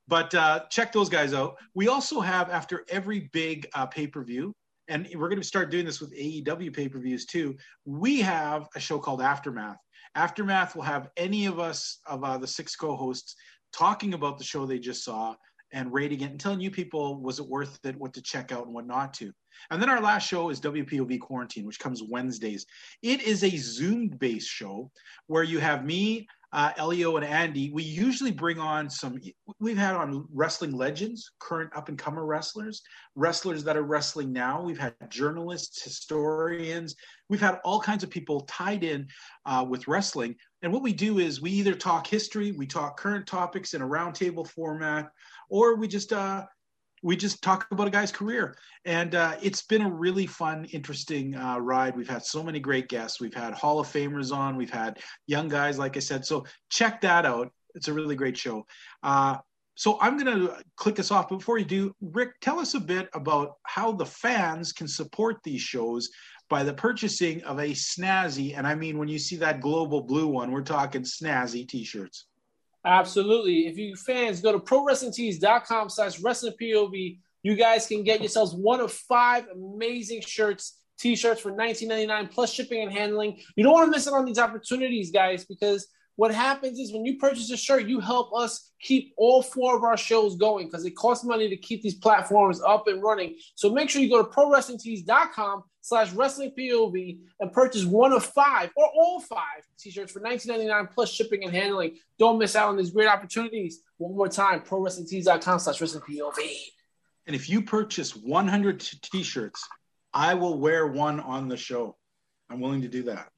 but 0.09 0.35
uh, 0.35 0.65
check 0.71 0.93
those 0.93 1.09
guys 1.09 1.33
out. 1.33 1.57
We 1.75 1.89
also 1.89 2.21
have 2.21 2.51
after 2.51 2.85
every 2.89 3.31
big 3.33 3.67
uh, 3.75 3.87
pay 3.87 4.07
per 4.07 4.23
view, 4.23 4.53
and 4.89 5.09
we're 5.15 5.29
going 5.29 5.41
to 5.41 5.47
start 5.47 5.71
doing 5.71 5.87
this 5.87 6.01
with 6.01 6.15
AEW 6.15 6.75
pay 6.75 6.89
per 6.89 6.99
views 6.99 7.25
too. 7.25 7.57
We 7.85 8.21
have 8.21 8.69
a 8.75 8.81
show 8.81 8.99
called 8.99 9.23
Aftermath. 9.23 9.79
Aftermath 10.15 10.75
will 10.75 10.83
have 10.83 11.09
any 11.17 11.47
of 11.47 11.59
us 11.59 11.99
of 12.07 12.25
uh, 12.25 12.39
the 12.39 12.47
six 12.47 12.77
co-hosts 12.77 13.35
talking 13.73 14.15
about 14.15 14.39
the 14.39 14.45
show 14.45 14.67
they 14.67 14.79
just 14.79 15.05
saw 15.05 15.35
and 15.73 15.93
rating 15.93 16.21
it 16.21 16.31
and 16.31 16.39
telling 16.39 16.61
you 16.61 16.71
people 16.71 17.21
was 17.21 17.39
it 17.39 17.47
worth 17.47 17.79
it, 17.85 17.97
what 17.97 18.13
to 18.13 18.23
check 18.23 18.53
out 18.53 18.67
and 18.67 18.75
what 18.75 18.87
not 18.87 19.15
to. 19.15 19.33
And 19.71 19.81
then 19.81 19.89
our 19.89 20.01
last 20.01 20.29
show 20.29 20.51
is 20.51 20.61
WPOV 20.61 21.21
Quarantine, 21.21 21.67
which 21.67 21.79
comes 21.79 22.03
Wednesdays. 22.03 22.67
It 23.03 23.23
is 23.23 23.43
a 23.43 23.57
Zoom-based 23.57 24.49
show 24.49 24.91
where 25.29 25.43
you 25.43 25.59
have 25.61 25.85
me, 25.85 26.27
uh, 26.53 26.73
Elio, 26.77 27.17
and 27.17 27.25
Andy. 27.25 27.71
We 27.71 27.83
usually 27.83 28.31
bring 28.31 28.59
on 28.59 28.91
some. 28.91 29.19
We've 29.59 29.79
had 29.79 29.95
on 29.95 30.27
wrestling 30.33 30.73
legends, 30.73 31.33
current 31.39 31.71
up-and-comer 31.75 32.25
wrestlers, 32.25 32.83
wrestlers 33.15 33.65
that 33.65 33.77
are 33.77 33.83
wrestling 33.83 34.33
now. 34.33 34.63
We've 34.63 34.79
had 34.79 34.95
journalists, 35.09 35.83
historians. 35.83 36.95
We've 37.29 37.41
had 37.41 37.61
all 37.65 37.81
kinds 37.81 38.05
of 38.05 38.11
people 38.11 38.43
tied 38.43 38.85
in 38.85 39.09
uh, 39.47 39.65
with 39.69 39.89
wrestling. 39.89 40.37
And 40.63 40.73
what 40.73 40.83
we 40.83 40.93
do 40.93 41.19
is 41.19 41.41
we 41.41 41.51
either 41.51 41.75
talk 41.75 42.07
history, 42.07 42.53
we 42.53 42.67
talk 42.67 42.99
current 42.99 43.27
topics 43.27 43.75
in 43.75 43.83
a 43.83 43.89
roundtable 43.89 44.47
format, 44.47 45.09
or 45.49 45.77
we 45.77 45.89
just 45.89 46.13
uh, 46.13 46.45
we 47.03 47.17
just 47.17 47.43
talk 47.43 47.67
about 47.71 47.89
a 47.89 47.91
guy's 47.91 48.13
career. 48.13 48.57
And 48.85 49.15
uh, 49.15 49.37
it's 49.43 49.63
been 49.63 49.83
a 49.83 49.91
really 49.91 50.27
fun, 50.27 50.67
interesting 50.67 51.35
uh, 51.35 51.59
ride. 51.59 51.97
We've 51.97 52.09
had 52.09 52.25
so 52.25 52.43
many 52.43 52.61
great 52.61 52.89
guests. 52.89 53.21
We've 53.21 53.35
had 53.35 53.55
Hall 53.55 53.81
of 53.81 53.89
Famers 53.89 54.35
on. 54.35 54.57
We've 54.57 54.71
had 54.71 55.01
young 55.27 55.49
guys, 55.49 55.79
like 55.79 55.97
I 55.97 56.01
said. 56.01 56.25
So 56.25 56.47
check 56.71 57.01
that 57.03 57.27
out. 57.27 57.53
It's 57.75 57.89
a 57.89 57.93
really 57.93 58.17
great 58.17 58.37
show. 58.37 58.67
Uh, 59.03 59.39
so 59.75 59.99
I'm 60.01 60.19
going 60.19 60.47
to 60.47 60.63
click 60.77 61.01
us 61.01 61.11
off. 61.11 61.29
But 61.29 61.39
before 61.39 61.59
you 61.59 61.65
do, 61.65 61.95
Rick, 62.01 62.41
tell 62.41 62.59
us 62.59 62.75
a 62.75 62.81
bit 62.81 63.09
about 63.15 63.57
how 63.65 63.93
the 63.93 64.07
fans 64.07 64.73
can 64.73 64.87
support 64.87 65.39
these 65.43 65.63
shows 65.63 66.11
by 66.53 66.63
the 66.63 66.75
purchasing 66.75 67.43
of 67.45 67.59
a 67.59 67.71
snazzy, 67.71 68.59
and 68.59 68.67
I 68.67 68.75
mean 68.75 68.99
when 68.99 69.09
you 69.09 69.19
see 69.19 69.37
that 69.37 69.63
global 69.63 70.03
blue 70.03 70.27
one, 70.27 70.51
we're 70.51 70.61
talking 70.61 71.01
snazzy 71.01 71.67
t-shirts. 71.67 72.27
Absolutely. 72.85 73.67
If 73.67 73.79
you 73.79 73.95
fans 73.97 74.41
go 74.41 74.53
to 74.53 74.59
prowrestlingtees.com 74.59 75.89
slash 75.89 76.21
wrestling 76.21 76.55
POV, 76.61 77.19
you 77.43 77.57
guys 77.57 77.87
can 77.87 78.05
get 78.05 78.21
yourselves 78.21 78.55
one 78.55 78.81
of 78.81 78.93
five 78.93 79.47
amazing 79.49 80.21
shirts, 80.21 80.79
t-shirts 80.99 81.41
for 81.41 81.53
$19.99 81.53 82.31
plus 82.31 82.53
shipping 82.53 82.83
and 82.83 82.93
handling. 82.93 83.39
You 83.57 83.65
don't 83.65 83.73
want 83.73 83.87
to 83.87 83.91
miss 83.91 84.07
out 84.09 84.15
on 84.15 84.25
these 84.25 84.39
opportunities, 84.39 85.11
guys, 85.11 85.45
because 85.45 85.87
what 86.17 86.35
happens 86.35 86.79
is 86.79 86.93
when 86.93 87.05
you 87.05 87.17
purchase 87.19 87.51
a 87.51 87.57
shirt, 87.57 87.87
you 87.87 88.01
help 88.01 88.35
us 88.35 88.71
keep 88.81 89.15
all 89.17 89.43
four 89.43 89.77
of 89.77 89.85
our 89.85 89.97
shows 89.97 90.37
going 90.37 90.67
because 90.67 90.85
it 90.85 90.97
costs 90.97 91.25
money 91.25 91.49
to 91.49 91.57
keep 91.57 91.83
these 91.83 91.95
platforms 91.95 92.61
up 92.61 92.87
and 92.89 93.03
running. 93.03 93.37
So 93.55 93.71
make 93.71 93.89
sure 93.89 94.03
you 94.03 94.11
go 94.11 94.23
to 94.23 94.29
prowrestlingtees.com 94.29 95.65
slash 95.81 96.13
wrestling 96.13 96.53
POV 96.59 97.19
and 97.41 97.53
purchase 97.53 97.85
one 97.85 98.13
of 98.13 98.25
five 98.25 98.71
or 98.77 98.87
all 98.87 99.21
five 99.21 99.63
t-shirts 99.79 100.13
for 100.13 100.21
$19.99 100.21 100.91
plus 100.93 101.11
shipping 101.11 101.45
and 101.45 101.53
handling. 101.53 101.97
Don't 102.19 102.39
miss 102.39 102.57
out 102.57 102.69
on 102.69 102.77
these 102.77 102.91
great 102.91 103.09
opportunities. 103.09 103.81
One 103.97 104.17
more 104.17 104.29
time, 104.29 104.61
prowrestlingtees.com 104.61 105.59
slash 105.61 105.81
wrestling 105.81 106.03
POV. 106.09 106.57
And 107.27 107.37
if 107.37 107.49
you 107.49 107.63
purchase 107.63 108.17
100 108.17 108.81
t- 108.81 108.99
t-shirts, 109.03 109.67
I 110.13 110.35
will 110.35 110.59
wear 110.59 110.87
one 110.87 111.21
on 111.21 111.49
the 111.49 111.57
show. 111.57 111.97
I'm 112.51 112.61
willing 112.61 112.83
to 112.83 112.89
do 112.89 113.05
that. 113.05 113.29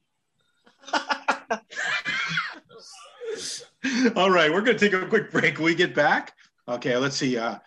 All 4.15 4.31
right, 4.31 4.51
we're 4.51 4.61
going 4.61 4.77
to 4.77 4.89
take 4.89 4.93
a 4.93 5.05
quick 5.07 5.31
break. 5.31 5.57
When 5.57 5.65
we 5.65 5.75
get 5.75 5.93
back. 5.93 6.33
Okay, 6.67 6.97
let's 6.97 7.15
see. 7.15 7.37
Uh, 7.37 7.57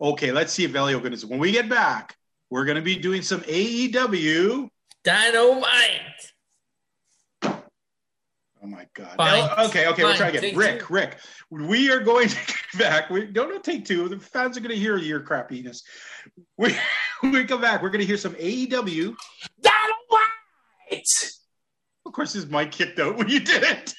okay, 0.00 0.32
let's 0.32 0.52
see 0.52 0.64
if 0.64 0.74
Elio 0.74 1.00
to. 1.00 1.26
When 1.26 1.38
we 1.38 1.52
get 1.52 1.68
back, 1.68 2.16
we're 2.50 2.64
going 2.64 2.76
to 2.76 2.82
be 2.82 2.96
doing 2.96 3.22
some 3.22 3.40
AEW. 3.42 4.68
Dynamite. 5.04 6.00
Oh 8.66 8.68
my 8.68 8.86
God. 8.94 9.14
Fine. 9.16 9.66
Okay, 9.66 9.86
okay, 9.86 10.02
we'll 10.02 10.16
try 10.16 10.28
again. 10.28 10.40
take 10.40 10.56
Rick, 10.56 10.80
two. 10.80 10.94
Rick, 10.94 11.18
we 11.50 11.90
are 11.90 12.00
going 12.00 12.28
to 12.28 12.34
get 12.34 12.56
back. 12.78 13.10
We 13.10 13.26
don't, 13.26 13.48
don't 13.48 13.62
take 13.62 13.84
two. 13.84 14.08
The 14.08 14.18
fans 14.18 14.56
are 14.56 14.60
going 14.60 14.74
to 14.74 14.76
hear 14.76 14.96
your 14.96 15.20
crappiness. 15.20 15.82
We, 16.56 16.74
when 17.20 17.32
we 17.32 17.44
come 17.44 17.60
back, 17.60 17.82
we're 17.82 17.90
going 17.90 18.00
to 18.00 18.06
hear 18.06 18.16
some 18.16 18.34
AEW. 18.34 19.14
Dynamite! 19.60 21.06
Of 22.04 22.12
course, 22.12 22.32
his 22.32 22.46
mic 22.46 22.72
kicked 22.72 22.98
out 22.98 23.16
when 23.16 23.28
you 23.28 23.40
did 23.40 23.62
it. 23.62 23.94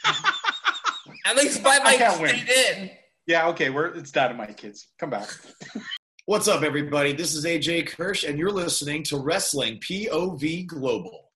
At 1.28 1.36
least 1.36 1.61
by 1.61 1.78
my 1.80 1.89
I 1.89 1.91
mic 1.91 1.99
can't 1.99 2.21
win. 2.21 2.30
stayed 2.38 2.78
in. 2.78 2.89
yeah, 3.25 3.49
okay, 3.49 3.69
we're 3.69 3.88
it's 3.88 4.11
dynamite, 4.11 4.55
kids. 4.55 4.88
Come 4.97 5.09
back. 5.09 5.28
What's 6.25 6.47
up, 6.47 6.63
everybody? 6.63 7.11
This 7.11 7.36
is 7.36 7.43
AJ 7.43 7.88
Kirsch, 7.88 8.23
and 8.23 8.39
you're 8.39 8.49
listening 8.49 9.03
to 9.03 9.17
Wrestling 9.17 9.78
POV 9.82 10.65
Global. 10.67 11.30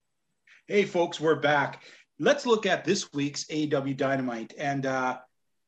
Hey, 0.69 0.85
folks, 0.85 1.19
we're 1.19 1.41
back. 1.41 1.83
Let's 2.19 2.45
look 2.45 2.65
at 2.65 2.85
this 2.85 3.11
week's 3.11 3.43
AEW 3.47 3.97
Dynamite. 3.97 4.53
And 4.57 4.85
uh, 4.85 5.17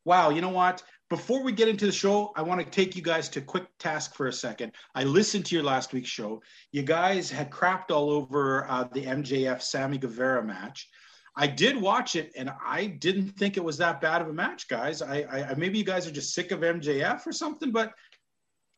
wow, 0.05 0.29
you 0.29 0.39
know 0.39 0.51
what? 0.51 0.81
Before 1.09 1.43
we 1.43 1.51
get 1.51 1.67
into 1.67 1.85
the 1.85 1.91
show, 1.91 2.31
I 2.37 2.43
want 2.43 2.61
to 2.61 2.65
take 2.65 2.95
you 2.95 3.01
guys 3.01 3.27
to 3.29 3.41
quick 3.41 3.65
task 3.77 4.15
for 4.15 4.27
a 4.27 4.33
second. 4.33 4.71
I 4.95 5.03
listened 5.03 5.47
to 5.47 5.55
your 5.55 5.65
last 5.65 5.91
week's 5.91 6.09
show. 6.09 6.41
You 6.71 6.83
guys 6.83 7.29
had 7.29 7.51
crapped 7.51 7.91
all 7.91 8.09
over 8.09 8.65
uh, 8.69 8.85
the 8.93 9.03
MJF 9.03 9.61
Sammy 9.61 9.97
Guevara 9.97 10.45
match. 10.45 10.87
I 11.35 11.47
did 11.47 11.75
watch 11.77 12.15
it, 12.15 12.31
and 12.37 12.51
I 12.63 12.85
didn't 12.85 13.29
think 13.31 13.57
it 13.57 13.63
was 13.63 13.77
that 13.79 14.01
bad 14.01 14.21
of 14.21 14.27
a 14.27 14.33
match, 14.33 14.67
guys. 14.67 15.01
I, 15.01 15.23
I, 15.23 15.55
maybe 15.55 15.79
you 15.79 15.83
guys 15.83 16.07
are 16.07 16.11
just 16.11 16.33
sick 16.33 16.51
of 16.51 16.59
MJF 16.59 17.25
or 17.25 17.31
something, 17.31 17.71
but 17.71 17.91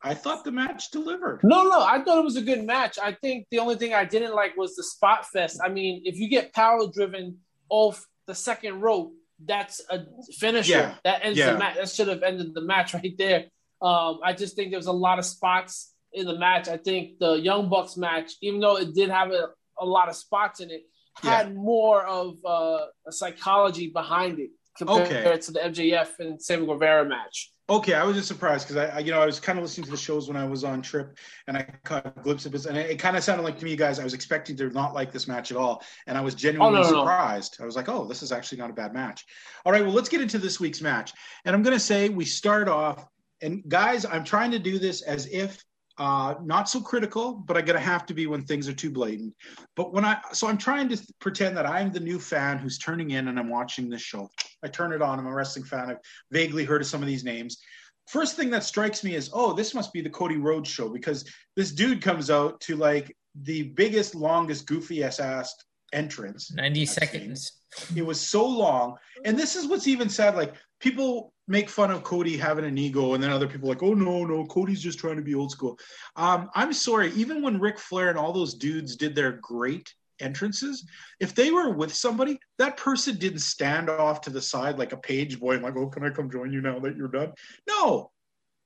I 0.02 0.14
thought 0.14 0.44
the 0.44 0.52
match 0.52 0.90
delivered. 0.90 1.40
No, 1.42 1.64
no, 1.64 1.82
I 1.82 2.02
thought 2.02 2.18
it 2.18 2.24
was 2.24 2.36
a 2.36 2.42
good 2.42 2.64
match. 2.64 2.98
I 3.02 3.12
think 3.12 3.46
the 3.50 3.58
only 3.58 3.76
thing 3.76 3.92
I 3.92 4.04
didn't 4.04 4.34
like 4.34 4.56
was 4.56 4.74
the 4.74 4.84
spot 4.84 5.26
fest. 5.26 5.60
I 5.62 5.68
mean, 5.68 6.02
if 6.04 6.16
you 6.16 6.28
get 6.28 6.54
power 6.54 6.80
driven 6.92 7.38
off 7.68 8.06
the 8.26 8.34
second 8.34 8.80
rope, 8.80 9.12
that's 9.44 9.82
a 9.90 10.06
finisher. 10.38 10.72
Yeah, 10.72 10.94
That 11.04 11.24
ends 11.24 11.38
yeah. 11.38 11.52
the 11.52 11.58
match. 11.58 11.76
That 11.76 11.88
should 11.90 12.08
have 12.08 12.22
ended 12.22 12.54
the 12.54 12.62
match 12.62 12.94
right 12.94 13.14
there. 13.18 13.46
Um, 13.82 14.20
I 14.24 14.32
just 14.32 14.56
think 14.56 14.70
there 14.70 14.78
was 14.78 14.86
a 14.86 14.92
lot 14.92 15.18
of 15.18 15.26
spots 15.26 15.92
in 16.12 16.26
the 16.26 16.38
match. 16.38 16.68
I 16.68 16.78
think 16.78 17.18
the 17.18 17.34
Young 17.34 17.68
Bucks 17.68 17.96
match, 17.96 18.32
even 18.40 18.60
though 18.60 18.78
it 18.78 18.94
did 18.94 19.10
have 19.10 19.30
a, 19.32 19.48
a 19.78 19.84
lot 19.84 20.08
of 20.08 20.16
spots 20.16 20.60
in 20.60 20.70
it, 20.70 20.82
had 21.22 21.54
more 21.54 22.04
of 22.06 22.36
uh, 22.44 22.86
a 23.06 23.12
psychology 23.12 23.88
behind 23.88 24.38
it 24.38 24.50
compared 24.76 25.06
Okay. 25.10 25.38
to 25.40 25.52
the 25.52 25.60
MJF 25.60 26.08
and 26.18 26.40
Sammy 26.42 26.66
Guevara 26.66 27.04
match. 27.08 27.50
Okay, 27.68 27.94
I 27.94 28.04
was 28.04 28.14
just 28.14 28.28
surprised 28.28 28.68
because 28.68 28.76
I, 28.90 28.96
I, 28.96 28.98
you 29.00 29.10
know, 29.10 29.20
I 29.20 29.26
was 29.26 29.40
kind 29.40 29.58
of 29.58 29.64
listening 29.64 29.86
to 29.86 29.90
the 29.90 29.96
shows 29.96 30.28
when 30.28 30.36
I 30.36 30.44
was 30.46 30.62
on 30.62 30.82
trip, 30.82 31.18
and 31.48 31.56
I 31.56 31.62
caught 31.84 32.06
a 32.06 32.10
glimpse 32.22 32.46
of 32.46 32.54
it, 32.54 32.64
and 32.66 32.76
it, 32.76 32.90
it 32.90 32.96
kind 33.00 33.16
of 33.16 33.24
sounded 33.24 33.42
like 33.42 33.58
to 33.58 33.64
me, 33.64 33.74
guys, 33.74 33.98
I 33.98 34.04
was 34.04 34.14
expecting 34.14 34.56
to 34.58 34.70
not 34.70 34.94
like 34.94 35.10
this 35.10 35.26
match 35.26 35.50
at 35.50 35.56
all, 35.56 35.82
and 36.06 36.16
I 36.16 36.20
was 36.20 36.36
genuinely 36.36 36.78
Oh, 36.78 36.82
no, 36.82 36.88
no, 36.88 36.94
no. 36.94 37.00
surprised. 37.00 37.56
I 37.60 37.64
was 37.64 37.74
like, 37.74 37.88
oh, 37.88 38.06
this 38.06 38.22
is 38.22 38.30
actually 38.30 38.58
not 38.58 38.70
a 38.70 38.72
bad 38.72 38.94
match. 38.94 39.24
All 39.64 39.72
right, 39.72 39.82
well, 39.82 39.92
let's 39.94 40.08
get 40.08 40.20
into 40.20 40.38
this 40.38 40.60
week's 40.60 40.80
match, 40.80 41.12
and 41.44 41.56
I'm 41.56 41.64
going 41.64 41.74
to 41.74 41.80
say 41.80 42.08
we 42.08 42.24
start 42.24 42.68
off, 42.68 43.04
and 43.40 43.64
guys, 43.66 44.04
I'm 44.04 44.22
trying 44.22 44.52
to 44.52 44.60
do 44.60 44.78
this 44.78 45.02
as 45.02 45.26
if 45.26 45.60
uh, 45.98 46.34
not 46.42 46.68
so 46.68 46.80
critical, 46.80 47.32
but 47.32 47.54
going 47.64 47.78
to 47.78 47.80
have 47.80 48.06
to 48.06 48.14
be 48.14 48.26
when 48.26 48.42
things 48.42 48.68
are 48.68 48.74
too 48.74 48.90
blatant. 48.90 49.34
But 49.74 49.92
when 49.92 50.04
I, 50.04 50.18
so 50.32 50.46
I'm 50.46 50.58
trying 50.58 50.88
to 50.90 51.14
pretend 51.20 51.56
that 51.56 51.66
I'm 51.66 51.90
the 51.90 52.00
new 52.00 52.18
fan 52.18 52.58
who's 52.58 52.78
turning 52.78 53.12
in 53.12 53.28
and 53.28 53.38
I'm 53.38 53.48
watching 53.48 53.88
this 53.88 54.02
show. 54.02 54.28
I 54.62 54.68
turn 54.68 54.92
it 54.92 55.02
on. 55.02 55.18
I'm 55.18 55.26
a 55.26 55.34
wrestling 55.34 55.64
fan. 55.64 55.90
I've 55.90 55.98
vaguely 56.30 56.64
heard 56.64 56.82
of 56.82 56.86
some 56.86 57.02
of 57.02 57.06
these 57.06 57.24
names 57.24 57.58
first 58.06 58.36
thing 58.36 58.50
that 58.50 58.64
strikes 58.64 59.02
me 59.04 59.14
is, 59.14 59.30
oh, 59.32 59.52
this 59.52 59.74
must 59.74 59.92
be 59.92 60.00
the 60.00 60.10
Cody 60.10 60.36
Rhodes 60.36 60.70
show 60.70 60.88
because 60.88 61.28
this 61.56 61.72
dude 61.72 62.02
comes 62.02 62.30
out 62.30 62.60
to 62.62 62.76
like 62.76 63.14
the 63.42 63.64
biggest, 63.74 64.14
longest, 64.14 64.66
goofiest 64.66 65.20
ass 65.20 65.54
entrance. 65.96 66.52
90 66.52 66.82
I've 66.82 66.88
seen. 66.88 66.94
seconds. 67.00 67.52
It 67.96 68.02
was 68.06 68.20
so 68.20 68.46
long. 68.46 68.96
And 69.24 69.38
this 69.38 69.56
is 69.56 69.66
what's 69.66 69.88
even 69.88 70.08
sad. 70.08 70.36
Like 70.36 70.54
people 70.80 71.32
make 71.48 71.68
fun 71.68 71.90
of 71.90 72.02
Cody 72.02 72.36
having 72.36 72.64
an 72.64 72.78
ego, 72.78 73.14
and 73.14 73.22
then 73.22 73.30
other 73.30 73.46
people 73.48 73.68
are 73.68 73.74
like, 73.74 73.82
oh 73.82 73.94
no, 73.94 74.24
no, 74.24 74.44
Cody's 74.46 74.82
just 74.82 74.98
trying 74.98 75.16
to 75.16 75.22
be 75.22 75.34
old 75.34 75.50
school. 75.50 75.78
Um, 76.16 76.50
I'm 76.54 76.72
sorry, 76.72 77.12
even 77.12 77.42
when 77.42 77.60
Ric 77.60 77.78
Flair 77.78 78.10
and 78.10 78.18
all 78.18 78.32
those 78.32 78.54
dudes 78.54 78.96
did 78.96 79.14
their 79.14 79.32
great 79.32 79.92
entrances, 80.20 80.84
if 81.20 81.34
they 81.34 81.50
were 81.50 81.70
with 81.70 81.94
somebody, 81.94 82.38
that 82.58 82.76
person 82.76 83.16
didn't 83.16 83.40
stand 83.40 83.88
off 83.90 84.22
to 84.22 84.30
the 84.30 84.40
side 84.42 84.78
like 84.78 84.92
a 84.92 84.96
page 84.96 85.38
boy 85.38 85.54
and 85.54 85.62
like, 85.62 85.76
oh, 85.76 85.88
can 85.88 86.04
I 86.04 86.10
come 86.10 86.30
join 86.30 86.52
you 86.52 86.60
now 86.60 86.78
that 86.80 86.96
you're 86.96 87.08
done? 87.08 87.32
No. 87.68 88.10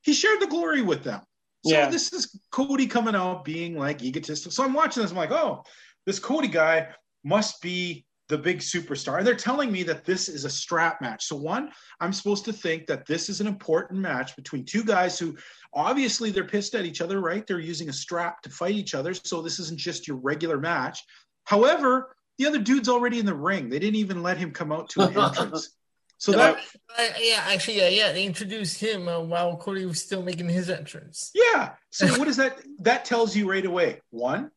He 0.02 0.12
shared 0.14 0.40
the 0.40 0.46
glory 0.46 0.80
with 0.82 1.02
them. 1.04 1.20
So 1.66 1.72
Yeah. 1.72 1.90
this 1.90 2.12
is 2.14 2.40
Cody 2.50 2.86
coming 2.86 3.14
out 3.14 3.44
being 3.44 3.76
like 3.76 4.02
egotistical. 4.02 4.52
So 4.52 4.64
I'm 4.64 4.72
watching 4.72 5.02
this, 5.02 5.10
I'm 5.10 5.16
like, 5.18 5.32
oh, 5.32 5.62
this 6.06 6.18
Cody 6.18 6.48
guy 6.48 6.88
must 7.24 7.60
be 7.60 8.04
the 8.30 8.38
big 8.38 8.60
superstar. 8.60 9.18
And 9.18 9.26
they're 9.26 9.34
telling 9.34 9.70
me 9.70 9.82
that 9.82 10.04
this 10.04 10.28
is 10.28 10.44
a 10.44 10.50
strap 10.50 11.02
match. 11.02 11.24
So, 11.24 11.36
one, 11.36 11.70
I'm 12.00 12.12
supposed 12.12 12.44
to 12.46 12.52
think 12.52 12.86
that 12.86 13.04
this 13.06 13.28
is 13.28 13.40
an 13.40 13.46
important 13.46 14.00
match 14.00 14.36
between 14.36 14.64
two 14.64 14.84
guys 14.84 15.18
who 15.18 15.36
obviously 15.74 16.30
they're 16.30 16.44
pissed 16.44 16.74
at 16.74 16.84
each 16.84 17.00
other, 17.00 17.20
right? 17.20 17.46
They're 17.46 17.58
using 17.58 17.88
a 17.88 17.92
strap 17.92 18.40
to 18.42 18.50
fight 18.50 18.74
each 18.74 18.94
other. 18.94 19.12
So, 19.12 19.42
this 19.42 19.58
isn't 19.58 19.78
just 19.78 20.08
your 20.08 20.16
regular 20.16 20.58
match. 20.58 21.04
However, 21.44 22.14
the 22.38 22.46
other 22.46 22.58
dude's 22.58 22.88
already 22.88 23.18
in 23.18 23.26
the 23.26 23.34
ring. 23.34 23.68
They 23.68 23.78
didn't 23.78 23.96
even 23.96 24.22
let 24.22 24.38
him 24.38 24.52
come 24.52 24.72
out 24.72 24.88
to 24.90 25.02
an 25.02 25.18
entrance. 25.18 25.70
So 26.20 26.32
that 26.32 26.56
Uh, 26.98 27.06
yeah, 27.18 27.44
actually, 27.46 27.78
yeah, 27.78 27.88
yeah. 27.88 28.12
They 28.12 28.26
introduced 28.26 28.78
him 28.78 29.08
uh, 29.08 29.20
while 29.20 29.56
Cody 29.56 29.86
was 29.86 30.02
still 30.02 30.22
making 30.22 30.50
his 30.50 30.68
entrance. 30.68 31.30
Yeah. 31.34 31.70
So 31.88 32.08
what 32.18 32.26
does 32.26 32.36
that 32.36 32.58
that 32.80 33.06
tells 33.06 33.34
you 33.34 33.50
right 33.50 33.64
away? 33.64 34.02
One, 34.10 34.50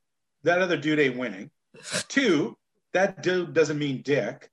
that 0.44 0.62
other 0.62 0.76
dude 0.76 1.00
ain't 1.00 1.18
winning. 1.18 1.52
Two, 2.08 2.58
that 2.94 3.24
dude 3.24 3.54
doesn't 3.54 3.78
mean 3.80 4.02
dick. 4.02 4.50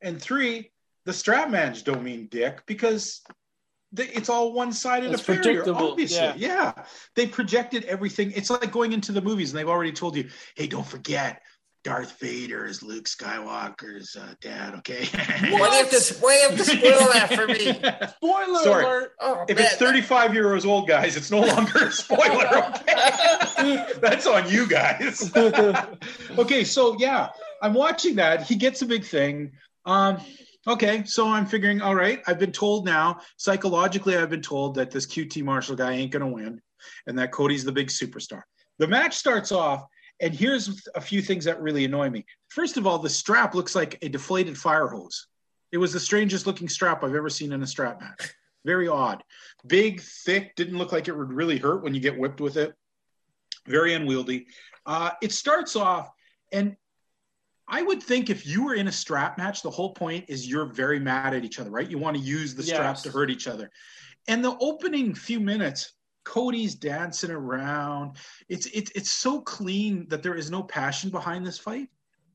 And 0.00 0.20
three, 0.20 0.70
the 1.04 1.12
strap 1.12 1.50
match 1.50 1.84
don't 1.84 2.02
mean 2.02 2.28
dick 2.30 2.62
because 2.66 3.22
it's 3.96 4.28
all 4.28 4.52
one-sided 4.52 5.10
It's 5.12 5.22
affair. 5.22 5.36
predictable, 5.36 5.90
Obviously, 5.92 6.18
yeah. 6.18 6.34
yeah. 6.36 6.72
They 7.14 7.26
projected 7.26 7.84
everything. 7.84 8.32
It's 8.34 8.50
like 8.50 8.70
going 8.72 8.92
into 8.92 9.12
the 9.12 9.22
movies 9.22 9.50
and 9.50 9.58
they've 9.58 9.68
already 9.68 9.92
told 9.92 10.16
you, 10.16 10.28
"Hey, 10.56 10.66
don't 10.66 10.86
forget." 10.86 11.42
Darth 11.84 12.18
Vader 12.18 12.64
is 12.64 12.82
Luke 12.82 13.04
Skywalker's 13.04 14.16
uh, 14.16 14.32
dad. 14.40 14.74
Okay. 14.76 15.04
Why 15.12 15.48
do 15.48 15.76
you 15.76 15.82
have 15.84 15.90
to, 15.90 16.14
why 16.20 16.34
do 16.34 16.40
you 16.40 16.48
have 16.48 16.56
to 16.56 16.64
spoil 16.64 17.12
that 17.12 17.34
for 17.34 17.46
me? 17.46 17.72
Spoiler 18.16 18.62
Sorry. 18.62 18.84
alert! 18.84 19.12
Oh, 19.20 19.44
If 19.48 19.58
man. 19.58 19.66
it's 19.66 19.76
35 19.76 20.32
years 20.32 20.64
old, 20.64 20.88
guys, 20.88 21.14
it's 21.14 21.30
no 21.30 21.40
longer 21.40 21.86
a 21.88 21.92
spoiler. 21.92 22.72
Okay, 23.66 23.86
that's 24.00 24.26
on 24.26 24.48
you 24.50 24.66
guys. 24.66 25.30
okay, 26.38 26.64
so 26.64 26.96
yeah, 26.98 27.28
I'm 27.62 27.72
watching 27.74 28.14
that. 28.16 28.42
He 28.42 28.56
gets 28.56 28.82
a 28.82 28.86
big 28.86 29.04
thing. 29.04 29.52
Um, 29.86 30.18
okay, 30.66 31.04
so 31.04 31.28
I'm 31.28 31.46
figuring, 31.46 31.80
all 31.80 31.94
right, 31.94 32.22
I've 32.26 32.38
been 32.38 32.52
told 32.52 32.84
now, 32.84 33.20
psychologically, 33.36 34.16
I've 34.16 34.30
been 34.30 34.42
told 34.42 34.74
that 34.76 34.90
this 34.90 35.06
QT 35.06 35.42
Marshall 35.44 35.76
guy 35.76 35.92
ain't 35.92 36.10
gonna 36.12 36.28
win, 36.28 36.60
and 37.06 37.18
that 37.18 37.32
Cody's 37.32 37.64
the 37.64 37.72
big 37.72 37.88
superstar. 37.88 38.42
The 38.78 38.86
match 38.86 39.14
starts 39.16 39.50
off, 39.52 39.84
and 40.20 40.34
here's 40.34 40.86
a 40.94 41.00
few 41.00 41.20
things 41.20 41.44
that 41.44 41.60
really 41.60 41.84
annoy 41.84 42.10
me. 42.10 42.24
First 42.48 42.76
of 42.76 42.86
all, 42.86 42.98
the 42.98 43.10
strap 43.10 43.54
looks 43.54 43.74
like 43.74 43.98
a 44.02 44.08
deflated 44.08 44.56
fire 44.56 44.88
hose. 44.88 45.26
It 45.72 45.78
was 45.78 45.92
the 45.92 46.00
strangest 46.00 46.46
looking 46.46 46.68
strap 46.68 47.02
I've 47.02 47.14
ever 47.14 47.28
seen 47.28 47.52
in 47.52 47.62
a 47.62 47.66
strap 47.66 48.00
match. 48.00 48.32
Very 48.64 48.88
odd. 48.88 49.22
Big, 49.66 50.00
thick, 50.00 50.54
didn't 50.56 50.78
look 50.78 50.92
like 50.92 51.08
it 51.08 51.16
would 51.16 51.32
really 51.32 51.58
hurt 51.58 51.82
when 51.82 51.94
you 51.94 52.00
get 52.00 52.16
whipped 52.18 52.40
with 52.40 52.56
it. 52.56 52.74
Very 53.66 53.94
unwieldy. 53.94 54.46
Uh, 54.86 55.10
it 55.22 55.32
starts 55.32 55.74
off, 55.74 56.10
and 56.52 56.76
I 57.66 57.82
would 57.82 58.02
think 58.02 58.30
if 58.30 58.46
you 58.46 58.64
were 58.64 58.74
in 58.74 58.88
a 58.88 58.92
strap 58.92 59.36
match, 59.38 59.62
the 59.62 59.70
whole 59.70 59.94
point 59.94 60.26
is 60.28 60.46
you're 60.48 60.66
very 60.66 61.00
mad 61.00 61.34
at 61.34 61.44
each 61.44 61.58
other, 61.58 61.70
right? 61.70 61.90
You 61.90 61.98
want 61.98 62.16
to 62.16 62.22
use 62.22 62.54
the 62.54 62.62
strap 62.62 62.96
Yes. 62.96 63.02
to 63.02 63.10
hurt 63.10 63.30
each 63.30 63.46
other. 63.48 63.70
And 64.28 64.44
the 64.44 64.56
opening 64.60 65.14
few 65.14 65.40
minutes, 65.40 65.92
Cody's 66.24 66.74
dancing 66.74 67.30
around. 67.30 68.16
It's 68.48 68.66
it's 68.66 68.90
it's 68.94 69.10
so 69.10 69.40
clean 69.40 70.06
that 70.08 70.22
there 70.22 70.34
is 70.34 70.50
no 70.50 70.62
passion 70.62 71.10
behind 71.10 71.46
this 71.46 71.58
fight. 71.58 71.88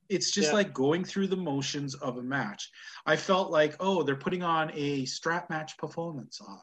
It's 0.09 0.31
just 0.31 0.49
Yeah. 0.49 0.55
like 0.55 0.73
going 0.73 1.03
through 1.03 1.27
the 1.27 1.37
motions 1.37 1.93
of 1.95 2.17
a 2.17 2.23
match. 2.23 2.69
I 3.05 3.15
felt 3.15 3.51
like, 3.51 3.75
oh, 3.79 4.01
they're 4.03 4.15
putting 4.15 4.41
on 4.43 4.71
a 4.73 5.05
strap 5.05 5.49
match 5.49 5.77
performance 5.77 6.41
on 6.41 6.59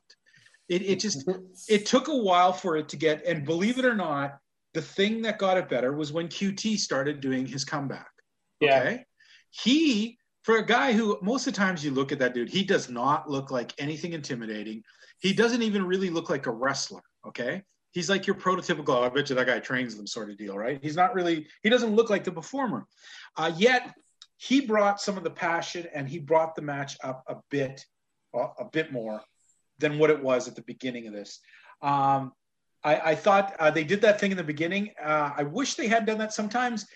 it. 0.69 0.83
It, 0.83 0.91
it 0.91 1.01
just 1.01 1.29
it 1.69 1.87
took 1.87 2.09
a 2.09 2.17
while 2.17 2.53
for 2.53 2.77
it 2.77 2.89
to 2.91 2.97
get, 2.97 3.25
and 3.25 3.45
believe 3.45 3.79
it 3.79 3.85
or 3.85 3.95
not, 3.95 4.39
the 4.75 4.83
thing 4.83 5.23
that 5.23 5.39
got 5.39 5.59
it 5.59 5.69
better 5.69 5.93
was 5.93 6.13
when 6.13 6.29
QT 6.29 6.79
started 6.79 7.21
doing 7.21 7.47
his 7.47 7.65
comeback. 7.65 8.11
Yeah. 8.61 8.81
Okay. 8.81 9.05
He, 9.51 10.19
for 10.43 10.59
a 10.59 10.67
guy 10.67 10.93
who 10.93 11.19
most 11.23 11.47
of 11.47 11.55
the 11.55 11.59
times 11.59 11.85
you 11.85 11.93
look 11.93 12.13
at 12.13 12.19
that 12.19 12.35
dude, 12.35 12.51
he 12.51 12.63
does 12.65 12.91
not 12.91 13.31
look 13.31 13.51
like 13.51 13.73
anything 13.79 14.13
intimidating. 14.13 14.83
He 15.19 15.33
doesn't 15.33 15.63
even 15.63 15.85
really 15.87 16.11
look 16.11 16.29
like 16.29 16.47
a 16.47 16.51
wrestler. 16.51 17.01
Okay. 17.27 17.63
He's 17.93 18.11
like 18.11 18.27
your 18.27 18.37
prototypical, 18.37 18.91
"Oh, 18.91 19.05
I 19.05 19.09
bet 19.09 19.31
you 19.31 19.37
that 19.37 19.47
guy 19.47 19.59
trains 19.59 19.97
them 19.97 20.07
sort 20.07 20.31
of 20.31 20.37
deal, 20.37 20.57
right? 20.57 20.79
He's 20.83 20.97
not 20.97 21.15
really, 21.15 21.47
he 21.63 21.71
doesn't 21.71 21.95
look 21.95 22.11
like 22.11 22.25
the 22.25 22.33
performer. 22.33 22.87
Uh, 23.37 23.53
yet 23.57 23.95
he 24.37 24.61
brought 24.61 25.01
some 25.01 25.17
of 25.17 25.25
the 25.25 25.31
passion 25.31 25.87
and 25.95 26.09
he 26.09 26.19
brought 26.19 26.55
the 26.55 26.63
match 26.63 26.97
up 27.03 27.25
a 27.27 27.37
bit, 27.51 27.85
uh, 28.35 28.49
a 28.59 28.67
bit 28.67 28.93
more 28.93 29.23
than 29.79 29.99
what 29.99 30.11
it 30.11 30.23
was 30.23 30.47
at 30.47 30.55
the 30.55 30.63
beginning 30.63 31.07
of 31.07 31.15
this. 31.15 31.41
Um, 31.81 32.33
I, 32.85 33.13
I 33.13 33.15
thought 33.15 33.55
uh, 33.59 33.71
they 33.71 33.85
did 33.85 34.03
that 34.03 34.21
thing 34.21 34.31
in 34.31 34.37
the 34.37 34.45
beginning. 34.45 34.93
Uh, 35.03 35.33
I 35.37 35.43
wish 35.43 35.75
they 35.75 35.89
had 35.89 36.07
done 36.07 36.19
that 36.19 36.35
sometimes. 36.35 36.87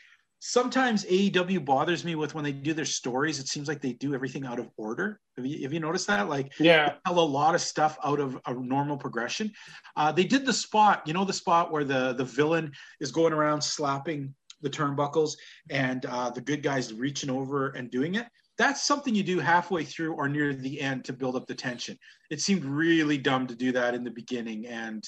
Sometimes 0.41 1.05
AEW 1.05 1.65
bothers 1.67 2.03
me 2.03 2.15
with 2.15 2.35
when 2.35 2.43
they 2.43 2.53
do 2.53 2.73
their 2.73 2.87
stories. 2.87 3.39
It 3.39 3.47
seems 3.47 3.69
like 3.69 3.83
they 3.83 3.93
do 3.93 4.15
everything 4.15 4.47
out 4.47 4.59
of 4.59 4.71
order. 4.79 5.21
Have 5.37 5.45
you, 5.45 5.63
have 5.63 5.73
you 5.75 5.81
noticed 5.81 6.07
that? 6.07 6.31
Like, 6.31 6.53
Yeah. 6.59 6.95
tell 7.07 7.19
a 7.19 7.21
lot 7.21 7.55
of 7.55 7.61
stuff 7.61 7.99
out 8.03 8.21
of 8.21 8.41
a 8.47 8.55
normal 8.55 8.97
progression. 8.97 9.53
Uh, 9.97 10.11
they 10.13 10.25
did 10.25 10.47
the 10.47 10.53
spot, 10.53 11.03
you 11.07 11.13
know, 11.13 11.27
the 11.27 11.33
spot 11.33 11.71
where 11.71 11.85
the 11.85 12.15
the 12.15 12.25
villain 12.25 12.73
is 13.01 13.13
going 13.13 13.35
around 13.35 13.61
slapping 13.63 14.35
the 14.63 14.71
turnbuckles 14.71 15.33
and 15.71 16.07
uh, 16.07 16.31
the 16.31 16.41
good 16.41 16.63
guys 16.63 16.93
reaching 16.95 17.31
over 17.31 17.69
and 17.71 17.91
doing 17.91 18.15
it. 18.15 18.27
That's 18.57 18.83
something 18.83 19.15
you 19.15 19.23
do 19.23 19.41
halfway 19.41 19.85
through 19.85 20.15
or 20.15 20.29
near 20.29 20.55
the 20.55 20.81
end 20.81 21.05
to 21.07 21.13
build 21.13 21.37
up 21.37 21.47
the 21.47 21.55
tension. 21.55 21.99
It 22.31 22.41
seemed 22.41 22.65
really 22.65 23.19
dumb 23.19 23.47
to 23.47 23.55
do 23.55 23.73
that 23.73 23.95
in 23.95 24.05
the 24.05 24.11
beginning, 24.11 24.67
and 24.67 25.03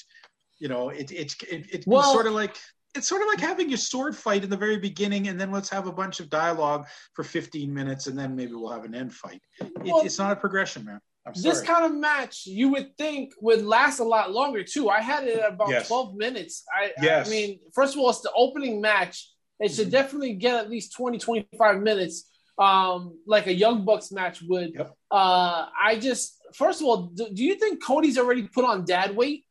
you 0.59 0.67
know, 0.67 0.89
it 0.89 1.11
it 1.11 1.33
it, 1.49 1.73
it 1.73 1.87
was 1.87 2.05
sort 2.13 2.27
of 2.27 2.33
like. 2.33 2.55
It's 2.95 3.07
sort 3.07 3.21
of 3.23 3.27
like 3.27 3.39
having 3.39 3.69
your 3.69 3.77
sword 3.77 4.15
fight 4.15 4.43
in 4.43 4.49
the 4.49 4.57
very 4.57 4.77
beginning, 4.77 5.27
and 5.27 5.39
then 5.39 5.51
let's 5.51 5.69
have 5.69 5.87
a 5.87 5.91
bunch 5.91 6.19
of 6.19 6.29
dialogue 6.29 6.85
for 7.13 7.23
15 7.23 7.73
minutes, 7.73 8.07
and 8.07 8.17
then 8.17 8.35
maybe 8.35 8.53
we'll 8.53 8.71
have 8.71 8.85
an 8.85 8.93
end 8.93 9.13
fight. 9.13 9.41
It, 9.59 9.71
Well, 9.83 10.05
it's 10.05 10.19
not 10.19 10.31
a 10.31 10.35
progression, 10.35 10.85
man. 10.85 10.99
I'm 11.25 11.33
sorry. 11.33 11.53
This 11.55 11.63
kind 11.63 11.85
of 11.85 11.95
match, 11.95 12.45
you 12.45 12.69
would 12.69 12.95
think 12.97 13.33
would 13.41 13.63
last 13.63 13.99
a 13.99 14.03
lot 14.03 14.31
longer 14.31 14.63
too. 14.63 14.89
I 14.89 14.99
had 15.01 15.23
it 15.23 15.39
at 15.39 15.53
about 15.53 15.69
Yes. 15.69 15.87
12 15.87 16.15
minutes. 16.15 16.63
I, 16.71 16.91
Yes. 17.01 17.27
I 17.27 17.31
mean, 17.31 17.59
first 17.73 17.95
of 17.95 17.99
all, 18.01 18.09
it's 18.09 18.21
the 18.21 18.31
opening 18.35 18.81
match. 18.81 19.29
It 19.59 19.71
should 19.71 19.87
Mhm. 19.87 19.91
definitely 19.91 20.33
get 20.33 20.55
at 20.55 20.69
least 20.69 20.93
20, 20.93 21.17
25 21.17 21.81
minutes, 21.81 22.29
um, 22.59 23.17
like 23.25 23.47
a 23.47 23.53
Young 23.53 23.85
Bucks 23.85 24.11
match 24.11 24.41
would. 24.47 24.73
Yep. 24.75 24.93
Uh, 25.09 25.67
I 25.81 25.97
just, 25.99 26.37
first 26.53 26.81
of 26.81 26.87
all, 26.87 27.03
do, 27.07 27.29
do 27.33 27.43
you 27.43 27.55
think 27.55 27.81
Cody's 27.81 28.17
already 28.17 28.43
put 28.43 28.65
on 28.65 28.83
dad 28.85 29.15
weight? 29.15 29.45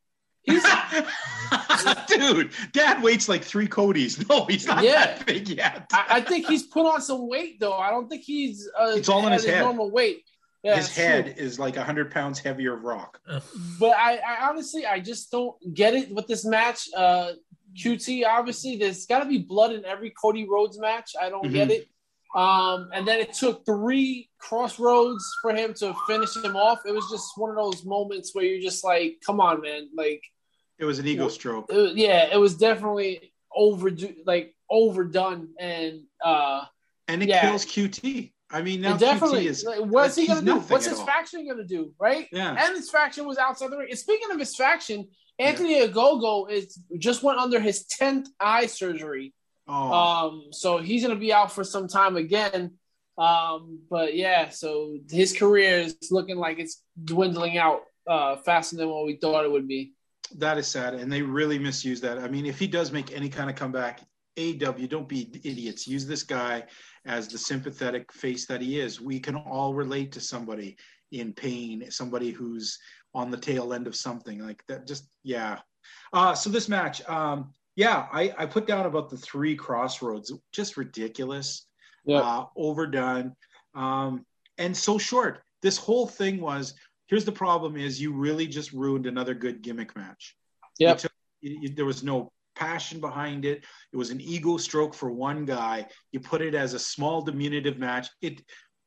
He's, 0.45 0.63
Dude, 2.09 2.51
dad 2.73 3.03
weights 3.03 3.29
like 3.29 3.43
three 3.45 3.69
Codys. 3.69 4.29
No, 4.29 4.45
he's 4.47 4.67
not 4.67 4.83
Yeah. 4.85 5.07
that 5.07 5.27
big 5.27 5.49
yet. 5.49 5.87
I, 5.93 6.05
I 6.09 6.21
think 6.21 6.47
he's 6.47 6.65
put 6.65 6.87
on 6.87 7.01
some 7.01 7.29
weight 7.29 7.61
though. 7.61 7.75
I 7.77 7.91
don't 7.91 8.09
think 8.09 8.23
he's 8.23 8.69
uh, 8.79 8.93
It's 8.97 9.09
all 9.09 9.21
in 9.27 9.33
at 9.33 9.41
his 9.41 9.45
head. 9.47 9.61
normal 9.63 9.91
weight. 9.91 10.25
Yeah, 10.63 10.77
His 10.77 10.87
it's 10.87 10.95
true. 10.95 11.05
head 11.05 11.35
is 11.39 11.59
like 11.59 11.77
100 11.77 12.11
pounds 12.13 12.39
heavier 12.39 12.75
of 12.75 12.83
rock. 12.85 13.19
But 13.81 13.97
I, 13.97 14.19
I 14.19 14.49
honestly, 14.49 14.87
I 14.87 15.01
just 15.01 15.31
don't 15.31 15.57
get 15.75 15.95
it 15.95 16.13
with 16.15 16.27
this 16.29 16.45
match. 16.45 16.89
Uh, 16.97 17.33
QT, 17.77 18.25
obviously, 18.27 18.77
there's 18.77 19.07
got 19.07 19.21
to 19.21 19.25
be 19.25 19.39
blood 19.39 19.73
in 19.73 19.85
every 19.85 20.11
Cody 20.11 20.47
Rhodes 20.49 20.79
match. 20.79 21.13
I 21.21 21.31
don't 21.31 21.51
get 21.53 21.69
Mhm. 21.69 21.73
it. 21.73 21.89
Um, 22.35 22.89
and 22.95 23.07
then 23.07 23.19
it 23.21 23.35
took 23.35 23.67
three 23.67 24.31
Cross 24.39 24.79
Rhodes 24.79 25.25
for 25.43 25.53
him 25.55 25.75
to 25.75 25.95
finish 26.07 26.35
him 26.37 26.57
off. 26.57 26.79
It 26.87 26.93
was 26.95 27.07
just 27.11 27.27
one 27.37 27.51
of 27.51 27.57
those 27.57 27.85
moments 27.85 28.35
where 28.35 28.45
you're 28.45 28.63
just 28.63 28.85
like, 28.85 29.17
come 29.27 29.39
on, 29.41 29.61
man. 29.63 29.89
Like, 29.95 30.23
It 30.83 30.85
was 30.85 30.99
an 30.99 31.07
ego 31.07 31.29
stroke. 31.29 31.67
it 31.71 31.77
was- 31.77 31.95
yeah, 31.95 32.29
it 32.33 32.37
was 32.39 32.57
definitely 32.57 33.33
overdue, 33.55 34.17
like 34.27 34.53
overdone. 34.69 35.51
And 35.61 36.03
uh, 36.25 36.65
And 37.07 37.23
it 37.23 37.29
yeah. 37.29 37.41
kills 37.43 37.65
QT. 37.65 38.33
I 38.51 38.63
mean, 38.63 38.81
now 38.81 38.97
definitely, 38.97 39.45
QT 39.45 39.47
is. 39.47 39.65
like, 39.65 39.79
what's 39.81 40.17
he 40.17 40.27
gonna 40.27 40.43
do? 40.43 40.57
What's 40.59 40.87
his 40.87 41.01
faction 41.03 41.47
gonna 41.47 41.63
do? 41.65 41.93
Right? 42.01 42.27
Yeah. 42.33 42.51
And 42.59 42.77
his 42.77 42.91
faction 42.91 43.27
was 43.27 43.39
outside 43.39 43.71
the 43.71 43.79
ring. 43.79 43.91
And 43.91 43.99
speaking 43.99 44.33
of 44.33 44.41
his 44.41 44.57
faction, 44.57 45.07
Anthony 45.39 45.87
Ogogo 45.87 46.51
is 46.51 46.77
just 46.99 47.23
went 47.23 47.39
under 47.39 47.61
his 47.61 47.85
tenth 47.87 48.29
eye 48.41 48.67
surgery. 48.67 49.33
Oh, 49.69 49.93
Um, 49.93 50.47
so 50.51 50.79
he's 50.79 51.03
gonna 51.05 51.15
be 51.15 51.33
out 51.33 51.53
for 51.53 51.63
some 51.63 51.87
time 51.87 52.17
again. 52.17 52.73
Um, 53.17 53.79
but 53.89 54.17
yeah, 54.17 54.49
so 54.49 54.99
his 55.11 55.33
career 55.33 55.79
is 55.79 55.97
looking 56.11 56.39
like 56.39 56.59
it's 56.59 56.83
dwindling 57.05 57.57
out 57.57 57.83
uh, 58.09 58.37
faster 58.39 58.77
than 58.77 58.89
what 58.89 59.07
we 59.07 59.15
thought 59.17 59.45
it 59.45 59.51
would 59.53 59.69
be. 59.69 59.93
That 60.39 60.59
is 60.59 60.67
sad. 60.67 60.95
And 60.95 61.13
they 61.13 61.23
really 61.23 61.59
misuse 61.59 62.01
that. 62.01 62.19
I 62.19 62.29
mean, 62.29 62.47
if 62.47 62.59
he 62.59 62.67
does 62.67 62.93
make 62.93 63.13
any 63.13 63.29
kind 63.29 63.51
of 63.51 63.57
comeback, 63.57 64.01
AEW, 64.37 64.89
don't 64.89 65.09
be 65.09 65.31
idiots. 65.45 65.87
Use 65.87 66.07
this 66.07 66.23
guy 66.23 66.65
as 67.05 67.29
the 67.29 67.39
sympathetic 67.39 68.13
face 68.13 68.47
that 68.47 68.61
he 68.61 68.81
is. 68.81 69.01
We 69.01 69.21
can 69.21 69.37
all 69.37 69.75
relate 69.75 70.13
to 70.13 70.21
somebody 70.21 70.77
in 71.11 71.33
pain, 71.33 71.91
somebody 71.91 72.31
who's 72.31 72.79
on 73.15 73.31
the 73.31 73.37
tail 73.37 73.75
end 73.75 73.87
of 73.87 73.95
something 73.95 74.39
like 74.39 74.65
that. 74.69 74.87
Just, 74.87 75.09
yeah. 75.23 75.59
Uh, 76.13 76.35
so 76.35 76.49
this 76.49 76.69
match, 76.69 77.07
um, 77.09 77.53
yeah, 77.77 78.07
I, 78.13 78.33
I 78.39 78.47
put 78.47 78.67
down 78.67 78.87
about 78.87 79.11
the 79.11 79.19
three 79.19 79.55
Cross 79.55 80.01
Rhodes, 80.01 80.33
just 80.53 80.77
ridiculous. 80.77 81.67
Yeah. 82.05 82.19
uh, 82.19 82.47
overdone, 82.57 83.37
um, 83.75 84.27
and 84.59 84.77
so 84.77 84.99
short. 84.99 85.43
This 85.63 85.77
whole 85.77 86.07
thing 86.07 86.41
was. 86.41 86.75
Here's 87.13 87.27
the 87.27 87.31
problem: 87.47 87.77
is 87.77 88.01
you 88.01 88.11
really 88.15 88.47
just 88.47 88.73
ruined 88.73 89.07
another 89.07 89.35
good 89.35 89.61
gimmick 89.61 89.95
match. 89.95 90.35
You 90.79 90.87
Yep. 90.87 90.99
took- 90.99 91.13
you- 91.43 91.59
you- 91.61 91.69
there 91.75 91.85
was 91.85 92.03
no 92.03 92.33
passion 92.55 93.01
behind 93.01 93.45
it. 93.45 93.67
It 93.93 93.97
was 93.99 94.09
an 94.09 94.19
ego 94.19 94.57
stroke 94.57 94.95
for 94.95 95.11
one 95.11 95.45
guy. 95.45 95.91
You 96.13 96.21
put 96.21 96.41
it 96.41 96.55
as 96.55 96.73
a 96.73 96.79
small 96.79 97.21
diminutive 97.21 97.77
match. 97.79 98.09
It 98.23 98.43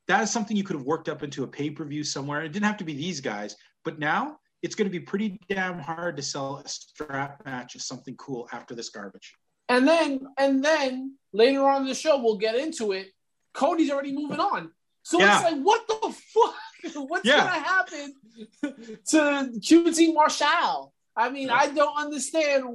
that 0.08 0.24
is 0.24 0.32
something 0.32 0.58
you 0.58 0.64
could 0.64 0.76
have 0.76 0.86
worked 0.86 1.08
up 1.08 1.22
into 1.22 1.44
a 1.44 1.48
pay 1.48 1.70
per 1.70 1.86
view 1.86 2.04
somewhere. 2.04 2.42
It 2.44 2.52
didn't 2.52 2.66
have 2.66 2.78
to 2.78 2.84
be 2.84 2.96
these 2.96 3.22
guys, 3.22 3.56
but 3.84 4.00
now 4.00 4.40
it's 4.64 4.74
going 4.74 4.88
to 4.92 5.00
be 5.00 5.06
pretty 5.06 5.40
damn 5.48 5.78
hard 5.78 6.18
to 6.18 6.24
sell 6.24 6.58
a 6.58 6.68
strap 6.68 7.46
match 7.46 7.76
as 7.76 7.86
something 7.86 8.16
cool 8.18 8.50
after 8.52 8.74
this 8.74 8.90
garbage. 8.90 9.36
And 9.70 9.88
then 9.88 10.26
and 10.40 10.66
then 10.66 11.20
later 11.32 11.68
on 11.70 11.84
in 11.84 11.88
the 11.88 11.94
show, 11.94 12.18
we'll 12.18 12.38
get 12.38 12.56
into 12.56 12.92
it. 12.92 13.14
Cody's 13.54 13.92
already 13.92 14.14
moving 14.14 14.40
on. 14.40 14.74
So 15.04 15.20
Yeah. 15.20 15.36
it's 15.36 15.44
like, 15.52 15.62
what 15.62 15.88
the 15.88 16.12
fuck? 16.34 16.56
What's 16.96 17.26
Yeah. 17.26 17.38
gonna 17.38 17.64
happen 17.64 18.14
to 19.10 19.60
QT 19.60 20.14
Marshall? 20.14 20.94
I 21.16 21.30
mean, 21.30 21.50
I 21.50 21.68
don't 21.68 21.98
understand 21.98 22.66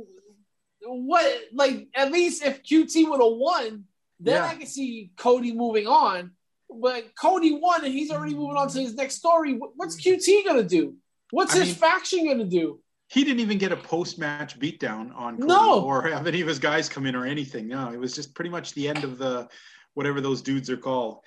what 0.83 1.41
like 1.53 1.89
at 1.95 2.11
least 2.11 2.43
if 2.45 2.63
QT 2.63 3.09
would 3.09 3.21
have 3.21 3.37
won, 3.39 3.85
then 4.19 4.35
Yeah. 4.37 4.47
I 4.47 4.55
can 4.55 4.67
see 4.67 5.11
Cody 5.17 5.53
moving 5.53 5.87
on. 5.87 6.33
But 6.73 7.15
Cody 7.21 7.53
won 7.55 7.85
and 7.85 7.93
he's 7.93 8.11
already 8.11 8.35
moving 8.35 8.57
on 8.57 8.69
to 8.71 8.81
his 8.81 8.95
next 8.95 9.17
story. 9.17 9.59
What's 9.77 10.01
QT 10.01 10.45
gonna 10.47 10.63
do? 10.63 10.95
What's 11.31 11.55
I 11.55 11.61
his 11.61 11.69
mean- 11.69 11.75
faction 11.77 12.27
gonna 12.27 12.45
do? 12.45 12.81
He 13.09 13.25
didn't 13.25 13.41
even 13.41 13.59
get 13.59 13.73
a 13.73 13.77
post 13.77 14.21
match 14.21 14.57
beatdown 14.61 15.13
on 15.17 15.35
Cody 15.37 15.49
No. 15.49 15.83
or 15.83 16.03
have 16.09 16.29
any 16.29 16.41
of 16.43 16.47
his 16.47 16.61
guys 16.61 16.89
come 16.89 17.07
in 17.07 17.17
or 17.17 17.27
anything. 17.27 17.67
No, 17.67 17.91
it 17.93 17.99
was 17.99 18.15
just 18.15 18.35
pretty 18.37 18.51
much 18.51 18.73
the 18.75 18.89
end 18.89 19.03
of 19.03 19.19
the 19.19 19.49
whatever 19.95 20.21
those 20.21 20.43
dudes 20.43 20.71
are 20.71 20.77
called. 20.77 21.19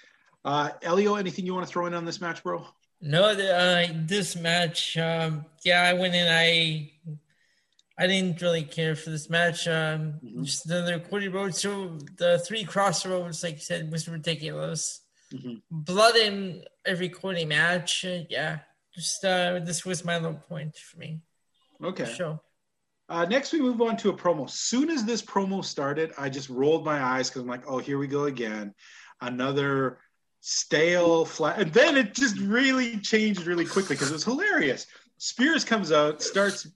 Uh, 0.45 0.69
Elio, 0.81 1.15
anything 1.15 1.45
you 1.45 1.53
want 1.53 1.65
to 1.65 1.71
throw 1.71 1.85
in 1.85 1.93
on 1.93 2.05
this 2.05 2.19
match, 2.19 2.43
bro? 2.43 2.65
No, 3.01 3.35
the, 3.35 3.55
uh, 3.55 3.87
this 4.05 4.35
match, 4.35 4.97
um, 4.97 5.45
yeah, 5.63 5.81
I 5.83 5.93
went 5.93 6.15
in. 6.15 6.27
I 6.27 6.91
I 7.95 8.07
didn't 8.07 8.41
really 8.41 8.63
care 8.63 8.95
for 8.95 9.11
this 9.11 9.29
match. 9.29 9.67
Um, 9.67 10.19
Mhm. 10.23 10.43
Just 10.45 10.65
another 10.65 10.99
Cody 10.99 11.27
Rhodes 11.27 11.61
show. 11.61 11.97
The 12.17 12.39
three 12.39 12.63
Cross 12.63 13.05
Rhodes, 13.05 13.43
like 13.43 13.55
you 13.55 13.59
said, 13.61 13.91
was 13.91 14.07
ridiculous. 14.07 15.01
Mhm. 15.31 15.61
Blood 15.69 16.15
in 16.15 16.65
every 16.85 17.09
Cody 17.09 17.45
match. 17.45 18.03
Uh, 18.03 18.23
yeah, 18.29 18.59
just 18.95 19.23
uh, 19.23 19.59
this 19.59 19.85
was 19.85 20.03
my 20.03 20.17
low 20.17 20.33
point 20.33 20.75
for 20.75 20.97
me. 20.97 21.21
Okay. 21.83 22.11
Show. 22.11 22.41
Uh, 23.09 23.25
next, 23.25 23.53
we 23.53 23.59
move 23.61 23.81
on 23.81 23.95
to 23.97 24.09
a 24.09 24.17
promo. 24.17 24.49
Soon 24.49 24.89
as 24.89 25.03
this 25.05 25.21
promo 25.21 25.63
started, 25.63 26.13
I 26.17 26.29
just 26.29 26.49
rolled 26.49 26.83
my 26.85 26.99
eyes 27.03 27.29
because 27.29 27.43
I'm 27.43 27.47
like, 27.47 27.67
oh, 27.67 27.77
here 27.77 27.97
we 27.99 28.07
go 28.07 28.23
again. 28.25 28.73
Another 29.21 29.99
stale 30.45 31.23
flat. 31.23 31.57
And 31.57 31.71
then 31.71 31.95
it 31.95 32.13
just 32.13 32.37
really 32.37 32.97
changed 32.97 33.47
really 33.47 33.65
quickly 33.65 33.95
because 33.95 34.09
it 34.09 34.13
was 34.13 34.25
hilarious. 34.25 34.87
Spears 35.17 35.63
comes 35.63 35.93
out, 35.93 36.21
starts 36.21 36.67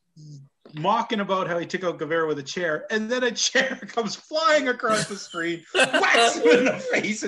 mocking 0.73 1.19
about 1.19 1.47
how 1.47 1.59
he 1.59 1.65
took 1.65 1.83
out 1.83 1.99
Guevara 1.99 2.27
with 2.27 2.39
a 2.39 2.43
chair, 2.43 2.85
and 2.91 3.11
then 3.11 3.23
a 3.23 3.31
chair 3.49 3.77
comes 3.87 4.15
flying 4.15 4.69
across 4.69 5.07
the 5.07 5.17
screen, 5.17 5.65
whacks 5.75 6.37
him 6.37 6.47
in 6.47 6.65
the 6.65 6.73
face. 6.93 7.25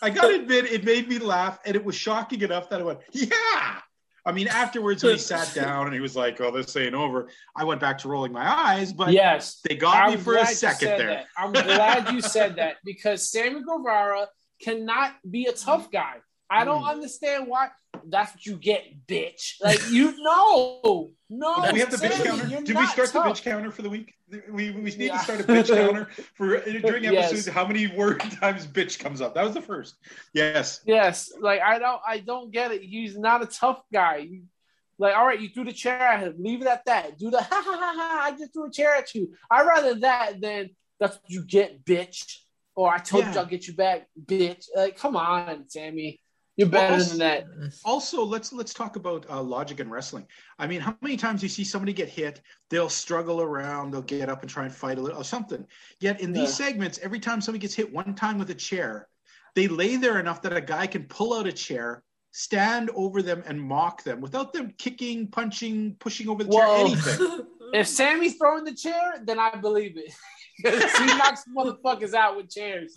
I 0.00 0.08
gotta 0.08 0.36
admit, 0.36 0.64
it 0.64 0.82
made 0.82 1.10
me 1.10 1.18
laugh, 1.18 1.58
and 1.66 1.76
it 1.76 1.84
was 1.84 1.94
shocking 1.94 2.40
enough 2.40 2.70
that 2.70 2.80
I 2.80 2.84
went, 2.84 3.00
yeah. 3.10 3.80
I 4.24 4.32
mean, 4.32 4.48
afterwards, 4.48 5.02
when 5.02 5.14
he 5.14 5.18
sat 5.18 5.52
down 5.52 5.86
and 5.86 5.94
he 5.94 6.00
was 6.00 6.16
like, 6.16 6.40
oh, 6.40 6.50
this 6.52 6.74
ain't 6.76 6.94
over, 6.94 7.28
I 7.54 7.64
went 7.64 7.80
back 7.82 7.98
to 7.98 8.08
rolling 8.08 8.32
my 8.32 8.48
eyes, 8.48 8.94
but 8.94 9.12
yes. 9.12 9.60
they 9.68 9.74
got 9.74 10.08
me 10.08 10.14
I'm 10.14 10.20
for 10.20 10.36
a 10.36 10.46
second 10.46 10.96
there. 10.96 11.24
I'm 11.36 11.52
glad 11.52 12.14
you 12.14 12.22
said 12.22 12.56
that 12.56 12.76
because 12.84 13.28
Sammy 13.28 13.62
Guevara 13.62 14.28
cannot 14.62 15.12
be 15.28 15.46
a 15.46 15.52
tough 15.52 15.90
guy. 15.90 16.16
I 16.50 16.64
don't 16.64 16.82
Mm. 16.82 16.90
understand 16.90 17.46
why. 17.48 17.70
That's 18.04 18.32
what 18.34 18.44
you 18.44 18.56
get, 18.56 19.06
bitch. 19.06 19.54
Like 19.60 19.80
you 19.90 20.14
know, 20.22 21.10
no. 21.30 21.66
Do 21.66 21.72
we 21.72 21.80
have 21.80 21.90
the 21.90 21.96
bitch 21.96 22.22
counter? 22.24 22.46
Did 22.46 22.68
we 22.68 22.74
not 22.74 22.90
start 22.92 23.12
the 23.12 23.20
bitch 23.20 23.42
counter 23.42 23.70
for 23.70 23.82
the 23.82 23.90
week? 23.90 24.14
We, 24.50 24.70
we 24.70 24.82
need 24.82 24.98
Yeah. 25.00 25.18
to 25.18 25.24
start 25.24 25.40
a 25.40 25.44
bitch 25.44 25.68
counter 25.74 26.08
for 26.34 26.58
during 26.58 27.04
Yes. 27.04 27.32
episodes. 27.32 27.48
How 27.54 27.66
many 27.66 27.86
word 27.88 28.20
times 28.40 28.66
bitch 28.66 28.98
comes 28.98 29.20
up? 29.20 29.34
That 29.34 29.44
was 29.44 29.54
the 29.54 29.62
first. 29.62 29.96
Yes. 30.34 30.80
Yes, 30.84 31.32
like 31.40 31.60
I 31.60 31.78
don't, 31.78 32.00
I 32.06 32.18
don't 32.18 32.50
get 32.50 32.70
it. 32.72 32.82
He's 32.82 33.16
not 33.16 33.42
a 33.42 33.46
tough 33.46 33.82
guy. 33.92 34.16
You- 34.28 34.44
Like, 34.98 35.16
all 35.16 35.26
right, 35.26 35.40
you 35.40 35.48
threw 35.48 35.64
the 35.64 35.72
chair 35.72 35.98
at 35.98 36.20
him. 36.20 36.34
Leave 36.38 36.60
it 36.62 36.68
at 36.68 36.84
that. 36.84 37.18
Do 37.18 37.30
the 37.30 37.40
ha 37.42 37.62
ha 37.66 37.76
ha 37.82 37.92
ha. 37.98 38.20
I 38.26 38.30
just 38.38 38.52
threw 38.52 38.66
a 38.66 38.70
chair 38.70 38.94
at 38.94 39.14
you. 39.14 39.34
I'd 39.50 39.66
rather 39.66 39.94
that 40.00 40.40
than 40.40 40.70
that's 41.00 41.16
what 41.16 41.30
you 41.30 41.42
get, 41.44 41.84
bitch. 41.84 42.38
Or 42.74 42.92
I 42.92 42.98
told 42.98 43.24
Yeah. 43.24 43.32
you 43.34 43.38
I'll 43.40 43.46
get 43.46 43.66
you 43.66 43.74
back, 43.74 44.08
bitch. 44.24 44.66
Like, 44.74 44.96
come 44.96 45.16
on, 45.16 45.68
Sammy. 45.68 46.20
You're 46.56 46.68
better 46.68 46.96
Well, 46.96 47.04
than 47.04 47.18
that. 47.18 47.44
Also, 47.84 48.22
let's 48.22 48.52
let's 48.52 48.74
talk 48.74 48.96
about 48.96 49.28
uh, 49.30 49.42
logic 49.42 49.80
and 49.80 49.90
wrestling. 49.90 50.26
I 50.58 50.66
mean, 50.66 50.80
how 50.80 50.96
many 51.00 51.16
times 51.16 51.42
you 51.42 51.48
see 51.48 51.64
somebody 51.64 51.92
get 51.94 52.08
hit, 52.08 52.42
they'll 52.68 52.90
struggle 52.90 53.40
around, 53.40 53.90
they'll 53.90 54.02
get 54.02 54.28
up 54.28 54.42
and 54.42 54.50
try 54.50 54.64
and 54.64 54.74
fight 54.74 54.98
a 54.98 55.00
little 55.00 55.20
or 55.20 55.24
something. 55.24 55.66
Yet 56.00 56.20
in 56.20 56.32
these 56.32 56.48
Yeah. 56.50 56.66
segments, 56.66 56.98
every 56.98 57.20
time 57.20 57.40
somebody 57.40 57.60
gets 57.62 57.74
hit 57.74 57.92
one 57.92 58.14
time 58.14 58.38
with 58.38 58.50
a 58.50 58.54
chair, 58.54 59.08
they 59.54 59.66
lay 59.66 59.96
there 59.96 60.20
enough 60.20 60.42
that 60.42 60.56
a 60.56 60.60
guy 60.60 60.86
can 60.86 61.04
pull 61.04 61.32
out 61.34 61.46
a 61.46 61.52
chair, 61.52 62.04
stand 62.32 62.90
over 62.94 63.22
them, 63.22 63.42
and 63.46 63.60
mock 63.60 64.02
them 64.02 64.20
without 64.20 64.52
them 64.52 64.72
kicking, 64.78 65.28
punching, 65.28 65.96
pushing 66.00 66.28
over 66.28 66.44
the 66.44 66.52
chair, 66.52 66.68
anything. 66.68 67.46
If 67.74 67.86
Sammy's 67.88 68.36
throwing 68.36 68.64
the 68.64 68.74
chair, 68.74 69.22
then 69.24 69.38
I 69.38 69.56
believe 69.56 69.96
it. 69.96 70.12
'Cause 70.64 70.92
he 70.98 71.06
knocks 71.06 71.44
motherfuckers 71.56 72.14
out 72.14 72.36
with 72.36 72.50
chairs. 72.50 72.94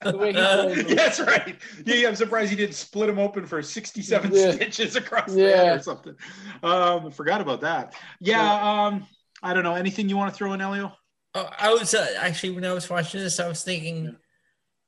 The 0.00 0.16
way 0.16 0.28
he. 0.32 0.94
That's 0.94 1.18
right. 1.18 1.56
Yeah, 1.84 1.94
yeah, 1.96 2.08
I'm 2.08 2.14
surprised 2.14 2.50
he 2.50 2.56
didn't 2.56 2.76
split 2.76 3.08
him 3.08 3.18
open 3.18 3.46
for 3.46 3.60
67 3.62 4.30
Yeah. 4.32 4.52
stitches 4.52 4.94
across 4.96 5.32
the 5.32 5.40
Yeah. 5.42 5.56
head 5.56 5.78
or 5.80 5.82
something. 5.82 6.14
Um, 6.62 7.10
forgot 7.10 7.40
about 7.40 7.60
that. 7.62 7.94
Yeah, 8.20 8.84
um, 8.86 9.06
I 9.42 9.54
don't 9.54 9.64
know. 9.64 9.74
Anything 9.74 10.08
you 10.08 10.16
want 10.16 10.32
to 10.32 10.36
throw 10.38 10.52
in, 10.52 10.60
Elio? 10.60 10.92
Oh, 11.34 11.48
I 11.58 11.72
was 11.74 11.94
uh, 11.94 12.14
actually 12.18 12.50
when 12.50 12.64
I 12.64 12.72
was 12.72 12.88
watching 12.88 13.20
this, 13.20 13.40
I 13.40 13.48
was 13.48 13.62
thinking. 13.64 14.16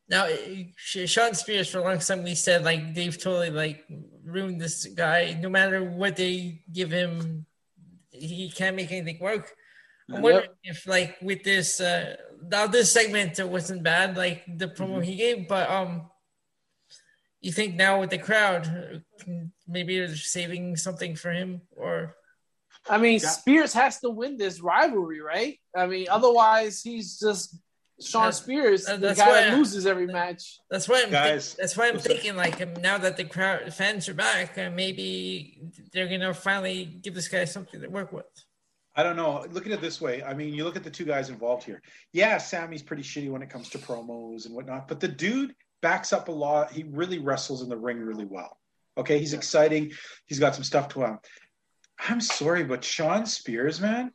Now, 0.09 0.25
uh, 0.27 0.37
Sh- 0.77 1.09
Shawn 1.09 1.35
Spears 1.35 1.69
for 1.71 1.79
a 1.79 1.85
long 1.85 1.99
time 2.01 2.25
we 2.25 2.35
said 2.35 2.65
like 2.65 2.95
they've 2.95 3.17
totally 3.17 3.51
like 3.51 3.85
ruined 4.25 4.61
this 4.61 4.85
guy. 4.87 5.37
No 5.41 5.49
matter 5.49 5.83
what 5.85 6.17
they 6.17 6.63
give 6.73 6.91
him, 6.91 7.47
he 8.11 8.51
can't 8.51 8.75
make 8.77 8.91
anything 8.93 9.19
work. 9.21 9.53
I'm 10.11 10.15
Yep. 10.17 10.23
wondering 10.23 10.51
if 10.65 10.87
like 10.87 11.17
with 11.23 11.43
this 11.45 11.81
uh 11.81 12.17
now 12.43 12.67
this 12.67 12.91
segment 12.93 13.39
it 13.39 13.49
wasn't 13.49 13.83
bad 13.83 14.17
like 14.17 14.43
the 14.59 14.67
promo 14.69 14.95
Mm-hmm. 14.97 15.03
he 15.03 15.17
gave, 15.17 15.49
but 15.49 15.71
um, 15.71 16.11
you 17.41 17.53
think 17.53 17.75
now 17.75 18.01
with 18.01 18.11
the 18.11 18.19
crowd 18.19 18.67
uh, 18.67 19.33
maybe 19.69 19.99
they're 19.99 20.17
saving 20.17 20.77
something 20.77 21.15
for 21.17 21.31
him 21.33 21.63
or 21.77 22.17
I 22.89 22.97
mean, 22.99 23.21
Yeah. 23.23 23.29
Spears 23.29 23.73
has 23.75 24.01
to 24.01 24.09
win 24.11 24.39
this 24.39 24.61
rivalry, 24.61 25.21
right? 25.21 25.61
I 25.77 25.87
mean, 25.87 26.07
otherwise 26.11 26.81
he's 26.83 27.19
just 27.19 27.57
Shawn 28.03 28.29
That- 28.29 28.35
Spears, 28.35 28.87
that- 28.87 29.01
the 29.01 29.09
that's 29.09 29.21
guy 29.21 29.29
why 29.29 29.41
that 29.43 29.53
I- 29.53 29.57
loses 29.57 29.87
every 29.87 30.07
match. 30.07 30.59
That's 30.71 30.89
why 30.89 30.97
I'm 30.97 31.03
think- 31.03 31.13
Guys, 31.13 31.55
that's 31.59 31.77
why 31.77 31.89
I'm 31.89 31.97
listen. 31.97 32.13
thinking 32.13 32.37
like 32.37 32.61
um, 32.63 32.73
now 32.81 32.97
that 32.99 33.19
the 33.19 33.25
crowd 33.25 33.73
fans 33.75 34.09
are 34.09 34.15
back, 34.15 34.57
uh, 34.57 34.71
maybe 34.71 35.61
they're 35.93 36.09
gonna 36.09 36.33
finally 36.33 36.87
give 36.87 37.15
this 37.15 37.29
guy 37.29 37.45
something 37.45 37.81
to 37.83 37.89
work 37.89 38.13
with. 38.13 38.25
I 38.97 39.03
don't 39.03 39.17
know. 39.17 39.45
Look 39.51 39.67
at 39.67 39.73
it 39.73 39.81
this 39.81 40.01
way. 40.01 40.23
I 40.23 40.35
mean, 40.35 40.53
you 40.53 40.65
look 40.65 40.77
at 40.77 40.85
the 40.85 40.91
two 40.91 41.05
guys 41.05 41.29
involved 41.29 41.65
here. 41.65 41.81
Yeah, 42.13 42.39
Sammy's 42.39 42.83
pretty 42.83 43.03
shitty 43.03 43.31
when 43.31 43.43
it 43.43 43.51
comes 43.51 43.69
to 43.71 43.79
promos 43.79 44.47
and 44.47 44.55
whatnot, 44.55 44.89
but 44.89 45.01
the 45.01 45.09
dude 45.09 45.55
backs 45.81 46.13
up 46.13 46.29
a 46.29 46.33
lot. 46.33 46.73
He 46.73 46.85
really 46.85 47.19
wrestles 47.19 47.63
in 47.63 47.69
the 47.69 47.77
ring 47.77 47.99
really 47.99 48.25
well. 48.25 48.59
Okay, 48.99 49.19
he's 49.19 49.33
exciting. 49.33 49.93
He's 50.27 50.41
got 50.41 50.55
some 50.55 50.65
stuff 50.65 50.89
to 50.89 51.03
him. 51.03 51.19
I'm 52.09 52.21
sorry, 52.21 52.65
but 52.65 52.83
Shawn 52.83 53.27
Spears, 53.27 53.81
man, 53.81 54.11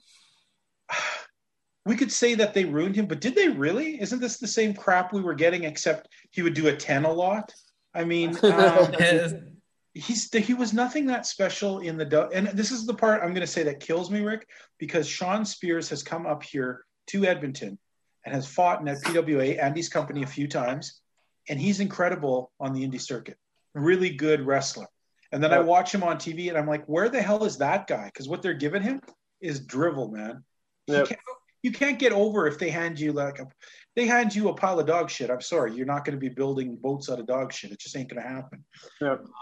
we 1.85 1.95
could 1.95 2.11
say 2.11 2.35
that 2.35 2.53
they 2.53 2.65
ruined 2.65 2.95
him, 2.95 3.05
but 3.05 3.21
did 3.21 3.35
they 3.35 3.47
really? 3.47 4.01
Isn't 4.01 4.19
this 4.19 4.37
the 4.37 4.47
same 4.47 4.73
crap 4.73 5.13
we 5.13 5.21
were 5.21 5.35
getting, 5.35 5.63
except 5.63 6.09
he 6.31 6.41
would 6.41 6.53
do 6.53 6.67
a 6.67 6.75
10 6.75 7.05
a 7.05 7.11
lot? 7.11 7.53
I 7.93 8.03
mean, 8.03 8.37
um, 8.43 9.54
he's 9.95 10.31
he 10.31 10.53
was 10.53 10.73
nothing 10.73 11.07
that 11.07 11.25
special 11.25 11.79
in 11.79 11.97
the 11.97 12.29
and 12.33 12.47
this 12.49 12.71
is 12.71 12.85
the 12.85 12.93
part 12.93 13.21
I'm 13.21 13.29
going 13.29 13.41
to 13.41 13.47
say 13.47 13.63
that 13.63 13.79
kills 13.79 14.11
me, 14.11 14.19
Rick, 14.19 14.47
because 14.77 15.07
Shawn 15.07 15.45
Spears 15.45 15.89
has 15.89 16.03
come 16.03 16.25
up 16.25 16.43
here 16.43 16.85
to 17.07 17.25
Edmonton 17.25 17.79
and 18.25 18.35
has 18.35 18.45
fought 18.45 18.81
in 18.81 18.87
at 18.89 19.01
PWA 19.01 19.61
Andy's 19.61 19.87
company 19.89 20.23
a 20.23 20.27
few 20.27 20.47
times, 20.47 20.99
and 21.47 21.59
he's 21.59 21.79
incredible 21.79 22.51
on 22.59 22.73
the 22.73 22.85
indie 22.85 22.99
circuit. 23.01 23.37
Really 23.73 24.09
good 24.09 24.45
wrestler. 24.45 24.87
And 25.31 25.43
then 25.43 25.53
I 25.53 25.59
watch 25.59 25.93
him 25.93 26.03
on 26.03 26.17
TV, 26.17 26.49
and 26.49 26.57
I'm 26.57 26.67
like, 26.67 26.85
where 26.85 27.09
the 27.09 27.21
hell 27.21 27.45
is 27.45 27.57
that 27.57 27.87
guy? 27.87 28.05
Because 28.05 28.27
what 28.27 28.41
they're 28.41 28.53
giving 28.53 28.81
him 28.81 29.01
is 29.41 29.59
drivel, 29.61 30.09
man. 30.09 30.43
Yep. 30.87 31.07
can't- 31.07 31.19
you 31.63 31.71
can't 31.71 31.97
get 31.97 32.11
over 32.11 32.45
if 32.45 32.59
they 32.59 32.69
hand 32.69 32.99
you 32.99 33.11
like 33.11 33.39
a 33.39 33.47
they 33.95 34.05
hand 34.05 34.35
you 34.35 34.49
a 34.49 34.53
pile 34.53 34.79
of 34.79 34.87
dog 34.87 35.09
shit. 35.09 35.29
I'm 35.29 35.41
sorry, 35.41 35.73
you're 35.73 35.85
not 35.85 36.03
going 36.05 36.15
to 36.15 36.19
be 36.19 36.29
building 36.29 36.75
boats 36.75 37.09
out 37.09 37.19
of 37.19 37.27
dog 37.27 37.53
shit. 37.53 37.71
It 37.71 37.79
just 37.79 37.95
ain't 37.95 38.09
going 38.09 38.21
to 38.21 38.27
happen. 38.27 38.63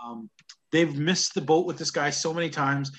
Um, 0.06 0.30
they've 0.72 0.96
missed 0.96 1.34
the 1.34 1.42
boat 1.42 1.66
with 1.66 1.78
this 1.78 1.92
guy 1.92 2.12
so 2.12 2.34
many 2.34 2.50
times. 2.50 2.92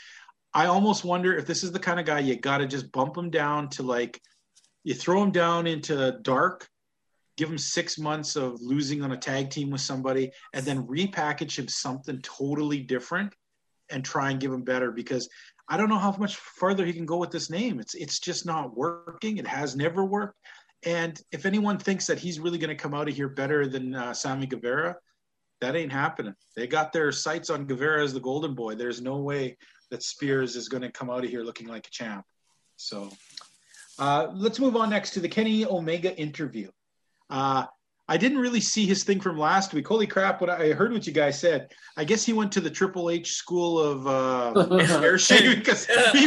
I 0.52 0.66
almost 0.66 1.04
wonder 1.04 1.36
if 1.36 1.46
this 1.46 1.64
is 1.64 1.72
the 1.72 1.78
kind 1.78 2.00
of 2.00 2.06
guy 2.06 2.20
you 2.20 2.36
got 2.36 2.58
to 2.58 2.66
just 2.66 2.92
bump 2.92 3.16
him 3.16 3.30
down 3.30 3.68
to 3.70 3.82
like, 3.82 4.20
you 4.82 4.94
throw 4.94 5.22
him 5.22 5.30
down 5.30 5.66
into 5.66 6.18
dark, 6.22 6.68
give 7.36 7.50
him 7.50 7.58
six 7.58 7.98
months 7.98 8.36
of 8.36 8.60
losing 8.60 9.02
on 9.02 9.12
a 9.12 9.16
tag 9.16 9.50
team 9.50 9.70
with 9.70 9.80
somebody, 9.80 10.30
and 10.52 10.64
then 10.64 10.86
repackage 10.86 11.58
him 11.58 11.68
something 11.68 12.20
totally 12.22 12.80
different 12.80 13.32
and 13.90 14.04
try 14.04 14.30
and 14.30 14.40
give 14.40 14.52
him 14.52 14.62
better 14.62 14.90
because 14.90 15.28
I 15.68 15.76
don't 15.76 15.88
know 15.88 15.98
how 15.98 16.14
much 16.18 16.36
further 16.36 16.84
he 16.84 16.92
can 16.92 17.06
go 17.06 17.16
with 17.16 17.30
this 17.30 17.48
name. 17.48 17.80
It's 17.80 17.94
it's 17.94 18.18
just 18.18 18.44
not 18.44 18.76
working. 18.76 19.38
It 19.38 19.46
has 19.46 19.74
never 19.76 20.04
worked. 20.04 20.38
And 20.86 21.20
if 21.32 21.46
anyone 21.46 21.78
thinks 21.78 22.06
that 22.06 22.18
he's 22.18 22.38
really 22.40 22.58
going 22.58 22.68
to 22.76 22.80
come 22.82 22.94
out 22.94 23.08
of 23.08 23.14
here 23.14 23.28
better 23.28 23.66
than 23.66 23.94
uh, 23.94 24.12
Sammy 24.12 24.46
Guevara, 24.46 24.96
that 25.60 25.76
ain't 25.76 25.92
happening. 25.92 26.34
They 26.56 26.66
got 26.66 26.92
their 26.92 27.10
sights 27.12 27.48
on 27.50 27.64
Guevara 27.66 28.02
as 28.02 28.12
the 28.12 28.20
golden 28.20 28.54
boy. 28.54 28.74
There's 28.74 29.00
no 29.00 29.16
way 29.18 29.56
that 29.90 30.02
Spears 30.02 30.56
is 30.56 30.68
going 30.68 30.82
to 30.82 30.90
come 30.90 31.08
out 31.10 31.24
of 31.24 31.30
here 31.30 31.42
looking 31.42 31.68
like 31.68 31.86
a 31.86 31.90
champ. 31.90 32.24
So 32.76 33.10
uh, 33.98 34.28
let's 34.34 34.58
move 34.58 34.76
on 34.76 34.90
next 34.90 35.12
to 35.12 35.20
the 35.20 35.28
Kenny 35.28 35.64
Omega 35.64 36.14
interview. 36.18 36.70
Uh, 37.30 37.64
I 38.06 38.18
didn't 38.18 38.38
really 38.38 38.60
see 38.60 38.84
his 38.84 39.02
thing 39.04 39.20
from 39.20 39.38
last 39.38 39.72
week. 39.72 39.88
Holy 39.88 40.06
crap! 40.06 40.42
What 40.42 40.50
I 40.50 40.72
heard 40.72 40.92
what 40.92 41.06
you 41.06 41.12
guys 41.14 41.40
said. 41.40 41.72
I 41.96 42.04
guess 42.04 42.22
he 42.22 42.34
went 42.34 42.52
to 42.52 42.60
the 42.60 42.68
Triple 42.68 43.08
H 43.08 43.32
school 43.32 43.78
of 43.78 44.06
uh, 44.06 44.76
hair 45.00 45.16
shaving 45.16 45.60
because 45.60 45.86
he, 46.12 46.26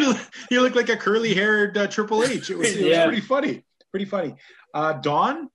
he 0.49 0.57
looked 0.59 0.75
like 0.75 0.89
a 0.89 0.97
curly 0.97 1.35
haired 1.35 1.77
uh, 1.77 1.85
Triple 1.85 2.23
H. 2.23 2.49
It 2.49 2.57
was, 2.57 2.69
it 2.75 2.81
was 2.81 2.87
Yeah. 2.87 3.05
pretty 3.05 3.21
funny. 3.21 3.63
Pretty 3.91 4.05
funny. 4.05 4.35
Uh, 4.73 4.93
Don, 4.93 5.49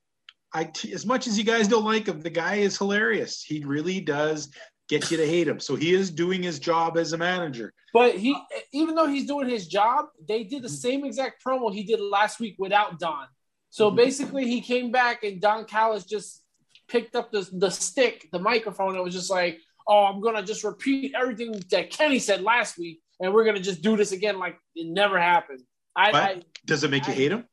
I 0.54 0.70
as 0.92 1.06
much 1.06 1.26
as 1.26 1.38
you 1.38 1.44
guys 1.44 1.68
don't 1.68 1.84
like 1.84 2.06
him, 2.06 2.20
the 2.20 2.30
guy 2.30 2.56
is 2.56 2.76
hilarious. 2.78 3.42
He 3.42 3.64
really 3.64 4.00
does 4.00 4.50
get 4.88 5.10
you 5.10 5.16
to 5.16 5.26
hate 5.26 5.48
him. 5.48 5.60
So 5.60 5.76
he 5.76 5.94
is 5.94 6.10
doing 6.10 6.42
his 6.42 6.58
job 6.58 6.98
as 6.98 7.12
a 7.12 7.18
manager. 7.18 7.72
But 7.94 8.16
he, 8.16 8.36
even 8.72 8.94
though 8.94 9.06
he's 9.06 9.26
doing 9.26 9.48
his 9.48 9.66
job, 9.66 10.06
they 10.28 10.44
did 10.44 10.62
the 10.62 10.68
same 10.68 11.04
exact 11.04 11.42
promo 11.44 11.72
he 11.72 11.82
did 11.84 12.00
last 12.00 12.40
week 12.40 12.56
without 12.58 12.98
Don. 12.98 13.26
So 13.70 13.90
Mhm. 13.90 13.96
basically, 13.96 14.46
he 14.46 14.60
came 14.60 14.90
back 14.90 15.22
and 15.24 15.40
Don 15.40 15.64
Callis 15.64 16.04
just 16.04 16.42
picked 16.88 17.14
up 17.16 17.32
the 17.32 17.48
the 17.52 17.70
stick, 17.70 18.28
the 18.32 18.38
microphone, 18.38 18.94
and 18.94 19.04
was 19.04 19.14
just 19.14 19.30
like, 19.30 19.60
"Oh, 19.86 20.04
I'm 20.04 20.20
gonna 20.20 20.42
just 20.42 20.64
repeat 20.64 21.14
everything 21.14 21.52
that 21.70 21.90
Kenny 21.90 22.18
said 22.18 22.42
last 22.42 22.76
week, 22.76 23.00
and 23.20 23.32
we're 23.32 23.44
gonna 23.44 23.60
just 23.60 23.80
do 23.82 23.96
this 23.96 24.12
again 24.12 24.38
like 24.38 24.58
it 24.74 24.86
never 24.86 25.18
happened." 25.18 25.60
I, 25.96 26.10
I 26.10 26.42
does 26.66 26.84
it 26.84 26.90
make 26.90 27.06
you 27.06 27.12
I- 27.12 27.16
hate 27.16 27.32
him? 27.32 27.46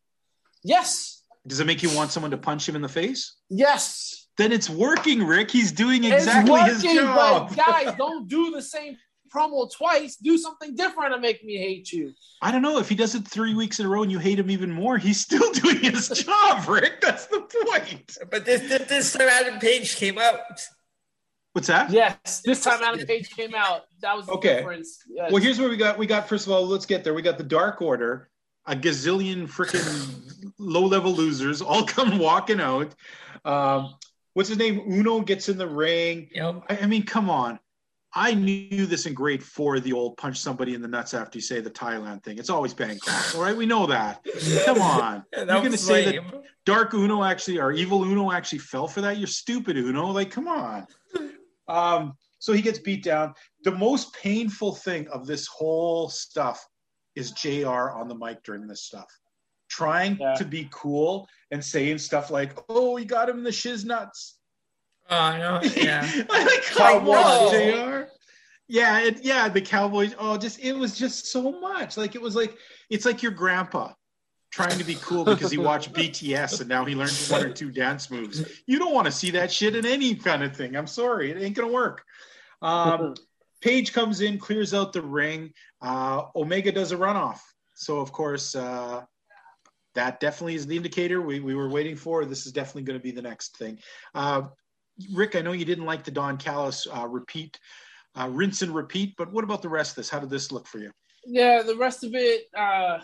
Yes, 0.64 1.24
Does 1.48 1.60
it 1.60 1.66
make 1.68 1.82
you 1.84 1.90
want 1.96 2.12
someone 2.12 2.32
to 2.32 2.38
punch 2.38 2.68
him 2.68 2.76
in 2.76 2.82
the 2.82 2.90
face? 2.90 3.36
yes, 3.50 4.28
Then 4.38 4.52
it's 4.52 4.70
working, 4.70 5.24
Rick. 5.24 5.52
He's 5.52 5.72
doing 5.72 6.04
it's 6.06 6.16
exactly 6.26 6.60
his 6.62 6.84
job. 6.84 7.50
But 7.50 7.58
guys, 7.58 7.96
don't 7.98 8.28
do 8.28 8.52
the 8.52 8.62
same 8.62 8.98
promo 9.34 9.70
twice. 9.72 10.16
Do 10.16 10.38
something 10.38 10.76
different 10.76 11.14
to 11.14 11.20
make 11.20 11.44
me 11.44 11.58
hate 11.58 11.92
you. 11.92 12.14
I 12.42 12.52
don't 12.52 12.62
know 12.64 12.80
if 12.80 12.90
he 12.90 12.96
does 12.96 13.14
it 13.16 13.28
three 13.28 13.54
weeks 13.54 13.80
in 13.80 13.86
a 13.86 13.90
row 13.90 14.02
and 14.02 14.12
you 14.12 14.18
hate 14.18 14.40
him 14.40 14.50
even 14.50 14.72
more. 14.72 14.98
He's 14.98 15.20
still 15.20 15.52
doing 15.54 15.78
his 15.80 16.08
job, 16.10 16.68
Rick. 16.68 17.02
That's 17.02 17.26
the 17.28 17.42
point. 17.42 18.18
But 18.32 18.46
this 18.46 18.62
this, 18.62 18.88
this 18.88 19.14
time 19.14 19.28
Adam 19.30 19.60
Page 19.60 19.96
came 19.98 20.18
out. 20.18 20.40
What's 21.54 21.68
that? 21.68 21.92
Yes, 21.92 22.42
this 22.46 22.64
time 22.64 22.82
Adam 22.82 23.06
Page 23.06 23.30
came 23.32 23.54
out. 23.56 23.82
That 24.02 24.16
was 24.16 24.26
the 24.28 24.34
Okay. 24.34 24.56
difference. 24.58 25.00
Yes. 25.10 25.32
Well, 25.32 25.42
here's 25.42 25.60
what 25.60 25.70
we 25.70 25.78
got. 25.78 25.98
We 25.98 26.06
got 26.08 26.28
first 26.30 26.46
of 26.48 26.54
all, 26.54 26.66
let's 26.66 26.86
get 26.86 27.04
there. 27.04 27.14
We 27.14 27.22
got 27.22 27.38
the 27.38 27.44
Dark 27.44 27.82
Order, 27.82 28.30
a 28.66 28.76
gazillion 28.76 29.48
freaking 29.48 30.29
low-level 30.58 31.14
losers, 31.14 31.62
all 31.62 31.84
come 31.86 32.18
walking 32.18 32.60
out. 32.60 32.94
Um, 33.46 33.96
what's 34.34 34.50
his 34.50 34.58
name? 34.58 34.82
Uno 34.88 35.22
gets 35.22 35.50
in 35.50 35.58
the 35.58 35.68
ring. 35.68 36.30
Know, 36.36 36.64
I, 36.70 36.78
I 36.78 36.86
mean, 36.86 37.04
come 37.04 37.30
on. 37.30 37.60
I 38.14 38.34
knew 38.34 38.88
this 38.88 39.06
in 39.06 39.14
grade 39.14 39.44
four, 39.44 39.80
the 39.80 39.94
old 39.94 40.18
punch 40.18 40.40
somebody 40.40 40.74
in 40.74 40.82
the 40.82 40.88
nuts 40.88 41.14
after 41.14 41.38
you 41.38 41.44
say 41.44 41.60
the 41.62 41.70
Thailand 41.70 42.24
thing. 42.24 42.40
It's 42.40 42.50
always 42.50 42.74
Bangkok. 42.74 43.36
All 43.36 43.42
right. 43.42 43.56
We 43.56 43.68
know 43.68 43.86
that. 43.86 44.26
Come 44.66 44.82
on. 44.82 45.24
Yeah, 45.32 45.40
You're 45.40 45.60
going 45.60 45.72
to 45.72 45.78
say 45.78 46.06
that 46.18 46.44
Dark 46.66 46.94
Uno 46.96 47.24
actually, 47.24 47.60
or 47.60 47.72
Evil 47.72 48.04
Uno 48.04 48.32
actually 48.32 48.60
fell 48.60 48.88
for 48.88 49.02
that? 49.02 49.18
You're 49.18 49.28
stupid, 49.28 49.78
Uno. 49.78 50.08
Like, 50.08 50.32
come 50.32 50.48
on. 50.48 50.88
Um, 51.68 52.14
so 52.40 52.54
he 52.54 52.62
gets 52.62 52.80
beat 52.80 53.04
down. 53.04 53.34
The 53.64 53.72
most 53.72 54.14
painful 54.14 54.76
thing 54.76 55.08
of 55.10 55.28
this 55.28 55.46
whole 55.48 56.10
stuff 56.10 56.66
is 57.16 57.32
JR 57.32 57.92
on 57.92 58.08
the 58.08 58.16
mic 58.16 58.44
during 58.44 58.66
this 58.68 58.84
stuff. 58.84 59.08
Trying 59.70 60.18
Yeah. 60.20 60.34
to 60.36 60.46
be 60.46 60.68
cool 60.72 61.28
and 61.52 61.64
saying 61.64 62.00
stuff 62.00 62.30
like, 62.32 62.54
oh, 62.70 62.96
he 62.96 63.06
got 63.06 63.30
him 63.30 63.38
in 63.40 63.44
the 63.44 63.52
shiz 63.52 63.86
nuts. 63.86 64.38
Oh, 65.10 65.16
I 65.18 65.38
know. 65.40 65.62
Yeah. 65.76 66.02
like, 66.30 66.64
come 66.66 67.00
Cowboys 67.06 67.16
on, 67.16 67.52
shit. 67.52 67.76
JR. 67.76 68.12
Yeah, 68.68 69.00
it, 69.00 69.24
yeah, 69.24 69.50
the 69.50 69.62
Cowboys. 69.62 70.14
Oh, 70.20 70.38
just 70.38 70.60
it 70.60 70.74
was 70.74 70.98
just 70.98 71.28
so 71.28 71.60
much. 71.60 71.98
Like 71.98 72.14
it 72.14 72.22
was 72.22 72.36
like 72.36 72.56
it's 72.92 73.06
like 73.06 73.24
your 73.24 73.32
grandpa 73.32 73.94
trying 74.52 74.78
to 74.78 74.84
be 74.84 74.96
cool 74.96 75.26
because 75.26 75.52
he 75.52 75.58
watched 75.58 75.94
BTS 75.94 76.60
and 76.60 76.70
now 76.70 76.86
he 76.86 76.94
learned 76.96 77.12
one 77.30 77.44
or 77.46 77.52
two 77.52 77.72
dance 77.72 78.12
moves. 78.12 78.44
You 78.68 78.78
don't 78.80 78.94
want 78.94 79.06
to 79.06 79.12
see 79.12 79.32
that 79.32 79.52
shit 79.52 79.76
in 79.76 79.86
any 79.86 80.14
kind 80.16 80.44
of 80.44 80.56
thing. 80.56 80.76
I'm 80.76 80.88
sorry, 80.88 81.32
it 81.32 81.42
ain't 81.42 81.56
gonna 81.56 81.72
work. 81.72 82.04
Um, 82.62 83.16
Page 83.62 83.92
comes 83.92 84.22
in, 84.22 84.38
clears 84.38 84.74
out 84.74 84.94
the 84.94 85.02
ring. 85.02 85.52
Uh, 85.82 86.24
Omega 86.36 86.72
does 86.72 86.92
a 86.94 86.96
runoff. 86.96 87.40
So 87.76 88.00
of 88.00 88.12
course, 88.12 88.56
uh, 88.56 89.02
that 90.00 90.22
definitely 90.22 90.56
is 90.56 90.66
the 90.66 90.78
indicator 90.78 91.22
we, 91.22 91.42
we 91.42 91.54
were 91.54 91.70
waiting 91.70 91.98
for. 91.98 92.24
This 92.24 92.46
is 92.46 92.54
definitely 92.54 92.84
going 92.84 92.98
to 92.98 93.04
be 93.04 93.12
the 93.12 93.22
next 93.22 93.58
thing. 93.58 93.78
Uh, 94.16 94.44
Rick, 95.14 95.36
I 95.36 95.42
know 95.42 95.52
you 95.52 95.66
didn't 95.66 95.86
like 95.86 96.06
the 96.06 96.12
Don 96.12 96.38
Callis 96.38 96.88
uh, 96.96 97.06
repeat, 97.06 97.60
uh, 98.18 98.30
rinse 98.32 98.62
and 98.62 98.74
repeat, 98.74 99.16
but 99.18 99.30
what 99.34 99.44
about 99.44 99.62
the 99.62 99.68
rest 99.68 99.92
of 99.92 99.96
this? 99.98 100.10
How 100.10 100.20
did 100.20 100.30
this 100.30 100.54
look 100.54 100.68
for 100.68 100.78
you? 100.80 100.92
Yeah, 101.26 101.64
the 101.64 101.76
rest 101.76 102.06
of 102.06 102.12
it 102.16 102.44
uh, 102.58 103.00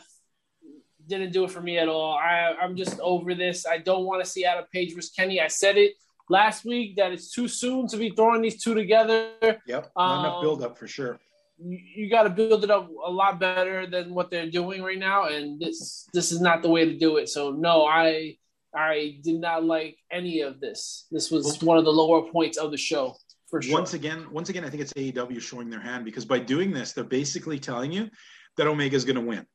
didn't 1.05 1.33
do 1.33 1.43
it 1.43 1.51
for 1.51 1.59
me 1.59 1.77
at 1.77 1.89
all. 1.89 2.13
I, 2.13 2.55
I'm 2.61 2.77
just 2.77 2.97
over 3.01 3.35
this. 3.35 3.65
I 3.65 3.79
don't 3.79 4.05
want 4.05 4.23
to 4.23 4.29
see 4.29 4.45
Adam 4.45 4.63
Page 4.71 4.95
versus 4.95 5.11
Kenny. 5.11 5.41
I 5.41 5.47
said 5.47 5.77
it 5.77 5.95
last 6.29 6.63
week 6.63 6.95
that 6.95 7.11
it's 7.11 7.29
too 7.29 7.49
soon 7.49 7.87
to 7.87 7.97
be 7.97 8.11
throwing 8.11 8.41
these 8.41 8.63
two 8.63 8.73
together. 8.73 9.31
Yep, 9.67 9.91
not 9.97 10.19
enough 10.21 10.35
Um, 10.35 10.41
build 10.41 10.63
up 10.63 10.77
for 10.77 10.87
sure. 10.87 11.19
You, 11.57 11.79
you 11.95 12.09
got 12.09 12.23
to 12.23 12.29
build 12.29 12.63
it 12.63 12.69
up 12.71 12.89
a 13.05 13.09
lot 13.09 13.39
better 13.39 13.87
than 13.87 14.13
what 14.13 14.29
they're 14.29 14.49
doing 14.51 14.81
right 14.83 14.99
now, 14.99 15.27
and 15.27 15.59
this 15.59 16.07
this 16.13 16.31
is 16.31 16.41
not 16.41 16.61
the 16.61 16.69
way 16.69 16.85
to 16.85 16.97
do 16.97 17.17
it. 17.17 17.29
So 17.29 17.51
no, 17.51 17.85
I 17.85 18.37
I 18.75 19.19
did 19.23 19.39
not 19.39 19.63
like 19.63 19.97
any 20.11 20.41
of 20.41 20.59
this. 20.59 21.07
This 21.11 21.31
was 21.31 21.61
one 21.61 21.77
of 21.77 21.85
the 21.85 21.91
lower 21.93 22.29
points 22.29 22.57
of 22.57 22.71
the 22.71 22.77
show 22.77 23.15
for 23.49 23.61
sure. 23.61 23.73
Once 23.77 23.93
again, 23.93 24.27
once 24.31 24.49
again, 24.49 24.65
I 24.65 24.69
think 24.69 24.81
it's 24.81 24.93
AEW 24.93 25.39
showing 25.41 25.69
their 25.69 25.79
hand 25.79 26.03
because 26.03 26.25
by 26.25 26.39
doing 26.39 26.71
this, 26.73 26.91
they're 26.91 27.03
basically 27.05 27.57
telling 27.57 27.91
you 27.91 28.09
that 28.57 28.67
Omega 28.67 28.95
is 28.95 29.05
going 29.05 29.15
to 29.15 29.21
win, 29.21 29.45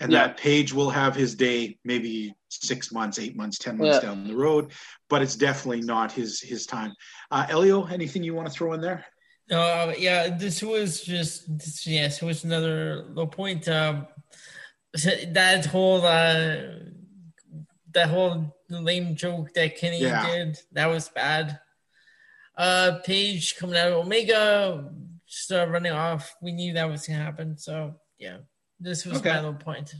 and 0.00 0.10
Yeah. 0.10 0.28
that 0.28 0.38
Page 0.38 0.72
will 0.72 0.88
have 0.90 1.14
his 1.14 1.34
day 1.34 1.78
maybe 1.84 2.34
six 2.48 2.92
months, 2.92 3.18
eight 3.18 3.36
months, 3.36 3.58
ten 3.58 3.76
months 3.76 3.96
Yeah. 3.96 4.08
down 4.08 4.26
the 4.26 4.36
road, 4.36 4.72
but 5.10 5.20
it's 5.20 5.36
definitely 5.36 5.82
not 5.82 6.12
his 6.12 6.40
his 6.40 6.64
time. 6.64 6.94
Uh, 7.30 7.44
Elio, 7.50 7.84
anything 7.84 8.22
you 8.22 8.34
want 8.34 8.48
to 8.48 8.54
throw 8.54 8.72
in 8.72 8.80
there? 8.80 9.04
Uh, 9.52 9.92
yeah, 9.98 10.28
this 10.36 10.62
was 10.62 11.02
just 11.02 11.58
this, 11.58 11.86
yes, 11.86 12.22
it 12.22 12.24
was 12.24 12.44
another 12.44 13.04
low 13.12 13.26
point. 13.26 13.68
Um, 13.68 14.06
that 15.32 15.66
whole 15.66 16.04
uh, 16.04 16.56
that 17.92 18.08
whole 18.08 18.54
lame 18.70 19.14
joke 19.14 19.52
that 19.54 19.76
Kenny 19.76 20.00
Yeah. 20.00 20.24
did 20.26 20.58
that 20.72 20.86
was 20.86 21.08
bad. 21.10 21.60
Uh, 22.56 22.98
Page 23.04 23.56
coming 23.56 23.76
out 23.76 23.92
of 23.92 24.06
Omega, 24.06 24.90
just 25.28 25.52
uh, 25.52 25.66
running 25.68 25.92
off. 25.92 26.34
We 26.42 26.52
knew 26.52 26.72
that 26.74 26.88
was 26.88 27.06
gonna 27.06 27.18
happen. 27.22 27.56
So 27.58 27.94
yeah, 28.18 28.38
this 28.80 29.04
was 29.04 29.18
Okay. 29.18 29.30
my 29.30 29.40
low 29.40 29.54
point. 29.54 29.94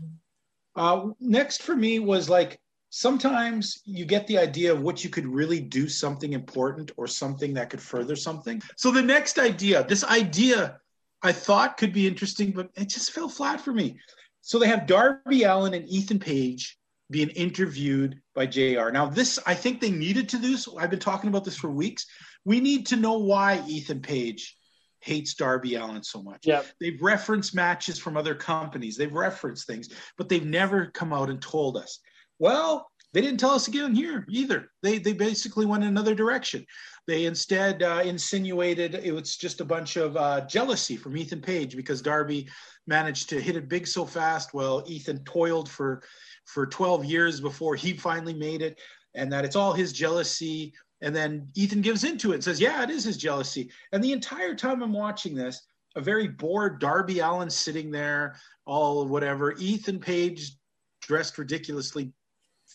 Uh, 0.76 1.08
next 1.20 1.62
for 1.62 1.76
me 1.76 1.98
was 1.98 2.30
like 2.30 2.58
sometimes 2.94 3.80
you 3.86 4.04
get 4.04 4.26
the 4.26 4.36
idea 4.36 4.70
of 4.70 4.82
what 4.82 5.02
you 5.02 5.08
could 5.08 5.26
really 5.26 5.60
do 5.60 5.88
something 5.88 6.34
important 6.34 6.92
or 6.98 7.06
something 7.06 7.54
that 7.54 7.70
could 7.70 7.80
further 7.80 8.14
something. 8.14 8.62
So 8.76 8.90
the 8.90 9.00
next 9.00 9.38
idea, 9.38 9.82
this 9.84 10.04
idea 10.04 10.78
I 11.22 11.32
thought 11.32 11.78
could 11.78 11.94
be 11.94 12.06
interesting, 12.06 12.50
but 12.50 12.68
it 12.74 12.90
just 12.90 13.12
fell 13.12 13.30
flat 13.30 13.62
for 13.62 13.72
me. 13.72 13.98
So 14.42 14.58
they 14.58 14.68
have 14.68 14.86
Darby 14.86 15.44
Allin 15.44 15.72
and 15.72 15.88
Ethan 15.88 16.18
Page 16.18 16.78
being 17.10 17.30
interviewed 17.30 18.20
by 18.34 18.44
JR. 18.44 18.90
Now, 18.90 19.06
this, 19.06 19.38
I 19.46 19.54
think 19.54 19.80
they 19.80 19.90
needed 19.90 20.28
to 20.28 20.38
do. 20.38 20.58
So 20.58 20.78
I've 20.78 20.90
been 20.90 20.98
talking 20.98 21.30
about 21.30 21.46
this 21.46 21.56
for 21.56 21.70
weeks. 21.70 22.06
We 22.44 22.60
need 22.60 22.86
to 22.88 22.96
know 22.96 23.16
why 23.18 23.64
Ethan 23.66 24.02
Page 24.02 24.54
hates 25.00 25.32
Darby 25.32 25.76
Allin 25.76 26.02
so 26.02 26.22
much. 26.22 26.46
Yep. 26.46 26.66
They've 26.78 27.00
referenced 27.00 27.54
matches 27.54 27.98
from 27.98 28.18
other 28.18 28.34
companies. 28.34 28.98
They've 28.98 29.10
referenced 29.10 29.66
things, 29.66 29.88
but 30.18 30.28
they've 30.28 30.44
never 30.44 30.86
come 30.88 31.14
out 31.14 31.30
and 31.30 31.40
told 31.40 31.78
us. 31.78 31.98
Well, 32.42 32.90
they 33.12 33.20
didn't 33.20 33.38
tell 33.38 33.52
us 33.52 33.68
again 33.68 33.94
here 33.94 34.26
either. 34.28 34.72
They 34.82 34.98
they 34.98 35.12
basically 35.12 35.64
went 35.64 35.84
in 35.84 35.88
another 35.90 36.12
direction. 36.12 36.66
They 37.06 37.26
instead 37.26 37.84
uh, 37.84 38.02
insinuated 38.04 38.96
it 38.96 39.14
was 39.14 39.36
just 39.36 39.60
a 39.60 39.64
bunch 39.64 39.96
of 39.96 40.16
uh, 40.16 40.40
jealousy 40.46 40.96
from 40.96 41.16
Ethan 41.16 41.40
Page 41.40 41.76
because 41.76 42.02
Darby 42.02 42.48
managed 42.88 43.28
to 43.28 43.40
hit 43.40 43.54
it 43.54 43.68
big 43.68 43.86
so 43.86 44.04
fast. 44.04 44.54
Well, 44.54 44.82
Ethan 44.88 45.22
toiled 45.22 45.68
for 45.68 46.02
for 46.46 46.66
12 46.66 47.04
years 47.04 47.40
before 47.40 47.76
he 47.76 47.92
finally 47.92 48.34
made 48.34 48.60
it, 48.60 48.80
and 49.14 49.32
that 49.32 49.44
it's 49.44 49.54
all 49.54 49.72
his 49.72 49.92
jealousy. 49.92 50.74
And 51.00 51.14
then 51.14 51.46
Ethan 51.54 51.80
gives 51.80 52.02
into 52.02 52.32
it 52.32 52.36
and 52.36 52.44
says, 52.44 52.60
"Yeah, 52.60 52.82
it 52.82 52.90
is 52.90 53.04
his 53.04 53.18
jealousy." 53.18 53.70
And 53.92 54.02
the 54.02 54.10
entire 54.10 54.56
time 54.56 54.82
I'm 54.82 54.92
watching 54.92 55.36
this, 55.36 55.62
a 55.94 56.00
very 56.00 56.26
bored 56.26 56.80
Darby 56.80 57.20
Allin 57.20 57.50
sitting 57.50 57.92
there, 57.92 58.34
all 58.66 59.06
whatever. 59.06 59.52
Ethan 59.58 60.00
Page 60.00 60.56
dressed 61.02 61.38
ridiculously, 61.38 62.12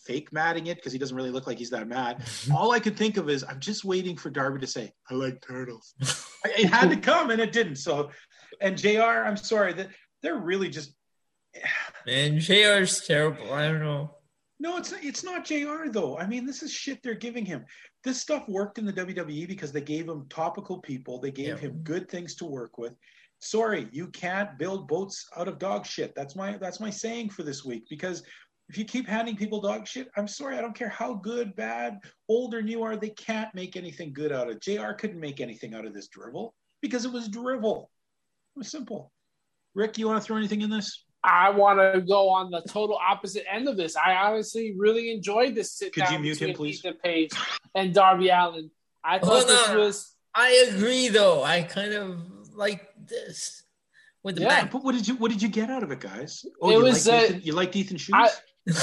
fake 0.08 0.32
matting 0.32 0.68
it 0.68 0.76
because 0.78 0.94
he 0.94 1.00
doesn't 1.00 1.16
really 1.18 1.30
look 1.32 1.46
like 1.48 1.58
he's 1.58 1.70
that 1.72 1.88
mad. 1.88 2.20
Mm-hmm. 2.20 2.56
all 2.56 2.72
I 2.72 2.80
could 2.80 2.98
think 2.98 3.18
of 3.18 3.30
is 3.30 3.44
I'm 3.44 3.60
just 3.60 3.84
waiting 3.86 4.16
for 4.18 4.30
Darby 4.30 4.60
to 4.62 4.68
say, 4.68 4.92
"I 5.12 5.14
like 5.14 5.42
turtles." 5.42 5.94
it 6.46 6.68
had 6.68 6.90
to 6.90 6.98
come, 6.98 7.30
and 7.32 7.42
it 7.42 7.52
didn't. 7.52 7.76
So, 7.78 8.10
and 8.62 8.78
JR 8.78 9.24
I'm 9.28 9.38
sorry 9.38 9.74
that 9.74 9.90
they're 10.24 10.40
really 10.40 10.70
just 10.70 10.94
And 12.08 12.40
JR's 12.40 13.02
terrible. 13.06 13.54
I 13.54 13.68
don't 13.68 13.82
know. 13.82 14.12
no. 14.60 14.78
It's 14.78 14.92
it's 14.94 15.24
not 15.24 15.46
JR 15.46 15.90
though. 15.92 16.18
I 16.18 16.26
mean, 16.28 16.46
this 16.46 16.64
is 16.64 16.72
shit 16.72 17.00
they're 17.04 17.14
giving 17.28 17.46
him. 17.46 17.66
This 18.04 18.22
stuff 18.22 18.48
worked 18.48 18.78
in 18.78 18.86
the 18.86 18.94
WWE 18.94 19.48
because 19.48 19.72
they 19.72 19.82
gave 19.82 20.08
him 20.08 20.26
topical 20.30 20.80
people. 20.80 21.20
They 21.20 21.32
gave 21.32 21.48
Yeah. 21.48 21.58
him 21.58 21.80
good 21.84 22.10
things 22.10 22.36
to 22.36 22.46
work 22.46 22.78
with. 22.78 22.94
Sorry, 23.40 23.88
you 23.92 24.08
can't 24.08 24.58
build 24.58 24.88
boats 24.88 25.28
out 25.38 25.48
of 25.48 25.60
dog 25.60 25.86
shit. 25.86 26.14
That's 26.16 26.36
my 26.36 26.58
that's 26.58 26.80
my 26.80 26.90
saying 26.90 27.30
for 27.30 27.44
this 27.44 27.66
week 27.66 27.84
because 27.90 28.24
if 28.70 28.78
you 28.78 28.84
keep 28.86 29.08
handing 29.08 29.36
people 29.36 29.62
dog 29.62 29.88
shit, 29.88 30.10
I'm 30.18 30.28
sorry, 30.28 30.58
I 30.58 30.62
don't 30.62 30.76
care 30.76 30.90
how 30.90 31.14
good, 31.14 31.56
bad, 31.56 32.00
old 32.28 32.54
or 32.54 32.62
new 32.62 32.84
are, 32.84 32.98
they 32.98 33.10
can't 33.10 33.54
make 33.56 33.78
anything 33.78 34.12
good 34.14 34.32
out 34.32 34.50
of 34.50 34.58
it. 34.58 34.62
JR 34.62 34.92
couldn't 34.92 35.20
make 35.20 35.40
anything 35.40 35.74
out 35.74 35.86
of 35.86 35.94
this 35.94 36.08
drivel 36.08 36.54
because 36.82 37.06
it 37.06 37.12
was 37.12 37.30
drivel. 37.30 37.90
It 38.56 38.60
was 38.60 38.70
simple. 38.70 39.12
Rick, 39.74 39.98
you 39.98 40.08
want 40.08 40.22
to 40.22 40.26
throw 40.26 40.38
anything 40.38 40.62
in 40.62 40.70
this? 40.70 41.06
I 41.24 41.50
want 41.50 41.80
to 41.80 42.02
go 42.02 42.30
on 42.30 42.52
the 42.52 42.62
total 42.62 42.98
opposite 42.98 43.44
end 43.52 43.68
of 43.68 43.78
this. 43.78 43.96
I 43.96 44.16
honestly 44.16 44.74
really 44.78 45.12
enjoyed 45.12 45.56
this 45.56 45.74
sit 45.74 45.94
Could 45.94 46.04
you 46.06 46.10
down 46.12 46.22
mute 46.22 46.42
him, 46.42 46.56
please? 46.56 46.80
Ethan 46.80 46.98
Page 47.04 47.32
and 47.76 47.94
Darby 47.94 48.30
Allin. 48.30 48.70
I 49.04 49.20
thought 49.20 49.30
Hold 49.30 49.48
this 49.48 49.70
on. 49.70 49.78
was 49.78 50.14
I 50.36 50.70
agree, 50.72 51.08
though. 51.08 51.44
I 51.44 51.64
kind 51.64 51.94
of 51.94 52.54
like 52.56 52.88
this 53.06 53.64
with 54.24 54.36
the 54.36 54.42
Yeah. 54.42 54.48
back. 54.64 54.72
But 54.72 54.84
what 54.84 54.94
did 54.94 55.08
you 55.08 55.16
what 55.16 55.32
did 55.32 55.42
you 55.42 55.50
get 55.50 55.70
out 55.70 55.84
of 55.84 55.92
it, 55.92 56.00
guys? 56.00 56.46
Oh, 56.62 56.70
It 56.70 56.74
you 56.78 56.84
was, 56.84 57.08
liked 57.08 57.24
uh, 57.24 57.26
Ethan, 57.26 57.42
you 57.44 57.54
liked 57.54 57.76
Ethan 57.76 57.98
shoes? 57.98 58.16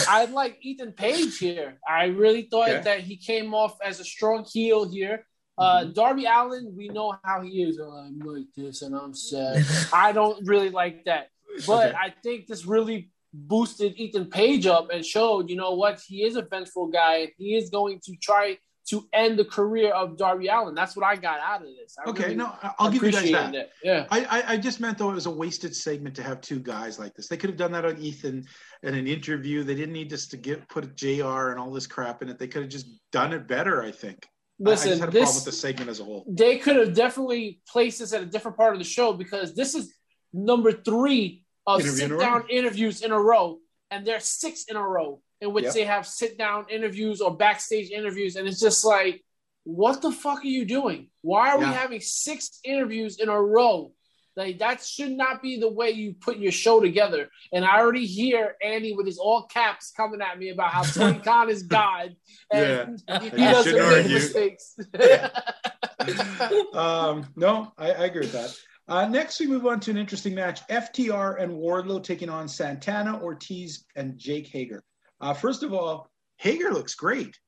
I- 0.09 0.24
like 0.26 0.59
Ethan 0.62 0.93
Page 0.93 1.39
here. 1.39 1.78
I 1.89 2.07
really 2.07 2.43
thought 2.43 2.85
that 2.85 3.01
he 3.01 3.16
came 3.16 3.55
off 3.55 3.76
as 3.85 4.01
a 4.01 4.05
strong 4.05 4.45
heel 4.45 4.89
here. 4.91 5.26
Uh, 5.57 5.85
Darby 5.85 6.24
Allin, 6.26 6.74
we 6.76 6.89
know 6.89 7.14
how 7.22 7.41
he 7.43 7.62
is. 7.62 7.78
Oh, 7.80 7.91
I'm 7.93 8.18
like 8.18 8.47
this 8.57 8.82
and 8.82 8.95
I'm 8.95 9.14
sad. 9.14 9.64
I 9.93 10.12
don't 10.12 10.45
really 10.47 10.70
like 10.70 11.05
that. 11.05 11.28
But 11.66 11.91
Okay. 11.91 11.97
I 11.97 12.12
think 12.24 12.47
this 12.49 12.66
really 12.66 13.11
boosted 13.32 13.95
Ethan 13.97 14.26
Page 14.26 14.66
up 14.66 14.91
and 14.91 15.05
showed, 15.05 15.49
you 15.51 15.57
know 15.57 15.72
what, 15.74 16.01
he 16.07 16.24
is 16.24 16.35
a 16.37 16.43
vengeful 16.43 16.89
guy. 16.89 17.32
He 17.39 17.55
is 17.57 17.70
going 17.70 18.01
to 18.07 18.16
try 18.20 18.59
to 18.91 19.09
end 19.12 19.39
the 19.39 19.45
career 19.45 19.93
of 19.93 20.16
Darby 20.16 20.49
Allin. 20.49 20.74
That's 20.74 20.95
what 20.95 21.07
I 21.07 21.16
got 21.16 21.41
out 21.41 21.62
of 21.62 21.68
this. 21.68 21.97
I 21.99 22.11
okay, 22.11 22.24
really 22.24 22.37
no, 22.37 22.47
I- 22.62 22.72
I'll 22.78 22.91
give 22.91 23.03
you 23.03 23.12
guys 23.12 23.30
that. 23.30 23.55
it. 23.55 23.70
Yeah. 23.82 24.07
I, 24.11 24.24
I, 24.24 24.53
I 24.53 24.57
just 24.57 24.78
meant 24.80 24.99
though 24.99 25.11
it 25.11 25.14
was 25.14 25.26
a 25.26 25.30
wasted 25.30 25.74
segment 25.74 26.14
to 26.16 26.22
have 26.22 26.41
two 26.41 26.61
guys 26.61 26.99
like 26.99 27.14
this. 27.14 27.26
They 27.28 27.37
could 27.37 27.51
have 27.51 27.59
done 27.59 27.72
that 27.72 27.85
on 27.85 27.97
Ethan 27.99 28.45
in 28.82 28.95
an 28.95 29.07
interview. 29.07 29.64
They 29.64 29.74
didn't 29.74 29.95
need 29.95 30.11
just 30.11 30.30
to 30.32 30.37
get 30.37 30.68
put 30.68 30.97
JR 30.97 31.51
and 31.51 31.59
all 31.59 31.72
this 31.72 31.87
crap 31.87 32.20
in 32.22 32.28
it. 32.28 32.39
They 32.39 32.47
could 32.49 32.62
have 32.62 32.70
just 32.70 32.87
done 33.11 33.32
it 33.32 33.49
better, 33.49 33.82
I 33.82 33.91
think. 33.91 34.18
I- 34.24 34.28
I 34.68 34.70
Listen, 34.70 34.89
just 34.91 35.01
had 35.01 35.09
a 35.09 35.12
problem 35.12 35.24
this 35.26 35.35
with 35.35 35.45
the 35.47 35.53
segment 35.53 35.91
as 35.91 35.99
a 36.01 36.05
whole. 36.05 36.24
they 36.28 36.59
could 36.59 36.76
have 36.76 36.95
definitely 36.95 37.61
placed 37.68 37.99
this 37.99 38.12
at 38.12 38.22
a 38.22 38.26
different 38.26 38.57
part 38.57 38.72
of 38.74 38.78
the 38.78 38.85
show 38.85 39.12
because 39.12 39.53
this 39.55 39.74
is 39.74 39.93
number 40.32 40.70
three 40.70 41.43
of 41.66 41.80
Interview 41.80 42.09
sit 42.09 42.20
down 42.20 42.45
interviews 42.51 43.03
in 43.03 43.11
a 43.11 43.18
row, 43.18 43.59
and 43.91 44.07
there's 44.07 44.24
six 44.26 44.64
in 44.64 44.76
a 44.76 44.82
row 44.87 45.20
in 45.41 45.53
which 45.53 45.64
Yep. 45.64 45.74
they 45.74 45.85
have 45.85 46.07
sit 46.07 46.39
down 46.39 46.66
interviews 46.70 47.20
or 47.20 47.37
backstage 47.37 47.91
interviews, 47.91 48.37
and 48.37 48.47
it's 48.49 48.61
just 48.61 48.85
like 48.85 49.22
what 49.66 50.03
the 50.03 50.12
fuck 50.12 50.41
are 50.45 50.47
you 50.47 50.66
doing? 50.66 51.09
Why 51.22 51.51
are 51.53 51.59
Yeah. 51.61 51.68
we 51.70 51.74
having 51.74 52.01
six 52.03 52.61
interviews 52.64 53.18
in 53.18 53.30
a 53.30 53.41
row? 53.43 53.93
Like 54.37 54.59
that 54.59 54.82
should 54.85 55.12
not 55.12 55.41
be 55.41 55.59
the 55.59 55.70
way 55.70 55.91
you 55.93 56.14
put 56.20 56.37
your 56.39 56.53
show 56.53 56.80
together. 56.80 57.30
And 57.53 57.64
I 57.64 57.78
already 57.78 58.05
hear 58.05 58.57
Andy 58.62 58.93
with 58.93 59.07
his 59.07 59.16
all 59.18 59.45
caps 59.45 59.91
coming 59.97 60.20
at 60.20 60.39
me 60.39 60.51
about 60.51 60.70
how 60.70 60.82
Tony 60.97 61.18
Khan 61.20 61.49
is 61.49 61.62
God 61.62 62.14
and 62.51 63.01
he, 63.09 63.28
And 63.28 63.37
doesn't 63.39 63.72
make 63.74 63.82
argue. 63.82 64.14
mistakes. 64.14 64.76
um, 66.74 67.26
no, 67.37 67.72
I, 67.78 67.91
I 67.93 68.05
agree 68.07 68.20
with 68.22 68.32
that. 68.32 68.55
Uh, 68.87 69.07
next, 69.09 69.41
we 69.41 69.47
move 69.47 69.64
on 69.66 69.80
to 69.80 69.91
an 69.93 69.97
interesting 69.97 70.35
match: 70.35 70.61
FTR 70.68 71.41
and 71.41 71.53
Wardlow 71.53 72.03
taking 72.05 72.28
on 72.28 72.49
Santana, 72.49 73.18
Ortiz, 73.22 73.87
and 73.97 74.18
Jake 74.18 74.49
Hager. 74.49 74.85
Uh, 75.25 75.33
first 75.35 75.62
of 75.62 75.72
all, 75.72 76.11
Hager 76.37 76.70
looks 76.70 76.95
great. 76.95 77.39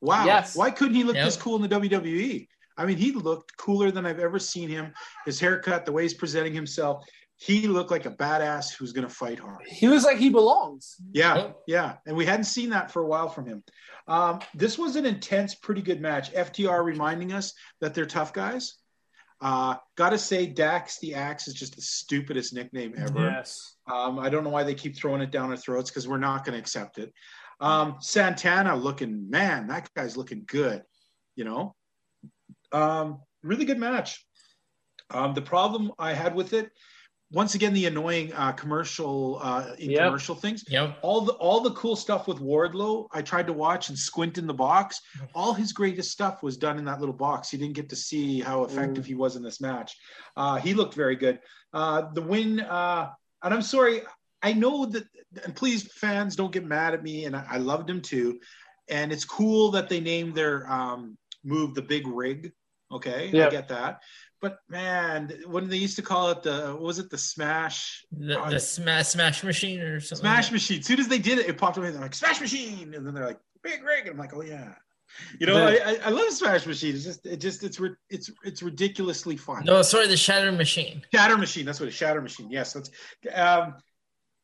Wow! 0.00 0.24
Yes. 0.24 0.56
Why 0.56 0.70
couldn't 0.70 0.94
he 0.96 1.04
look 1.04 1.14
Yep. 1.16 1.24
this 1.26 1.36
cool 1.36 1.56
in 1.56 1.62
the 1.62 1.68
WWE? 1.68 2.48
I 2.76 2.86
mean, 2.86 2.96
he 2.96 3.12
looked 3.12 3.56
cooler 3.56 3.90
than 3.90 4.06
I've 4.06 4.18
ever 4.18 4.38
seen 4.38 4.68
him. 4.68 4.92
His 5.26 5.38
haircut, 5.38 5.84
the 5.84 5.92
way 5.92 6.02
he's 6.02 6.14
presenting 6.14 6.54
himself, 6.54 7.04
he 7.36 7.66
looked 7.68 7.90
like 7.90 8.06
a 8.06 8.10
badass 8.10 8.72
who's 8.74 8.92
going 8.92 9.06
to 9.06 9.12
fight 9.14 9.38
hard. 9.38 9.62
he 9.66 9.86
looks 9.88 10.04
like 10.04 10.16
he 10.18 10.30
belongs. 10.30 10.96
Yeah, 11.12 11.52
yeah, 11.66 11.96
and 12.06 12.16
we 12.16 12.24
hadn't 12.26 12.44
seen 12.44 12.70
that 12.70 12.90
for 12.90 13.02
a 13.02 13.06
while 13.06 13.28
from 13.28 13.46
him. 13.46 13.62
Um, 14.08 14.40
this 14.54 14.78
was 14.78 14.96
an 14.96 15.06
intense, 15.06 15.54
pretty 15.54 15.82
good 15.82 16.00
match. 16.00 16.32
FTR 16.32 16.82
reminding 16.82 17.32
us 17.32 17.52
that 17.80 17.94
they're 17.94 18.06
tough 18.06 18.32
guys. 18.32 18.74
Uh, 19.40 19.76
Got 19.96 20.10
to 20.10 20.18
say, 20.18 20.46
Dax 20.46 20.98
the 20.98 21.14
Axe 21.14 21.48
is 21.48 21.54
just 21.54 21.76
the 21.76 21.82
stupidest 21.82 22.52
nickname 22.52 22.94
ever. 22.96 23.30
Yes. 23.30 23.76
Um, 23.90 24.18
I 24.18 24.28
don't 24.28 24.44
know 24.44 24.50
why 24.50 24.64
they 24.64 24.74
keep 24.74 24.96
throwing 24.96 25.22
it 25.22 25.30
down 25.30 25.50
our 25.50 25.56
throats 25.56 25.90
because 25.90 26.06
we're 26.06 26.18
not 26.18 26.44
going 26.44 26.54
to 26.54 26.58
accept 26.58 26.98
it. 26.98 27.12
Um, 27.60 27.96
Santana 28.00 28.74
looking, 28.76 29.30
man, 29.30 29.66
that 29.68 29.88
guy's 29.94 30.16
looking 30.16 30.44
good. 30.46 30.82
You 31.36 31.44
know, 31.44 31.74
um, 32.72 33.20
really 33.42 33.64
good 33.64 33.78
match. 33.78 34.24
Um, 35.10 35.34
the 35.34 35.42
problem 35.42 35.92
I 35.98 36.12
had 36.12 36.34
with 36.34 36.52
it, 36.52 36.70
once 37.32 37.54
again, 37.54 37.72
the 37.72 37.86
annoying 37.86 38.32
uh, 38.32 38.52
commercial 38.52 39.38
uh, 39.42 39.74
in 39.78 39.90
Yep. 39.90 40.06
commercial 40.06 40.34
things 40.34 40.64
Yep. 40.68 40.98
all 41.02 41.20
the 41.20 41.32
all 41.34 41.60
the 41.60 41.70
cool 41.72 41.94
stuff 41.94 42.26
with 42.26 42.38
Wardlow, 42.38 43.06
I 43.12 43.22
tried 43.22 43.46
to 43.46 43.52
watch 43.52 43.88
and 43.88 43.96
squint 43.98 44.36
in 44.36 44.46
the 44.46 44.54
box. 44.54 45.00
All 45.34 45.54
his 45.54 45.72
greatest 45.72 46.10
stuff 46.10 46.42
was 46.42 46.56
done 46.56 46.76
in 46.78 46.84
that 46.86 46.98
little 46.98 47.14
box. 47.14 47.52
You 47.52 47.58
didn't 47.58 47.74
get 47.74 47.88
to 47.90 47.96
see 47.96 48.40
how 48.40 48.64
effective 48.64 49.06
he 49.06 49.14
was 49.14 49.36
in 49.36 49.42
this 49.42 49.60
match. 49.60 49.96
Uh, 50.36 50.56
he 50.56 50.74
looked 50.74 50.94
very 50.94 51.14
good. 51.16 51.38
Uh, 51.72 52.10
the 52.12 52.22
win, 52.22 52.60
uh, 52.60 53.10
and 53.42 53.54
I'm 53.54 53.62
sorry, 53.62 54.02
I 54.42 54.52
know 54.52 54.86
that, 54.86 55.04
and 55.44 55.54
please, 55.54 55.92
fans, 55.92 56.34
don't 56.34 56.52
get 56.52 56.64
mad 56.64 56.94
at 56.94 57.02
me. 57.02 57.26
And 57.26 57.36
I, 57.36 57.44
I 57.48 57.56
loved 57.58 57.88
him 57.88 58.00
too. 58.00 58.40
And 58.88 59.12
it's 59.12 59.24
cool 59.24 59.70
that 59.70 59.88
they 59.88 60.00
named 60.00 60.34
their 60.34 60.70
um, 60.70 61.16
move 61.44 61.74
the 61.74 61.82
Big 61.82 62.06
Rig. 62.08 62.52
Okay, 62.92 63.30
I 63.46 63.50
get 63.50 63.68
that. 63.68 64.00
But 64.40 64.58
man, 64.68 65.32
when 65.46 65.68
they 65.68 65.76
used 65.76 65.96
to 65.96 66.02
call 66.02 66.30
it 66.30 66.42
the, 66.42 66.70
what 66.72 66.82
was 66.82 66.98
it 66.98 67.10
the 67.10 67.18
Smash? 67.18 68.04
The, 68.10 68.42
the 68.48 68.58
smash 68.58 69.08
smash 69.08 69.44
machine 69.44 69.80
or 69.80 70.00
something. 70.00 70.22
Smash 70.22 70.44
like 70.44 70.52
Machine. 70.52 70.78
As 70.80 70.86
soon 70.86 71.00
as 71.00 71.08
they 71.08 71.18
did 71.18 71.38
it, 71.38 71.48
it 71.48 71.58
popped 71.58 71.76
up 71.76 71.84
and 71.84 71.94
they're 71.94 72.00
like 72.00 72.14
Smash 72.14 72.40
Machine, 72.40 72.94
and 72.94 73.06
then 73.06 73.12
they're 73.14 73.26
like 73.26 73.40
Big 73.62 73.82
Rig, 73.84 74.06
and 74.06 74.10
I'm 74.10 74.18
like, 74.18 74.34
oh 74.34 74.42
yeah. 74.42 74.72
You 75.38 75.46
know, 75.46 75.70
The- 75.70 75.86
I, 75.86 76.06
I, 76.06 76.10
love 76.10 76.30
Smash 76.30 76.66
Machine. 76.66 76.94
It's 76.94 77.04
just, 77.04 77.26
it 77.26 77.36
just, 77.36 77.62
it's, 77.64 77.80
it's, 78.08 78.30
it's 78.44 78.62
ridiculously 78.62 79.36
fun. 79.36 79.64
No, 79.64 79.82
sorry, 79.82 80.06
the 80.06 80.16
shatter 80.16 80.52
machine. 80.52 81.02
Shatter 81.12 81.36
Machine. 81.36 81.66
That's 81.66 81.80
what 81.80 81.88
it. 81.88 81.92
Shatter 81.92 82.22
Machine. 82.22 82.50
Yes, 82.50 82.72
that's. 82.72 82.90
Um, 83.34 83.74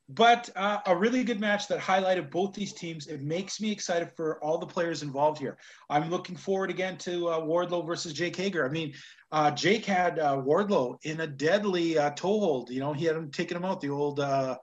but 0.09 0.51
uh, 0.55 0.79
a 0.87 0.97
really 0.97 1.25
good 1.25 1.41
match 1.41 1.67
that 1.69 1.81
highlighted 1.81 2.31
both 2.31 2.55
these 2.55 2.73
teams. 2.73 3.09
It 3.09 3.23
makes 3.23 3.61
me 3.61 3.73
excited 3.73 4.13
for 4.15 4.43
all 4.43 4.59
the 4.59 4.67
players 4.67 5.03
involved 5.03 5.41
here. 5.41 5.59
I'm 5.91 6.11
looking 6.11 6.37
forward 6.37 6.71
again 6.71 6.97
to 6.99 7.29
uh, 7.29 7.41
Wardlow 7.41 7.85
versus 7.85 8.13
Jake 8.13 8.37
Hager. 8.37 8.65
I 8.65 8.69
mean, 8.69 8.95
uh, 9.33 9.51
Jake 9.51 9.85
had 9.85 10.19
uh, 10.19 10.37
Wardlow 10.37 10.99
in 11.05 11.21
a 11.21 11.27
deadly 11.27 11.99
uh, 11.99 12.11
toehold. 12.11 12.71
You 12.71 12.81
know, 12.81 12.93
he 12.93 13.05
had 13.05 13.17
him 13.17 13.31
taking 13.31 13.57
him 13.57 13.65
out. 13.65 13.81
The 13.81 13.91
old, 13.91 14.21
uh, 14.21 14.57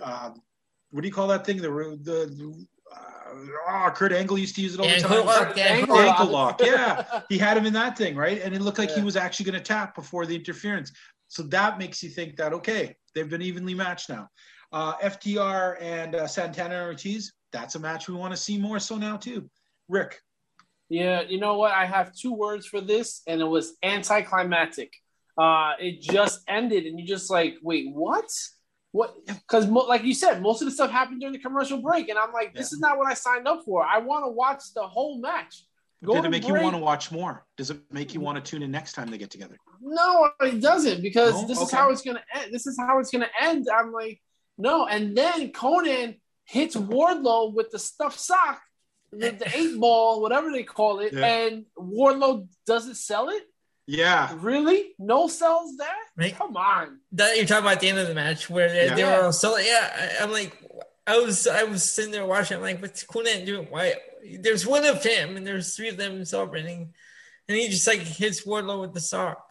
uh, 0.00 0.30
what 0.90 1.00
do 1.02 1.08
you 1.08 1.14
call 1.14 1.28
that 1.28 1.44
thing? 1.44 1.60
The 1.60 1.68
the 2.02 2.66
uh, 2.94 3.86
oh, 3.86 3.90
Kurt 3.94 4.12
Angle 4.12 4.38
used 4.38 4.54
to 4.56 4.62
use 4.62 4.74
it 4.74 4.80
all 4.80 4.88
the 4.88 5.00
time. 5.00 5.26
lock, 5.26 5.58
Ankle 5.58 5.62
ankle 5.62 5.98
Ankle 5.98 6.26
lock. 6.26 6.60
lock, 6.60 6.68
yeah. 6.68 7.20
He 7.28 7.38
had 7.38 7.56
him 7.56 7.66
in 7.66 7.72
that 7.72 7.98
thing, 7.98 8.14
right? 8.14 8.40
And 8.40 8.54
it 8.54 8.60
looked 8.60 8.78
like 8.78 8.90
he 8.90 9.02
was 9.02 9.16
actually 9.16 9.46
going 9.50 9.58
to 9.58 9.64
tap 9.64 9.94
before 9.94 10.26
the 10.26 10.36
interference. 10.36 10.92
So 11.28 11.42
that 11.44 11.78
makes 11.78 12.02
you 12.02 12.10
think 12.10 12.36
that 12.36 12.52
okay, 12.52 12.94
they've 13.14 13.28
been 13.28 13.42
evenly 13.42 13.74
matched 13.74 14.08
now. 14.08 14.28
Uh, 14.72 14.96
FTR 14.98 15.80
and 15.80 16.14
uh, 16.14 16.26
Santana 16.26 16.74
and 16.76 16.86
Ortiz, 16.86 17.32
that's 17.52 17.74
a 17.74 17.78
match 17.78 18.08
we 18.08 18.14
want 18.14 18.32
to 18.32 18.36
see 18.36 18.58
more 18.58 18.78
so 18.78 18.96
now 18.96 19.16
too. 19.16 19.48
Rick, 19.88 20.20
Yeah, 20.88 21.22
you 21.22 21.38
know 21.40 21.56
what? 21.58 21.72
I 21.72 21.86
have 21.86 22.14
two 22.14 22.32
words 22.32 22.66
for 22.66 22.80
this, 22.80 23.22
and 23.26 23.40
it 23.40 23.44
was 23.46 23.74
anticlimactic. 23.82 24.92
Uh, 25.36 25.72
it 25.80 26.00
just 26.00 26.40
ended, 26.46 26.86
and 26.86 26.98
you 27.00 27.06
just 27.06 27.30
like, 27.30 27.56
wait, 27.62 27.86
what? 27.92 28.30
What? 28.92 29.16
Because, 29.26 29.66
mo- 29.66 29.86
like 29.88 30.04
you 30.04 30.14
said, 30.14 30.40
most 30.40 30.62
of 30.62 30.66
the 30.66 30.72
stuff 30.72 30.90
happened 30.90 31.20
during 31.20 31.32
the 31.32 31.40
commercial 31.40 31.78
break, 31.78 32.08
and 32.08 32.18
I'm 32.18 32.32
like, 32.32 32.54
this 32.54 32.72
is 32.72 32.78
not 32.78 32.98
what 32.98 33.08
I 33.08 33.14
signed 33.14 33.48
up 33.48 33.64
for. 33.64 33.84
I 33.84 33.98
want 33.98 34.24
to 34.24 34.30
watch 34.30 34.62
the 34.74 34.86
whole 34.86 35.18
match. 35.20 35.64
Go 36.04 36.14
did 36.14 36.26
it 36.26 36.30
make 36.30 36.46
you 36.46 36.54
want 36.54 36.76
to 36.76 36.82
watch 36.82 37.10
more? 37.10 37.46
Does 37.56 37.70
it 37.70 37.78
make 37.90 38.12
you 38.14 38.20
want 38.20 38.36
to 38.42 38.50
tune 38.50 38.62
in 38.62 38.70
next 38.70 38.92
time 38.92 39.10
they 39.10 39.18
get 39.18 39.30
together? 39.30 39.56
No, 39.80 40.30
it 40.42 40.60
doesn't 40.60 41.02
because 41.02 41.42
No? 41.42 41.48
this 41.48 41.60
is 41.60 41.70
how 41.70 41.90
it's 41.90 42.02
gonna 42.02 42.22
end. 42.34 42.52
This 42.52 42.66
is 42.66 42.78
how 42.78 42.98
it's 42.98 43.10
gonna 43.10 43.30
end. 43.40 43.66
I'm 43.74 43.90
like, 43.90 44.20
no, 44.58 44.86
and 44.86 45.16
then 45.16 45.50
Konnan 45.50 46.20
hits 46.44 46.76
Wardlow 46.76 47.54
with 47.54 47.70
the 47.70 47.78
stuffed 47.78 48.20
sock, 48.20 48.60
the, 49.18 49.30
the 49.30 49.50
eight 49.56 49.78
ball, 49.78 50.20
whatever 50.22 50.50
they 50.52 50.62
call 50.62 51.00
it, 51.00 51.12
Yeah. 51.12 51.24
and 51.26 51.64
Wardlow 51.78 52.46
doesn't 52.66 52.96
sell 52.96 53.28
it. 53.30 53.42
Yeah, 53.86 54.34
Really? 54.40 54.94
No 54.98 55.28
sells 55.28 55.76
that? 55.76 55.94
Right. 56.16 56.34
Come 56.34 56.56
on. 56.56 57.00
That 57.12 57.36
you're 57.36 57.44
talking 57.44 57.66
about 57.66 57.80
the 57.80 57.88
end 57.90 57.98
of 57.98 58.08
the 58.08 58.14
match 58.14 58.48
where 58.48 58.68
they, 58.70 58.94
they 58.94 59.04
were 59.04 59.24
all 59.26 59.32
so 59.32 59.58
yeah. 59.58 60.14
I, 60.20 60.24
I'm 60.24 60.32
like, 60.32 60.56
I 61.06 61.18
was 61.18 61.46
I 61.46 61.64
was 61.64 61.82
sitting 61.90 62.10
there 62.10 62.24
watching. 62.24 62.56
I'm 62.56 62.62
like, 62.62 62.80
what's 62.80 63.04
Konnan 63.04 63.44
doing? 63.44 63.66
Why? 63.68 63.94
There's 64.40 64.66
one 64.66 64.86
of 64.86 65.02
him 65.04 65.36
and 65.36 65.46
there's 65.46 65.76
three 65.76 65.90
of 65.90 65.98
them 65.98 66.24
celebrating, 66.24 66.94
and 67.46 67.58
he 67.58 67.68
just 67.68 67.86
like 67.86 67.98
hits 68.00 68.46
Wardlow 68.46 68.80
with 68.80 68.94
the 68.94 69.00
sock. 69.02 69.44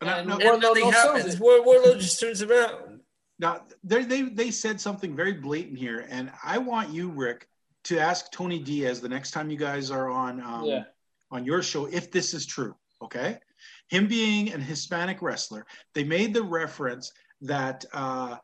And 0.00 0.10
And 0.10 0.28
no, 0.28 0.34
And 0.38 0.62
nothing 0.62 0.84
no 0.84 0.90
happens. 0.92 1.34
it. 1.34 1.40
Ward- 1.40 1.62
Wardlow 1.64 1.98
just 1.98 2.20
turns 2.20 2.42
around. 2.42 3.00
Now 3.40 3.62
they 3.82 4.04
they 4.04 4.22
they 4.22 4.50
said 4.52 4.80
something 4.80 5.16
very 5.16 5.32
blatant 5.32 5.76
here, 5.76 6.06
and 6.08 6.30
I 6.44 6.58
want 6.58 6.90
you, 6.90 7.08
Rick, 7.10 7.48
to 7.86 7.98
ask 8.00 8.32
Tony 8.32 8.58
Diaz 8.58 9.00
the 9.00 9.08
next 9.08 9.30
time 9.30 9.48
you 9.50 9.56
guys 9.56 9.90
are 9.90 10.10
on 10.10 10.40
um, 10.40 10.64
Yeah. 10.64 10.84
on 11.30 11.44
your 11.44 11.62
show 11.62 11.86
if 11.86 12.10
this 12.10 12.34
is 12.34 12.46
true. 12.46 12.74
Okay, 13.02 13.38
him 13.88 14.08
being 14.08 14.52
an 14.52 14.60
Hispanic 14.60 15.20
wrestler, 15.22 15.66
they 15.94 16.02
made 16.02 16.32
the 16.34 16.42
reference 16.42 17.12
that 17.42 17.84
uh, 17.92 18.36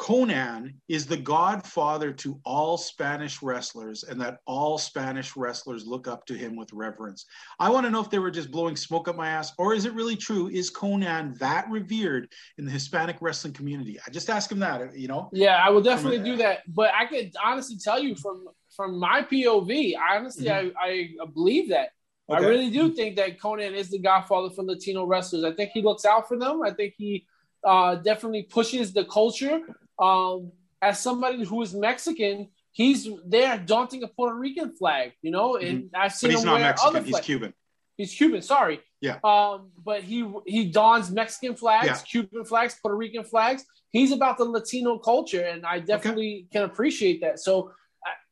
Konnan 0.00 0.74
is 0.88 1.06
the 1.06 1.16
godfather 1.16 2.10
to 2.14 2.40
all 2.44 2.76
Spanish 2.76 3.40
wrestlers, 3.42 4.02
and 4.02 4.20
that 4.20 4.38
all 4.46 4.78
Spanish 4.78 5.36
wrestlers 5.36 5.86
look 5.86 6.08
up 6.08 6.26
to 6.26 6.34
him 6.34 6.56
with 6.56 6.72
reverence. 6.72 7.24
I 7.60 7.70
want 7.70 7.86
to 7.86 7.90
know 7.90 8.00
if 8.00 8.10
they 8.10 8.18
were 8.18 8.30
just 8.30 8.50
blowing 8.50 8.76
smoke 8.76 9.08
up 9.08 9.16
my 9.16 9.28
ass, 9.28 9.52
or 9.58 9.74
is 9.74 9.84
it 9.84 9.92
really 9.94 10.16
true? 10.16 10.48
Is 10.48 10.70
Konnan 10.70 11.38
that 11.38 11.70
revered 11.70 12.32
in 12.58 12.64
the 12.64 12.70
Hispanic 12.70 13.18
wrestling 13.20 13.52
community? 13.52 13.98
I 14.04 14.10
just 14.10 14.28
ask 14.28 14.50
him 14.50 14.58
that. 14.58 14.96
You 14.96 15.08
know, 15.08 15.30
Yeah, 15.32 15.56
I 15.64 15.70
will 15.70 15.82
definitely 15.82 16.24
do 16.24 16.36
that. 16.38 16.62
But 16.66 16.90
I 16.94 17.06
could 17.06 17.32
honestly 17.42 17.76
tell 17.76 18.02
you 18.02 18.16
from 18.16 18.48
from 18.80 18.98
my 18.98 19.20
POV, 19.30 19.92
honestly, 20.10 20.50
I, 20.50 20.70
I 20.80 21.10
believe 21.34 21.68
that. 21.68 21.90
I 22.30 22.36
Mm-hmm. 22.36 22.44
Really 22.46 22.70
do 22.70 22.92
think 22.94 23.16
that 23.16 23.38
Konnan 23.38 23.74
is 23.74 23.90
the 23.90 23.98
godfather 23.98 24.48
for 24.54 24.62
Latino 24.62 25.04
wrestlers. 25.04 25.44
I 25.44 25.52
think 25.52 25.72
he 25.74 25.82
looks 25.82 26.04
out 26.06 26.28
for 26.28 26.38
them. 26.38 26.62
I 26.62 26.70
think 26.70 26.94
he 26.96 27.26
uh, 27.62 27.96
definitely 27.96 28.44
pushes 28.44 28.92
the 28.94 29.04
culture. 29.04 29.60
Um, 29.98 30.52
as 30.80 30.98
somebody 31.00 31.44
who 31.44 31.60
is 31.60 31.74
Mexican, 31.74 32.48
he's 32.72 33.06
there 33.26 33.58
daunting 33.58 34.02
a 34.04 34.08
Puerto 34.08 34.34
Rican 34.36 34.70
flag, 34.72 35.12
you 35.20 35.30
know, 35.30 35.56
and 35.56 35.90
I've 35.92 36.12
but 36.12 36.18
seen 36.18 36.30
he's 36.30 36.40
him 36.40 36.46
not 36.46 36.54
wear 36.54 36.68
Mexican. 36.70 36.96
other 36.96 37.04
He's. 37.06 37.20
Cuban. 37.20 37.54
He's 37.98 38.14
Cuban, 38.14 38.40
sorry. 38.40 38.80
Yeah. 39.02 39.18
Um, 39.24 39.72
but 39.84 40.02
he 40.04 40.18
he 40.46 40.66
dons 40.70 41.10
Mexican 41.10 41.54
flags, 41.56 41.86
Yeah. 41.86 41.96
Cuban 41.96 42.44
flags, 42.44 42.76
Puerto 42.80 42.96
Rican 42.96 43.24
flags. 43.24 43.64
He's 43.90 44.12
about 44.12 44.38
the 44.38 44.44
Latino 44.44 44.98
culture, 44.98 45.42
and 45.44 45.66
I 45.66 45.80
definitely 45.80 46.46
can 46.52 46.62
appreciate 46.62 47.20
that. 47.22 47.40
So 47.40 47.72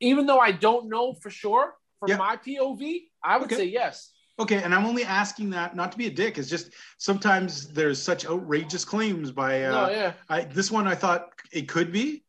even 0.01 0.27
though 0.27 0.39
I 0.39 0.53
don't 0.53 0.89
know 0.89 1.15
for 1.15 1.31
sure 1.31 1.75
from 2.01 2.17
my 2.17 2.37
POV, 2.37 3.03
I 3.23 3.37
would 3.37 3.47
Okay. 3.47 3.57
say 3.57 3.65
yes. 3.65 4.13
Okay, 4.41 4.63
and 4.63 4.73
I'm 4.73 4.87
only 4.87 5.03
asking 5.05 5.51
that 5.51 5.75
not 5.75 5.91
to 5.91 5.99
be 5.99 6.07
a 6.07 6.11
dick. 6.11 6.39
It's 6.39 6.49
just 6.49 6.71
sometimes 6.99 7.69
there's 7.73 8.01
such 8.01 8.25
outrageous 8.25 8.85
claims 8.85 9.33
by. 9.33 9.65
Uh, 9.65 9.73
no, 9.73 9.91
yeah, 9.91 10.13
I, 10.29 10.43
this 10.45 10.71
one 10.71 10.87
I 10.87 10.95
thought 10.95 11.31
it 11.53 11.67
could 11.69 11.91
be, 11.91 12.25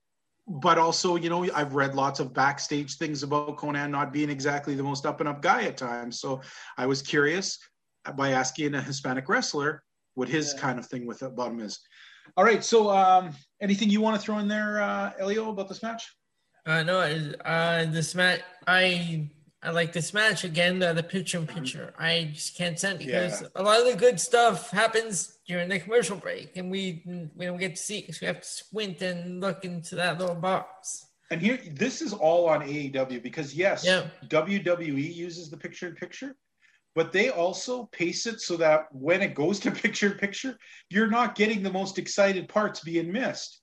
but 0.48 0.80
also 0.80 1.18
you 1.18 1.30
know 1.30 1.48
I've 1.54 1.76
read 1.76 1.94
lots 1.94 2.20
of 2.20 2.34
backstage 2.34 2.96
things 2.98 3.22
about 3.22 3.58
Konnan 3.58 3.92
not 3.92 4.12
being 4.12 4.32
exactly 4.32 4.74
the 4.74 4.82
most 4.82 5.06
up 5.06 5.20
and 5.20 5.30
up 5.30 5.44
guy 5.44 5.66
at 5.66 5.78
times. 5.78 6.20
So 6.20 6.42
I 6.78 6.88
was 6.88 7.04
curious 7.04 7.60
by 8.16 8.32
asking 8.32 8.74
a 8.74 8.82
Hispanic 8.82 9.30
wrestler 9.30 9.84
what 10.16 10.28
his 10.28 10.54
Yeah. 10.56 10.62
kind 10.62 10.80
of 10.80 10.88
thing 10.88 11.06
with 11.06 11.20
the 11.20 11.30
bottom 11.30 11.60
is. 11.60 11.80
All 12.38 12.44
right, 12.44 12.64
so 12.64 12.90
um, 12.90 13.36
anything 13.62 13.90
you 13.92 14.02
want 14.02 14.16
to 14.16 14.22
throw 14.22 14.40
in 14.40 14.48
there, 14.48 14.82
uh, 14.82 15.12
Elio, 15.20 15.50
about 15.52 15.70
this 15.70 15.84
match? 15.84 16.04
Uh, 16.66 16.84
no, 16.84 17.01
it- 17.01 17.36
uh, 17.45 17.86
this 17.86 18.16
match, 18.16 18.41
I 18.68 19.30
I 19.62 19.72
like 19.72 19.91
this 19.91 20.14
match 20.14 20.45
again. 20.45 20.80
The, 20.80 20.93
the 20.93 21.03
picture 21.03 21.38
in 21.38 21.45
picture, 21.45 21.93
I 21.99 22.32
just 22.34 22.55
can't 22.55 22.78
stand 22.80 22.99
because 22.99 23.41
Yeah. 23.41 23.47
a 23.55 23.64
lot 23.64 23.82
of 23.82 23.88
the 23.91 23.97
good 23.97 24.18
stuff 24.20 24.72
happens 24.72 25.38
during 25.47 25.68
the 25.68 25.80
commercial 25.80 26.16
break, 26.18 26.55
and 26.55 26.72
we 26.72 27.03
we 27.36 27.45
don't 27.45 27.57
get 27.57 27.76
to 27.76 27.82
see 27.82 28.01
because 28.01 28.22
we 28.22 28.28
have 28.28 28.41
to 28.41 28.47
squint 28.47 29.01
and 29.01 29.41
look 29.41 29.66
into 29.66 29.95
that 29.95 30.18
little 30.18 30.36
box. 30.36 31.05
And 31.32 31.41
here, 31.41 31.60
this 31.74 32.01
is 32.01 32.14
all 32.14 32.47
on 32.47 32.62
AEW 32.62 33.22
because 33.22 33.53
yes, 33.53 33.84
Yeah. 33.86 34.07
WWE 34.30 35.14
uses 35.14 35.49
the 35.49 35.57
picture-in-picture, 35.57 36.36
but 36.95 37.12
they 37.12 37.30
also 37.30 37.86
pace 37.91 38.26
it 38.26 38.39
so 38.41 38.55
that 38.57 38.88
when 38.91 39.22
it 39.22 39.36
goes 39.36 39.60
to 39.60 39.72
picture-in-picture, 39.86 40.57
you're 40.89 41.10
not 41.20 41.36
getting 41.36 41.62
the 41.64 41.72
most 41.72 41.99
excited 41.99 42.47
parts 42.49 42.80
being 42.80 43.12
missed. 43.12 43.60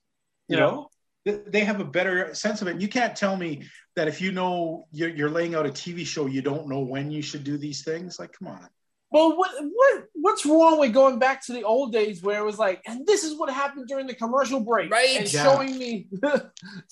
You 0.47 0.57
Yeah. 0.57 0.63
know, 0.63 0.89
they 1.31 1.61
have 1.61 1.79
a 1.79 1.85
better 1.85 2.33
sense 2.33 2.61
of 2.61 2.67
it. 2.67 2.71
And 2.71 2.81
you 2.81 2.87
can't 2.87 3.15
tell 3.15 3.35
me 3.35 3.63
that 3.95 4.07
if 4.07 4.21
you 4.21 4.31
know 4.31 4.87
you're, 4.91 5.09
you're 5.09 5.29
laying 5.29 5.55
out 5.55 5.65
a 5.65 5.69
TV 5.69 6.05
show, 6.05 6.25
you 6.25 6.41
don't 6.41 6.67
know 6.67 6.79
when 6.81 7.11
you 7.11 7.21
should 7.21 7.43
do 7.43 7.57
these 7.57 7.83
things. 7.83 8.19
Like, 8.19 8.33
come 8.37 8.47
on. 8.49 8.67
Well, 9.09 9.37
what 9.37 9.51
what 9.61 10.03
what's 10.15 10.45
wrong 10.45 10.79
with 10.79 10.93
going 10.93 11.17
back 11.17 11.45
to 11.45 11.53
the 11.53 11.63
old 11.63 11.93
days 11.93 12.21
where 12.21 12.39
it 12.41 12.45
was 12.45 12.59
like, 12.59 12.81
and 12.85 13.07
this 13.07 13.23
is 13.23 13.37
what 13.39 13.49
happened 13.49 13.87
during 13.87 14.05
the 14.05 14.13
commercial 14.13 14.59
break, 14.59 14.91
Right. 14.91 15.15
And 15.17 15.33
Yeah. 15.33 15.43
showing 15.43 15.77
me, 15.77 16.07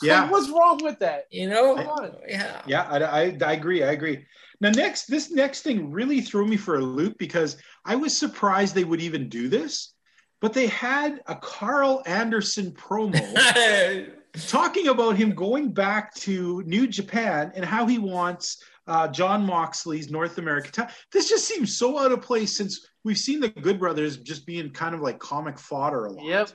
Yeah. 0.02 0.22
Like, 0.22 0.32
what's 0.32 0.50
wrong 0.50 0.80
with 0.82 1.00
that? 1.00 1.26
You 1.30 1.50
know, 1.50 1.76
Come 1.76 1.88
on. 1.90 2.16
yeah, 2.28 2.62
Yeah, 2.66 2.84
I, 2.84 2.98
I, 3.04 3.38
I 3.46 3.52
agree. 3.54 3.84
I 3.84 3.92
agree. 3.92 4.26
Now, 4.62 4.70
next, 4.70 5.08
this 5.08 5.30
next 5.30 5.64
thing 5.64 5.92
really 5.92 6.22
threw 6.22 6.48
me 6.48 6.56
for 6.56 6.76
a 6.78 6.82
loop 6.82 7.18
because 7.18 7.58
I 7.84 7.96
was 7.98 8.18
surprised 8.18 8.74
they 8.74 8.86
would 8.86 9.02
even 9.02 9.28
do 9.28 9.50
this, 9.50 9.94
but 10.40 10.54
they 10.54 10.68
had 10.68 11.20
a 11.28 11.36
Karl 11.36 12.02
Anderson 12.06 12.72
promo 12.72 13.20
talking 14.36 14.88
about 14.88 15.18
him 15.18 15.32
going 15.32 15.72
back 15.72 16.14
to 16.16 16.64
New 16.66 16.88
Japan 16.88 17.52
and 17.56 17.64
how 17.64 17.86
he 17.86 17.98
wants 17.98 18.64
uh, 18.88 19.08
Jon 19.08 19.46
Moxley's 19.46 20.12
North 20.12 20.38
American 20.38 20.72
title. 20.72 20.96
This 21.12 21.30
just 21.30 21.46
seems 21.46 21.78
so 21.78 21.98
out 22.00 22.12
of 22.12 22.22
place 22.22 22.56
since 22.56 22.88
we've 23.04 23.18
seen 23.18 23.40
the 23.40 23.50
Good 23.50 23.80
Brothers 23.80 24.18
just 24.18 24.46
being 24.46 24.70
kind 24.72 24.94
of 24.94 25.02
like 25.02 25.20
comic 25.20 25.60
fodder 25.60 26.06
a 26.06 26.12
lot. 26.12 26.26
Yep. 26.26 26.50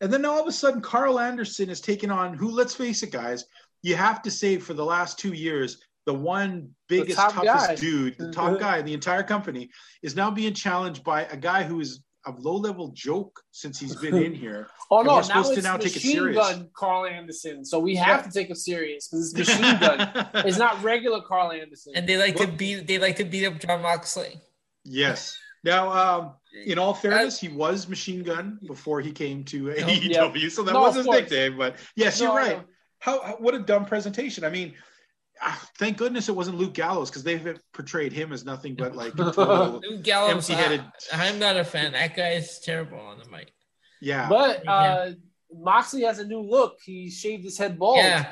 And 0.00 0.12
then 0.12 0.24
all 0.24 0.40
of 0.40 0.46
a 0.46 0.52
sudden, 0.52 0.80
Karl 0.80 1.18
Anderson 1.18 1.70
is 1.70 1.80
taking 1.80 2.10
on 2.10 2.34
who, 2.34 2.50
let's 2.50 2.74
face 2.74 3.02
it, 3.02 3.10
guys, 3.10 3.44
you 3.82 3.96
have 3.96 4.22
to 4.22 4.30
say 4.30 4.58
for 4.58 4.74
the 4.74 4.84
last 4.84 5.18
two 5.18 5.32
years, 5.32 5.80
the 6.06 6.14
one 6.14 6.70
biggest, 6.88 7.18
top 7.18 7.34
toughest 7.34 7.68
guy. 7.68 7.74
dude, 7.74 8.16
the 8.18 8.32
top 8.32 8.58
guy 8.58 8.78
in 8.78 8.86
the 8.86 8.94
entire 8.94 9.22
company, 9.22 9.70
is 10.02 10.16
now 10.16 10.30
being 10.30 10.54
challenged 10.54 11.04
by 11.04 11.24
a 11.24 11.36
guy 11.36 11.62
who 11.64 11.80
is 11.80 12.02
a 12.26 12.32
low 12.38 12.56
level 12.56 12.88
joke 12.94 13.40
since 13.52 13.78
he's 13.78 13.94
been 13.96 14.16
in 14.26 14.34
here. 14.34 14.68
Oh 14.90 15.02
no, 15.02 15.14
we're 15.14 15.16
now 15.16 15.22
supposed 15.22 15.48
to 15.50 15.54
it's 15.58 15.64
now 15.64 15.76
take 15.76 15.86
it 15.92 15.94
machine 15.96 16.12
serious. 16.12 16.36
gun 16.36 16.68
Karl 16.74 17.06
Anderson, 17.06 17.64
so 17.64 17.78
we 17.78 17.94
have 17.96 18.20
Yeah. 18.20 18.22
to 18.26 18.30
take 18.32 18.50
it 18.50 18.56
serious 18.56 19.08
because 19.08 19.32
it's 19.34 19.48
machine 19.48 19.78
gun. 19.80 20.28
It's 20.46 20.58
not 20.58 20.82
regular 20.82 21.20
Karl 21.22 21.52
Anderson. 21.52 21.92
and 21.96 22.08
they 22.08 22.16
like 22.16 22.36
to 22.36 22.46
What? 22.46 22.56
beat 22.58 22.86
they 22.86 22.98
like 22.98 23.16
to 23.16 23.24
beat 23.24 23.46
up 23.46 23.58
Jon 23.60 23.82
Moxley. 23.82 24.40
yes. 24.84 25.36
Now, 25.64 25.90
um, 25.90 26.34
in 26.66 26.78
all 26.78 26.94
fairness, 26.94 27.38
he 27.40 27.48
was 27.48 27.88
Machine 27.88 28.22
Gun 28.22 28.60
before 28.68 29.00
he 29.00 29.10
came 29.10 29.42
to 29.46 29.64
AEW, 29.70 30.50
so 30.52 30.62
that 30.62 30.72
No, 30.72 30.82
was 30.82 30.90
of 30.90 30.98
his 30.98 31.06
course. 31.06 31.20
nickname. 31.22 31.58
But 31.58 31.76
yes, 31.96 32.20
No, 32.20 32.26
you're 32.26 32.36
right. 32.36 32.62
How, 33.00 33.20
how 33.22 33.32
what 33.40 33.54
a 33.54 33.58
dumb 33.58 33.84
presentation. 33.84 34.44
I 34.44 34.50
mean, 34.50 34.74
thank 35.78 35.96
goodness 35.96 36.28
it 36.28 36.34
wasn't 36.36 36.58
Luke 36.58 36.74
Gallows 36.74 37.10
because 37.10 37.22
they've 37.22 37.58
portrayed 37.72 38.12
him 38.12 38.32
as 38.32 38.44
nothing 38.44 38.74
but 38.74 38.94
like 38.96 39.14
Luke 39.18 40.02
Gallows, 40.02 40.50
Empty-headed. 40.50 40.82
I, 41.12 41.28
I'm 41.28 41.38
not 41.38 41.56
a 41.56 41.64
fan. 41.64 41.92
That 41.92 42.16
guy 42.16 42.30
is 42.30 42.58
terrible 42.60 42.98
on 42.98 43.18
the 43.18 43.28
mic. 43.30 43.52
yeah. 44.00 44.28
But 44.28 44.66
uh, 44.66 45.10
Moxley 45.52 46.02
has 46.02 46.18
a 46.18 46.26
new 46.26 46.40
look. 46.40 46.78
He 46.84 47.10
shaved 47.10 47.44
his 47.44 47.56
head 47.58 47.78
bald. 47.78 47.98
Yeah, 47.98 48.26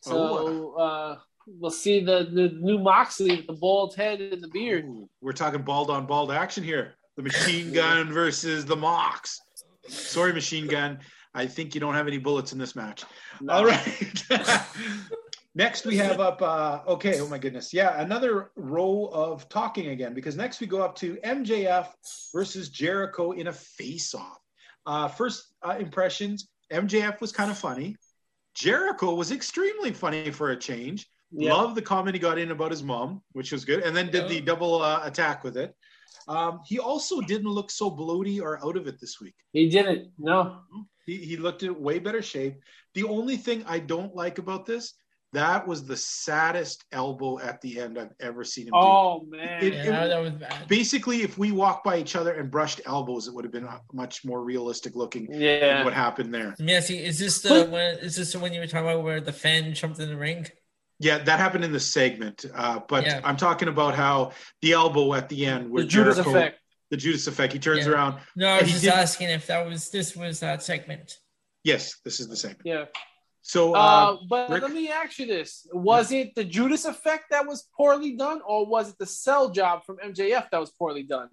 So 0.00 0.74
uh, 0.74 1.18
we'll 1.46 1.70
see 1.70 2.04
the, 2.04 2.28
the 2.30 2.48
new 2.60 2.78
Moxley 2.78 3.36
with 3.36 3.46
the 3.46 3.52
bald 3.54 3.94
head 3.94 4.20
and 4.20 4.42
the 4.42 4.48
beard. 4.48 4.84
Ooh, 4.84 5.08
we're 5.20 5.32
talking 5.32 5.62
bald 5.62 5.90
on 5.90 6.06
bald 6.06 6.32
action 6.32 6.64
here. 6.64 6.94
The 7.16 7.22
machine 7.22 7.72
gun 7.74 8.12
versus 8.12 8.64
the 8.64 8.76
Mox. 8.76 9.40
Sorry, 9.88 10.32
machine 10.32 10.66
gun. 10.66 10.98
I 11.34 11.46
think 11.46 11.74
you 11.74 11.80
don't 11.80 11.94
have 11.94 12.06
any 12.08 12.18
bullets 12.18 12.52
in 12.52 12.58
this 12.58 12.74
match. 12.74 13.04
All 13.48 13.64
right. 13.66 14.24
next 15.56 15.84
we 15.84 15.96
have 15.96 16.20
up. 16.20 16.40
Uh, 16.40 16.80
okay. 16.86 17.20
Oh 17.20 17.26
my 17.26 17.38
goodness. 17.38 17.72
Yeah, 17.72 18.00
another 18.00 18.52
row 18.54 19.10
of 19.12 19.48
talking 19.48 19.88
again 19.88 20.14
because 20.14 20.36
next 20.36 20.60
we 20.60 20.68
go 20.68 20.82
up 20.82 20.94
to 20.96 21.16
MJF 21.24 21.88
versus 22.32 22.68
Jericho 22.68 23.32
in 23.32 23.48
a 23.48 23.52
face-off. 23.52 24.38
Uh, 24.84 25.08
first 25.08 25.54
uh, 25.62 25.76
impressions: 25.80 26.48
MJF 26.72 27.20
was 27.20 27.32
kind 27.32 27.50
of 27.50 27.58
funny. 27.58 27.96
Jericho 28.54 29.14
was 29.14 29.32
extremely 29.32 29.92
funny 29.92 30.30
for 30.30 30.50
a 30.50 30.56
change. 30.56 31.08
Yeah. 31.32 31.54
Love 31.54 31.74
the 31.74 31.82
comment 31.82 32.14
he 32.14 32.20
got 32.20 32.38
in 32.38 32.52
about 32.52 32.70
his 32.70 32.82
mom, 32.82 33.22
which 33.32 33.50
was 33.50 33.64
good, 33.64 33.82
and 33.82 33.96
then 33.96 34.10
did 34.10 34.28
the 34.28 34.40
double 34.40 34.80
uh, 34.80 35.00
attack 35.02 35.42
with 35.42 35.56
it. 35.56 35.74
Um, 36.28 36.60
he 36.64 36.78
also 36.78 37.20
didn't 37.20 37.50
look 37.50 37.70
so 37.70 37.90
bloaty 37.90 38.40
or 38.40 38.64
out 38.64 38.76
of 38.76 38.86
it 38.86 39.00
this 39.00 39.20
week. 39.20 39.34
He 39.52 39.68
didn't. 39.68 40.10
No. 40.18 40.60
He, 41.04 41.18
he 41.18 41.36
looked 41.36 41.62
in 41.62 41.80
way 41.80 41.98
better 41.98 42.22
shape. 42.22 42.60
The 42.94 43.04
only 43.04 43.36
thing 43.36 43.64
I 43.66 43.78
don't 43.78 44.14
like 44.14 44.38
about 44.38 44.66
this, 44.66 44.94
that 45.36 45.66
was 45.68 45.84
the 45.84 45.96
saddest 45.96 46.84
elbow 46.92 47.38
at 47.38 47.60
the 47.60 47.78
end 47.78 47.98
I've 47.98 48.14
ever 48.20 48.42
seen 48.42 48.68
him 48.68 48.72
Oh 48.74 49.24
man. 49.28 49.62
It- 49.62 49.74
yeah, 49.74 50.04
it- 50.04 50.08
that 50.08 50.22
was 50.22 50.32
do. 50.32 50.38
bad. 50.38 50.66
Basically, 50.68 51.22
if 51.22 51.36
we 51.36 51.52
walked 51.52 51.84
by 51.84 51.98
each 51.98 52.16
other 52.16 52.32
and 52.32 52.50
brushed 52.50 52.80
elbows, 52.86 53.28
it 53.28 53.34
would 53.34 53.44
have 53.44 53.52
been 53.52 53.68
much 53.92 54.24
more 54.24 54.42
realistic 54.42 54.96
looking 54.96 55.26
than 55.30 55.40
yeah. 55.40 55.84
what 55.84 55.92
happened 55.92 56.32
there. 56.32 56.54
Yeah, 56.58 56.80
see, 56.80 56.98
is 57.04 57.18
this 57.18 57.40
the 57.40 57.64
one? 57.66 57.98
Is 58.06 58.16
this 58.16 58.32
the 58.32 58.38
one 58.38 58.52
you 58.54 58.60
were 58.60 58.66
talking 58.66 58.88
about 58.88 59.04
where 59.04 59.20
the 59.20 59.32
fan 59.32 59.74
jumped 59.74 59.98
in 59.98 60.08
the 60.08 60.16
ring? 60.16 60.46
Yeah, 60.98 61.18
that 61.18 61.38
happened 61.38 61.64
in 61.64 61.72
the 61.72 61.80
segment. 61.80 62.46
Uh, 62.54 62.80
but 62.88 63.04
Yeah. 63.04 63.20
I'm 63.22 63.36
talking 63.36 63.68
about 63.68 63.94
how 63.94 64.32
the 64.62 64.72
elbow 64.72 65.12
at 65.12 65.28
the 65.28 65.44
end, 65.44 65.70
where 65.70 65.82
The 65.82 65.88
Judas 65.88 66.14
Jericho, 66.16 66.30
effect. 66.30 66.58
the 66.90 66.96
Judas 66.96 67.26
effect, 67.26 67.52
he 67.52 67.58
turns 67.58 67.84
Yeah. 67.84 67.92
around. 67.92 68.20
No, 68.34 68.48
I 68.48 68.62
was 68.62 68.70
just 68.70 68.84
did- 68.84 68.92
asking 68.94 69.28
if 69.28 69.46
that 69.48 69.66
was 69.66 69.90
this 69.90 70.16
was 70.16 70.40
that 70.40 70.62
segment. 70.62 71.18
Yes, 71.64 71.98
this 72.04 72.20
is 72.20 72.28
the 72.28 72.36
segment. 72.36 72.62
Yeah. 72.64 72.84
So, 73.48 73.76
uh, 73.76 73.78
Uh, 73.78 74.16
but 74.28 74.50
Rick? 74.50 74.62
let 74.62 74.72
me 74.72 74.88
ask 74.90 75.20
you 75.20 75.26
this: 75.26 75.68
Was 75.72 76.10
it 76.10 76.34
the 76.34 76.42
Judas 76.42 76.84
effect 76.84 77.26
that 77.30 77.46
was 77.46 77.68
poorly 77.76 78.16
done, 78.16 78.40
or 78.44 78.66
was 78.66 78.90
it 78.90 78.96
the 78.98 79.06
sell 79.06 79.50
job 79.50 79.84
from 79.84 79.98
MJF 79.98 80.50
that 80.50 80.58
was 80.58 80.70
poorly 80.72 81.04
done? 81.04 81.28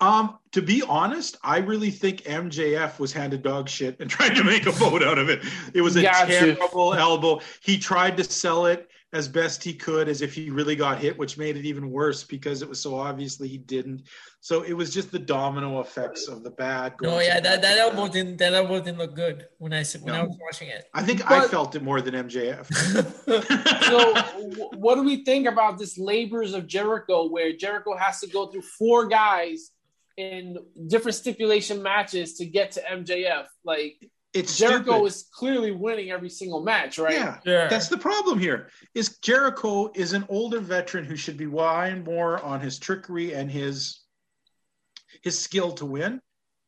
Um, 0.00 0.38
to 0.52 0.62
be 0.62 0.82
honest, 0.88 1.36
I 1.44 1.58
really 1.58 1.90
think 1.90 2.22
MJF 2.22 2.98
was 2.98 3.12
handed 3.12 3.42
dog 3.42 3.68
shit 3.68 4.00
and 4.00 4.08
tried 4.16 4.36
to 4.36 4.44
make 4.44 4.64
a 4.64 4.70
vote 4.70 5.02
out 5.02 5.18
of 5.18 5.28
it. 5.28 5.42
It 5.74 5.82
was 5.82 5.96
a 5.96 6.02
Gotcha. 6.02 6.54
terrible 6.56 6.94
elbow. 6.94 7.40
He 7.62 7.76
tried 7.76 8.16
to 8.16 8.24
sell 8.24 8.64
it 8.64 8.88
as 9.12 9.26
best 9.26 9.64
he 9.64 9.74
could 9.74 10.08
as 10.08 10.22
if 10.22 10.32
he 10.34 10.50
really 10.50 10.76
got 10.76 10.98
hit, 11.00 11.18
which 11.18 11.36
made 11.36 11.56
it 11.56 11.64
even 11.64 11.90
worse 11.90 12.22
because 12.22 12.62
it 12.62 12.68
was 12.68 12.78
so 12.80 12.94
obviously 12.94 13.48
he 13.48 13.58
didn't. 13.58 14.02
So 14.40 14.62
it 14.62 14.72
was 14.72 14.94
just 14.94 15.10
the 15.10 15.18
domino 15.18 15.80
effects 15.80 16.28
of 16.28 16.44
the 16.44 16.50
bad. 16.50 16.94
Oh 17.02 17.06
No, 17.06 17.18
yeah, 17.20 17.34
bad 17.40 17.44
that, 17.44 17.54
to 17.56 17.60
that 17.62 17.76
bad. 17.76 17.78
elbow 17.78 18.12
didn't 18.12 18.36
that 18.36 18.54
elbow 18.54 18.78
didn't 18.78 18.98
look 18.98 19.16
good 19.16 19.48
when 19.58 19.72
I 19.72 19.80
s- 19.80 19.96
when 19.98 20.14
I 20.14 20.18
when 20.18 20.20
No. 20.20 20.24
I 20.24 20.28
was 20.28 20.38
watching 20.40 20.68
it. 20.68 20.84
I 20.94 21.02
think 21.02 21.28
I 21.28 21.46
felt 21.48 21.74
it 21.74 21.82
more 21.82 22.00
than 22.00 22.14
MJF. 22.14 22.66
So, 23.90 24.14
w- 24.14 24.70
what 24.76 24.94
do 24.94 25.02
we 25.02 25.24
think 25.24 25.46
about 25.48 25.78
this 25.78 25.98
labors 25.98 26.54
of 26.54 26.66
Jericho, 26.68 27.26
where 27.28 27.52
Jericho 27.52 27.96
has 27.96 28.20
to 28.20 28.28
go 28.28 28.46
through 28.46 28.62
four 28.62 29.08
guys 29.08 29.72
in 30.16 30.56
different 30.86 31.16
stipulation 31.16 31.82
matches 31.82 32.34
to 32.34 32.46
get 32.46 32.72
to 32.72 32.80
MJF? 32.82 33.46
Like 33.64 34.08
It's 34.32 34.56
Jericho 34.56 34.92
stupid. 34.92 35.06
is 35.06 35.28
clearly 35.34 35.72
winning 35.72 36.10
every 36.10 36.30
single 36.30 36.62
match, 36.62 36.98
right? 36.98 37.14
Yeah, 37.14 37.40
Sure. 37.44 37.68
that's 37.68 37.88
the 37.88 37.98
problem 37.98 38.38
here. 38.38 38.70
Is 38.94 39.18
Jericho 39.18 39.90
is 39.94 40.12
an 40.12 40.24
older 40.28 40.60
veteran 40.60 41.04
who 41.04 41.16
should 41.16 41.36
be 41.36 41.46
relying 41.46 42.04
more 42.04 42.40
on 42.42 42.60
his 42.60 42.78
trickery 42.78 43.34
and 43.34 43.50
his 43.50 44.00
his 45.22 45.38
skill 45.38 45.72
to 45.72 45.86
win. 45.86 46.20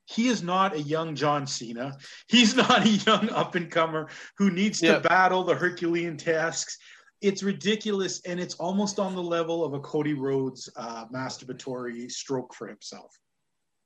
He 0.06 0.26
is 0.28 0.42
not 0.42 0.74
a 0.74 0.80
young 0.82 1.14
John 1.14 1.46
Cena. 1.46 1.96
He's 2.26 2.54
not 2.64 2.84
a 2.84 2.88
young 2.88 3.30
up 3.30 3.54
and 3.54 3.70
comer 3.70 4.08
who 4.36 4.50
needs 4.50 4.80
to 4.80 4.98
battle 5.00 5.44
the 5.44 5.54
Herculean 5.54 6.16
tasks. 6.16 6.76
It's 7.20 7.44
ridiculous, 7.44 8.20
and 8.26 8.40
it's 8.40 8.56
almost 8.56 8.98
on 8.98 9.14
the 9.14 9.22
level 9.22 9.64
of 9.64 9.74
a 9.74 9.80
Cody 9.80 10.14
Rhodes 10.14 10.68
uh, 10.76 11.04
masturbatory 11.14 12.10
stroke 12.10 12.52
for 12.52 12.66
himself. 12.66 13.16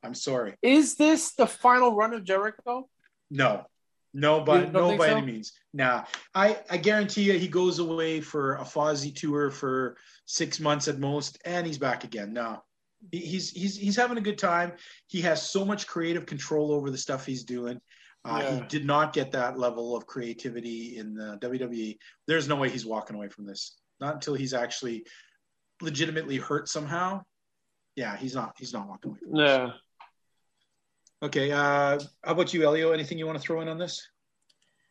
I'm 0.02 0.14
sorry. 0.14 0.54
Is 0.62 0.94
this 0.96 1.34
the 1.34 1.46
final 1.46 1.94
run 1.94 2.14
of 2.14 2.24
Jericho? 2.24 2.88
No, 3.30 3.66
no, 4.14 4.40
by 4.40 4.64
no 4.66 4.96
by 4.96 5.08
so? 5.08 5.16
any 5.16 5.26
means. 5.26 5.52
Nah, 5.74 6.04
I 6.34 6.58
I 6.70 6.76
guarantee 6.78 7.22
you, 7.22 7.38
he 7.38 7.48
goes 7.48 7.78
away 7.78 8.20
for 8.20 8.56
a 8.56 8.64
Fozzy 8.64 9.14
tour 9.14 9.50
for 9.50 9.96
six 10.24 10.58
months 10.58 10.88
at 10.88 10.98
most, 10.98 11.38
and 11.44 11.66
he's 11.66 11.78
back 11.78 12.04
again. 12.04 12.32
No, 12.32 12.62
he's 13.12 13.50
he's 13.50 13.76
he's 13.76 13.96
having 13.96 14.18
a 14.18 14.22
good 14.22 14.38
time. 14.38 14.72
He 15.06 15.20
has 15.22 15.48
so 15.48 15.64
much 15.64 15.86
creative 15.86 16.26
control 16.26 16.72
over 16.72 16.90
the 16.90 16.98
stuff 16.98 17.26
he's 17.26 17.44
doing. 17.44 17.80
Uh, 18.24 18.40
Yeah. 18.42 18.54
He 18.54 18.60
did 18.68 18.86
not 18.86 19.12
get 19.12 19.32
that 19.32 19.58
level 19.58 19.96
of 19.96 20.06
creativity 20.06 20.96
in 20.96 21.14
the 21.14 21.38
WWE. 21.40 21.96
There's 22.26 22.48
no 22.48 22.56
way 22.56 22.70
he's 22.70 22.86
walking 22.86 23.16
away 23.16 23.28
from 23.28 23.46
this. 23.46 23.76
Not 24.00 24.14
until 24.14 24.34
he's 24.34 24.54
actually 24.54 25.04
legitimately 25.80 26.36
hurt 26.36 26.68
somehow. 26.68 27.22
Yeah, 27.94 28.16
he's 28.16 28.34
not. 28.34 28.54
He's 28.58 28.72
not 28.72 28.88
walking 28.88 29.10
away. 29.10 29.20
From 29.20 29.36
this. 29.36 29.70
Okay. 31.26 31.50
Uh, 31.50 31.98
how 32.22 32.32
about 32.32 32.54
you, 32.54 32.62
Elio? 32.62 32.92
Anything 32.92 33.18
you 33.18 33.26
want 33.26 33.36
to 33.36 33.42
throw 33.42 33.60
in 33.60 33.66
on 33.66 33.78
this? 33.78 34.06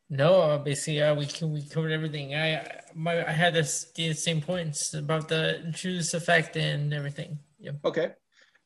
No, 0.09 0.41
uh, 0.41 0.57
basically, 0.57 1.01
uh, 1.01 1.15
we 1.15 1.29
we 1.47 1.61
covered 1.63 1.93
everything. 1.93 2.35
I 2.35 2.81
my 2.93 3.25
I 3.25 3.31
had 3.31 3.53
this, 3.53 3.91
the 3.95 4.11
same 4.11 4.41
points 4.41 4.93
about 4.93 5.29
the 5.29 5.71
Judas 5.71 6.13
effect 6.13 6.57
and 6.57 6.93
everything. 6.93 7.39
Yep. 7.59 7.75
Okay. 7.85 8.11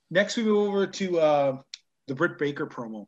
Next, 0.09 0.35
we 0.35 0.43
move 0.43 0.67
over 0.67 0.87
to 0.87 1.19
uh, 1.19 1.57
the 2.07 2.15
Britt 2.15 2.39
Baker 2.39 2.65
promo. 2.65 3.05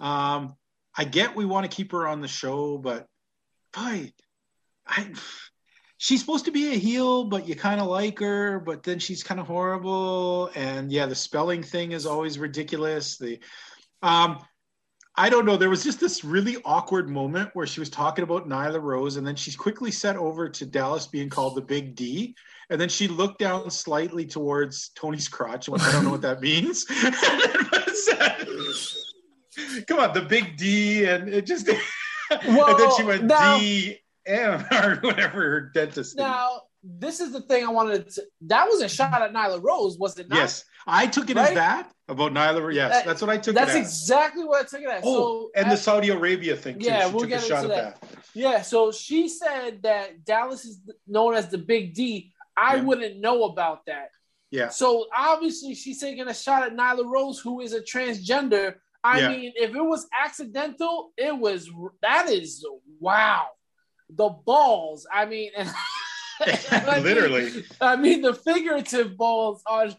Um, 0.00 0.56
I 0.98 1.04
get 1.04 1.36
we 1.36 1.44
want 1.44 1.70
to 1.70 1.74
keep 1.74 1.92
her 1.92 2.08
on 2.08 2.20
the 2.20 2.28
show, 2.28 2.78
but 2.78 3.06
boy, 3.72 4.12
I 4.84 5.12
she's 5.96 6.18
supposed 6.18 6.46
to 6.46 6.50
be 6.50 6.74
a 6.74 6.76
heel, 6.76 7.22
but 7.22 7.46
you 7.46 7.54
kind 7.54 7.80
of 7.80 7.86
like 7.86 8.18
her, 8.18 8.58
but 8.58 8.82
then 8.82 8.98
she's 8.98 9.22
kind 9.22 9.38
of 9.38 9.46
horrible. 9.46 10.50
And 10.56 10.90
yeah, 10.90 11.06
the 11.06 11.14
spelling 11.14 11.62
thing 11.62 11.92
is 11.92 12.04
always 12.04 12.36
ridiculous. 12.40 13.16
The 13.16 13.38
um, 14.02 14.38
I 15.16 15.28
don't 15.28 15.44
know. 15.44 15.56
There 15.56 15.68
was 15.68 15.84
just 15.84 16.00
this 16.00 16.24
really 16.24 16.56
awkward 16.64 17.08
moment 17.08 17.50
where 17.52 17.66
she 17.66 17.80
was 17.80 17.90
talking 17.90 18.24
about 18.24 18.48
Nyla 18.48 18.80
Rose, 18.80 19.16
and 19.16 19.26
then 19.26 19.36
she's 19.36 19.56
quickly 19.56 19.90
set 19.90 20.16
over 20.16 20.48
to 20.48 20.64
Dallas 20.64 21.06
being 21.06 21.28
called 21.28 21.54
the 21.54 21.60
Big 21.62 21.94
D, 21.94 22.34
and 22.70 22.80
then 22.80 22.88
she 22.88 23.08
looked 23.08 23.38
down 23.38 23.70
slightly 23.70 24.24
towards 24.24 24.90
Tony's 24.94 25.28
crotch. 25.28 25.68
Went, 25.68 25.82
I 25.82 25.92
don't 25.92 26.04
know 26.04 26.10
what 26.10 26.22
that 26.22 26.40
means. 26.40 26.84
Come 29.86 29.98
on, 30.00 30.14
the 30.14 30.22
Big 30.22 30.56
D, 30.56 31.04
and 31.04 31.28
it 31.28 31.46
just. 31.46 31.68
Well, 32.46 32.70
and 32.70 32.78
then 32.78 32.96
she 32.96 33.02
went 33.02 33.24
now- 33.24 33.58
D 33.58 33.98
M 34.24 34.64
or 34.72 34.96
whatever 35.02 35.40
her 35.40 35.60
dentist. 35.74 36.16
Now, 36.16 36.62
this 36.82 37.20
is 37.20 37.32
the 37.32 37.42
thing 37.42 37.64
I 37.66 37.70
wanted 37.70 38.08
to. 38.10 38.22
That 38.42 38.66
was 38.68 38.80
a 38.80 38.88
shot 38.88 39.20
at 39.20 39.32
Nyla 39.32 39.62
Rose, 39.62 39.98
was 39.98 40.18
it 40.18 40.28
not? 40.28 40.36
Yes, 40.36 40.64
I 40.86 41.06
took 41.06 41.30
it 41.30 41.36
as 41.36 41.54
that 41.54 41.90
about 42.08 42.32
Nyla. 42.32 42.74
Yes, 42.74 42.92
That- 42.92 43.04
that's 43.06 43.20
what 43.20 43.30
I 43.30 43.38
took 43.38 43.54
That's 43.54 43.74
it 43.74 43.80
as. 43.80 43.86
exactly 43.86 44.44
what 44.44 44.62
I 44.64 44.68
took 44.68 44.80
it 44.82 44.88
as. 44.88 45.02
Oh, 45.06 45.14
so, 45.14 45.50
and 45.54 45.70
the 45.70 45.76
Saudi 45.76 46.10
Arabia 46.10 46.56
thing 46.56 46.78
too. 46.78 46.86
Yeah, 46.86 47.06
she 47.06 47.10
we'll 47.12 47.20
took 47.20 47.28
a 47.30 47.34
get 47.34 47.42
shot 47.44 47.64
into 47.64 47.76
at 47.76 48.00
that. 48.00 48.08
yeah, 48.34 48.62
so 48.62 48.90
she 48.92 49.28
said 49.28 49.82
that 49.82 50.24
Dallas 50.24 50.64
is 50.64 50.80
known 51.06 51.34
as 51.34 51.48
the 51.48 51.58
Big 51.58 51.94
D. 51.94 52.32
I 52.56 52.76
Yeah. 52.76 52.82
wouldn't 52.82 53.20
know 53.20 53.44
about 53.44 53.86
that. 53.86 54.10
Yeah. 54.50 54.68
So 54.68 55.06
obviously 55.16 55.74
she's 55.74 56.00
taking 56.00 56.28
a 56.28 56.34
shot 56.34 56.64
at 56.64 56.72
Nyla 56.74 57.06
Rose, 57.10 57.38
who 57.40 57.60
is 57.60 57.72
a 57.72 57.80
transgender. 57.80 58.74
I 59.04 59.20
Yeah. 59.20 59.28
mean, 59.28 59.52
if 59.56 59.74
it 59.74 59.80
was 59.82 60.06
accidental, 60.22 61.12
it 61.16 61.36
was 61.36 61.70
that 62.02 62.28
is 62.28 62.66
wow. 63.00 63.46
The 64.14 64.28
balls. 64.28 65.06
I 65.10 65.24
mean, 65.24 65.52
and 65.56 65.68
I 66.70 66.94
mean- 66.96 67.04
Literally. 67.04 67.64
I 67.80 67.96
mean, 67.96 68.22
the 68.22 68.34
figurative 68.34 69.16
balls 69.16 69.62
on 69.66 69.94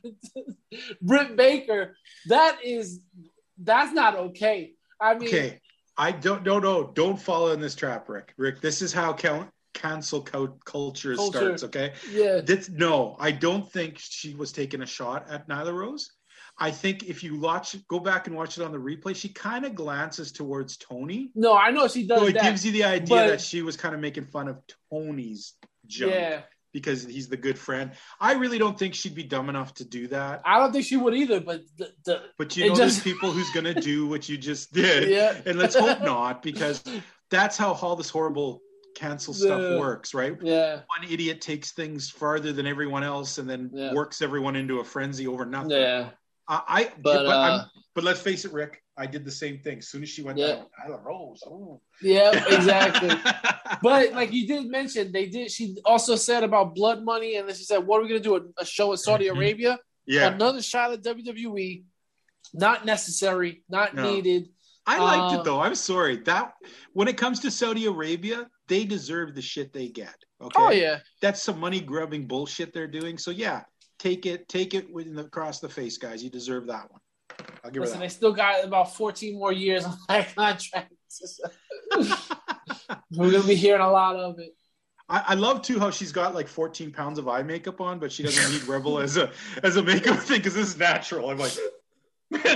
Britt 1.02 1.36
Baker. 1.36 1.96
That 2.28 2.60
is 2.64 3.00
that's 3.58 3.94
not 3.94 4.16
okay. 4.16 4.74
I 5.00 5.16
mean, 5.16 5.28
Okay, 5.28 5.60
I 5.98 6.12
don't 6.12 6.44
no 6.44 6.60
no 6.60 6.91
don't 6.94 7.20
fall 7.20 7.52
in 7.52 7.60
this 7.60 7.76
trap, 7.76 8.10
Rick. 8.10 8.34
Rick, 8.38 8.62
this 8.62 8.82
is 8.82 8.94
how 8.94 9.14
count, 9.14 9.50
cancel 9.74 10.22
culture, 10.22 11.16
Culture. 11.16 11.38
starts. 11.39 11.64
Okay, 11.64 11.94
yeah, 12.12 12.41
this, 12.41 12.70
no, 12.70 13.16
I 13.20 13.32
don't 13.32 13.70
think 13.72 13.98
she 14.00 14.34
was 14.34 14.52
taking 14.52 14.82
a 14.82 14.86
shot 14.86 15.30
at 15.30 15.48
Nyla 15.48 15.74
Rose. 15.74 16.12
I 16.60 16.70
think 16.70 17.04
if 17.04 17.24
you 17.24 17.39
watch, 17.39 17.76
go 17.88 18.00
back 18.00 18.28
and 18.28 18.36
watch 18.36 18.60
it 18.60 18.64
on 18.64 18.72
the 18.72 18.78
replay, 18.78 19.16
she 19.16 19.30
kind 19.30 19.66
of 19.66 19.74
glances 19.74 20.32
towards 20.32 20.78
Tony, 20.78 21.32
no, 21.36 21.56
I 21.58 21.72
know 21.72 21.88
she 21.88 22.06
does 22.08 22.20
so 22.20 22.28
it 22.28 22.34
that. 22.34 22.44
gives 22.44 22.64
you 22.66 22.72
the 22.72 22.84
idea 22.84 23.28
that 23.28 23.41
she 23.41 23.62
was 23.64 23.76
kind 23.76 23.96
of 23.96 24.02
making 24.02 24.26
fun 24.26 24.48
of 24.48 24.58
Tony's 24.91 25.54
jump 25.88 26.12
yeah, 26.14 26.42
because 26.74 27.04
he's 27.06 27.28
the 27.28 27.38
good 27.38 27.58
friend. 27.58 27.92
I 28.20 28.34
really 28.34 28.58
don't 28.58 28.78
think 28.78 28.96
she'd 28.96 29.16
be 29.16 29.24
dumb 29.24 29.50
enough 29.50 29.74
to 29.76 29.86
do 29.86 30.08
that. 30.10 30.42
I 30.46 30.60
don't 30.60 30.72
think 30.72 30.86
she 30.86 30.98
would 30.98 31.14
either. 31.16 31.40
But 31.40 31.62
the, 31.78 31.92
the 32.06 32.22
But 32.38 32.56
you 32.58 32.70
know, 32.70 32.76
just- 32.76 33.04
there's 33.04 33.14
people 33.16 33.32
who's 33.32 33.50
gonna 33.52 33.74
do 33.80 34.08
what 34.08 34.28
you 34.30 34.38
just 34.38 34.74
did. 34.74 35.10
yeah, 35.10 35.40
and 35.46 35.58
let's 35.60 35.76
hope 35.76 36.02
not 36.02 36.42
because 36.44 36.84
that's 37.30 37.58
how 37.58 37.74
all 37.74 37.96
this 37.96 38.10
horrible 38.10 38.62
cancel 38.96 39.34
stuff 39.34 39.60
Yeah. 39.60 39.80
works 39.80 40.14
right 40.14 40.38
yeah, 40.44 40.82
one 40.86 41.10
idiot 41.10 41.42
takes 41.42 41.72
things 41.72 42.12
farther 42.12 42.54
than 42.54 42.68
everyone 42.68 43.04
else 43.04 43.40
and 43.40 43.50
then 43.50 43.72
Yeah. 43.74 43.92
works 43.92 44.22
everyone 44.22 44.56
into 44.56 44.82
a 44.82 44.84
frenzy 44.84 45.26
over 45.26 45.48
nothing 45.48 45.72
yeah. 45.72 46.10
I, 46.48 46.62
I 46.68 46.84
But, 47.02 47.26
but, 47.26 47.26
uh, 47.28 47.66
but 47.96 48.04
let's 48.04 48.22
face 48.22 48.46
it 48.46 48.54
rick 48.54 48.83
i 48.98 49.06
did 49.06 49.26
the 49.26 49.32
same 49.32 49.60
thing 49.60 49.78
as 49.80 49.88
soon 49.88 50.04
as 50.04 50.10
she 50.10 50.22
went 50.22 50.38
Yeah. 50.38 50.48
down 50.56 50.66
Nyla 50.88 51.04
Rose 51.04 51.41
oh. 51.48 51.82
Yeah, 52.02 52.32
exactly. 52.56 53.10
but 53.82 54.14
like 54.14 54.32
you 54.34 54.46
did 54.48 54.68
mention, 54.68 55.12
they 55.12 55.26
did. 55.28 55.50
She 55.52 55.78
also 55.86 56.16
said 56.16 56.44
about 56.44 56.76
blood 56.76 57.04
money, 57.04 57.38
and 57.38 57.48
then 57.48 57.56
she 57.56 57.64
said, 57.64 57.80
"What 57.86 58.00
are 58.00 58.04
we 58.04 58.10
gonna 58.10 58.20
do? 58.20 58.36
A, 58.36 58.41
a 58.64 58.66
show 58.66 58.91
in 58.91 58.98
Saudi 58.98 59.26
Mhm. 59.26 59.36
Arabia? 59.38 59.80
yeah 60.06 60.28
Another 60.34 60.62
shot 60.62 60.91
at 60.91 61.02
WWE? 61.02 61.84
Not 62.54 62.86
necessary. 62.86 63.64
Not 63.70 63.96
No. 63.96 64.04
needed. 64.12 64.50
i 64.86 64.98
liked 65.00 65.32
um, 65.34 65.39
it 65.39 65.44
though 65.46 65.62
i'm 65.62 65.76
sorry 65.76 66.18
that 66.18 66.54
when 66.91 67.08
it 67.08 67.16
comes 67.24 67.39
to 67.39 67.50
saudi 67.50 67.86
arabia 67.86 68.39
they 68.68 68.84
deserve 68.84 69.34
the 69.34 69.41
shit 69.41 69.72
they 69.72 69.88
get 69.88 70.18
okay 70.41 70.62
Oh 70.62 70.72
yeah, 70.72 71.00
that's 71.22 71.41
some 71.41 71.58
money 71.58 71.80
grubbing 71.80 72.28
bullshit 72.28 72.74
they're 72.74 72.94
doing 73.00 73.18
so 73.18 73.32
yeah 73.32 73.62
take 73.98 74.26
it 74.26 74.39
take 74.50 74.74
it 74.74 74.86
with 74.96 75.08
across 75.18 75.62
the 75.62 75.70
face 75.70 75.98
guys 75.98 76.22
you 76.22 76.30
deserve 76.30 76.68
that 76.68 76.86
one 76.91 77.00
i'll 77.64 77.72
give 77.72 77.82
listen, 77.82 78.00
that 78.00 78.06
they 78.06 78.10
still 78.10 78.34
got 78.34 78.64
about 78.64 78.96
14 78.96 79.38
more 79.38 79.52
years 79.52 79.86
on 79.86 79.98
that 80.10 80.36
contract. 80.36 80.94
We're 83.12 83.32
gonna 83.32 83.44
be 83.44 83.56
hearing 83.56 83.82
a 83.82 83.92
lot 83.92 84.16
of 84.16 84.40
it. 84.40 84.56
I, 85.10 85.24
I 85.30 85.34
love 85.36 85.62
too 85.62 85.80
how 85.80 85.92
she's 85.92 86.12
got 86.12 86.34
like 86.34 86.48
14 86.48 86.92
pounds 86.92 87.20
of 87.20 87.28
eye 87.28 87.44
makeup 87.44 87.82
on, 87.82 88.00
but 88.00 88.12
she 88.12 88.24
doesn't 88.24 88.52
need 88.52 88.64
Rebel 88.64 89.00
as 89.00 89.18
a 89.18 89.32
as 89.64 89.76
a 89.76 89.84
makeup 89.84 90.18
thing 90.20 90.38
because 90.38 90.56
this 90.56 90.70
is 90.70 90.78
natural. 90.78 91.30
I'm 91.30 91.38
like, 91.38 91.54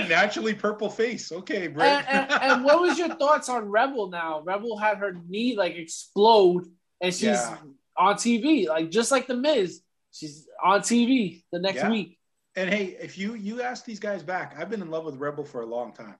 naturally 0.08 0.54
purple 0.54 0.90
face. 0.90 1.30
Okay, 1.30 1.68
Britt. 1.68 1.86
And, 2.08 2.30
and, 2.32 2.42
and 2.42 2.64
what 2.64 2.80
was 2.80 2.98
your 2.98 3.14
thoughts 3.14 3.48
on 3.48 3.68
Rebel? 3.68 4.08
Now 4.10 4.40
Rebel 4.40 4.76
had 4.78 4.98
her 4.98 5.12
knee 5.28 5.56
like 5.56 5.76
explode, 5.76 6.66
and 7.00 7.12
she's 7.12 7.22
Yeah. 7.22 7.58
on 7.96 8.14
TV, 8.14 8.66
like 8.68 8.90
just 8.90 9.10
like 9.12 9.26
the 9.26 9.36
Miz. 9.36 9.82
She's 10.12 10.48
on 10.64 10.80
TV 10.80 11.44
the 11.52 11.58
next 11.60 11.76
Yeah. 11.76 11.90
week. 11.90 12.17
And 12.58 12.68
hey, 12.68 12.96
if 13.00 13.16
you 13.16 13.34
you 13.34 13.62
ask 13.62 13.84
these 13.84 14.00
guys 14.00 14.22
back, 14.24 14.56
I've 14.58 14.68
been 14.68 14.82
in 14.82 14.90
love 14.90 15.04
with 15.04 15.14
Rebel 15.16 15.44
for 15.44 15.60
a 15.62 15.66
long 15.66 15.92
time. 15.92 16.16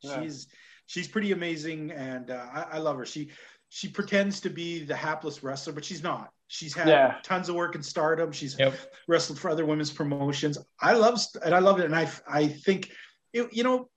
Yeah. 0.00 0.22
She's 0.22 0.46
she's 0.86 1.06
pretty 1.06 1.32
amazing, 1.32 1.90
and 1.92 2.30
uh, 2.30 2.46
I, 2.52 2.66
I 2.72 2.78
love 2.78 2.96
her. 2.96 3.04
She 3.04 3.30
she 3.68 3.88
pretends 3.88 4.40
to 4.40 4.48
be 4.50 4.84
the 4.84 4.96
hapless 4.96 5.42
wrestler, 5.42 5.74
but 5.74 5.84
she's 5.84 6.02
not. 6.02 6.30
She's 6.48 6.72
had 6.74 6.88
Yeah. 6.88 7.14
tons 7.22 7.50
of 7.50 7.56
work 7.56 7.74
in 7.74 7.82
Stardom. 7.82 8.32
She's 8.32 8.58
Yep. 8.58 8.74
wrestled 9.06 9.38
for 9.38 9.50
other 9.50 9.66
women's 9.66 9.90
promotions. 9.92 10.56
I 10.80 10.94
love 10.94 11.20
and 11.44 11.54
I 11.54 11.58
love 11.58 11.78
it, 11.78 11.84
and 11.84 11.94
I 11.94 12.10
I 12.26 12.46
think 12.48 12.90
it, 13.34 13.52
you 13.52 13.62
know. 13.62 13.88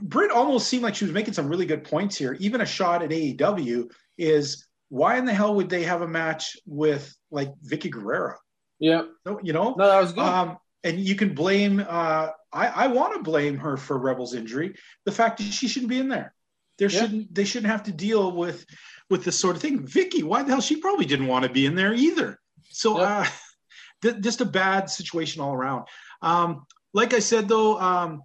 Britt 0.00 0.30
almost 0.30 0.68
seemed 0.68 0.84
like 0.84 0.94
she 0.94 1.04
was 1.04 1.12
making 1.12 1.34
some 1.34 1.48
really 1.48 1.66
good 1.66 1.82
points 1.82 2.16
here. 2.16 2.36
Even 2.38 2.60
a 2.60 2.66
shot 2.66 3.02
at 3.02 3.10
AEW 3.10 3.90
is 4.16 4.64
why 4.90 5.18
in 5.18 5.24
the 5.24 5.34
hell 5.34 5.56
would 5.56 5.68
they 5.68 5.82
have 5.82 6.02
a 6.02 6.06
match 6.06 6.56
with 6.66 7.12
like 7.32 7.48
Vickie 7.68 7.90
Guerrero? 7.90 8.36
Yeah, 8.78 9.02
No, 9.26 9.40
you 9.42 9.52
know, 9.52 9.74
no, 9.76 9.86
that 9.88 10.00
was 10.00 10.12
good. 10.12 10.22
um, 10.22 10.56
and 10.84 10.98
you 11.00 11.14
can 11.16 11.34
blame. 11.34 11.80
Uh, 11.80 12.28
I, 12.52 12.66
I 12.68 12.86
want 12.88 13.14
to 13.14 13.22
blame 13.22 13.58
her 13.58 13.76
for 13.76 13.98
Rebel's 13.98 14.34
injury. 14.34 14.74
The 15.04 15.12
fact 15.12 15.38
that 15.38 15.44
she 15.44 15.68
shouldn't 15.68 15.90
be 15.90 16.00
in 16.00 16.08
there. 16.08 16.32
There 16.78 16.88
Yeah. 16.90 17.00
shouldn't. 17.00 17.34
They 17.34 17.44
shouldn't 17.44 17.70
have 17.70 17.84
to 17.84 17.92
deal 17.92 18.32
with 18.32 18.64
with 19.10 19.24
this 19.24 19.38
sort 19.38 19.56
of 19.56 19.62
thing. 19.62 19.86
Vickie, 19.86 20.22
why 20.22 20.42
the 20.42 20.50
hell? 20.50 20.60
She 20.60 20.76
probably 20.80 21.06
didn't 21.06 21.26
want 21.26 21.44
to 21.44 21.50
be 21.50 21.66
in 21.66 21.74
there 21.74 21.94
either. 21.94 22.38
So, 22.70 22.98
uh, 22.98 23.26
th- 24.02 24.20
just 24.20 24.40
a 24.40 24.44
bad 24.44 24.88
situation 24.90 25.42
all 25.42 25.52
around. 25.54 25.86
Um, 26.22 26.66
like 26.94 27.14
I 27.14 27.18
said, 27.18 27.48
though, 27.48 27.78
um, 27.80 28.22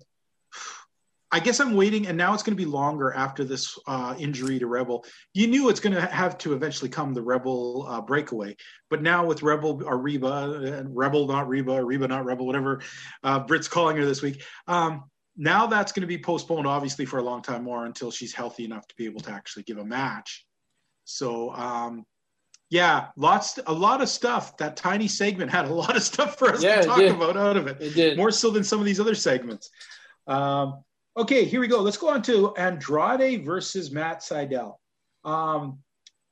I 1.34 1.40
guess 1.40 1.60
I'm 1.60 1.74
waiting, 1.74 2.06
and 2.06 2.16
now 2.16 2.36
it's 2.36 2.44
going 2.44 2.56
to 2.56 2.64
be 2.64 2.70
longer 2.70 3.12
after 3.12 3.44
this 3.44 3.76
uh, 3.88 4.14
injury 4.20 4.60
to 4.60 4.68
Rebel. 4.68 5.04
You 5.34 5.48
knew 5.48 5.68
it's 5.70 5.80
going 5.80 5.96
to 5.96 6.02
have 6.02 6.38
to 6.38 6.54
eventually 6.54 6.90
come 6.90 7.12
the 7.12 7.24
Rebel 7.24 7.88
uh, 7.90 8.02
breakaway, 8.02 8.56
but 8.92 9.02
now 9.02 9.26
with 9.26 9.42
Rebel 9.42 9.82
or 9.84 9.98
Reba, 9.98 10.78
and 10.78 10.96
Rebel 10.96 11.26
not 11.26 11.48
Reba, 11.50 11.84
Reba 11.84 12.08
not 12.08 12.24
Rebel, 12.24 12.46
whatever 12.46 12.82
uh, 13.24 13.40
Brit's 13.40 13.68
calling 13.68 13.98
her 13.98 14.06
this 14.06 14.22
week. 14.22 14.44
Um, 14.68 15.06
now 15.36 15.66
that's 15.66 15.92
going 15.92 16.02
to 16.02 16.08
be 16.08 16.20
postponed, 16.20 16.68
obviously, 16.68 17.06
for 17.06 17.18
a 17.18 17.24
long 17.24 17.42
time 17.42 17.64
more 17.64 17.88
until 17.88 18.12
she's 18.12 18.32
healthy 18.32 18.64
enough 18.64 18.88
to 18.88 18.96
be 18.96 19.06
able 19.06 19.22
to 19.22 19.32
actually 19.32 19.64
give 19.64 19.80
a 19.80 19.86
match. 19.86 20.46
So, 21.06 21.52
um, 21.56 22.06
yeah, 22.70 23.08
lots, 23.18 23.58
a 23.66 23.74
lot 23.74 24.04
of 24.04 24.10
stuff. 24.10 24.56
That 24.58 24.78
tiny 24.78 25.08
segment 25.08 25.50
had 25.50 25.66
a 25.66 25.74
lot 25.74 25.96
of 25.96 26.04
stuff 26.04 26.38
for 26.38 26.50
us 26.52 26.62
Yeah, 26.62 26.82
to 26.82 26.88
talk 26.88 27.02
about 27.02 27.38
out 27.38 27.58
of 27.58 27.66
it 27.66 27.82
it 27.82 27.96
did. 27.96 28.18
more 28.18 28.30
so 28.30 28.52
than 28.52 28.64
some 28.64 28.78
of 28.78 28.86
these 28.86 29.00
other 29.00 29.16
segments. 29.16 29.72
Um, 30.28 30.84
okay, 31.16 31.46
here 31.46 31.60
we 31.60 31.68
go. 31.68 31.82
Let's 31.82 31.98
go 31.98 32.10
on 32.10 32.22
to 32.24 32.56
Andrade 32.56 33.46
versus 33.46 33.92
Matt 33.92 34.22
Sydal. 34.22 34.76
Um, 35.24 35.80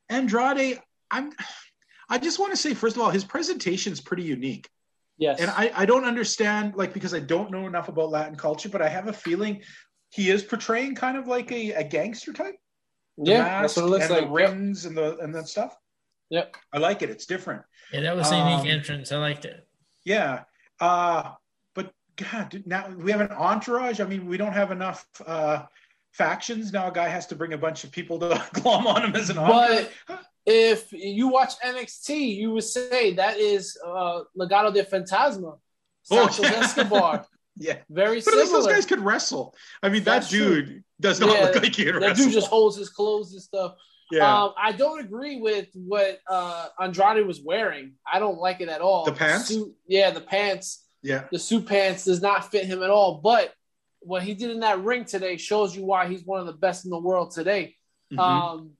Andrade, 0.09 0.79
I'm. 1.09 1.31
I 2.09 2.17
just 2.17 2.39
want 2.39 2.51
to 2.51 2.57
say, 2.57 2.73
first 2.73 2.97
of 2.97 3.01
all, 3.01 3.09
his 3.09 3.23
presentation 3.23 3.93
is 3.93 4.01
pretty 4.01 4.23
unique, 4.23 4.67
yes. 5.17 5.39
and 5.39 5.49
I, 5.49 5.71
I 5.73 5.85
don't 5.85 6.03
understand, 6.03 6.75
like, 6.75 6.93
because 6.93 7.13
I 7.13 7.19
don't 7.19 7.51
know 7.51 7.67
enough 7.67 7.87
about 7.87 8.09
Latin 8.09 8.35
culture, 8.35 8.67
but 8.67 8.81
I 8.81 8.89
have 8.89 9.07
a 9.07 9.13
feeling 9.13 9.61
he 10.09 10.29
is 10.29 10.43
portraying 10.43 10.95
kind 10.95 11.17
of 11.17 11.27
like 11.27 11.51
a, 11.53 11.71
a 11.71 11.83
gangster 11.85 12.33
type. 12.33 12.55
The 13.17 13.31
yeah, 13.31 13.43
mask 13.43 13.61
that's 13.61 13.77
what 13.77 13.85
it 13.85 13.89
looks 13.89 14.05
and 14.05 14.13
like. 14.13 14.23
the 14.23 14.29
rings 14.29 14.85
and 14.85 14.97
the 14.97 15.17
and 15.19 15.33
that 15.35 15.47
stuff. 15.47 15.75
Yep. 16.31 16.55
I 16.73 16.79
like 16.79 17.01
it. 17.01 17.09
It's 17.09 17.25
different. 17.25 17.61
Yeah, 17.93 18.01
that 18.01 18.15
was 18.15 18.31
a 18.31 18.37
unique 18.37 18.59
Um, 18.59 18.67
entrance. 18.67 19.11
I 19.11 19.17
liked 19.17 19.45
it. 19.45 19.67
Yeah. 20.05 20.43
Uh, 20.79 21.23
but 21.23 21.37
God, 22.31 22.63
now 22.65 22.89
we 22.97 23.11
have 23.11 23.21
an 23.21 23.31
entourage. 23.31 23.99
I 23.99 24.05
mean, 24.05 24.25
we 24.27 24.37
don't 24.37 24.53
have 24.53 24.71
enough 24.71 25.05
uh, 25.25 25.63
factions. 26.11 26.71
Now 26.73 26.87
a 26.87 26.91
guy 26.91 27.07
has 27.07 27.27
to 27.27 27.35
bring 27.35 27.53
a 27.53 27.57
bunch 27.57 27.83
of 27.83 27.91
people 27.91 28.19
to 28.19 28.43
glom 28.53 28.87
on 28.87 29.03
him 29.05 29.15
as 29.15 29.29
an 29.29 29.37
offer. 29.37 29.87
But 30.07 30.19
if 30.45 30.91
you 30.91 31.27
watch 31.29 31.53
NXT, 31.63 32.35
you 32.35 32.51
would 32.51 32.63
say 32.63 33.13
that 33.15 33.37
is 33.37 33.77
uh, 33.85 34.21
Legado 34.37 34.73
del 34.73 34.85
Fantasma, 34.85 35.57
Oh, 36.09 36.27
Santos 36.27 36.39
yeah. 36.39 36.59
Escobar. 36.59 37.25
Yeah. 37.57 37.77
Very 37.89 38.21
similar. 38.21 38.43
But 38.43 38.47
at 38.47 38.53
least 38.53 38.53
those 38.65 38.73
guys 38.73 38.85
could 38.85 39.01
wrestle. 39.01 39.53
I 39.83 39.89
mean, 39.89 40.03
That's 40.05 40.31
that 40.31 40.35
dude 40.35 40.83
does 41.01 41.19
not 41.19 41.29
Yeah, 41.37 41.43
look 41.45 41.55
like 41.55 41.75
he 41.75 41.83
can 41.83 41.99
That 41.99 42.01
wrestle. 42.01 42.25
dude 42.25 42.33
just 42.33 42.47
holds 42.47 42.77
his 42.77 42.89
clothes 42.89 43.33
and 43.33 43.41
stuff. 43.41 43.75
yeah. 44.09 44.43
Um, 44.45 44.53
I 44.57 44.71
don't 44.71 45.01
agree 45.01 45.39
with 45.41 45.67
what 45.75 46.19
uh, 46.27 46.69
Andrade 46.79 47.27
was 47.27 47.41
wearing. 47.41 47.93
I 48.11 48.19
don't 48.19 48.39
like 48.39 48.61
it 48.61 48.69
at 48.69 48.79
all. 48.79 49.03
The 49.03 49.11
pants? 49.11 49.49
Suit- 49.49 49.75
yeah, 49.85 50.11
the 50.11 50.21
pants. 50.21 50.83
Yeah. 51.03 51.25
The 51.31 51.39
suit 51.39 51.65
pants 51.67 52.05
does 52.05 52.21
not 52.21 52.51
fit 52.51 52.65
him 52.65 52.83
at 52.83 52.89
all. 52.89 53.15
But 53.23 53.53
what 54.01 54.23
he 54.23 54.33
did 54.33 54.51
in 54.51 54.59
that 54.61 54.83
ring 54.83 55.05
today 55.05 55.37
shows 55.37 55.75
you 55.75 55.85
why 55.85 56.07
he's 56.07 56.23
one 56.25 56.39
of 56.39 56.45
the 56.45 56.53
best 56.53 56.85
in 56.85 56.91
the 56.91 56.99
world 56.99 57.31
today. 57.31 57.75
Mhm. 58.11 58.19
Um, 58.19 58.71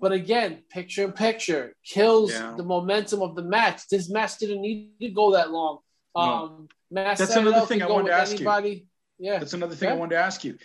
but 0.00 0.12
again, 0.12 0.62
picture 0.70 1.04
in 1.04 1.12
picture 1.12 1.74
kills 1.84 2.32
Yeah. 2.32 2.54
the 2.56 2.62
momentum 2.62 3.22
of 3.22 3.34
the 3.34 3.42
match. 3.42 3.88
This 3.88 4.10
match 4.10 4.38
didn't 4.38 4.60
need 4.60 4.98
to 5.00 5.08
go 5.10 5.32
that 5.32 5.50
long. 5.50 5.78
No. 6.14 6.22
Um, 6.22 6.68
Matt 6.90 7.18
That's 7.18 7.34
another 7.36 7.66
thing 7.66 7.82
I 7.82 7.86
wanted 7.88 8.08
to 8.08 8.14
ask 8.14 8.38
you. 8.38 8.86
Yeah, 9.18 9.38
That's 9.38 9.54
another 9.54 9.74
thing 9.74 9.88
I 9.88 9.92
Yeah. 9.92 9.98
wanted 9.98 10.14
to 10.16 10.20
ask 10.20 10.44
you. 10.44 10.58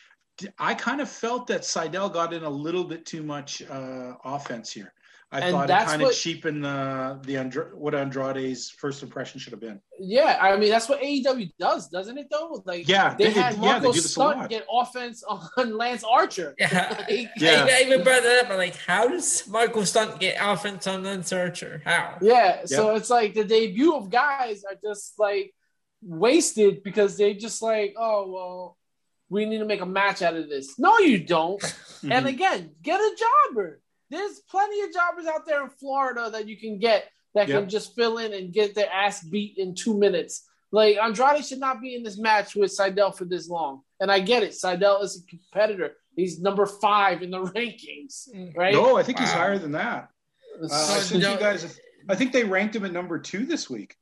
I 0.57 0.73
kind 0.75 1.01
of 1.01 1.09
felt 1.09 1.47
that 1.47 1.61
Sydal 1.61 2.11
got 2.11 2.33
in 2.33 2.43
a 2.43 2.49
little 2.49 2.83
bit 2.83 3.05
too 3.05 3.23
much 3.23 3.61
uh, 3.63 4.15
offense 4.23 4.71
here. 4.71 4.93
I 5.33 5.39
And 5.39 5.51
thought 5.51 5.69
it 5.69 5.85
kind 5.87 6.01
of 6.01 6.13
cheapened 6.13 6.65
the 6.65 7.17
the 7.23 7.37
Andra- 7.37 7.71
what 7.73 7.95
Andrade's 7.95 8.69
first 8.69 9.01
impression 9.01 9.39
should 9.39 9.53
have 9.53 9.61
been. 9.61 9.79
yeah. 9.97 10.37
I 10.41 10.57
mean, 10.57 10.69
that's 10.69 10.89
what 10.89 10.99
AEW 11.01 11.51
does, 11.57 11.87
doesn't 11.87 12.17
it? 12.17 12.27
Though, 12.29 12.61
like 12.65 12.85
Yeah, 12.87 13.13
they 13.15 13.25
they- 13.25 13.31
had 13.31 13.53
yeah, 13.55 13.59
Marko 13.61 13.93
do 13.93 13.99
Stunt 13.99 14.49
get 14.49 14.65
offense 14.69 15.23
on 15.23 15.47
Lance 15.77 16.03
Archer. 16.03 16.53
Yeah, 16.59 17.05
Like, 17.09 17.29
Yeah. 17.37 17.65
I, 17.65 17.77
I 17.77 17.83
even 17.85 18.03
brought 18.03 18.23
that 18.23 18.43
up. 18.45 18.51
I'm 18.51 18.57
like, 18.57 18.75
how 18.75 19.07
does 19.07 19.47
Michael 19.47 19.85
Stunt 19.85 20.19
get 20.19 20.35
offense 20.41 20.85
on 20.85 21.03
Lance 21.03 21.31
Archer? 21.31 21.81
How? 21.85 22.17
Yeah, 22.21 22.65
so 22.65 22.95
it's 22.95 23.09
like 23.09 23.33
the 23.33 23.45
debut 23.45 23.95
of 23.95 24.09
guys 24.09 24.63
are 24.69 24.75
just 24.83 25.17
like 25.17 25.53
wasted 26.03 26.83
because 26.83 27.17
they 27.17 27.33
just 27.35 27.61
like, 27.61 27.93
oh 27.97 28.29
well, 28.29 28.77
we 29.29 29.45
need 29.45 29.59
to 29.59 29.65
make 29.65 29.79
a 29.81 29.85
match 29.85 30.21
out 30.21 30.35
of 30.35 30.49
this. 30.49 30.77
No, 30.77 30.97
you 30.99 31.19
don't. 31.23 31.61
Mm-hmm. 32.01 32.11
And 32.13 32.25
again, 32.25 32.71
get 32.81 32.99
a 32.99 33.15
jobber. 33.15 33.79
There's 34.11 34.41
plenty 34.41 34.81
of 34.81 34.93
jobbers 34.93 35.25
out 35.25 35.45
there 35.47 35.63
in 35.63 35.69
Florida 35.69 36.29
that 36.31 36.47
you 36.47 36.57
can 36.57 36.77
get 36.77 37.05
that 37.33 37.47
Yep. 37.47 37.61
can 37.61 37.69
just 37.69 37.95
fill 37.95 38.17
in 38.17 38.33
and 38.33 38.53
get 38.53 38.75
their 38.75 38.89
ass 38.91 39.23
beat 39.23 39.57
in 39.57 39.73
two 39.73 39.97
minutes. 39.97 40.43
Like 40.73 40.97
Andrade 40.97 41.45
should 41.45 41.59
not 41.59 41.81
be 41.81 41.95
in 41.95 42.03
this 42.03 42.17
match 42.19 42.55
with 42.55 42.71
Sydal 42.77 43.15
for 43.17 43.25
this 43.25 43.49
long. 43.49 43.81
And 44.01 44.11
I 44.11 44.19
get 44.19 44.43
it. 44.43 44.51
Sydal 44.51 45.01
is 45.03 45.23
a 45.23 45.25
competitor. 45.29 45.95
He's 46.15 46.39
number 46.41 46.65
five 46.65 47.23
in 47.23 47.31
the 47.31 47.41
rankings, 47.55 48.27
right? 48.55 48.73
No, 48.73 48.97
I 48.97 49.03
think 49.03 49.17
he's 49.19 49.31
higher 49.31 49.57
than 49.57 49.71
that. 49.71 50.09
Uh, 50.61 50.65
I 50.65 50.67
So 50.67 50.99
sent 50.99 51.23
no- 51.23 51.33
you 51.33 51.39
guys. 51.39 51.79
I 52.09 52.15
think 52.15 52.33
they 52.33 52.43
ranked 52.43 52.75
him 52.75 52.83
at 52.83 52.91
number 52.91 53.17
two 53.19 53.45
this 53.45 53.69
week. 53.69 53.95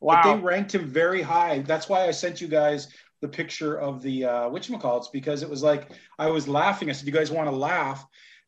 wow. 0.00 0.14
Like, 0.14 0.24
they 0.24 0.42
ranked 0.42 0.74
him 0.74 0.86
very 0.86 1.20
high. 1.22 1.58
That's 1.60 1.88
why 1.88 2.06
I 2.06 2.10
sent 2.10 2.40
you 2.40 2.48
guys 2.48 2.88
the 3.20 3.28
picture 3.28 3.78
of 3.78 4.00
the 4.00 4.24
uh, 4.24 4.30
whatchamacallits 4.48 5.12
because 5.12 5.42
it 5.42 5.50
was 5.50 5.62
like 5.62 5.90
I 6.18 6.30
was 6.30 6.48
laughing. 6.48 6.88
I 6.88 6.92
said, 6.92 7.06
"You 7.06 7.12
guys 7.12 7.30
want 7.30 7.50
to 7.50 7.54
laugh?" 7.56 8.06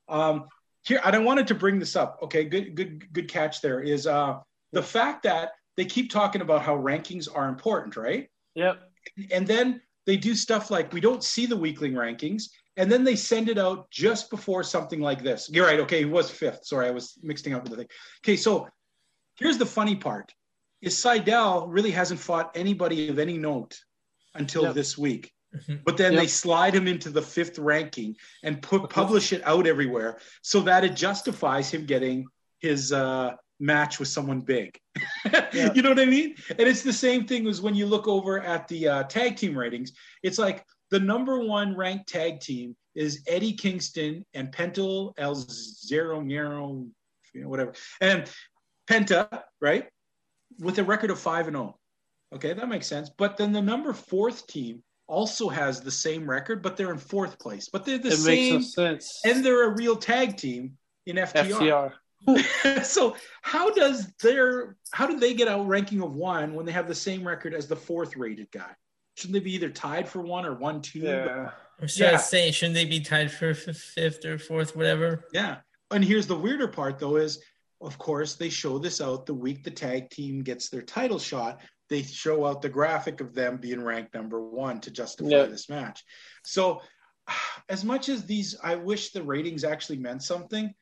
Um, 0.09 0.47
here, 0.85 1.01
and 1.05 1.15
I 1.15 1.19
wanted 1.19 1.47
to 1.49 1.55
bring 1.55 1.79
this 1.79 1.97
up. 1.97 2.19
Okay, 2.23 2.45
good, 2.45 2.75
good, 2.75 3.13
good 3.13 3.29
catch. 3.29 3.61
There 3.61 3.81
is 3.81 4.07
uh, 4.07 4.41
the 4.73 4.83
fact 4.83 5.23
that 5.25 5.53
they 5.77 5.85
keep 5.85 6.11
talking 6.11 6.43
about 6.43 6.63
how 6.63 6.77
rankings 6.77 7.29
are 7.33 7.49
important, 7.49 7.97
right? 7.97 8.29
Yep. 8.55 8.81
And 9.31 9.47
then 9.47 9.81
they 10.07 10.17
do 10.17 10.35
stuff 10.35 10.71
like 10.71 10.93
we 10.93 11.01
don't 11.01 11.23
see 11.23 11.47
the 11.47 11.57
weekling 11.57 11.93
rankings, 11.93 12.45
and 12.77 12.91
then 12.91 13.05
they 13.05 13.17
send 13.17 13.49
it 13.49 13.59
out 13.59 13.91
just 13.91 14.31
before 14.31 14.63
something 14.63 15.01
like 15.01 15.23
this. 15.23 15.49
You're 15.53 15.67
right. 15.67 15.81
Okay, 15.81 16.01
he 16.01 16.05
was 16.05 16.31
fifth. 16.31 16.67
Sorry, 16.67 16.89
I 16.89 16.91
was 16.91 17.19
mixing 17.23 17.55
up 17.55 17.63
with 17.63 17.71
the 17.71 17.77
thing. 17.79 17.89
Okay, 18.25 18.37
so 18.37 18.69
here's 19.37 19.59
the 19.59 19.67
funny 19.67 19.97
part: 19.97 20.33
is 20.81 20.97
Sydal 20.97 21.67
really 21.69 21.91
hasn't 21.91 22.21
fought 22.21 22.51
anybody 22.57 23.09
of 23.09 23.19
any 23.19 23.39
note 23.39 23.79
until 24.35 24.65
Yep. 24.65 24.75
this 24.75 24.99
week. 24.99 25.33
Mhm. 25.55 25.85
But 25.85 25.97
then 25.97 26.13
Yep. 26.13 26.23
they 26.23 26.27
slide 26.29 26.75
him 26.75 26.87
into 26.89 27.11
the 27.11 27.23
fifth 27.23 27.59
ranking 27.59 28.17
and 28.43 28.63
put 28.63 28.89
publish 28.89 29.33
it 29.33 29.43
out 29.45 29.67
everywhere 29.67 30.19
so 30.43 30.61
that 30.63 30.85
it 30.85 30.95
justifies 30.97 31.71
him 31.71 31.85
getting 31.87 32.27
his 32.61 32.93
uh, 32.93 33.33
match 33.61 33.99
with 33.99 34.09
someone 34.09 34.41
big. 34.41 34.79
Yeah. 35.53 35.73
You 35.75 35.83
know 35.83 35.91
what 35.91 36.01
I 36.01 36.07
mean? 36.07 36.35
And 36.49 36.61
it's 36.61 36.83
the 36.83 36.93
same 36.93 37.27
thing 37.27 37.47
as 37.47 37.61
when 37.61 37.75
you 37.75 37.85
look 37.87 38.09
over 38.09 38.41
at 38.41 38.67
the 38.69 38.89
uh, 38.89 39.03
tag 39.05 39.37
team 39.37 39.57
ratings. 39.57 39.93
It's 40.23 40.39
like 40.39 40.65
the 40.91 40.99
number 41.01 41.39
one 41.41 41.77
ranked 41.77 42.09
tag 42.09 42.41
team 42.41 42.75
is 42.95 43.23
Eddie 43.27 43.53
Kingston 43.53 44.25
and 44.35 44.51
Penta 44.53 45.13
El 45.19 45.35
Zero 45.35 46.21
Nero, 46.21 46.87
you 47.35 47.43
know, 47.43 47.49
whatever, 47.49 47.73
and 48.01 48.29
Penta, 48.89 49.43
right, 49.61 49.89
with 50.59 50.79
a 50.79 50.85
record 50.85 51.11
of 51.11 51.19
five 51.21 51.47
and 51.47 51.57
zero. 51.57 51.79
Okay, 52.35 52.53
that 52.55 52.69
makes 52.69 52.87
sense. 52.87 53.11
But 53.11 53.37
then 53.37 53.53
the 53.53 53.63
number 53.63 53.93
fourth 53.93 54.47
team 54.47 54.83
also 55.07 55.49
has 55.49 55.81
the 55.81 55.91
same 55.91 56.29
record, 56.29 56.63
but 56.63 56.77
they're 56.77 56.93
in 56.93 56.99
fourth 56.99 57.39
place. 57.39 57.69
But 57.73 57.85
they're 57.85 57.99
the 57.99 58.09
it 58.09 58.25
makes 58.25 58.25
no 58.25 58.61
same, 58.61 58.63
sense. 58.63 59.21
and 59.25 59.45
they're 59.45 59.65
a 59.71 59.75
real 59.77 59.97
tag 59.97 60.37
team 60.37 60.77
in 61.07 61.17
FTR. 61.17 61.93
FTR. 62.27 62.85
so 62.85 63.17
how 63.43 63.71
does 63.71 64.07
their 64.23 64.77
how 64.93 65.07
do 65.09 65.19
they 65.19 65.35
get 65.35 65.49
a 65.49 65.61
ranking 65.61 66.01
of 66.03 66.15
one 66.15 66.55
when 66.55 66.65
they 66.65 66.71
have 66.73 66.87
the 66.87 66.95
same 66.95 67.27
record 67.27 67.53
as 67.53 67.67
the 67.67 67.75
fourth 67.77 68.17
rated 68.17 68.51
guy? 68.53 68.71
Shouldn't 69.17 69.35
they 69.35 69.41
be 69.41 69.55
either 69.55 69.69
tied 69.71 70.09
for 70.09 70.21
one 70.23 70.47
or 70.47 70.55
one 70.55 70.81
two? 70.81 71.01
Yeah. 71.01 71.51
I 71.79 71.83
was 71.83 71.99
Yeah. 71.99 72.11
trying 72.11 72.19
to 72.19 72.25
say, 72.25 72.51
shouldn't 72.53 72.77
they 72.77 72.85
be 72.85 73.01
tied 73.01 73.31
for 73.33 73.51
f- 73.51 73.59
fifth 73.77 74.25
or 74.25 74.39
fourth, 74.39 74.77
whatever? 74.77 75.25
Yeah. 75.33 75.57
And 75.91 76.05
here's 76.05 76.27
the 76.29 76.37
weirder 76.37 76.69
part 76.69 76.99
though 77.01 77.17
is 77.17 77.43
of 77.81 77.99
course 77.99 78.37
they 78.37 78.49
show 78.49 78.79
this 78.79 79.01
out 79.01 79.27
the 79.27 79.35
week 79.35 79.65
the 79.65 79.71
tag 79.73 80.09
team 80.11 80.43
gets 80.45 80.69
their 80.69 80.83
title 80.83 81.19
shot. 81.19 81.61
They 81.93 82.03
show 82.03 82.47
out 82.47 82.63
the 82.63 82.71
graphic 82.71 83.21
of 83.21 83.35
them 83.35 83.59
being 83.59 83.85
ranked 83.85 84.15
number 84.15 84.41
one 84.41 84.81
to 84.81 84.91
justify 84.91 85.29
Yeah. 85.29 85.45
this 85.45 85.69
match. 85.69 86.03
So 86.43 86.81
as 87.69 87.85
much 87.85 88.09
as 88.09 88.25
these 88.25 88.57
I 88.63 88.77
wish 88.77 89.11
the 89.11 89.23
ratings 89.23 89.63
actually 89.63 89.99
meant 89.99 90.23
something, 90.23 90.73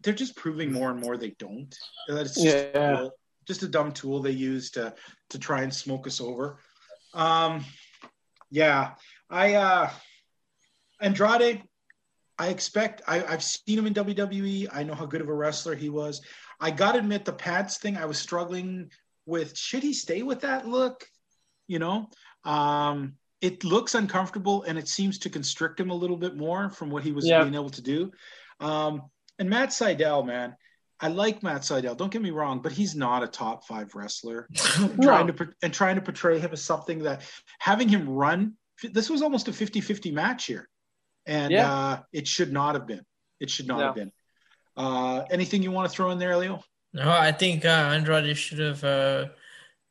they're 0.00 0.12
just 0.12 0.34
proving 0.34 0.72
more 0.72 0.90
and 0.90 1.00
more 1.00 1.16
they 1.16 1.30
don't. 1.38 1.72
That 2.08 2.26
it's 2.26 2.42
just, 2.42 2.56
a 2.56 2.72
tool, 2.72 3.12
just 3.46 3.62
a 3.62 3.68
dumb 3.68 3.92
tool 3.92 4.20
they 4.20 4.32
use 4.32 4.72
to 4.72 4.94
to 5.30 5.38
try 5.38 5.62
and 5.62 5.72
smoke 5.72 6.08
us 6.08 6.20
over. 6.20 6.58
Um 7.14 7.64
yeah. 8.50 8.94
I 9.30 9.54
uh 9.54 9.90
Andrade, 11.00 11.62
I 12.36 12.48
expect 12.48 13.02
I, 13.06 13.24
I've 13.24 13.44
seen 13.44 13.78
him 13.78 13.86
in 13.86 13.94
WWE. 13.94 14.70
I 14.72 14.82
know 14.82 14.94
how 14.94 15.06
good 15.06 15.20
of 15.20 15.28
a 15.28 15.34
wrestler 15.34 15.76
he 15.76 15.88
was. 15.88 16.20
I 16.58 16.72
gotta 16.72 16.98
admit 16.98 17.24
the 17.24 17.32
pants 17.32 17.78
thing 17.78 17.96
I 17.96 18.06
was 18.06 18.18
struggling 18.18 18.90
with. 19.28 19.56
Should 19.56 19.82
he 19.82 19.92
stay 19.92 20.22
with 20.22 20.40
that 20.40 20.66
look? 20.66 21.06
You 21.68 21.78
know? 21.78 22.08
Um 22.44 23.14
it 23.40 23.62
looks 23.62 23.94
uncomfortable 23.94 24.64
and 24.64 24.76
it 24.76 24.88
seems 24.88 25.18
to 25.20 25.30
constrict 25.30 25.78
him 25.78 25.90
a 25.90 25.94
little 25.94 26.16
bit 26.16 26.36
more 26.36 26.70
from 26.70 26.90
what 26.90 27.04
he 27.04 27.12
was 27.12 27.26
Yeah. 27.28 27.42
being 27.42 27.54
able 27.54 27.70
to 27.70 27.82
do. 27.82 28.10
Um 28.58 29.02
and 29.38 29.48
Matt 29.48 29.68
Sydal, 29.68 30.26
man, 30.26 30.56
I 30.98 31.08
like 31.08 31.44
Matt 31.44 31.60
Sydal. 31.62 31.96
Don't 31.96 32.10
get 32.10 32.22
me 32.22 32.30
wrong, 32.30 32.60
but 32.60 32.72
he's 32.72 32.96
not 32.96 33.22
a 33.22 33.28
top 33.28 33.64
five 33.66 33.94
wrestler. 33.94 34.48
Trying 35.00 35.28
to 35.28 35.48
and 35.62 35.72
trying 35.72 35.94
to 35.94 36.02
portray 36.02 36.40
him 36.40 36.50
as 36.52 36.62
something 36.62 37.00
that 37.04 37.22
having 37.60 37.88
him 37.88 38.08
run. 38.08 38.54
This 38.82 39.08
was 39.10 39.22
almost 39.22 39.46
a 39.48 39.52
50-50 39.52 40.12
match 40.12 40.46
here, 40.46 40.68
and 41.26 41.52
Yeah. 41.52 41.72
uh, 41.72 42.02
it 42.12 42.26
should 42.28 42.52
not 42.52 42.74
have 42.76 42.86
been. 42.86 43.04
It 43.40 43.50
should 43.50 43.66
not 43.68 43.78
No. 43.78 43.86
have 43.86 43.94
been. 43.96 44.12
Uh, 44.76 45.24
anything 45.30 45.62
you 45.64 45.72
want 45.72 45.88
to 45.90 45.94
throw 45.94 46.10
in 46.12 46.18
there, 46.20 46.36
Leo? 46.36 46.62
No, 46.92 47.10
I 47.10 47.32
think 47.32 47.64
uh, 47.64 47.68
Andrade 47.92 48.36
should 48.36 48.58
have. 48.58 48.82
Uh, 48.82 49.26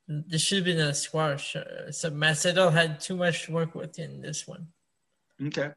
this 0.07 0.41
should 0.41 0.57
have 0.57 0.65
been 0.65 0.79
a 0.79 0.93
squash. 0.93 1.55
Uh, 1.55 1.91
so 1.91 2.09
Sydal 2.09 2.71
had 2.71 2.99
too 2.99 3.15
much 3.15 3.45
to 3.45 3.51
work 3.51 3.75
with 3.75 3.99
in 3.99 4.21
this 4.21 4.47
one. 4.47 4.67
Okay. 5.45 5.71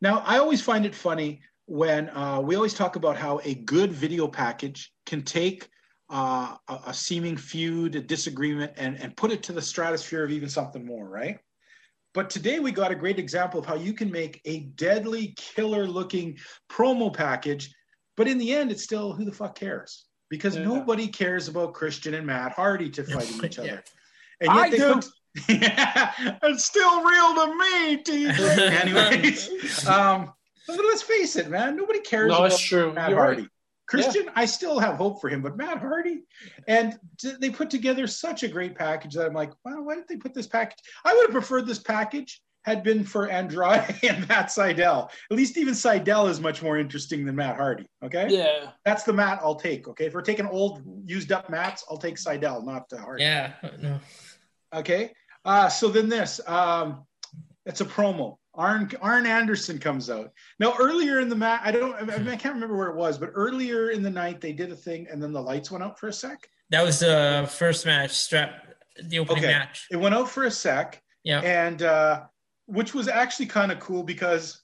Now, 0.00 0.22
I 0.24 0.38
always 0.38 0.62
find 0.62 0.86
it 0.86 0.94
funny 0.94 1.42
when 1.66 2.08
uh, 2.10 2.40
we 2.40 2.56
always 2.56 2.74
talk 2.74 2.96
about 2.96 3.16
how 3.16 3.40
a 3.44 3.54
good 3.54 3.92
video 3.92 4.26
package 4.26 4.92
can 5.04 5.22
take 5.22 5.68
uh, 6.10 6.56
a, 6.68 6.78
a 6.86 6.94
seeming 6.94 7.36
feud, 7.36 7.94
a 7.94 8.00
disagreement, 8.00 8.72
and, 8.76 8.98
and 9.00 9.16
put 9.16 9.30
it 9.30 9.42
to 9.44 9.52
the 9.52 9.60
stratosphere 9.60 10.24
of 10.24 10.30
even 10.30 10.48
something 10.48 10.84
more, 10.84 11.08
right? 11.08 11.38
But 12.14 12.30
today 12.30 12.58
we 12.58 12.72
got 12.72 12.90
a 12.90 12.96
great 12.96 13.18
example 13.18 13.60
of 13.60 13.66
how 13.66 13.74
you 13.74 13.92
can 13.92 14.10
make 14.10 14.40
a 14.46 14.60
deadly 14.76 15.34
killer 15.36 15.86
looking 15.86 16.38
promo 16.70 17.12
package, 17.12 17.74
but 18.16 18.26
in 18.26 18.38
the 18.38 18.54
end, 18.54 18.72
it's 18.72 18.82
still 18.82 19.12
who 19.12 19.24
the 19.26 19.32
fuck 19.32 19.54
cares? 19.54 20.07
Because 20.30 20.56
Yeah. 20.56 20.64
nobody 20.64 21.08
cares 21.08 21.48
about 21.48 21.72
Christian 21.74 22.14
and 22.14 22.26
Matt 22.26 22.52
Hardy 22.52 22.90
to 22.90 23.04
fighting 23.04 23.44
each 23.44 23.58
other. 23.58 23.68
Yeah. 23.68 23.80
And 24.40 24.50
I 24.50 24.70
they 24.70 24.76
do. 24.76 24.94
put- 24.94 25.06
yeah, 25.48 26.36
it's 26.44 26.64
still 26.64 27.02
real 27.02 27.34
to 27.34 27.46
me, 27.58 27.96
TJ. 28.04 28.58
Anyways, 28.82 29.86
um, 29.88 30.32
but 30.68 30.76
let's 30.76 31.02
face 31.02 31.34
it, 31.34 31.48
man. 31.48 31.76
Nobody 31.76 31.98
cares 32.00 32.28
No, 32.30 32.36
about 32.38 32.52
it's 32.52 32.60
true. 32.60 32.92
Matt 32.92 33.10
You're 33.10 33.18
Hardy. 33.18 33.42
right. 33.42 33.50
Christian, 33.88 34.30
I 34.36 34.44
still 34.44 34.78
have 34.78 34.94
hope 34.96 35.20
for 35.20 35.28
him, 35.28 35.42
but 35.42 35.56
Matt 35.56 35.78
Hardy, 35.78 36.22
and 36.68 36.96
they 37.40 37.50
put 37.50 37.68
together 37.70 38.06
such 38.06 38.42
a 38.44 38.48
great 38.48 38.76
package 38.76 39.14
that 39.14 39.26
I'm 39.26 39.32
like, 39.34 39.50
wow, 39.64 39.82
why 39.82 39.94
did 39.96 40.06
they 40.08 40.16
put 40.16 40.34
this 40.34 40.46
package? 40.46 40.78
I 41.04 41.14
would 41.14 41.22
have 41.26 41.32
preferred 41.32 41.66
this 41.66 41.78
package 41.80 42.40
had 42.64 42.82
been 42.82 43.04
for 43.04 43.28
Andrade 43.28 43.96
and 44.08 44.28
Matt 44.28 44.48
Sydal. 44.48 45.10
At 45.30 45.36
least 45.36 45.56
even 45.56 45.74
Sydal 45.74 46.28
is 46.28 46.40
much 46.40 46.62
more 46.62 46.78
interesting 46.78 47.24
than 47.24 47.36
Matt 47.36 47.56
Hardy. 47.56 47.86
Okay. 48.04 48.28
Yeah. 48.30 48.70
That's 48.84 49.04
the 49.04 49.12
Matt 49.12 49.40
I'll 49.42 49.54
take. 49.54 49.88
Okay. 49.88 50.06
If 50.06 50.14
we're 50.14 50.22
taking 50.22 50.46
old, 50.46 50.82
used 51.04 51.32
up 51.32 51.48
Mats, 51.50 51.84
I'll 51.90 51.96
take 51.98 52.16
Sydal, 52.16 52.64
not 52.64 52.84
uh, 52.92 52.98
Hardy. 52.98 53.24
Yeah. 53.24 53.52
No. 53.80 54.00
Okay. 54.74 55.12
Uh, 55.44 55.68
so 55.68 55.88
then 55.88 56.08
this, 56.08 56.40
um, 56.46 57.04
it's 57.64 57.80
a 57.80 57.84
promo. 57.86 58.36
Arn, 58.54 58.90
Arn 59.00 59.24
Anderson 59.24 59.78
comes 59.78 60.10
out. 60.10 60.32
Now, 60.58 60.74
earlier 60.80 61.20
in 61.20 61.28
the 61.28 61.36
match, 61.36 61.60
I 61.62 61.70
don't, 61.70 61.94
I, 61.94 62.18
mean, 62.18 62.28
I 62.28 62.36
can't 62.36 62.54
remember 62.54 62.76
where 62.76 62.88
it 62.88 62.96
was, 62.96 63.16
but 63.16 63.30
earlier 63.34 63.90
in 63.90 64.02
the 64.02 64.10
night, 64.10 64.40
they 64.40 64.52
did 64.52 64.72
a 64.72 64.76
thing 64.76 65.06
and 65.10 65.22
then 65.22 65.32
the 65.32 65.40
lights 65.40 65.70
went 65.70 65.84
out 65.84 65.98
for 65.98 66.08
a 66.08 66.12
sec. 66.12 66.48
That 66.70 66.82
was 66.84 66.98
the 66.98 67.48
first 67.50 67.86
match, 67.86 68.10
strap, 68.10 68.66
the 69.04 69.20
opening 69.20 69.44
Okay. 69.44 69.52
match. 69.52 69.86
It 69.92 69.96
went 69.96 70.14
out 70.14 70.28
for 70.28 70.44
a 70.44 70.50
sec. 70.50 71.00
Yeah. 71.24 71.40
and 71.40 71.82
uh, 71.82 72.22
which 72.68 72.94
was 72.94 73.08
actually 73.08 73.46
kind 73.46 73.72
of 73.72 73.80
cool 73.80 74.02
because 74.02 74.60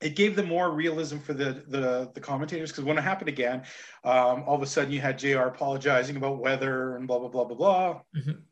it 0.00 0.16
gave 0.16 0.36
them 0.36 0.48
more 0.48 0.70
realism 0.70 1.18
for 1.18 1.32
the 1.32 1.64
the, 1.68 2.10
the 2.14 2.20
commentators. 2.20 2.70
Because 2.70 2.84
when 2.84 2.98
it 2.98 3.02
happened 3.02 3.28
again, 3.28 3.62
um, 4.04 4.42
all 4.46 4.56
of 4.56 4.62
a 4.62 4.66
sudden 4.66 4.92
you 4.92 5.00
had 5.00 5.18
JR 5.18 5.38
apologizing 5.42 6.16
about 6.16 6.38
weather 6.38 6.96
and 6.96 7.06
blah 7.06 7.18
blah 7.18 7.28
blah 7.28 7.44
blah 7.44 7.56
blah. 7.56 8.00
Mhm. 8.14 8.42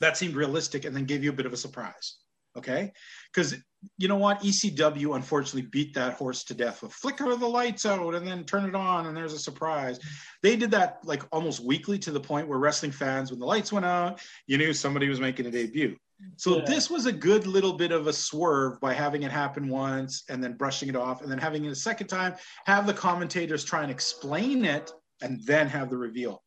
That 0.00 0.16
seemed 0.16 0.34
realistic, 0.34 0.84
and 0.84 0.94
then 0.94 1.06
gave 1.06 1.24
you 1.24 1.30
a 1.30 1.32
bit 1.32 1.46
of 1.46 1.52
a 1.52 1.56
surprise. 1.56 2.18
Okay, 2.56 2.92
because 3.32 3.54
you 3.96 4.08
know 4.08 4.16
what, 4.16 4.40
ECW 4.42 5.16
unfortunately 5.16 5.68
beat 5.70 5.94
that 5.94 6.12
horse 6.12 6.44
to 6.44 6.54
death 6.54 6.82
with 6.82 6.92
flicker 6.92 7.32
of 7.32 7.40
the 7.40 7.48
lights 7.48 7.86
out 7.86 8.14
and 8.14 8.26
then 8.26 8.44
turn 8.44 8.64
it 8.66 8.74
on 8.74 9.06
and 9.06 9.16
there's 9.16 9.32
a 9.32 9.38
surprise. 9.38 9.98
They 10.42 10.54
did 10.54 10.70
that 10.72 10.98
like 11.02 11.22
almost 11.32 11.64
weekly 11.64 11.98
to 12.00 12.12
the 12.12 12.20
point 12.20 12.46
where 12.46 12.58
wrestling 12.58 12.92
fans, 12.92 13.30
when 13.30 13.40
the 13.40 13.46
lights 13.46 13.72
went 13.72 13.86
out, 13.86 14.20
you 14.46 14.58
knew 14.58 14.72
somebody 14.72 15.08
was 15.08 15.18
making 15.18 15.46
a 15.46 15.50
debut. 15.50 15.96
So 16.36 16.58
Yeah. 16.58 16.64
this 16.64 16.90
was 16.90 17.06
a 17.06 17.12
good 17.12 17.46
little 17.46 17.72
bit 17.74 17.92
of 17.92 18.06
a 18.06 18.12
swerve 18.12 18.80
by 18.80 18.94
having 18.94 19.22
it 19.22 19.30
happen 19.30 19.68
once 19.68 20.24
and 20.28 20.42
then 20.42 20.54
brushing 20.54 20.88
it 20.88 20.96
off 20.96 21.22
and 21.22 21.30
then 21.30 21.38
having 21.38 21.64
it 21.64 21.70
a 21.70 21.76
second 21.76 22.08
time, 22.08 22.34
have 22.66 22.86
the 22.86 22.94
commentators 22.94 23.64
try 23.64 23.82
and 23.82 23.90
explain 23.90 24.64
it 24.64 24.90
and 25.20 25.40
then 25.46 25.68
have 25.68 25.90
the 25.90 25.96
reveal. 25.96 26.42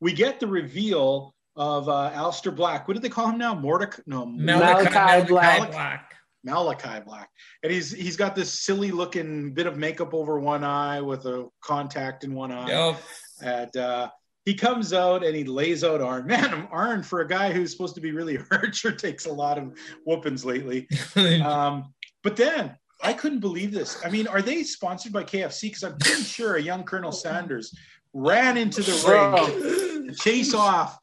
We 0.00 0.12
get 0.12 0.40
the 0.40 0.46
reveal 0.46 1.34
of 1.56 1.88
uh, 1.88 2.12
Aleister 2.14 2.54
Black. 2.54 2.86
What 2.86 2.94
did 2.94 3.02
they 3.02 3.08
call 3.08 3.30
him 3.30 3.38
now? 3.38 3.54
Mordecai? 3.54 4.02
No, 4.06 4.26
Malachi, 4.26 4.90
Malachi 4.90 5.26
Black. 5.26 5.58
Black. 5.58 5.70
Black. 5.72 6.14
Malachi 6.44 7.00
Black. 7.04 7.28
And 7.62 7.72
he's 7.72 7.90
he's 7.90 8.16
got 8.16 8.36
this 8.36 8.52
silly 8.52 8.92
looking 8.92 9.52
bit 9.54 9.66
of 9.66 9.76
makeup 9.76 10.14
over 10.14 10.38
one 10.38 10.62
eye 10.62 11.00
with 11.00 11.26
a 11.26 11.48
contact 11.62 12.22
in 12.22 12.32
one 12.32 12.52
eye. 12.52 12.68
Yep. 12.68 13.02
And 13.42 13.76
uh, 13.76 14.08
he 14.48 14.54
comes 14.54 14.94
out 14.94 15.22
and 15.22 15.36
he 15.36 15.44
lays 15.44 15.84
out 15.84 16.00
Arn. 16.00 16.26
Man, 16.26 16.66
Arn 16.72 17.02
for 17.02 17.20
a 17.20 17.28
guy 17.28 17.52
who's 17.52 17.70
supposed 17.70 17.94
to 17.96 18.00
be 18.00 18.12
really 18.12 18.36
hurt 18.50 18.74
sure 18.74 18.92
takes 18.92 19.26
a 19.26 19.32
lot 19.32 19.58
of 19.58 19.76
whoopings 20.06 20.44
lately. 20.44 20.88
Um, 21.44 21.92
but 22.22 22.36
then 22.36 22.76
I 23.02 23.12
couldn't 23.12 23.40
believe 23.40 23.72
this. 23.72 24.02
I 24.04 24.08
mean, 24.08 24.26
are 24.26 24.40
they 24.40 24.62
sponsored 24.62 25.12
by 25.12 25.24
KFC? 25.24 25.62
Because 25.62 25.84
I'm 25.84 25.98
pretty 25.98 26.22
sure 26.22 26.56
a 26.56 26.62
young 26.62 26.84
Colonel 26.84 27.12
Sanders 27.12 27.76
ran 28.12 28.56
into 28.56 28.82
the 28.82 28.92
ring 29.06 30.08
to 30.08 30.14
chase 30.14 30.54
off 30.54 30.98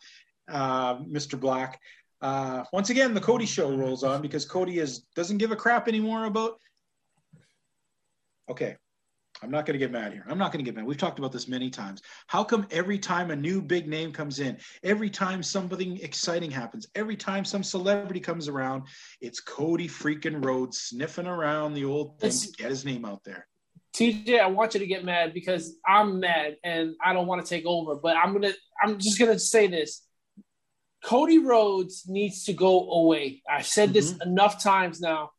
uh, 0.49 0.95
Mr. 0.97 1.39
Black. 1.39 1.79
Uh, 2.21 2.63
once 2.73 2.89
again, 2.89 3.13
the 3.13 3.21
Cody 3.21 3.45
show 3.45 3.75
rolls 3.75 4.03
on 4.03 4.21
because 4.21 4.45
Cody 4.45 4.79
is 4.79 4.99
doesn't 5.15 5.37
give 5.37 5.51
a 5.51 5.55
crap 5.55 5.87
anymore 5.87 6.25
about. 6.25 6.59
Okay, 8.49 8.77
I'm 9.45 9.51
not 9.51 9.67
going 9.67 9.73
to 9.73 9.79
get 9.79 9.91
mad 9.91 10.11
here. 10.11 10.25
I'm 10.27 10.39
not 10.39 10.51
going 10.51 10.65
to 10.65 10.69
get 10.69 10.75
mad. 10.75 10.87
We've 10.87 10.97
talked 10.97 11.19
about 11.19 11.31
this 11.31 11.47
many 11.47 11.69
times. 11.69 12.01
How 12.25 12.43
come 12.43 12.65
every 12.71 12.97
time 12.97 13.29
a 13.29 13.35
new 13.35 13.61
big 13.61 13.87
name 13.87 14.11
comes 14.11 14.39
in, 14.39 14.57
every 14.83 15.09
time 15.09 15.43
something 15.43 15.97
exciting 15.97 16.49
happens, 16.49 16.87
every 16.95 17.15
time 17.15 17.45
some 17.45 17.63
celebrity 17.63 18.19
comes 18.19 18.47
around, 18.47 18.87
it's 19.21 19.39
Cody 19.39 19.87
freaking 19.87 20.43
Rhodes 20.43 20.79
sniffing 20.79 21.27
around 21.27 21.75
the 21.75 21.85
old 21.85 22.19
thing 22.19 22.31
to 22.31 22.51
get 22.57 22.71
his 22.71 22.85
name 22.85 23.05
out 23.05 23.23
there? 23.23 23.45
TJ, 23.95 24.39
I 24.41 24.47
want 24.47 24.73
you 24.73 24.79
to 24.79 24.87
get 24.87 25.05
mad 25.05 25.31
because 25.31 25.75
I'm 25.87 26.19
mad 26.19 26.57
and 26.63 26.95
I 27.03 27.13
don't 27.13 27.27
want 27.27 27.45
to 27.45 27.47
take 27.47 27.67
over. 27.67 27.95
But 27.95 28.17
I'm 28.17 28.33
gonna, 28.33 28.53
I'm 28.81 28.97
just 28.97 29.19
gonna 29.19 29.39
say 29.39 29.67
this: 29.67 30.01
Cody 31.03 31.37
Rhodes 31.37 32.03
needs 32.07 32.45
to 32.45 32.53
go 32.53 32.89
away. 32.89 33.43
I've 33.49 33.67
said 33.67 33.93
this 33.93 34.11
mm-hmm. 34.11 34.29
enough 34.29 34.61
times 34.61 34.99
now. 34.99 35.29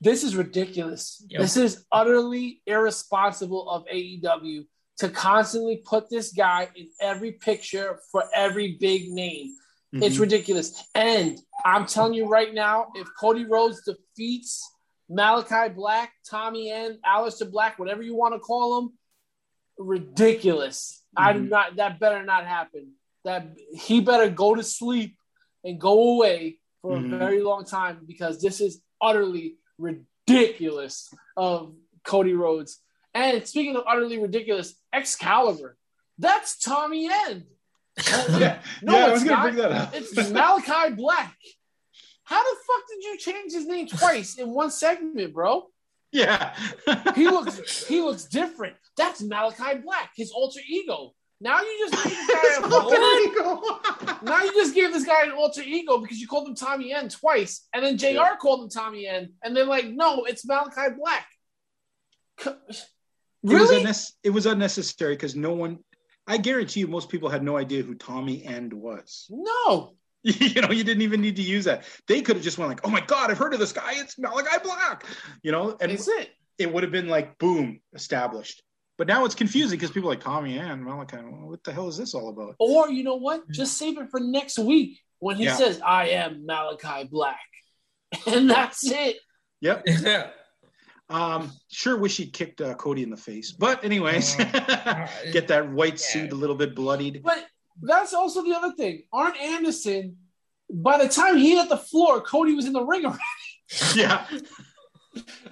This 0.00 0.24
is 0.24 0.34
ridiculous. 0.34 1.24
Yep. 1.28 1.40
This 1.42 1.56
is 1.56 1.84
utterly 1.92 2.62
irresponsible 2.66 3.68
of 3.68 3.84
AEW 3.92 4.66
to 4.98 5.08
constantly 5.08 5.78
put 5.84 6.08
this 6.08 6.32
guy 6.32 6.68
in 6.74 6.88
every 7.00 7.32
picture 7.32 8.00
for 8.10 8.24
every 8.34 8.76
big 8.80 9.10
name. 9.10 9.54
It's 9.92 10.16
Mhm. 10.16 10.20
ridiculous. 10.20 10.82
And 10.94 11.38
I'm 11.64 11.84
telling 11.86 12.14
you 12.14 12.26
right 12.26 12.54
now, 12.54 12.92
if 12.94 13.08
Cody 13.18 13.44
Rhodes 13.44 13.82
defeats 13.84 14.62
Malachi 15.08 15.74
Black, 15.74 16.12
Tommy 16.28 16.70
End, 16.70 16.98
Aleister 17.04 17.50
Black, 17.50 17.78
whatever 17.78 18.02
you 18.02 18.14
want 18.14 18.34
to 18.34 18.40
call 18.40 18.78
him, 18.78 18.98
ridiculous. 19.76 21.02
I 21.16 21.32
do 21.32 21.40
Mhm. 21.40 21.48
not. 21.48 21.76
That 21.76 21.98
better 21.98 22.22
not 22.22 22.46
happen. 22.46 22.92
That 23.24 23.56
he 23.74 24.00
better 24.00 24.30
go 24.30 24.54
to 24.54 24.62
sleep 24.62 25.16
and 25.64 25.80
go 25.80 26.14
away 26.14 26.60
for 26.82 26.96
Mhm. 26.96 27.14
a 27.14 27.18
very 27.18 27.42
long 27.42 27.64
time 27.64 28.04
because 28.06 28.40
this 28.40 28.60
is 28.60 28.80
utterly 29.00 29.56
ridiculous 29.80 31.12
of 31.36 31.72
Cody 32.04 32.34
Rhodes. 32.34 32.78
And 33.14 33.44
speaking 33.46 33.76
of 33.76 33.84
utterly 33.88 34.18
ridiculous, 34.18 34.74
Excalibur. 34.92 35.76
That's 36.18 36.58
Tommy 36.58 37.08
End. 37.10 37.44
yeah, 38.06 38.60
No, 38.82 38.96
yeah, 38.96 39.06
I 39.06 39.10
was 39.10 39.22
it's 39.22 39.30
not. 39.30 39.42
bring 39.42 39.56
that 39.56 39.72
up. 39.72 39.94
It's 39.94 40.30
Malachi 40.30 40.94
Black. 40.94 41.34
How 42.24 42.42
the 42.42 42.56
fuck 42.66 42.82
did 42.88 43.04
you 43.04 43.18
change 43.18 43.52
his 43.52 43.66
name 43.66 43.88
twice 43.88 44.36
in 44.38 44.50
one 44.50 44.70
segment, 44.70 45.34
bro? 45.34 45.66
yeah. 46.12 46.54
He 47.16 47.26
looks 47.26 47.86
he 47.88 48.00
looks 48.00 48.24
different. 48.24 48.76
That's 48.96 49.22
Malachi 49.22 49.78
Black, 49.84 50.10
his 50.14 50.30
alter 50.30 50.60
ego. 50.68 51.14
Now 51.42 51.60
you 51.62 51.88
just 51.90 52.04
gave 52.04 52.12
this 52.12 52.28
guy 52.28 52.66
a 52.66 52.70
Fucking 52.70 54.26
now 54.26 54.42
you 54.44 54.52
just 54.52 54.74
gave 54.74 54.92
this 54.92 55.04
guy 55.06 55.24
an 55.24 55.32
alter 55.32 55.62
ego 55.62 55.98
because 55.98 56.18
you 56.20 56.26
called 56.28 56.48
him 56.48 56.54
Tommy 56.54 56.92
End 56.92 57.10
twice, 57.10 57.66
and 57.72 57.84
then 57.84 57.96
JR 57.96 58.06
Yeah. 58.08 58.36
called 58.40 58.64
him 58.64 58.68
Tommy 58.70 59.06
End, 59.06 59.30
and 59.42 59.56
they're 59.56 59.64
like, 59.64 59.86
no, 59.88 60.24
it's 60.24 60.46
Malachi 60.46 60.94
Black. 60.98 61.26
C- 62.40 62.50
It 62.50 62.56
was, 62.66 62.86
Really? 63.42 63.84
unnes- 63.84 64.12
it 64.22 64.30
was 64.30 64.44
unnecessary 64.46 65.14
because 65.14 65.34
no 65.34 65.52
one, 65.54 65.78
I 66.26 66.36
guarantee 66.36 66.80
you, 66.80 66.88
most 66.88 67.08
people 67.08 67.28
had 67.30 67.42
no 67.42 67.56
idea 67.56 67.82
who 67.82 67.94
Tommy 67.94 68.44
End 68.44 68.72
was. 68.72 69.26
No. 69.30 69.94
you 70.22 70.60
know, 70.60 70.70
you 70.70 70.84
didn't 70.84 71.00
even 71.02 71.22
need 71.22 71.36
to 71.36 71.42
use 71.42 71.64
that. 71.64 71.84
They 72.06 72.20
could 72.20 72.36
have 72.36 72.44
just 72.44 72.58
went 72.58 72.68
like, 72.68 72.86
"Oh 72.86 72.90
my 72.90 73.00
God, 73.00 73.30
I've 73.30 73.38
heard 73.38 73.54
of 73.54 73.60
this 73.60 73.72
guy. 73.72 73.92
It's 73.94 74.18
Malachi 74.18 74.58
Black." 74.62 75.06
You 75.42 75.50
know, 75.52 75.74
and 75.80 75.90
That's 75.90 76.08
it. 76.08 76.28
it 76.58 76.70
would 76.70 76.82
have 76.82 76.92
been 76.92 77.08
like, 77.08 77.38
boom, 77.38 77.80
established. 77.94 78.62
But 79.00 79.06
now 79.06 79.24
it's 79.24 79.34
confusing 79.34 79.78
because 79.78 79.90
people 79.90 80.10
are 80.10 80.12
like 80.12 80.22
Tommy 80.22 80.58
and 80.58 80.84
Malachi. 80.84 81.16
well, 81.16 81.48
What 81.48 81.64
the 81.64 81.72
hell 81.72 81.88
is 81.88 81.96
this 81.96 82.12
all 82.12 82.28
about? 82.28 82.56
Or 82.58 82.90
you 82.90 83.02
know 83.02 83.14
what? 83.14 83.50
Just 83.50 83.78
save 83.78 83.96
it 83.96 84.10
for 84.10 84.20
next 84.20 84.58
week 84.58 85.00
when 85.20 85.36
he 85.36 85.44
Yeah. 85.44 85.54
says, 85.56 85.80
"I 85.82 86.08
am 86.08 86.44
Malachi 86.44 87.04
Black," 87.10 87.40
and 88.26 88.50
that's 88.50 88.84
it. 88.84 89.16
Yep. 89.62 89.86
Yeah. 90.02 90.30
Um, 91.08 91.50
sure 91.70 91.96
wish 91.96 92.18
he'd 92.18 92.34
kicked 92.34 92.60
uh, 92.60 92.74
Cody 92.74 93.02
in 93.02 93.08
the 93.08 93.16
face, 93.16 93.52
but 93.52 93.82
anyways, 93.82 94.38
Uh, 94.38 95.08
get 95.32 95.48
that 95.48 95.72
white 95.72 95.92
yeah. 95.94 96.06
suit 96.06 96.32
a 96.32 96.36
little 96.36 96.54
bit 96.54 96.74
bloodied. 96.74 97.22
But 97.24 97.46
that's 97.80 98.12
also 98.12 98.42
the 98.44 98.52
other 98.54 98.72
thing. 98.72 99.04
Arn 99.14 99.32
Anderson, 99.40 100.18
by 100.70 101.02
the 101.02 101.08
time 101.08 101.38
he 101.38 101.56
hit 101.56 101.70
the 101.70 101.78
floor, 101.78 102.20
Cody 102.20 102.52
was 102.54 102.66
in 102.66 102.74
the 102.74 102.84
ring 102.84 103.06
already. 103.06 103.96
yeah, 103.96 104.26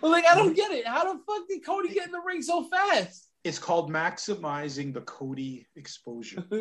like, 0.02 0.26
I 0.26 0.34
don't 0.34 0.54
get 0.54 0.70
it. 0.70 0.86
How 0.86 1.10
the 1.14 1.18
fuck 1.26 1.48
did 1.48 1.64
Cody 1.64 1.88
get 1.94 2.04
in 2.04 2.12
the 2.12 2.20
ring 2.20 2.42
so 2.42 2.68
fast? 2.68 3.24
It's 3.44 3.59
called 3.59 3.90
maximizing 3.90 4.93
the 4.93 5.01
Cody 5.02 5.66
exposure. 5.77 6.44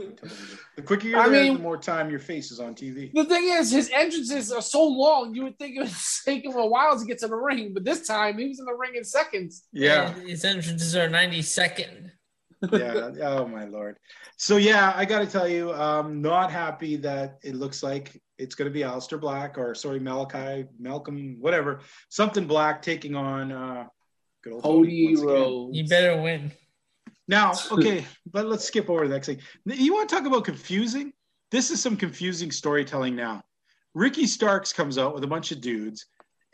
The 0.76 0.82
quicker 0.84 1.08
you're 1.08 1.20
I 1.20 1.28
there, 1.28 1.44
mean- 1.46 1.56
the 1.56 1.60
more 1.60 1.78
time 1.78 2.10
your 2.10 2.20
face 2.20 2.52
is 2.52 2.60
on 2.60 2.76
TV. 2.76 3.12
The 3.14 3.26
thing 3.26 3.46
is, 3.50 3.72
his 3.72 3.90
entrances 3.94 4.52
are 4.52 4.62
so 4.62 4.84
long, 4.88 5.34
you 5.34 5.44
would 5.46 5.58
think 5.58 5.76
it 5.76 5.80
would 5.82 5.92
take 6.26 6.46
him 6.46 6.54
a 6.56 6.66
while 6.68 6.98
to 7.00 7.06
get 7.06 7.18
to 7.20 7.28
the 7.28 7.36
ring. 7.36 7.74
But 7.74 7.84
this 7.84 8.06
time, 8.08 8.38
he 8.38 8.48
was 8.48 8.60
in 8.60 8.66
the 8.66 8.74
ring 8.76 8.92
in 8.96 9.04
seconds. 9.04 9.64
Yeah, 9.74 10.14
And 10.14 10.30
His 10.30 10.46
entrances 10.46 10.96
are 10.96 11.10
90 11.10 11.42
second. 11.42 12.12
yeah. 12.72 13.12
Oh 13.22 13.48
my 13.48 13.66
lord. 13.66 13.98
So 14.38 14.58
yeah, 14.58 14.94
I 14.96 15.06
got 15.06 15.20
to 15.20 15.28
tell 15.28 15.48
you, 15.48 15.74
I'm 15.74 16.22
not 16.22 16.52
happy 16.52 16.96
that 16.98 17.38
it 17.44 17.56
looks 17.56 17.82
like 17.84 18.22
it's 18.38 18.56
going 18.56 18.68
to 18.68 18.74
be 18.74 18.82
Aleister 18.82 19.20
Black 19.20 19.58
or 19.58 19.74
sorry 19.76 20.00
Malachi, 20.00 20.66
Malcolm, 20.80 21.38
whatever, 21.40 21.82
something 22.10 22.46
Black 22.48 22.82
taking 22.82 23.16
on 23.16 23.52
uh, 23.52 23.86
good 24.44 24.54
old 24.54 24.64
Cody. 24.64 25.16
Rhodes. 25.16 25.76
You 25.78 25.88
better 25.88 26.22
win. 26.22 26.52
Now, 27.28 27.54
okay, 27.72 28.06
but 28.32 28.46
let's 28.46 28.66
skip 28.66 28.90
over 28.90 29.08
the 29.08 29.14
next 29.14 29.28
thing. 29.28 29.40
You 29.66 29.94
want 29.94 30.10
to 30.10 30.16
talk 30.16 30.26
about 30.26 30.46
confusing? 30.46 31.14
This 31.52 31.72
is 31.72 31.82
some 31.82 31.98
confusing 31.98 32.52
storytelling 32.52 33.16
now. 33.16 33.44
Ricky 33.94 34.28
Starks 34.28 34.74
comes 34.74 34.98
out 34.98 35.14
with 35.14 35.24
a 35.24 35.28
bunch 35.28 35.52
of 35.52 35.62
dudes, 35.62 36.06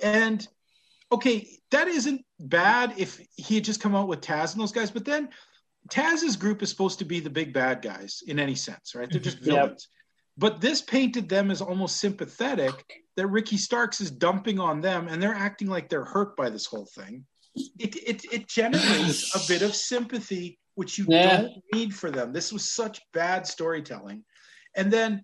and 0.02 0.48
okay, 1.12 1.48
that 1.72 1.88
isn't 1.88 2.26
bad 2.40 2.94
if 2.98 3.20
he 3.36 3.56
had 3.56 3.64
just 3.64 3.82
come 3.82 3.96
out 3.96 4.08
with 4.08 4.22
Taz 4.22 4.54
and 4.54 4.62
those 4.62 4.72
guys, 4.72 4.92
but 4.92 5.06
then 5.06 5.30
Taz's 5.90 6.36
group 6.36 6.64
is 6.64 6.70
supposed 6.70 7.00
to 7.00 7.06
be 7.06 7.20
the 7.20 7.30
big 7.30 7.54
bad 7.54 7.82
guys 7.82 8.24
in 8.28 8.40
any 8.40 8.56
sense, 8.56 8.96
right? 8.96 9.10
They're 9.12 9.22
just 9.22 9.38
Yep. 9.42 9.46
villains. 9.46 9.88
But 10.38 10.62
this 10.62 10.82
painted 10.82 11.30
them 11.30 11.52
as 11.52 11.62
almost 11.62 11.98
sympathetic 11.98 12.74
that 13.16 13.28
Ricky 13.28 13.58
Starks 13.58 14.02
is 14.02 14.10
dumping 14.10 14.60
on 14.60 14.82
them 14.82 15.08
and 15.08 15.22
they're 15.22 15.36
acting 15.36 15.68
like 15.68 15.90
they're 15.90 16.06
hurt 16.06 16.36
by 16.36 16.50
this 16.50 16.66
whole 16.66 16.88
thing. 16.96 17.26
It, 17.56 17.96
it, 17.96 18.34
it 18.34 18.48
generates 18.48 19.36
a 19.36 19.48
bit 19.48 19.62
of 19.62 19.76
sympathy, 19.76 20.58
which 20.76 20.98
you 20.98 21.06
Yeah. 21.08 21.42
don't 21.42 21.64
need 21.74 21.94
for 21.96 22.12
them. 22.12 22.34
This 22.34 22.52
was 22.52 22.72
such 22.72 23.00
bad 23.14 23.46
storytelling. 23.48 24.24
And 24.76 24.92
then, 24.92 25.24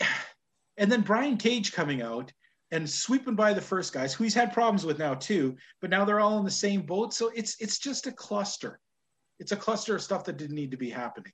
and 0.76 0.90
then 0.90 1.02
Brian 1.02 1.36
Cage 1.36 1.72
coming 1.72 2.02
out 2.02 2.32
and 2.70 2.88
sweeping 2.88 3.34
by 3.34 3.52
the 3.52 3.60
first 3.60 3.92
guys 3.92 4.14
who 4.14 4.24
he's 4.24 4.34
had 4.34 4.52
problems 4.52 4.84
with 4.86 4.98
now 4.98 5.14
too, 5.14 5.56
but 5.80 5.90
now 5.90 6.04
they're 6.04 6.20
all 6.20 6.38
in 6.38 6.44
the 6.44 6.50
same 6.50 6.82
boat. 6.82 7.12
So 7.12 7.30
it's, 7.34 7.56
it's 7.60 7.78
just 7.78 8.06
a 8.06 8.12
cluster. 8.12 8.80
It's 9.38 9.52
a 9.52 9.56
cluster 9.56 9.94
of 9.94 10.02
stuff 10.02 10.24
that 10.24 10.38
didn't 10.38 10.56
need 10.56 10.70
to 10.70 10.76
be 10.76 10.88
happening. 10.90 11.32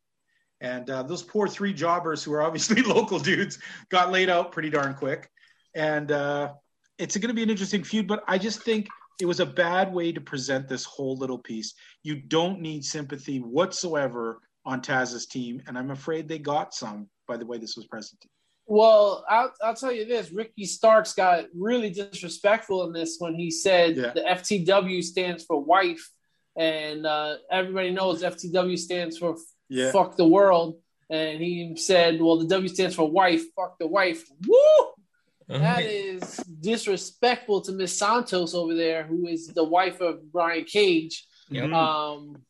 And 0.61 0.91
uh, 0.91 1.05
those 1.05 1.23
poor 1.23 1.47
three 1.47 1.73
jobbers 1.73 2.25
who 2.25 2.33
are 2.33 2.43
obviously 2.43 2.83
local 2.95 3.19
dudes 3.21 3.59
got 3.91 4.11
laid 4.11 4.29
out 4.29 4.51
pretty 4.51 4.71
darn 4.71 4.95
quick. 4.95 5.31
And 5.75 6.11
uh, 6.11 6.53
it's 6.99 7.17
going 7.17 7.29
to 7.29 7.35
be 7.35 7.45
an 7.45 7.51
interesting 7.51 7.85
feud, 7.85 8.09
but 8.09 8.25
I 8.27 8.39
just 8.39 8.63
think 8.63 8.89
it 9.21 9.27
was 9.27 9.41
a 9.41 9.47
bad 9.47 9.93
way 9.93 10.13
to 10.13 10.21
present 10.21 10.69
this 10.69 10.85
whole 10.85 11.17
little 11.17 11.39
piece. 11.39 11.75
You 12.03 12.17
don't 12.17 12.61
need 12.61 12.85
sympathy 12.85 13.39
whatsoever 13.39 14.41
on 14.65 14.81
Taz's 14.81 15.27
team, 15.27 15.63
and 15.67 15.77
I'm 15.79 15.91
afraid 15.91 16.29
they 16.29 16.39
got 16.39 16.75
some 16.75 17.09
by 17.27 17.37
the 17.37 17.47
way 17.47 17.59
this 17.59 17.77
was 17.77 17.87
presented. 17.87 18.29
Well, 18.67 19.25
I'll, 19.29 19.53
I'll 19.63 19.75
tell 19.75 19.93
you 19.93 20.05
this: 20.05 20.31
Ricky 20.31 20.67
Starks 20.67 21.15
got 21.15 21.47
really 21.55 21.91
disrespectful 21.91 22.85
in 22.87 22.93
this 22.93 23.17
when 23.19 23.35
he 23.35 23.51
said 23.51 23.97
Yeah. 23.97 24.13
the 24.15 24.21
FTW 24.21 25.03
stands 25.03 25.45
for 25.45 25.59
wife, 25.63 26.11
and 26.57 27.07
uh, 27.07 27.37
everybody 27.51 27.91
knows 27.91 28.23
FTW 28.23 28.79
stands 28.79 29.17
for 29.19 29.37
Yeah. 29.69 29.91
fuck 29.91 30.17
the 30.17 30.27
world. 30.27 30.81
And 31.11 31.41
he 31.41 31.75
said, 31.77 32.21
"Well, 32.21 32.37
the 32.39 32.47
W 32.47 32.69
stands 32.69 32.95
for 32.95 33.11
wife. 33.11 33.43
Fuck 33.57 33.79
the 33.79 33.87
wife." 33.87 34.25
Woo! 34.47 34.93
That 35.49 35.83
is 35.85 36.37
disrespectful 36.61 37.63
to 37.63 37.73
Miss 37.73 37.97
Santos 37.99 38.55
over 38.55 38.75
there, 38.75 39.05
who 39.05 39.27
is 39.27 39.47
the 39.49 39.65
wife 39.65 40.01
of 40.01 40.31
Brian 40.31 40.65
Cage. 40.65 41.27
Yep. 41.51 41.73
Um, 41.73 42.43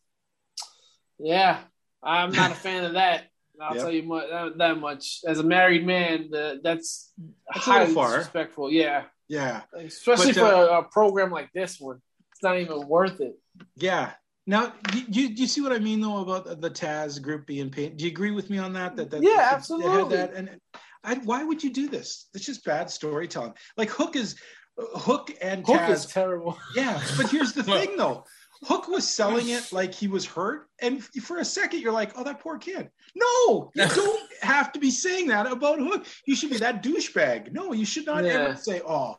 yeah, 1.18 1.60
I'm 2.02 2.32
not 2.32 2.50
a 2.52 2.54
fan 2.66 2.84
of 2.84 2.94
that. 2.94 3.24
I'll 3.60 3.74
Yep. 3.74 3.84
tell 3.84 3.92
you 3.92 4.02
mu- 4.04 4.20
that, 4.28 4.58
that 4.58 4.78
much. 4.78 5.20
As 5.26 5.38
a 5.40 5.42
married 5.42 5.84
man, 5.86 6.28
the, 6.30 6.60
that's, 6.62 7.12
That's 7.52 7.64
highly 7.64 7.92
far. 7.94 8.08
disrespectful. 8.08 8.70
Yeah, 8.72 9.04
Yeah. 9.28 9.62
especially 9.74 10.26
But, 10.32 10.34
for 10.34 10.44
uh, 10.44 10.66
a, 10.66 10.78
a 10.80 10.82
program 10.84 11.30
like 11.30 11.52
this 11.52 11.80
one. 11.80 12.00
It's 12.32 12.42
not 12.42 12.58
even 12.58 12.86
worth 12.86 13.20
it. 13.20 13.36
Yeah. 13.76 14.12
Now, 14.46 14.72
do 14.90 14.98
you, 14.98 15.28
do 15.34 15.42
you 15.42 15.46
see 15.48 15.60
what 15.60 15.72
I 15.72 15.78
mean 15.78 16.00
though 16.00 16.18
about 16.18 16.60
the 16.60 16.70
Taz 16.70 17.20
group 17.20 17.46
being 17.46 17.68
paid? 17.68 17.96
Do 17.96 18.04
you 18.04 18.10
agree 18.12 18.30
with 18.30 18.48
me 18.48 18.58
on 18.58 18.72
that? 18.74 18.96
That, 18.96 19.10
that 19.10 19.22
Yeah, 19.22 19.28
that 19.30 19.34
they 19.36 19.42
had 19.42 19.54
absolutely. 19.54 20.16
that? 20.16 20.34
And 20.34 20.60
I, 21.04 21.14
why 21.16 21.44
would 21.44 21.62
you 21.62 21.70
do 21.72 21.88
this? 21.88 22.28
It's 22.34 22.44
just 22.46 22.64
bad 22.64 22.90
storytelling. 22.90 23.54
Like 23.76 23.90
Hook 23.90 24.16
is 24.16 24.36
Hook 24.78 25.32
and 25.40 25.64
Hook 25.66 25.76
Taz 25.80 25.90
is 25.90 26.06
terrible. 26.06 26.58
Yeah, 26.74 27.00
but 27.16 27.30
here's 27.30 27.52
the 27.52 27.62
thing 27.74 27.96
though. 27.96 28.24
Hook 28.64 28.88
was 28.88 29.08
selling 29.08 29.50
it 29.50 29.72
like 29.72 29.94
he 29.94 30.08
was 30.08 30.26
hurt, 30.26 30.66
and 30.80 31.02
for 31.22 31.38
a 31.38 31.44
second 31.44 31.80
you're 31.80 31.92
like, 31.92 32.12
"Oh, 32.18 32.24
that 32.24 32.40
poor 32.40 32.58
kid." 32.58 32.88
No, 33.14 33.70
you 33.76 33.86
don't 33.94 34.32
have 34.42 34.72
to 34.72 34.80
be 34.80 34.90
saying 34.90 35.28
that 35.28 35.46
about 35.50 35.78
Hook. 35.78 36.06
You 36.26 36.34
should 36.34 36.50
be 36.50 36.58
that 36.58 36.82
douchebag. 36.82 37.52
No, 37.52 37.72
you 37.72 37.84
should 37.84 38.06
not 38.06 38.24
Yeah. 38.24 38.30
ever 38.32 38.56
say, 38.56 38.80
"Oh, 38.84 39.16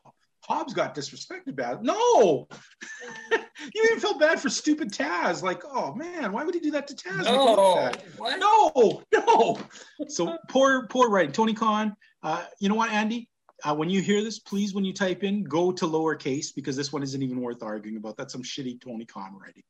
Hobbs 0.50 0.74
got 0.74 0.96
disrespected 0.96 1.56
bad." 1.56 1.84
No, 1.84 2.48
you 3.32 3.84
even 3.86 4.00
felt 4.00 4.20
bad 4.20 4.40
for 4.40 4.50
stupid 4.50 4.92
Taz. 4.92 5.42
Like, 5.44 5.64
oh 5.66 5.94
man, 5.96 6.32
why 6.32 6.44
would 6.44 6.54
he 6.54 6.60
do 6.60 6.72
that 6.72 6.88
to 6.88 6.96
Taz? 6.96 7.26
No. 7.26 7.92
No, 8.38 9.04
no. 9.14 9.60
So 10.08 10.38
poor, 10.50 10.88
poor 10.88 11.10
writing. 11.10 11.32
Tony 11.32 11.54
Khan. 11.54 11.96
Uh, 12.22 12.44
you 12.60 12.70
know 12.70 12.76
what, 12.76 12.92
Andy? 12.92 13.30
Uh, 13.64 13.76
when 13.76 13.90
you 13.90 14.02
hear 14.02 14.24
this, 14.24 14.40
please, 14.40 14.74
when 14.74 14.86
you 14.86 14.94
type 14.94 15.24
in, 15.24 15.44
go 15.44 15.72
to 15.72 15.86
lowercase 15.86 16.54
because 16.56 16.76
this 16.76 16.94
one 16.94 17.04
isn't 17.04 17.22
even 17.22 17.42
worth 17.42 17.62
arguing 17.62 17.98
about. 17.98 18.16
That's 18.18 18.32
some 18.32 18.44
shitty 18.44 18.82
Tony 18.82 19.06
Khan 19.06 19.38
writing. 19.40 19.64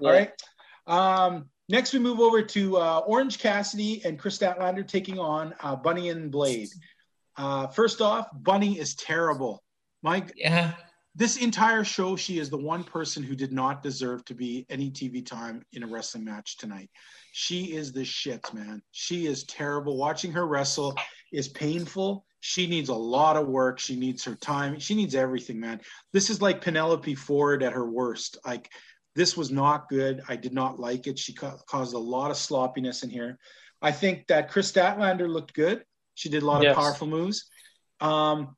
All 0.00 0.10
right. 0.10 0.32
Um, 0.86 1.46
next, 1.68 1.92
we 1.92 1.98
move 1.98 2.20
over 2.20 2.42
to 2.42 2.76
uh, 2.76 2.98
Orange 3.06 3.38
Cassidy 3.38 4.02
and 4.04 4.18
Kris 4.18 4.38
Statlander 4.38 4.86
taking 4.86 5.18
on 5.18 5.54
uh, 5.62 5.76
Bunny 5.76 6.08
and 6.08 6.30
Blade. 6.30 6.68
Uh, 7.36 7.66
first 7.66 8.00
off, 8.00 8.28
Bunny 8.32 8.78
is 8.78 8.94
terrible. 8.94 9.63
Mike, 10.04 10.32
Yeah. 10.36 10.74
this 11.14 11.38
entire 11.38 11.82
show, 11.82 12.14
she 12.14 12.38
is 12.38 12.50
the 12.50 12.58
one 12.58 12.84
person 12.84 13.22
who 13.22 13.34
did 13.34 13.52
not 13.52 13.82
deserve 13.82 14.22
to 14.26 14.34
be 14.34 14.66
any 14.68 14.90
TV 14.90 15.22
time 15.24 15.64
in 15.72 15.82
a 15.82 15.86
wrestling 15.86 16.24
match 16.24 16.58
tonight. 16.58 16.90
She 17.32 17.72
is 17.74 17.90
the 17.90 18.04
shit, 18.04 18.52
man. 18.52 18.82
She 18.92 19.26
is 19.26 19.44
terrible. 19.44 19.96
Watching 19.96 20.30
her 20.32 20.46
wrestle 20.46 20.94
is 21.32 21.48
painful. 21.48 22.26
She 22.40 22.66
needs 22.66 22.90
a 22.90 22.94
lot 22.94 23.36
of 23.36 23.48
work. 23.48 23.78
She 23.78 23.96
needs 23.96 24.22
her 24.24 24.34
time. 24.34 24.78
She 24.78 24.94
needs 24.94 25.14
everything, 25.14 25.58
man. 25.58 25.80
This 26.12 26.28
is 26.28 26.42
like 26.42 26.60
Penelope 26.60 27.14
Ford 27.14 27.62
at 27.62 27.72
her 27.72 27.88
worst. 27.90 28.36
Like, 28.44 28.70
this 29.14 29.38
was 29.38 29.50
not 29.50 29.88
good. 29.88 30.22
I 30.28 30.36
did 30.36 30.52
not 30.52 30.78
like 30.78 31.06
it. 31.06 31.18
She 31.18 31.32
ca- 31.32 31.56
caused 31.66 31.94
a 31.94 31.98
lot 31.98 32.30
of 32.30 32.36
sloppiness 32.36 33.02
in 33.02 33.08
here. 33.08 33.38
I 33.80 33.90
think 33.90 34.26
that 34.26 34.50
Kris 34.50 34.70
Statlander 34.70 35.28
looked 35.28 35.54
good. 35.54 35.84
She 36.14 36.28
did 36.28 36.42
a 36.42 36.46
lot 36.46 36.62
Yes. 36.62 36.72
of 36.76 36.82
powerful 36.82 37.06
moves. 37.06 37.46
Um, 38.00 38.56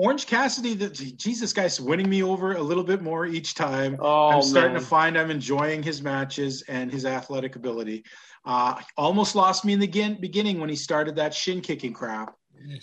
Orange 0.00 0.26
Cassidy, 0.26 0.72
the, 0.72 0.88
Jesus 0.88 1.52
guy's 1.52 1.78
winning 1.78 2.08
me 2.08 2.22
over 2.22 2.52
a 2.52 2.62
little 2.62 2.82
bit 2.82 3.02
more 3.02 3.26
each 3.26 3.54
time. 3.54 3.98
Oh, 4.00 4.30
I'm 4.30 4.42
starting 4.42 4.72
man. 4.72 4.80
to 4.80 4.86
find 4.86 5.18
I'm 5.18 5.30
enjoying 5.30 5.82
his 5.82 6.00
matches 6.00 6.62
and 6.68 6.90
his 6.90 7.04
athletic 7.04 7.54
ability. 7.54 8.04
Uh, 8.46 8.80
almost 8.96 9.36
lost 9.36 9.62
me 9.62 9.74
in 9.74 9.78
the 9.78 9.86
begin- 9.86 10.18
beginning 10.18 10.58
when 10.58 10.70
he 10.70 10.74
started 10.76 11.16
that 11.16 11.34
shin 11.34 11.60
kicking 11.60 11.92
crap. 11.92 12.34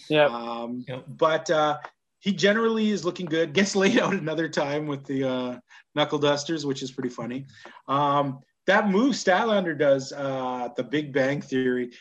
Yeah. 0.07 0.26
Um, 0.26 0.85
Yep. 0.88 1.06
But 1.07 1.49
uh, 1.49 1.80
he 2.19 2.34
generally 2.34 2.91
is 2.91 3.03
looking 3.03 3.26
good. 3.26 3.52
Gets 3.52 3.76
laid 3.76 3.98
out 4.03 4.14
another 4.14 4.48
time 4.48 4.85
with 4.85 5.03
the 5.06 5.23
uh, 5.27 5.60
knuckle 5.95 6.19
dusters, 6.19 6.68
which 6.68 6.84
is 6.84 6.91
pretty 6.91 7.10
funny. 7.10 7.48
Um, 7.88 8.41
that 8.68 8.91
move 8.91 9.15
Statlander 9.15 9.76
does, 9.76 10.14
uh, 10.14 10.69
the 10.77 10.84
Big 10.84 11.14
Bang 11.14 11.41
Theory. 11.41 11.94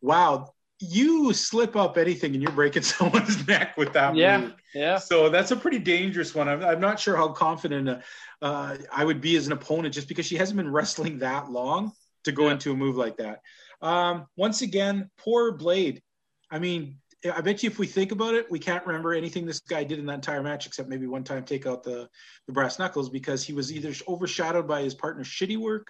Wow, 0.00 0.54
you 0.80 1.32
slip 1.32 1.76
up 1.76 1.98
anything 1.98 2.32
and 2.34 2.42
you're 2.42 2.52
breaking 2.52 2.82
someone's 2.94 3.46
neck 3.46 3.76
with 3.76 3.92
that 3.92 4.16
Yeah. 4.16 4.40
move. 4.40 4.54
Yeah. 4.74 4.98
So 4.98 5.28
that's 5.28 5.50
a 5.50 5.56
pretty 5.56 5.78
dangerous 5.78 6.34
one. 6.34 6.48
I'm, 6.48 6.62
I'm 6.64 6.80
not 6.80 6.98
sure 6.98 7.16
how 7.16 7.28
confident 7.28 7.88
uh, 7.88 7.98
uh, 8.42 8.76
I 8.92 9.04
would 9.04 9.20
be 9.20 9.36
as 9.36 9.46
an 9.46 9.52
opponent 9.52 9.92
just 9.94 10.08
because 10.08 10.26
she 10.26 10.36
hasn't 10.36 10.56
been 10.56 10.70
wrestling 10.72 11.18
that 11.18 11.50
long 11.50 11.92
to 12.24 12.32
go 12.32 12.46
Yeah. 12.46 12.52
into 12.52 12.72
a 12.72 12.76
move 12.76 12.96
like 12.96 13.16
that. 13.18 13.40
Um, 13.82 14.26
once 14.36 14.62
again, 14.62 15.10
poor 15.18 15.52
Blade. 15.52 16.02
I 16.50 16.58
mean, 16.58 16.96
I 17.30 17.42
bet 17.42 17.62
you 17.62 17.68
if 17.68 17.78
we 17.78 17.86
think 17.86 18.12
about 18.12 18.34
it, 18.34 18.50
we 18.50 18.58
can't 18.58 18.86
remember 18.86 19.12
anything 19.12 19.44
this 19.44 19.60
guy 19.60 19.84
did 19.84 19.98
in 19.98 20.06
that 20.06 20.14
entire 20.14 20.42
match 20.42 20.66
except 20.66 20.88
maybe 20.88 21.06
one 21.06 21.24
time 21.24 21.44
take 21.44 21.66
out 21.66 21.82
the, 21.82 22.08
the 22.46 22.52
brass 22.52 22.78
knuckles 22.78 23.10
because 23.10 23.42
he 23.44 23.52
was 23.52 23.70
either 23.72 23.92
overshadowed 24.08 24.66
by 24.66 24.80
his 24.82 24.94
partner's 24.94 25.28
shitty 25.28 25.58
work 25.58 25.88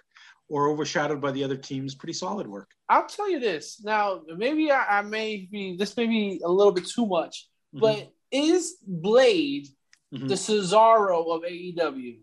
or 0.51 0.67
overshadowed 0.69 1.21
by 1.21 1.31
the 1.31 1.43
other 1.45 1.55
team's 1.55 1.95
pretty 1.95 2.11
solid 2.13 2.45
work. 2.45 2.69
I'll 2.89 3.07
tell 3.07 3.29
you 3.31 3.39
this. 3.39 3.81
Now, 3.83 4.21
maybe 4.35 4.69
I, 4.69 4.99
I 4.99 5.01
may 5.01 5.47
be, 5.49 5.77
this 5.77 5.95
may 5.95 6.05
be 6.07 6.41
a 6.43 6.49
little 6.51 6.73
bit 6.73 6.85
too 6.85 7.05
much, 7.05 7.47
but 7.73 8.11
is 8.31 8.75
Blade 8.85 9.67
Mhm. 10.13 10.27
the 10.27 10.35
Cesaro 10.35 11.33
of 11.33 11.43
AEW? 11.43 12.19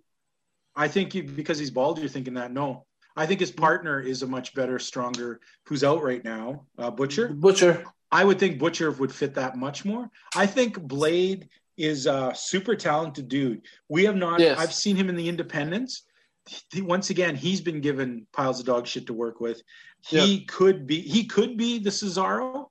I 0.77 0.89
think 0.89 1.15
you, 1.15 1.23
because 1.23 1.59
he's 1.59 1.71
bald, 1.71 1.99
you're 1.99 2.11
thinking 2.11 2.35
that. 2.35 2.53
No, 2.53 2.85
I 3.17 3.25
think 3.25 3.41
his 3.41 3.51
partner 3.51 3.99
is 3.99 4.23
a 4.23 4.27
much 4.27 4.55
better, 4.55 4.79
stronger, 4.79 5.41
who's 5.65 5.83
out 5.83 6.03
right 6.03 6.23
now, 6.23 6.67
uh, 6.77 6.91
Butcher. 6.91 7.29
Butcher. 7.29 7.87
I 8.13 8.25
would 8.25 8.39
think 8.39 8.59
Butcher 8.59 8.91
would 8.91 9.11
fit 9.13 9.33
that 9.37 9.57
much 9.57 9.87
more. 9.87 10.11
I 10.37 10.45
think 10.47 10.79
Blade 10.83 11.49
is 11.79 12.05
a 12.07 12.33
super 12.37 12.77
talented 12.77 13.29
dude. 13.29 13.63
We 13.89 14.05
have 14.05 14.17
not. 14.17 14.39
Yes. 14.41 14.59
I've 14.59 14.75
seen 14.75 14.97
him 14.97 15.09
in 15.09 15.17
the 15.17 15.29
independents. 15.31 16.03
He, 16.73 16.83
once 16.83 17.11
again, 17.11 17.37
he's 17.37 17.61
been 17.61 17.81
given 17.81 18.27
piles 18.33 18.61
of 18.61 18.67
dog 18.67 18.87
shit 18.87 19.07
to 19.07 19.13
work 19.15 19.41
with. 19.41 19.63
He 20.09 20.45
could 20.47 20.87
be. 20.87 21.01
He 21.01 21.25
could 21.27 21.57
be 21.57 21.79
the 21.79 21.91
Cesaro 21.91 22.67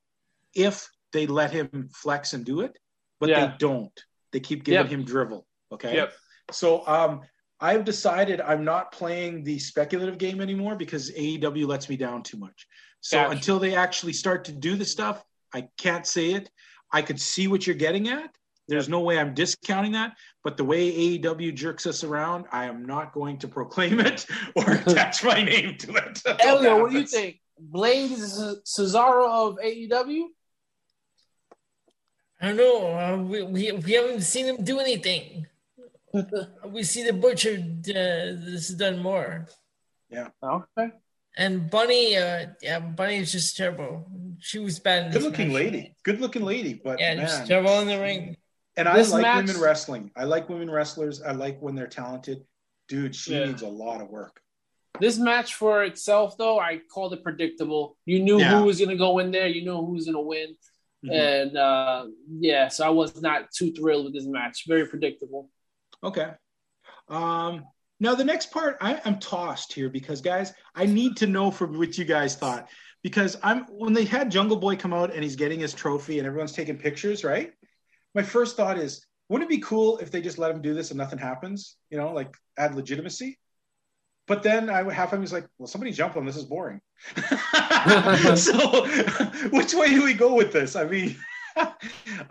if 0.56 0.90
they 1.14 1.28
let 1.28 1.52
him 1.52 1.90
flex 1.94 2.34
and 2.34 2.46
do 2.46 2.62
it, 2.62 2.78
but 3.20 3.30
Yeah. 3.30 3.48
they 3.48 3.58
don't. 3.58 4.04
They 4.32 4.40
keep 4.40 4.64
giving 4.64 4.84
Yep. 4.86 4.92
him 5.00 5.04
drivel. 5.06 5.48
Okay. 5.72 5.96
Yep. 5.96 6.14
So 6.52 6.86
um, 6.88 7.22
I've 7.60 7.84
decided 7.86 8.40
I'm 8.42 8.64
not 8.64 8.92
playing 8.92 9.44
the 9.44 9.60
speculative 9.60 10.18
game 10.18 10.42
anymore 10.42 10.76
because 10.76 11.12
AEW 11.12 11.68
lets 11.68 11.90
me 11.90 11.98
down 11.98 12.24
too 12.24 12.38
much. 12.38 12.68
So 13.02 13.18
Gotcha. 13.18 13.32
until 13.32 13.60
they 13.60 13.76
actually 13.76 14.14
start 14.14 14.46
to 14.46 14.52
do 14.52 14.76
the 14.76 14.86
stuff, 14.86 15.24
I 15.54 15.68
can't 15.78 16.06
say 16.06 16.34
it. 16.34 16.50
I 16.92 17.02
could 17.02 17.20
see 17.20 17.48
what 17.48 17.66
you're 17.68 17.76
getting 17.76 18.08
at. 18.10 18.34
There's 18.68 18.90
no 18.90 19.00
way 19.00 19.18
I'm 19.20 19.34
discounting 19.34 19.94
that. 19.94 20.14
But 20.44 20.58
the 20.58 20.64
way 20.64 20.92
AEW 21.20 21.56
jerks 21.56 21.86
us 21.86 22.04
around, 22.04 22.46
I 22.52 22.66
am 22.66 22.86
not 22.86 23.14
going 23.14 23.38
to 23.40 23.48
proclaim 23.48 24.00
it 24.00 24.26
or 24.56 24.72
attach 24.86 25.24
my 25.24 25.42
name 25.42 25.78
to 25.80 25.94
it. 25.96 26.22
until 26.26 26.58
Elio, 26.58 26.82
what 26.82 26.92
do 26.92 27.00
you 27.00 27.08
think? 27.08 27.40
Blade 27.60 28.12
is 28.12 28.38
Cesaro 28.66 29.50
of 29.50 29.58
AEW? 29.58 30.26
I 32.40 32.48
don't 32.50 32.58
know. 32.58 32.98
Uh, 32.98 33.18
we, 33.18 33.44
we, 33.44 33.72
we 33.72 33.92
haven't 33.94 34.22
seen 34.22 34.46
him 34.46 34.64
do 34.64 34.80
anything. 34.80 35.48
we 36.68 36.84
see 36.84 37.04
the 37.04 37.14
butcher. 37.14 37.58
Uh, 37.60 38.38
this 38.46 38.68
has 38.68 38.76
done 38.76 39.00
more. 39.00 39.48
Yeah. 40.10 40.28
Okay. 40.44 40.92
And 41.36 41.70
Bunny, 41.70 42.16
uh, 42.18 42.48
yeah, 42.62 42.80
Bunny 42.80 43.18
is 43.18 43.32
just 43.32 43.58
terrible. 43.58 44.08
she 44.40 44.60
was 44.60 44.80
bad. 44.80 45.08
in 45.08 45.12
Good 45.12 45.22
this 45.22 45.24
looking 45.26 45.48
match. 45.48 45.56
lady. 45.56 45.96
Good 46.04 46.22
looking 46.22 46.44
lady. 46.44 46.74
But 46.76 47.00
Yeah, 47.00 47.16
man. 47.16 47.26
just 47.28 47.48
trouble 47.48 47.80
in 47.82 47.88
the 47.88 48.00
ring. 48.00 48.38
And 48.78 48.88
I 48.88 49.02
like 49.02 49.22
match- 49.22 49.48
women 49.48 49.62
wrestling. 49.62 50.12
I 50.16 50.24
like 50.24 50.48
women 50.50 50.70
wrestlers. 50.70 51.22
I 51.22 51.32
like 51.32 51.60
when 51.62 51.76
they're 51.76 51.88
talented. 51.88 52.44
Dude, 52.88 53.16
she 53.16 53.34
Yeah. 53.34 53.46
needs 53.46 53.64
a 53.64 53.68
lot 53.68 54.00
of 54.02 54.10
work. 54.10 54.40
This 55.00 55.18
match 55.18 55.56
for 55.56 55.84
itself, 55.84 56.38
though, 56.38 56.60
I 56.60 56.80
called 56.92 57.14
it 57.14 57.24
predictable. 57.24 57.98
You 58.06 58.20
knew 58.24 58.40
Yeah. 58.40 58.58
who 58.60 58.66
was 58.66 58.78
going 58.80 58.90
to 58.90 58.96
go 58.96 59.20
in 59.20 59.32
there. 59.32 59.48
You 59.48 59.64
knew 59.64 59.76
who 59.76 59.94
was 59.94 60.06
going 60.06 60.16
to 60.16 60.22
win. 60.22 60.56
Mhm. 61.06 61.12
And 61.14 61.58
uh, 61.58 62.08
yeah, 62.40 62.68
so 62.70 62.86
I 62.86 62.90
was 62.90 63.22
not 63.22 63.52
too 63.52 63.72
thrilled 63.74 64.06
with 64.06 64.14
this 64.14 64.26
match. 64.26 64.64
Very 64.68 64.88
predictable. 64.88 65.50
Okay. 66.04 66.32
Um, 67.10 67.66
now 68.00 68.16
the 68.16 68.24
next 68.24 68.52
part, 68.52 68.78
I, 68.82 69.00
I'm 69.06 69.20
tossed 69.20 69.74
here 69.74 69.90
because 69.90 70.22
guys, 70.22 70.54
I 70.76 70.86
need 70.86 71.18
to 71.18 71.28
know 71.28 71.52
from 71.52 71.78
what 71.78 71.98
you 71.98 72.06
guys 72.06 72.36
thought 72.36 72.70
because 73.04 73.38
I'm 73.44 73.66
when 73.68 73.94
they 73.94 74.06
had 74.06 74.32
Jungle 74.32 74.58
Boy 74.58 74.76
come 74.76 74.94
out 74.94 75.14
and 75.14 75.24
he's 75.24 75.36
getting 75.36 75.60
his 75.60 75.74
trophy 75.74 76.18
and 76.20 76.28
everyone's 76.28 76.54
taking 76.54 76.78
pictures, 76.78 77.24
right? 77.24 77.54
My 78.18 78.24
first 78.24 78.58
thought 78.58 78.80
is, 78.80 79.06
wouldn't 79.30 79.48
it 79.48 79.56
be 79.56 79.62
cool 79.62 80.00
if 80.00 80.10
they 80.10 80.22
just 80.22 80.40
let 80.40 80.50
him 80.50 80.60
do 80.60 80.74
this 80.74 80.90
and 80.90 80.98
nothing 80.98 81.20
happens? 81.20 81.76
You 81.92 82.00
know, 82.00 82.14
like 82.14 82.36
add 82.58 82.74
legitimacy. 82.74 83.38
But 84.26 84.42
then 84.42 84.72
I 84.72 84.82
would 84.82 84.96
half 84.96 85.14
me 85.14 85.20
was 85.20 85.32
like, 85.32 85.46
well, 85.60 85.68
somebody 85.68 85.92
jump 85.92 86.18
on 86.18 86.26
this 86.26 86.36
is 86.36 86.44
boring. 86.44 86.82
so 88.36 88.88
which 89.52 89.76
way 89.76 89.90
do 89.90 90.04
we 90.04 90.16
go 90.16 90.34
with 90.34 90.52
this? 90.52 90.76
I 90.76 90.86
mean, 90.86 91.16
uh, 91.56 91.68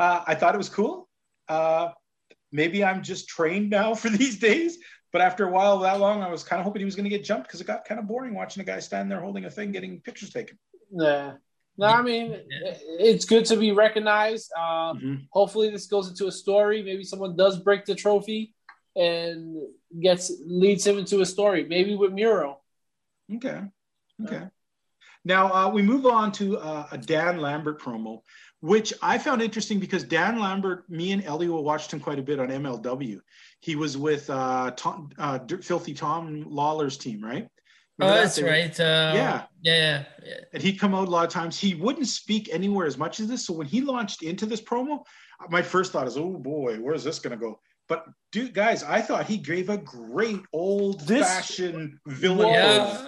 I 0.01 0.35
thought 0.35 0.57
it 0.57 0.59
was 0.59 0.69
cool. 0.69 1.09
Uh, 1.49 1.91
maybe 2.51 2.83
I'm 2.83 3.01
just 3.01 3.29
trained 3.29 3.71
now 3.71 3.95
for 3.95 4.09
these 4.09 4.41
days. 4.41 4.79
But 5.13 5.21
after 5.23 5.47
a 5.47 5.53
while, 5.53 5.79
that 5.79 6.01
long, 6.01 6.21
I 6.21 6.29
was 6.29 6.43
kind 6.43 6.59
of 6.59 6.65
hoping 6.65 6.81
he 6.81 6.85
was 6.85 6.97
going 6.97 7.09
to 7.09 7.17
get 7.17 7.23
jumped 7.23 7.47
because 7.47 7.61
it 7.61 7.67
got 7.69 7.85
kind 7.85 8.01
of 8.01 8.09
boring 8.09 8.35
watching 8.35 8.61
a 8.61 8.67
guy 8.67 8.81
stand 8.81 9.09
there 9.09 9.21
holding 9.21 9.45
a 9.45 9.51
thing, 9.51 9.71
getting 9.71 10.01
pictures 10.01 10.31
taken. 10.31 10.59
Yeah. 10.91 11.35
No, 11.79 11.87
I 11.87 12.03
mean, 12.03 12.41
it's 12.99 13.25
good 13.27 13.45
to 13.47 13.57
be 13.57 13.73
recognized. 13.73 14.51
Uh, 14.57 14.95
Mhm. 14.95 15.27
hopefully, 15.31 15.69
this 15.71 15.87
goes 15.87 16.09
into 16.09 16.27
a 16.27 16.33
story. 16.33 16.83
Maybe 16.83 17.05
someone 17.05 17.37
does 17.37 17.59
break 17.59 17.85
the 17.85 17.95
trophy 17.95 18.55
and 18.97 19.57
gets 20.01 20.33
leads 20.47 20.87
him 20.87 20.99
into 20.99 21.21
a 21.21 21.27
story. 21.27 21.65
Maybe 21.65 21.95
with 21.97 22.13
Miro. 22.13 22.61
Okay. 23.35 23.61
Okay. 24.25 24.47
Now 25.25 25.53
uh, 25.53 25.69
we 25.71 25.83
move 25.83 26.07
on 26.07 26.33
to 26.33 26.57
uh, 26.59 26.87
a 26.93 26.97
Dan 26.99 27.39
Lambert 27.39 27.81
promo, 27.81 28.23
which 28.61 28.95
I 29.03 29.19
found 29.19 29.43
interesting 29.43 29.79
because 29.81 30.05
Dan 30.05 30.39
Lambert, 30.39 30.89
me 30.89 31.13
and 31.13 31.23
Elio 31.25 31.61
watched 31.61 31.93
him 31.93 32.01
quite 32.01 32.19
a 32.19 32.23
bit 32.23 32.39
on 32.39 32.49
MLW. 32.49 33.21
He 33.61 33.75
was 33.77 33.99
with 33.99 34.31
uh, 34.31 34.71
Tom, 34.77 35.11
uh, 35.19 35.41
Filthy 35.63 35.93
Tom 35.95 36.45
Lawler's 36.47 36.97
team, 36.97 37.23
right? 37.23 37.49
Oh, 38.01 38.05
Remember 38.07 38.17
that? 38.19 38.25
that's 38.25 38.37
They 38.37 38.43
right. 38.43 38.81
Uh, 38.81 39.13
Yeah. 39.15 39.43
yeah, 39.63 40.05
yeah. 40.25 40.35
and 40.53 40.63
he'd 40.63 40.79
come 40.79 40.95
out 40.95 41.09
a 41.09 41.11
lot 41.11 41.25
of 41.27 41.33
times. 41.33 41.59
He 41.59 41.75
wouldn't 41.75 42.09
speak 42.09 42.49
anywhere 42.53 42.87
as 42.87 42.99
much 42.99 43.21
as 43.21 43.29
this. 43.29 43.47
So 43.47 43.55
when 43.55 43.67
he 43.67 43.81
launched 43.81 44.23
into 44.23 44.45
this 44.47 44.61
promo, 44.61 45.05
my 45.49 45.63
first 45.63 45.93
thought 45.93 46.07
is, 46.07 46.17
oh 46.17 46.37
boy, 46.39 46.77
where's 46.77 47.05
this 47.05 47.19
going 47.19 47.39
to 47.39 47.43
go? 47.43 47.59
But 47.89 48.05
dude, 48.33 48.53
guys, 48.53 48.83
I 48.83 49.01
thought 49.01 49.27
he 49.27 49.37
gave 49.39 49.69
a 49.71 49.79
great 49.79 50.41
old 50.53 51.01
This- 51.07 51.27
fashioned 51.27 51.99
villain. 52.07 52.49
Yeah. 52.49 53.03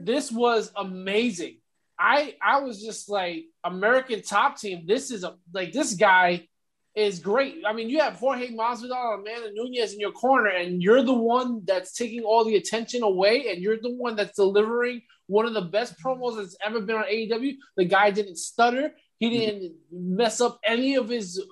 This 0.00 0.30
was 0.32 0.72
amazing. 0.76 1.58
I 1.98 2.34
I 2.42 2.58
was 2.60 2.82
just 2.82 3.08
like 3.08 3.44
American 3.62 4.20
Top 4.22 4.58
Team. 4.58 4.84
This 4.86 5.10
is 5.12 5.22
a 5.24 5.36
like 5.52 5.72
this 5.72 5.94
guy 5.94 6.48
is 6.94 7.18
great. 7.18 7.62
I 7.66 7.72
mean, 7.72 7.88
you 7.88 8.00
have 8.00 8.14
Jorge 8.14 8.50
Masvidal 8.50 9.14
and 9.14 9.26
Amanda 9.26 9.50
Nunes 9.52 9.92
in 9.92 10.00
your 10.00 10.12
corner, 10.12 10.50
and 10.50 10.82
you're 10.82 11.02
the 11.02 11.12
one 11.12 11.62
that's 11.64 11.92
taking 11.92 12.22
all 12.22 12.44
the 12.44 12.56
attention 12.56 13.02
away, 13.02 13.48
and 13.50 13.60
you're 13.60 13.80
the 13.80 13.94
one 13.94 14.14
that's 14.16 14.36
delivering 14.36 15.02
one 15.26 15.46
of 15.46 15.54
the 15.54 15.62
best 15.62 15.94
promos 16.00 16.36
that's 16.36 16.56
ever 16.64 16.80
been 16.80 16.96
on 16.96 17.04
AEW. 17.04 17.56
The 17.76 17.84
guy 17.84 18.10
didn't 18.10 18.36
stutter. 18.36 18.92
He 19.18 19.26
mm-hmm. 19.26 19.38
didn't 19.38 19.74
mess 19.90 20.40
up 20.40 20.60
any 20.64 20.94
of 20.94 21.08
his 21.08 21.42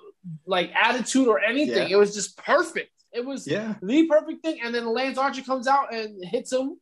like 0.46 0.70
attitude 0.80 1.26
or 1.26 1.40
anything. 1.40 1.88
Yeah. 1.88 1.96
It 1.96 1.98
was 1.98 2.14
just 2.14 2.36
perfect. 2.36 2.90
It 3.12 3.24
was 3.24 3.46
Yeah. 3.46 3.74
the 3.82 4.06
perfect 4.06 4.44
thing. 4.44 4.60
And 4.62 4.74
then 4.74 4.86
Lance 4.86 5.18
Archer 5.18 5.42
comes 5.42 5.66
out 5.66 5.92
and 5.92 6.24
hits 6.24 6.52
him 6.52 6.78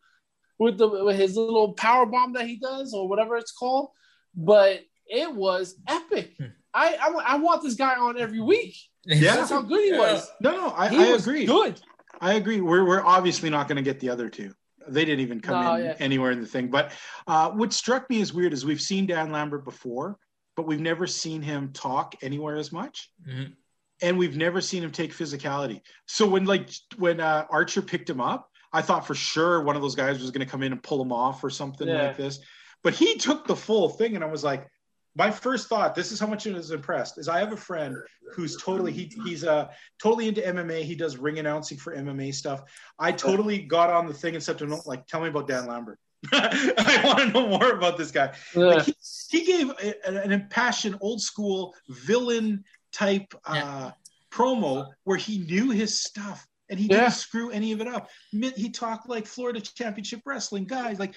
with 0.59 0.78
the 0.78 0.89
with 0.89 1.16
his 1.16 1.37
little 1.37 1.73
power 1.73 2.07
bomb 2.07 2.35
that 2.35 2.47
he 2.47 2.57
does 2.57 2.93
or 2.93 3.09
whatever 3.09 3.37
it's 3.37 3.53
called. 3.53 3.91
But 4.35 4.82
it 5.07 5.35
was 5.35 5.77
epic. 5.89 6.35
Hmm. 6.39 6.47
I, 6.74 6.94
I 6.97 7.34
I 7.34 7.36
want 7.38 7.62
this 7.62 7.74
guy 7.74 7.97
on 7.97 8.18
every 8.18 8.40
week. 8.40 8.76
Yeah. 9.05 9.36
That's 9.36 9.51
how 9.51 9.62
good 9.62 9.80
he 9.84 9.90
Yeah. 9.90 9.98
was. 9.98 10.28
No, 10.40 10.52
no, 10.52 10.74
I, 10.76 10.88
He 10.88 10.97
I 10.98 11.12
was 11.12 11.26
agree. 11.26 11.47
good. 11.47 11.80
I 12.20 12.34
agree. 12.34 12.60
We're 12.60 12.84
we're 12.86 13.02
obviously 13.05 13.51
not 13.51 13.66
going 13.68 13.76
to 13.76 13.82
get 13.82 13.98
the 14.01 14.10
other 14.10 14.28
two. 14.28 14.52
They 14.88 15.05
didn't 15.05 15.20
even 15.20 15.40
come 15.40 15.64
No, 15.64 15.74
in 15.74 15.84
yeah. 15.84 15.97
anywhere 15.98 16.30
in 16.32 16.40
the 16.40 16.47
thing. 16.47 16.68
But 16.68 16.92
uh, 17.26 17.51
what 17.51 17.72
struck 17.72 18.09
me 18.10 18.20
as 18.20 18.32
weird 18.32 18.52
is 18.52 18.64
we've 18.64 18.80
seen 18.80 19.06
Dan 19.06 19.30
Lambert 19.30 19.64
before, 19.64 20.16
but 20.56 20.66
we've 20.66 20.80
never 20.80 21.06
seen 21.06 21.42
him 21.42 21.72
talk 21.72 22.14
anywhere 22.22 22.56
as 22.56 22.72
much. 22.72 23.10
Mhm. 23.28 23.55
and 24.02 24.16
we've 24.16 24.36
never 24.36 24.62
seen 24.62 24.82
him 24.82 24.90
take 24.90 25.12
physicality. 25.12 25.80
So 26.06 26.26
when 26.26 26.44
like 26.47 26.70
when 26.97 27.20
uh, 27.20 27.47
Archer 27.51 27.82
picked 27.82 28.09
him 28.09 28.20
up, 28.20 28.48
I 28.72 28.80
thought 28.82 29.06
for 29.06 29.14
sure 29.14 29.62
one 29.62 29.76
of 29.76 29.82
those 29.82 29.94
guys 29.94 30.20
was 30.20 30.30
going 30.30 30.44
to 30.47 30.51
come 30.51 30.62
in 30.62 30.72
and 30.72 30.82
pull 30.82 31.02
him 31.02 31.12
off 31.12 31.42
or 31.44 31.51
something 31.51 31.86
Yeah. 31.88 32.06
like 32.09 32.16
this. 32.16 32.38
But 32.82 32.94
he 32.94 33.16
took 33.16 33.47
the 33.47 33.56
full 33.56 33.90
thing, 33.90 34.14
and 34.14 34.24
I 34.24 34.28
was 34.28 34.42
like, 34.42 34.66
my 35.16 35.31
first 35.31 35.69
thought, 35.69 35.95
this 35.95 36.12
is 36.12 36.20
how 36.20 36.27
much 36.27 36.47
I 36.47 36.53
was 36.53 36.70
impressed, 36.70 37.19
is 37.19 37.28
I 37.28 37.39
have 37.41 37.53
a 37.53 37.57
friend 37.57 37.97
who's 38.35 38.57
totally 38.57 38.93
he 38.93 39.11
he's 39.24 39.45
uh 39.45 39.69
totally 40.01 40.28
into 40.28 40.41
MMA. 40.41 40.82
He 40.82 40.95
does 40.95 41.16
ring 41.16 41.39
announcing 41.39 41.78
for 41.78 41.95
MMA 41.97 42.32
stuff. 42.35 42.62
I 42.99 43.12
totally 43.12 43.59
got 43.62 43.91
on 43.91 44.07
the 44.07 44.15
thing 44.15 44.35
and 44.35 44.43
said 44.43 44.59
to 44.59 44.65
him, 44.65 44.81
like, 44.87 45.07
tell 45.07 45.20
me 45.20 45.28
about 45.28 45.49
Dan 45.49 45.66
Lambert. 45.66 45.99
I 46.32 47.01
want 47.05 47.19
to 47.20 47.27
know 47.32 47.49
more 47.49 47.70
about 47.73 47.97
this 47.99 48.11
guy. 48.11 48.35
Like 48.55 48.85
he, 48.85 48.95
he 49.31 49.45
gave 49.45 49.70
a, 49.70 50.07
an 50.07 50.32
impassioned, 50.32 50.97
old 51.01 51.20
school 51.23 51.74
villain 51.89 52.62
type 52.93 53.35
uh, 53.47 53.55
Yeah. 53.55 53.91
promo 54.31 54.87
where 55.05 55.16
he 55.16 55.39
knew 55.39 55.70
his 55.70 56.01
stuff 56.01 56.47
and 56.69 56.78
he 56.78 56.87
didn't 56.89 57.12
screw 57.12 57.51
any 57.51 57.73
of 57.73 57.81
it 57.81 57.89
up. 57.89 58.11
He 58.31 58.70
talked 58.70 59.09
like 59.09 59.27
Florida 59.27 59.61
Championship 59.61 60.20
Wrestling 60.24 60.66
guys, 60.66 60.99
like 61.01 61.15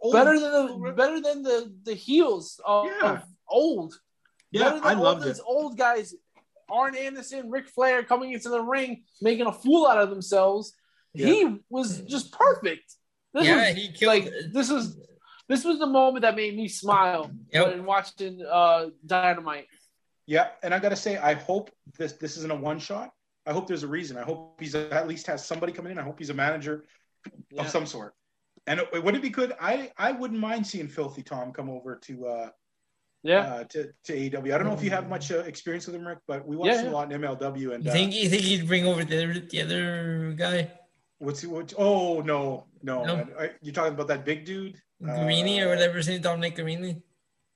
old, 0.00 0.14
better 0.14 0.40
than 0.40 0.52
the 0.82 0.92
better 0.96 1.20
than 1.20 1.42
the 1.42 1.72
the 1.84 1.94
heels 1.94 2.58
of, 2.66 2.86
Yeah. 2.86 3.12
of 3.12 3.22
old. 3.48 3.94
yeah, 4.50 4.70
better 4.70 4.80
I 4.84 4.94
all 4.94 5.02
loved 5.02 5.22
those 5.22 5.38
it. 5.38 5.44
old 5.46 5.76
guys. 5.78 6.14
Arn 6.68 6.96
Anderson, 6.96 7.48
Ric 7.50 7.68
Flair 7.68 8.02
coming 8.02 8.32
into 8.32 8.48
the 8.48 8.60
ring, 8.60 9.04
making 9.22 9.46
a 9.46 9.52
fool 9.52 9.86
out 9.86 9.98
of 9.98 10.10
themselves. 10.10 10.74
He 11.14 11.58
was 11.70 12.00
just 12.02 12.32
perfect. 12.32 12.92
This 13.32 13.46
Yeah, 13.46 13.68
was, 13.68 13.76
he 13.76 13.92
killed 13.92 14.14
like 14.14 14.32
this 14.52 14.70
was 14.70 14.98
this 15.48 15.64
was 15.64 15.78
the 15.78 15.86
moment 15.86 16.22
that 16.22 16.34
made 16.34 16.56
me 16.56 16.66
smile 16.68 17.30
Yep. 17.52 17.66
when 17.68 17.84
watching 17.84 18.44
uh, 18.44 18.86
Dynamite. 19.06 19.68
Yeah, 20.26 20.48
and 20.64 20.74
I 20.74 20.80
got 20.80 20.88
to 20.88 20.96
say, 20.96 21.16
I 21.18 21.34
hope 21.34 21.70
this 21.96 22.12
this 22.14 22.36
isn't 22.36 22.50
a 22.50 22.56
one 22.56 22.78
shot. 22.80 23.12
I 23.46 23.52
hope 23.52 23.68
there's 23.68 23.84
a 23.84 23.88
reason. 23.88 24.16
I 24.16 24.22
hope 24.22 24.56
he's 24.60 24.74
at 24.74 25.06
least 25.06 25.28
has 25.28 25.46
somebody 25.46 25.72
coming 25.72 25.92
in. 25.92 25.98
I 25.98 26.02
hope 26.02 26.18
he's 26.18 26.30
a 26.30 26.34
manager 26.34 26.84
Yeah. 27.52 27.62
of 27.62 27.68
some 27.68 27.86
sort. 27.86 28.14
And 28.66 28.80
it, 28.80 29.04
would 29.04 29.14
it 29.14 29.22
be 29.22 29.30
good? 29.30 29.52
I 29.60 29.92
I 29.96 30.10
wouldn't 30.10 30.40
mind 30.40 30.66
seeing 30.66 30.88
Filthy 30.88 31.22
Tom 31.22 31.52
come 31.52 31.70
over 31.70 31.94
to 32.06 32.26
uh, 32.26 32.48
Yeah, 33.26 33.40
uh, 33.40 33.64
to 33.64 33.90
to 34.04 34.12
AEW. 34.12 34.54
I 34.54 34.58
don't 34.58 34.66
know 34.66 34.74
if 34.74 34.82
you 34.82 34.90
have 34.90 35.08
much 35.08 35.32
uh, 35.32 35.38
experience 35.40 35.86
with 35.86 35.96
him, 35.96 36.06
Rick, 36.06 36.18
but 36.26 36.46
we 36.46 36.56
watched 36.56 36.74
Yeah, 36.74 36.82
yeah. 36.84 36.90
a 36.90 36.92
lot 36.92 37.12
in 37.12 37.20
MLW. 37.20 37.74
And 37.74 37.84
You 37.84 37.90
uh, 37.90 37.92
think 37.92 38.14
you 38.14 38.28
think 38.28 38.42
he'd 38.42 38.66
bring 38.68 38.86
over 38.86 39.04
the 39.04 39.16
other, 39.22 39.40
the 39.40 39.62
other 39.62 40.34
guy, 40.36 40.70
what's 41.18 41.40
he? 41.40 41.46
What, 41.46 41.74
oh 41.76 42.20
no, 42.20 42.66
no, 42.82 43.04
No. 43.04 43.14
Uh, 43.38 43.48
you're 43.62 43.74
talking 43.74 43.94
about 43.94 44.08
that 44.08 44.24
big 44.24 44.44
dude, 44.44 44.76
Garrini 45.02 45.60
Uh, 45.60 45.66
or 45.66 45.68
whatever 45.70 45.96
his 45.96 46.08
name, 46.08 46.20
Dominic 46.20 46.56
Garrini? 46.56 47.02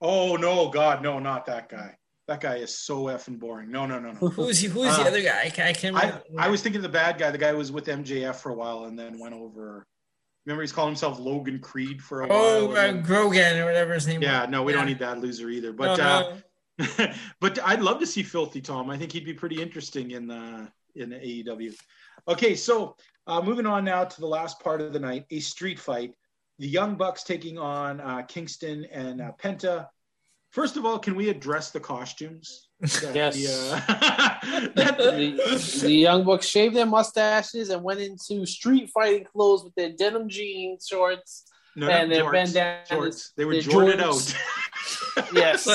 Oh 0.00 0.36
no, 0.36 0.68
God, 0.68 1.02
no, 1.02 1.18
not 1.18 1.46
that 1.46 1.68
guy. 1.68 1.96
That 2.26 2.40
guy 2.40 2.56
is 2.56 2.78
so 2.78 3.04
effing 3.04 3.38
boring. 3.38 3.70
No, 3.70 3.86
no, 3.86 3.98
no, 3.98 4.12
no. 4.12 4.28
Who's 4.28 4.62
who's 4.62 4.86
Uh, 4.86 5.02
the 5.02 5.08
other 5.08 5.22
guy? 5.22 5.42
I 5.46 5.50
can't, 5.50 5.68
I 5.68 5.72
can't 5.72 5.96
I. 5.96 6.20
I 6.38 6.48
was 6.48 6.62
thinking 6.62 6.78
of 6.78 6.84
the 6.84 6.88
bad 6.88 7.18
guy, 7.18 7.30
the 7.30 7.38
guy 7.38 7.50
who 7.50 7.58
was 7.58 7.72
with 7.72 7.86
MJF 7.86 8.36
for 8.36 8.50
a 8.50 8.54
while 8.54 8.84
and 8.84 8.98
then 8.98 9.18
went 9.18 9.34
over. 9.34 9.86
Remember, 10.50 10.62
he's 10.62 10.72
calling 10.72 10.90
himself 10.90 11.20
Logan 11.20 11.60
Creed 11.60 12.02
for 12.02 12.22
a 12.22 12.26
Oh, 12.28 12.66
while. 12.66 12.76
uh, 12.76 12.92
Grogan 13.02 13.58
or 13.58 13.66
whatever 13.66 13.94
his 13.94 14.08
name. 14.08 14.20
Is. 14.20 14.26
Yeah, 14.26 14.40
was. 14.42 14.50
no, 14.50 14.64
we 14.64 14.72
don't 14.72 14.86
need 14.86 14.98
that 14.98 15.20
loser 15.20 15.48
either. 15.48 15.72
But 15.72 15.96
no. 15.96 16.40
uh, 16.98 17.14
but 17.40 17.60
I'd 17.64 17.82
love 17.82 18.00
to 18.00 18.06
see 18.06 18.24
Filthy 18.24 18.60
Tom. 18.60 18.90
I 18.90 18.98
think 18.98 19.12
he'd 19.12 19.24
be 19.24 19.32
pretty 19.32 19.62
interesting 19.62 20.10
in 20.10 20.26
the 20.26 20.68
in 20.96 21.10
the 21.10 21.16
AEW. 21.16 21.72
Okay, 22.26 22.56
so 22.56 22.96
uh, 23.28 23.40
moving 23.40 23.64
on 23.64 23.84
now 23.84 24.02
to 24.02 24.20
the 24.20 24.26
last 24.26 24.58
part 24.58 24.80
of 24.80 24.92
the 24.92 24.98
night, 24.98 25.24
a 25.30 25.38
street 25.38 25.78
fight. 25.78 26.14
The 26.58 26.66
Young 26.66 26.96
Bucks 26.96 27.22
taking 27.22 27.56
on 27.56 28.00
uh, 28.00 28.22
Kingston 28.22 28.86
and 28.86 29.20
uh, 29.20 29.30
Penta. 29.40 29.86
First 30.50 30.76
of 30.76 30.84
all, 30.84 30.98
can 30.98 31.14
we 31.14 31.28
address 31.28 31.70
the 31.70 31.78
costumes? 31.80 32.69
Yes. 32.82 33.36
the, 33.36 34.72
the, 34.74 35.80
the 35.82 35.92
young 35.92 36.24
bucks 36.24 36.46
shaved 36.46 36.74
their 36.74 36.86
mustaches 36.86 37.70
and 37.70 37.82
went 37.82 38.00
into 38.00 38.46
street 38.46 38.90
fighting 38.92 39.24
clothes 39.24 39.64
with 39.64 39.74
their 39.74 39.92
denim 39.92 40.28
jeans 40.28 40.86
shorts. 40.88 41.44
no, 41.76 41.88
and 41.88 42.08
not 42.08 42.14
their 42.14 42.24
jorts, 42.24 42.32
bandanas, 42.32 42.88
jorts. 42.90 43.30
They 43.36 43.44
were 43.44 43.54
Jordans. 43.54 44.34
out. 44.34 45.32
Yes. 45.34 45.68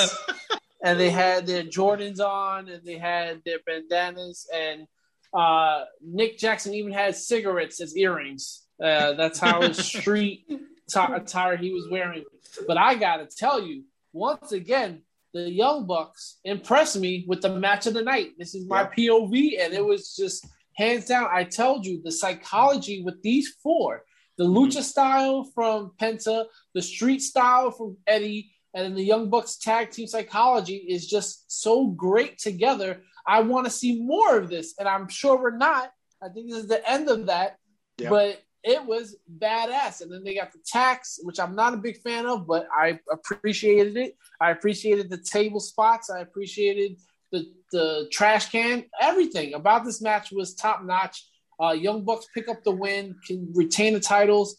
and 0.83 0.99
they 0.99 1.09
had 1.09 1.45
their 1.45 1.63
Jordans 1.63 2.19
on 2.19 2.69
and 2.69 2.83
they 2.83 2.97
had 2.97 3.41
their 3.45 3.59
bandanas 3.65 4.47
and 4.53 4.87
uh, 5.33 5.83
Nick 6.01 6.37
Jackson 6.37 6.73
even 6.73 6.93
had 6.93 7.15
cigarettes 7.15 7.81
as 7.81 7.95
earrings. 7.95 8.63
Uh, 8.81 9.13
that's 9.13 9.37
how 9.39 9.61
his 9.61 9.77
street 9.77 10.45
t- 10.47 10.59
attire 10.99 11.57
he 11.57 11.71
was 11.73 11.87
wearing. 11.91 12.23
But 12.67 12.77
I 12.77 12.95
gotta 12.95 13.25
tell 13.25 13.61
you, 13.61 13.83
once 14.13 14.53
again, 14.53 15.01
the 15.35 15.51
Young 15.51 15.85
Bucks 15.85 16.39
impressed 16.45 16.97
me 16.97 17.25
with 17.27 17.41
the 17.41 17.59
match 17.59 17.87
of 17.87 17.93
the 17.93 18.01
night. 18.01 18.31
This 18.39 18.55
is 18.55 18.65
my 18.67 18.83
Yeah. 18.83 18.91
POV, 18.95 19.59
and 19.59 19.73
it 19.73 19.83
was 19.83 20.15
just 20.15 20.47
hands 20.77 21.05
down. 21.05 21.27
I 21.29 21.43
told 21.43 21.85
you 21.85 22.01
the 22.01 22.11
psychology 22.11 23.03
with 23.03 23.21
these 23.21 23.49
four 23.61 24.05
the 24.37 24.45
mm-hmm. 24.45 24.57
lucha 24.57 24.81
style 24.81 25.43
from 25.55 25.91
Penta, 26.01 26.45
the 26.73 26.81
street 26.81 27.21
style 27.21 27.71
from 27.71 27.97
Eddie, 28.07 28.51
and 28.73 28.85
then 28.85 28.95
the 28.95 29.03
Young 29.03 29.29
Bucks 29.29 29.57
tag 29.57 29.91
team 29.91 30.07
psychology 30.07 30.75
is 30.75 31.07
just 31.07 31.45
so 31.47 31.87
great 31.87 32.37
together. 32.37 33.01
I 33.27 33.41
want 33.41 33.65
to 33.65 33.71
see 33.71 34.01
more 34.01 34.37
of 34.37 34.49
this, 34.49 34.73
and 34.77 34.87
I'm 34.87 35.07
sure 35.09 35.37
we're 35.37 35.57
not. 35.57 35.91
I 36.21 36.29
think 36.29 36.49
this 36.49 36.63
is 36.63 36.67
the 36.67 36.89
end 36.89 37.09
of 37.09 37.27
that, 37.27 37.57
Yeah. 37.97 38.09
but 38.09 38.41
it 38.67 38.83
was 38.83 39.15
badass. 39.37 40.01
And 40.01 40.11
then 40.11 40.23
they 40.23 40.33
got 40.35 40.51
the 40.51 40.59
tacks, 40.65 41.19
which 41.23 41.39
I'm 41.39 41.55
not 41.55 41.73
a 41.75 41.77
big 41.77 42.01
fan 42.01 42.25
of, 42.25 42.47
but 42.47 42.67
I 42.75 42.99
appreciated 43.11 43.95
it. 43.95 44.17
I 44.41 44.51
appreciated 44.51 45.09
the 45.09 45.17
table 45.19 45.59
spots. 45.59 46.09
I 46.09 46.19
appreciated 46.19 46.97
the 47.31 47.51
the 47.71 48.07
trash 48.11 48.49
can. 48.49 48.85
Everything 48.99 49.53
about 49.53 49.85
this 49.85 50.01
match 50.01 50.31
was 50.31 50.55
top 50.55 50.83
notch. 50.83 51.23
Uh, 51.61 51.71
Young 51.71 52.03
Bucks 52.03 52.27
pick 52.33 52.49
up 52.49 52.63
the 52.63 52.71
win, 52.71 53.15
can 53.25 53.51
retain 53.53 53.93
the 53.93 53.99
titles. 53.99 54.57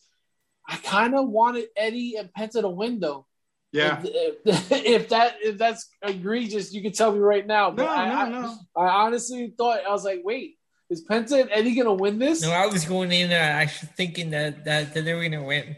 I 0.69 0.77
kind 0.77 1.15
of 1.15 1.29
wanted 1.29 1.69
Eddie 1.77 2.17
and 2.17 2.31
Penta 2.33 2.61
to 2.63 2.69
win 2.69 3.01
though. 3.01 3.27
Yeah. 3.73 4.01
If, 4.05 4.73
if 4.73 5.09
that 5.15 5.37
if 5.43 5.59
that's 5.59 5.89
egregious, 6.03 6.73
you 6.73 6.81
can 6.83 6.93
tell 6.93 7.13
me 7.13 7.19
right 7.19 7.47
now. 7.47 7.71
But 7.73 7.85
No, 7.85 7.89
I, 7.91 8.09
no, 8.09 8.15
I- 8.15 8.29
no. 8.43 8.57
I 8.77 8.87
honestly 9.05 9.53
thought 9.59 9.81
I 9.87 9.91
was 9.91 10.05
like, 10.05 10.21
wait, 10.25 10.57
is 10.91 11.05
Penta 11.05 11.41
and 11.41 11.51
Eddie 11.51 11.75
gonna 11.75 11.95
win 11.95 12.19
this? 12.19 12.43
No, 12.43 12.51
I 12.51 12.67
was 12.67 12.85
going 12.85 13.11
in 13.13 13.31
there 13.31 13.43
actually 13.43 13.91
thinking 13.97 14.31
that 14.31 14.65
that, 14.65 14.95
that 14.95 15.05
they 15.05 15.15
were 15.15 15.23
gonna 15.23 15.45
win. 15.45 15.77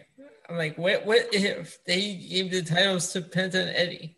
I'm 0.49 0.57
like, 0.57 0.79
what 0.79 1.05
what 1.07 1.29
if 1.33 1.83
they 1.85 2.15
gave 2.15 2.51
the 2.51 2.63
titles 2.63 3.13
to 3.13 3.23
Penta 3.23 3.55
and 3.55 3.71
Eddie? 3.71 4.17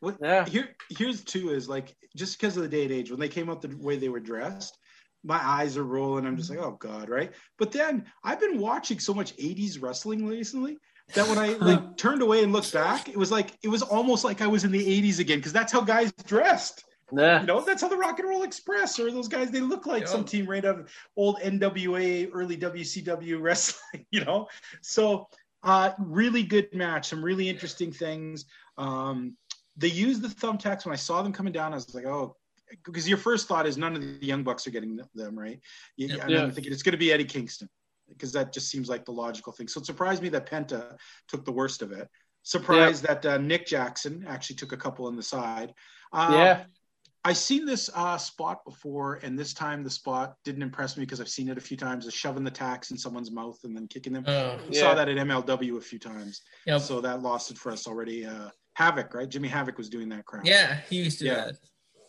What, 0.00 0.16
Yeah. 0.20 0.44
Here, 0.44 0.76
here's 0.90 1.24
two 1.24 1.50
is 1.50 1.68
like 1.68 1.96
just 2.16 2.38
because 2.38 2.56
of 2.56 2.62
the 2.62 2.68
day 2.68 2.84
and 2.84 2.92
age 2.92 3.10
when 3.10 3.20
they 3.20 3.28
came 3.28 3.50
out 3.50 3.62
the 3.62 3.76
way 3.76 3.96
they 3.96 4.08
were 4.08 4.20
dressed, 4.20 4.78
my 5.24 5.40
eyes 5.44 5.76
are 5.76 5.84
rolling. 5.84 6.26
I'm 6.26 6.36
just 6.36 6.50
like, 6.50 6.60
oh 6.60 6.76
god, 6.78 7.08
right? 7.08 7.32
But 7.58 7.72
then 7.72 8.06
I've 8.24 8.40
been 8.40 8.58
watching 8.58 8.98
so 8.98 9.12
much 9.12 9.36
'80s 9.36 9.80
wrestling 9.82 10.26
recently 10.26 10.78
that 11.14 11.28
when 11.28 11.38
I 11.38 11.54
like 11.54 11.96
turned 11.96 12.22
away 12.22 12.42
and 12.42 12.52
looked 12.52 12.72
back, 12.72 13.08
it 13.08 13.16
was 13.16 13.32
like 13.32 13.56
it 13.62 13.68
was 13.68 13.82
almost 13.82 14.24
like 14.24 14.40
I 14.40 14.46
was 14.46 14.64
in 14.64 14.70
the 14.70 15.02
'80s 15.02 15.18
again 15.18 15.38
because 15.38 15.52
that's 15.52 15.72
how 15.72 15.80
guys 15.80 16.12
dressed. 16.26 16.84
Yeah. 17.16 17.40
You 17.40 17.46
know, 17.46 17.60
that's 17.60 17.80
how 17.82 17.88
the 17.88 17.96
Rock 17.96 18.18
and 18.18 18.28
Roll 18.28 18.42
Express 18.42 18.98
or 18.98 19.10
those 19.10 19.28
guys 19.28 19.50
they 19.50 19.60
look 19.60 19.86
like 19.86 20.02
Yeah. 20.02 20.08
some 20.08 20.24
team 20.24 20.46
right 20.46 20.64
out 20.64 20.78
of 20.80 20.90
old 21.16 21.38
NWA, 21.40 22.28
early 22.32 22.56
WCW 22.56 23.40
wrestling. 23.40 24.06
You 24.10 24.24
know, 24.24 24.48
so 24.82 25.28
uh, 25.62 25.92
really 25.98 26.42
good 26.42 26.72
match, 26.74 27.08
some 27.08 27.24
really 27.24 27.48
interesting 27.48 27.92
things. 27.92 28.44
Um, 28.76 29.36
they 29.76 29.88
used 29.88 30.22
the 30.22 30.28
thumbtacks 30.28 30.84
when 30.84 30.92
I 30.92 30.96
saw 30.96 31.22
them 31.22 31.32
coming 31.32 31.52
down. 31.52 31.72
I 31.72 31.76
was 31.76 31.94
like, 31.94 32.06
oh, 32.06 32.36
because 32.84 33.08
your 33.08 33.18
first 33.18 33.48
thought 33.48 33.66
is 33.66 33.78
none 33.78 33.94
of 33.96 34.02
the 34.02 34.18
young 34.26 34.42
bucks 34.44 34.66
are 34.66 34.70
getting 34.70 35.00
them, 35.14 35.38
right? 35.38 35.58
You, 35.96 36.08
Yeah. 36.08 36.22
and 36.22 36.30
Yeah. 36.30 36.42
I'm 36.42 36.52
thinking 36.52 36.72
it's 36.72 36.82
going 36.82 36.92
to 36.92 36.98
be 36.98 37.12
Eddie 37.12 37.24
Kingston 37.24 37.68
because 38.08 38.32
that 38.32 38.52
just 38.52 38.68
seems 38.70 38.88
like 38.88 39.04
the 39.04 39.12
logical 39.12 39.52
thing. 39.52 39.68
So 39.68 39.80
it 39.80 39.86
surprised 39.86 40.22
me 40.22 40.28
that 40.30 40.48
Penta 40.48 40.96
took 41.28 41.44
the 41.44 41.52
worst 41.52 41.82
of 41.82 41.92
it. 41.92 42.08
Surprised 42.42 43.02
that 43.04 43.24
uh, 43.26 43.38
Nick 43.38 43.66
Jackson 43.66 44.24
actually 44.28 44.56
took 44.56 44.72
a 44.72 44.76
couple 44.76 45.06
on 45.06 45.16
the 45.16 45.22
side. 45.22 45.74
Uh, 46.12 46.30
Yeah. 46.32 46.64
I 47.24 47.32
seen 47.32 47.66
this 47.66 47.90
uh, 47.94 48.16
spot 48.16 48.64
before, 48.64 49.14
and 49.22 49.38
this 49.38 49.52
time 49.52 49.82
the 49.82 49.90
spot 49.90 50.34
didn't 50.44 50.62
impress 50.62 50.96
me 50.96 51.04
because 51.04 51.20
I've 51.20 51.28
seen 51.28 51.48
it 51.48 51.58
a 51.58 51.60
few 51.60 51.76
times. 51.76 52.06
Is 52.06 52.14
shoving 52.14 52.44
the 52.44 52.50
tacks 52.50 52.90
in 52.90 52.96
someone's 52.98 53.30
mouth 53.30 53.58
and 53.64 53.76
then 53.76 53.86
kicking 53.88 54.12
them. 54.12 54.24
Oh, 54.26 54.60
Yeah. 54.70 54.80
saw 54.80 54.94
that 54.94 55.08
at 55.08 55.16
MLW 55.16 55.76
a 55.76 55.80
few 55.80 55.98
times, 55.98 56.42
yep. 56.66 56.80
so 56.80 57.00
that 57.00 57.20
lost 57.22 57.50
it 57.50 57.58
for 57.58 57.72
us 57.72 57.86
already. 57.86 58.24
Uh, 58.24 58.50
Havoc, 58.74 59.12
right? 59.14 59.28
Jimmy 59.28 59.48
Havoc 59.48 59.76
was 59.76 59.88
doing 59.88 60.08
that 60.10 60.24
crap. 60.24 60.46
yeah, 60.46 60.80
he 60.88 60.96
used 61.02 61.18
to 61.18 61.24
do 61.24 61.30
Yeah. 61.30 61.46
that. 61.46 61.54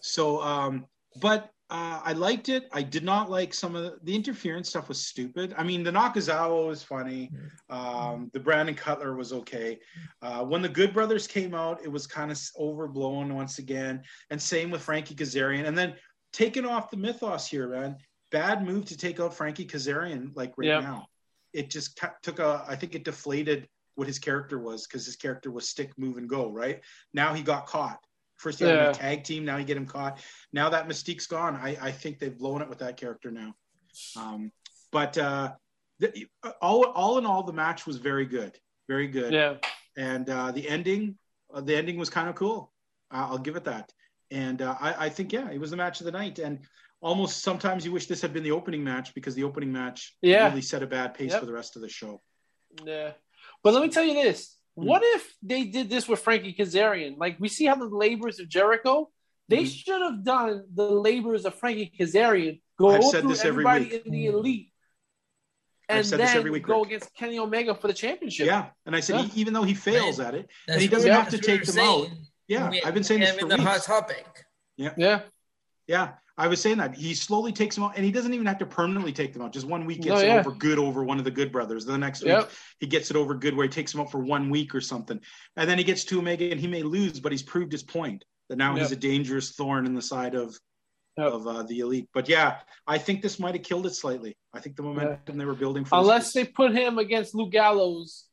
So, 0.02 0.42
um, 0.42 0.86
but 1.20 1.50
uh, 1.72 2.02
I 2.04 2.14
liked 2.14 2.50
it. 2.50 2.68
I 2.72 2.82
did 2.82 3.04
not 3.04 3.30
like 3.30 3.54
some 3.54 3.76
of 3.76 3.84
the, 3.84 4.00
the 4.04 4.16
interference 4.16 4.70
stuff. 4.70 4.90
Was 4.90 5.06
stupid. 5.06 5.54
I 5.58 5.64
mean, 5.64 5.84
the 5.84 5.92
Nakazawa 5.92 6.68
was 6.68 6.82
funny. 6.82 7.32
Um, 7.70 8.30
the 8.34 8.40
Brandon 8.40 8.74
Cutler 8.74 9.16
was 9.16 9.32
okay. 9.34 9.80
Uh, 10.22 10.44
when 10.44 10.62
the 10.64 10.70
Good 10.70 10.94
Brothers 10.94 11.28
came 11.28 11.54
out, 11.54 11.84
it 11.84 11.92
was 11.92 12.08
kind 12.08 12.32
of 12.32 12.40
overblown 12.58 13.36
once 13.36 13.60
again. 13.60 14.02
And 14.32 14.42
same 14.42 14.72
with 14.72 14.82
Frankie 14.82 15.14
Kazarian. 15.16 15.68
And 15.68 15.78
then 15.78 15.94
taking 16.34 16.66
off 16.66 16.90
the 16.90 16.98
mythos 16.98 17.48
here, 17.48 17.68
man. 17.70 17.98
Bad 18.32 18.66
move 18.66 18.86
to 18.86 18.98
take 18.98 19.20
out 19.20 19.34
Frankie 19.34 19.66
Kazarian 19.66 20.32
like 20.36 20.54
right 20.58 20.68
Yep. 20.68 20.84
now. 20.84 21.08
It 21.54 21.70
just 21.70 21.96
ca- 22.00 22.14
took 22.22 22.40
a. 22.40 22.64
I 22.68 22.76
think 22.76 22.94
it 22.96 23.04
deflated 23.04 23.68
what 23.96 24.08
his 24.08 24.20
character 24.20 24.60
was 24.60 24.88
because 24.88 25.06
his 25.06 25.16
character 25.16 25.52
was 25.52 25.68
stick, 25.68 25.92
move, 25.98 26.18
and 26.18 26.30
go. 26.30 26.50
Right 26.52 26.82
now 27.14 27.34
he 27.34 27.42
got 27.42 27.66
caught. 27.66 28.00
First, 28.40 28.60
he 28.60 28.66
had 28.66 28.74
him 28.76 28.80
in 28.86 28.92
a 28.92 28.94
tag 28.94 29.24
team. 29.26 29.44
Now 29.44 29.58
you 29.58 29.66
get 29.66 29.78
him 29.78 29.86
caught. 29.86 30.20
Now 30.54 30.70
that 30.70 30.88
mystique's 30.88 31.28
gone. 31.28 31.56
I, 31.56 31.78
I 31.82 31.92
think 31.92 32.20
they've 32.20 32.38
blown 32.38 32.62
it 32.62 32.70
with 32.70 32.80
that 32.80 32.96
character 32.98 33.32
now. 33.32 33.54
Um, 34.16 34.52
but 34.92 35.18
uh, 35.18 35.52
the, 36.00 36.26
all 36.62 36.86
all 36.86 37.18
in 37.18 37.26
all, 37.26 37.44
the 37.44 37.54
match 37.54 37.86
was 37.86 37.98
very 37.98 38.26
good, 38.26 38.58
very 38.88 39.08
good. 39.08 39.34
Yeah. 39.34 39.56
And 39.98 40.30
uh, 40.30 40.52
the 40.52 40.68
ending, 40.70 41.18
uh, 41.54 41.60
the 41.62 41.76
ending 41.76 41.98
was 41.98 42.10
kind 42.10 42.30
of 42.30 42.36
cool. 42.36 42.72
I'll 43.12 43.38
give 43.38 43.58
it 43.58 43.66
that. 43.66 43.92
And 44.32 44.62
uh, 44.62 44.76
I, 44.80 45.06
I 45.06 45.10
think 45.10 45.34
yeah, 45.34 45.50
it 45.52 45.60
was 45.60 45.72
the 45.72 45.78
match 45.78 46.00
of 46.00 46.06
the 46.06 46.12
night. 46.12 46.40
And 46.40 46.60
almost 47.02 47.42
sometimes 47.44 47.86
you 47.86 47.92
wish 47.92 48.06
this 48.08 48.22
had 48.22 48.32
been 48.34 48.44
the 48.44 48.52
opening 48.52 48.84
match 48.84 49.14
because 49.16 49.36
the 49.36 49.44
opening 49.44 49.72
match 49.72 50.16
Yeah. 50.22 50.48
really 50.48 50.62
set 50.62 50.82
a 50.84 50.88
bad 50.88 51.14
pace 51.14 51.32
Yep. 51.32 51.40
for 51.42 51.46
the 51.46 51.54
rest 51.54 51.76
of 51.76 51.82
the 51.82 51.90
show. 51.90 52.22
Yeah. 52.86 53.12
But 53.64 53.74
let 53.74 53.82
me 53.84 53.90
tell 53.90 54.06
you 54.06 54.14
this. 54.14 54.56
Hmm. 54.80 54.88
What 54.88 55.02
if 55.04 55.36
they 55.42 55.64
did 55.66 55.90
this 55.90 56.08
with 56.08 56.20
Frankie 56.22 56.54
Kazarian? 56.54 57.18
Like 57.18 57.40
we 57.40 57.48
see 57.50 57.66
how 57.66 57.76
the 57.76 57.86
labors 57.86 58.40
of 58.40 58.48
Jericho, 58.50 59.10
they 59.48 59.64
Mhm. 59.64 59.84
should 59.86 60.02
have 60.02 60.24
done 60.24 60.66
the 60.74 60.84
labors 60.90 61.46
of 61.46 61.56
Frankie 61.56 61.92
Kazarian. 62.00 62.62
Go 62.78 62.90
I've 62.92 63.04
said 63.04 63.22
through 63.22 63.30
this 63.32 63.40
every 63.46 63.50
everybody 63.66 63.86
week. 63.86 64.06
in 64.06 64.12
the 64.12 64.26
elite. 64.28 64.72
I've 65.90 65.98
And 65.98 66.06
said 66.06 66.20
then 66.20 66.28
this 66.28 66.36
every 66.36 66.52
week, 66.52 66.64
go 66.64 66.80
Rick. 66.80 66.88
against 66.90 67.16
Kenny 67.16 67.40
Omega 67.40 67.74
for 67.74 67.88
the 67.88 67.94
championship. 67.96 68.46
Yeah, 68.46 68.70
and 68.86 68.96
I 68.96 69.00
said 69.00 69.16
Yeah. 69.16 69.26
he, 69.28 69.42
even 69.42 69.54
though 69.54 69.64
he 69.64 69.74
fails 69.74 70.20
at 70.20 70.36
it, 70.36 70.48
That's 70.68 70.82
he 70.82 70.88
doesn't 70.88 71.08
yeah, 71.10 71.18
have 71.20 71.30
to 71.32 71.40
take 71.40 71.62
we're 71.66 71.74
them 71.74 71.86
out. 71.86 72.08
yeah, 72.48 72.70
We- 72.70 72.84
I've 72.84 72.94
been 72.94 73.04
saying 73.04 73.22
this 73.22 73.34
for 73.34 73.40
in 73.42 73.48
the 73.48 73.58
hot 73.58 73.74
weeks. 73.76 73.86
topic. 73.88 74.46
Yeah. 74.78 75.24
Yeah, 75.88 76.14
I 76.40 76.48
was 76.48 76.62
saying 76.62 76.78
that 76.78 76.96
he 76.96 77.14
slowly 77.14 77.52
takes 77.52 77.76
them 77.76 77.84
out, 77.84 77.98
and 77.98 78.06
he 78.06 78.12
doesn't 78.14 78.34
even 78.34 78.46
have 78.48 78.58
to 78.60 78.66
permanently 78.66 79.12
take 79.12 79.34
them 79.34 79.42
out. 79.42 79.52
Just 79.52 79.68
one 79.68 79.86
week 79.86 80.02
gets 80.02 80.22
it 80.22 80.28
yeah. 80.28 80.40
over 80.40 80.52
good 80.52 80.80
over 80.80 81.04
one 81.04 81.20
of 81.20 81.26
the 81.26 81.32
good 81.32 81.52
brothers. 81.52 81.84
The 81.84 81.98
next 81.98 82.22
week 82.22 82.30
Yep. 82.30 82.52
he 82.80 82.88
gets 82.88 83.12
it 83.12 83.18
over 83.18 83.36
good 83.36 83.56
where 83.58 83.66
he 83.66 83.70
takes 83.70 83.92
them 83.92 84.00
out 84.00 84.10
for 84.10 84.20
one 84.20 84.50
week 84.50 84.74
or 84.74 84.80
something, 84.80 85.20
and 85.58 85.70
then 85.70 85.78
he 85.78 85.84
gets 85.84 86.06
to 86.06 86.18
Omega 86.20 86.50
and 86.50 86.58
he 86.60 86.66
may 86.68 86.82
lose, 86.82 87.20
but 87.20 87.34
he's 87.34 87.44
proved 87.44 87.74
his 87.74 87.84
point 87.84 88.24
that 88.48 88.58
now 88.58 88.74
he's 88.76 88.94
a 88.94 88.96
dangerous 88.96 89.52
thorn 89.52 89.86
in 89.86 89.94
the 89.94 90.02
side 90.02 90.34
of 90.34 90.58
Yep. 91.18 91.28
of 91.34 91.48
uh, 91.48 91.64
the 91.64 91.80
elite. 91.80 92.08
But 92.14 92.30
yeah, 92.30 92.60
I 92.88 92.98
think 92.98 93.22
this 93.22 93.38
might 93.40 93.54
have 93.54 93.64
killed 93.64 93.86
it 93.86 93.94
slightly. 93.94 94.38
I 94.54 94.62
think 94.62 94.78
the 94.78 94.84
momentum 94.84 95.38
they 95.38 95.44
were 95.44 95.54
building 95.54 95.84
for 95.84 96.00
Unless 96.00 96.32
they 96.32 96.46
put 96.46 96.72
him 96.72 96.98
against 96.98 97.36
Luke 97.36 97.52
Gallows, 97.52 98.24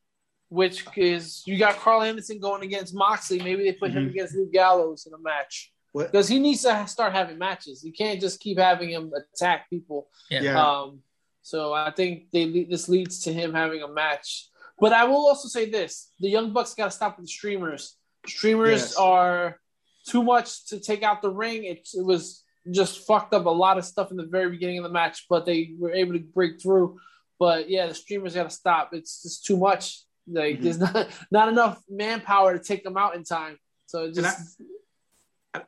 which 0.49 0.87
is 0.97 1.43
you 1.47 1.59
got 1.59 1.75
Karl 1.79 2.03
Anderson 2.03 2.39
going 2.39 2.63
against 2.63 2.95
Moxley. 2.95 3.41
Maybe 3.41 3.65
they 3.65 3.73
put 3.73 3.91
him 3.91 4.05
Mhm. 4.07 4.11
against 4.11 4.37
Luke 4.37 4.53
Gallows 4.53 5.07
in 5.07 5.13
a 5.13 5.19
match. 5.19 5.73
What? 5.97 6.13
Because 6.13 6.29
he 6.29 6.39
needs 6.39 6.61
to 6.63 6.87
start 6.87 7.15
having 7.15 7.39
matches. 7.39 7.83
You 7.83 7.91
can't 7.91 8.21
just 8.21 8.39
keep 8.39 8.59
having 8.59 8.91
him 8.91 9.11
attack 9.35 9.71
people. 9.71 10.09
Yeah. 10.29 10.43
Yeah. 10.43 10.63
Um, 10.63 11.01
so 11.41 11.73
I 11.73 11.91
think 11.91 12.31
they 12.35 12.65
this 12.69 12.87
leads 12.87 13.23
to 13.25 13.33
him 13.33 13.55
having 13.55 13.81
a 13.83 13.89
match. 13.89 14.49
But 14.79 14.93
I 14.93 15.05
will 15.05 15.27
also 15.27 15.49
say 15.49 15.71
this: 15.71 16.11
the 16.21 16.29
Young 16.29 16.53
Bucks 16.53 16.75
got 16.75 16.85
to 16.87 16.91
stop 16.91 17.17
with 17.17 17.25
the 17.27 17.33
streamers. 17.33 17.97
Streamers 18.27 18.83
Yes. 18.83 18.97
are 18.97 19.59
too 20.07 20.23
much 20.23 20.67
to 20.67 20.79
take 20.81 21.03
out 21.03 21.23
the 21.23 21.31
ring. 21.31 21.65
It, 21.65 21.89
it 21.95 22.05
was 22.05 22.43
just 22.71 23.07
fucked 23.07 23.33
up 23.33 23.47
a 23.47 23.51
lot 23.65 23.79
of 23.79 23.85
stuff 23.87 24.11
in 24.11 24.19
the 24.19 24.27
very 24.27 24.51
beginning 24.51 24.79
of 24.79 24.85
the 24.85 24.91
match, 25.01 25.25
but 25.31 25.47
they 25.47 25.61
were 25.79 25.93
able 25.95 26.13
to 26.13 26.19
break 26.19 26.61
through. 26.61 26.99
But 27.39 27.71
yeah, 27.71 27.87
the 27.87 27.95
streamers 27.95 28.35
got 28.35 28.51
to 28.51 28.57
stop. 28.63 28.91
It's 28.93 29.23
just 29.23 29.47
too 29.47 29.57
much. 29.57 30.03
Like 30.29 30.59
Mhm. 30.59 30.63
there's 30.63 30.79
not 30.79 31.07
not 31.31 31.49
enough 31.49 31.83
manpower 31.89 32.51
to 32.59 32.63
take 32.63 32.85
them 32.85 32.99
out 32.99 33.15
in 33.17 33.25
time. 33.25 33.57
So 33.87 34.05
it 34.05 34.15
just 34.15 34.61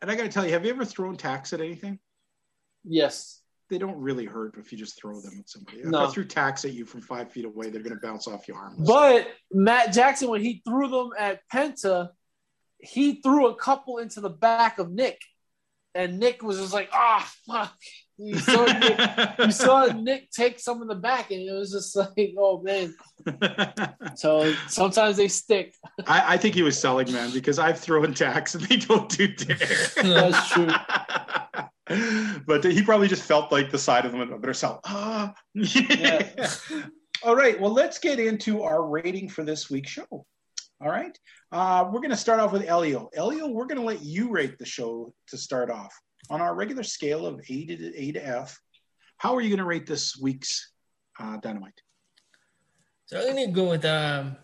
and 0.01 0.11
I 0.11 0.15
got 0.15 0.23
to 0.23 0.29
tell 0.29 0.45
you, 0.47 0.53
have 0.53 0.65
you 0.65 0.71
ever 0.71 0.85
thrown 0.85 1.17
tacks 1.17 1.53
at 1.53 1.61
anything? 1.61 1.99
yes, 2.85 3.41
They 3.71 3.79
don't 3.79 3.99
really 3.99 4.25
hurt 4.25 4.57
if 4.59 4.73
you 4.73 4.79
just 4.79 4.99
throw 4.99 5.21
them 5.21 5.37
at 5.39 5.49
somebody. 5.49 5.83
No. 5.85 6.05
If. 6.05 6.09
I 6.09 6.13
threw 6.13 6.25
tacks 6.25 6.65
at 6.65 6.73
you 6.73 6.85
from 6.87 7.01
five 7.03 7.31
feet 7.31 7.45
away, 7.45 7.71
they're 7.71 7.83
going 7.83 7.95
to 7.99 8.07
bounce 8.07 8.27
off 8.27 8.49
your 8.49 8.57
arm. 8.57 8.77
But 8.79 9.29
Matt 9.53 9.93
Jackson, 9.93 10.31
when 10.31 10.41
he 10.41 10.63
threw 10.67 10.89
them 10.89 11.11
at 11.19 11.41
Penta, 11.53 12.11
he 12.79 13.21
threw 13.21 13.49
a 13.49 13.57
couple 13.57 13.99
into 13.99 14.21
the 14.21 14.31
back 14.31 14.79
of 14.79 14.91
Nick, 14.91 15.21
and 15.95 16.19
Nick 16.19 16.43
was 16.43 16.59
just 16.59 16.73
like, 16.73 16.89
"Ah, 16.93 17.29
fuck." 17.47 17.77
You 18.21 18.37
saw, 18.39 18.65
Nick, 18.65 19.39
you 19.39 19.53
saw 19.53 19.85
Nick 19.97 20.31
take 20.33 20.59
some 20.59 20.83
in 20.83 20.89
the 20.89 20.97
back, 20.97 21.31
and 21.31 21.41
it 21.41 21.53
was 21.53 21.71
just 21.71 21.95
like, 21.95 22.35
"Oh 22.37 22.61
man." 22.61 22.95
So 24.17 24.53
sometimes 24.67 25.17
they 25.17 25.29
stick. 25.29 25.75
I, 26.07 26.35
I 26.35 26.37
think 26.37 26.57
he 26.57 26.63
was 26.63 26.77
selling, 26.77 27.13
man, 27.13 27.31
because 27.33 27.61
I've 27.61 27.79
thrown 27.79 28.13
tacks 28.15 28.57
and 28.57 28.65
they 28.65 28.77
don't 28.77 29.09
do 29.09 29.29
dare. 29.29 29.57
That's 30.03 30.51
true. 30.51 30.67
but 32.47 32.65
he 32.65 32.83
probably 32.83 33.07
just 33.07 33.23
felt 33.23 33.53
like 33.53 33.71
the 33.71 33.79
side 33.79 34.05
of 34.05 34.13
them 34.13 34.41
better 34.41 34.55
sell. 34.55 34.81
Ah. 34.85 35.33
All 37.23 37.37
right. 37.37 37.61
Well, 37.61 37.73
let's 37.73 37.99
get 37.99 38.19
into 38.19 38.63
our 38.65 38.85
rating 38.85 39.29
for 39.29 39.45
this 39.45 39.71
week's 39.71 39.91
show. 39.91 40.07
All 40.11 40.91
right. 40.91 41.17
Uh, 41.53 41.85
we're 41.87 42.01
going 42.01 42.11
to 42.11 42.17
start 42.17 42.41
off 42.41 42.53
with 42.53 42.65
Elio. 42.65 43.09
Elio, 43.15 43.49
we're 43.49 43.67
going 43.67 43.81
to 43.81 43.87
let 43.87 44.03
you 44.03 44.31
rate 44.31 44.59
the 44.59 44.67
show 44.67 45.13
to 45.29 45.37
start 45.37 45.71
off 45.71 45.93
on 46.31 46.41
our 46.41 46.55
regular 46.55 46.83
scale 46.83 47.27
of 47.27 47.41
A 47.49 47.67
to 47.67 47.97
A 47.97 48.13
to 48.13 48.27
F. 48.27 48.61
How 49.17 49.35
are 49.35 49.41
you 49.41 49.49
going 49.49 49.59
to 49.59 49.65
rate 49.65 49.87
this 49.87 50.17
week's 50.19 50.73
uh, 51.19 51.39
Dynamite? 51.39 51.81
So 53.07 53.19
I'm 53.19 53.27
gonna 53.29 53.49
go 53.49 53.71
with 53.71 53.85
um, 53.87 54.37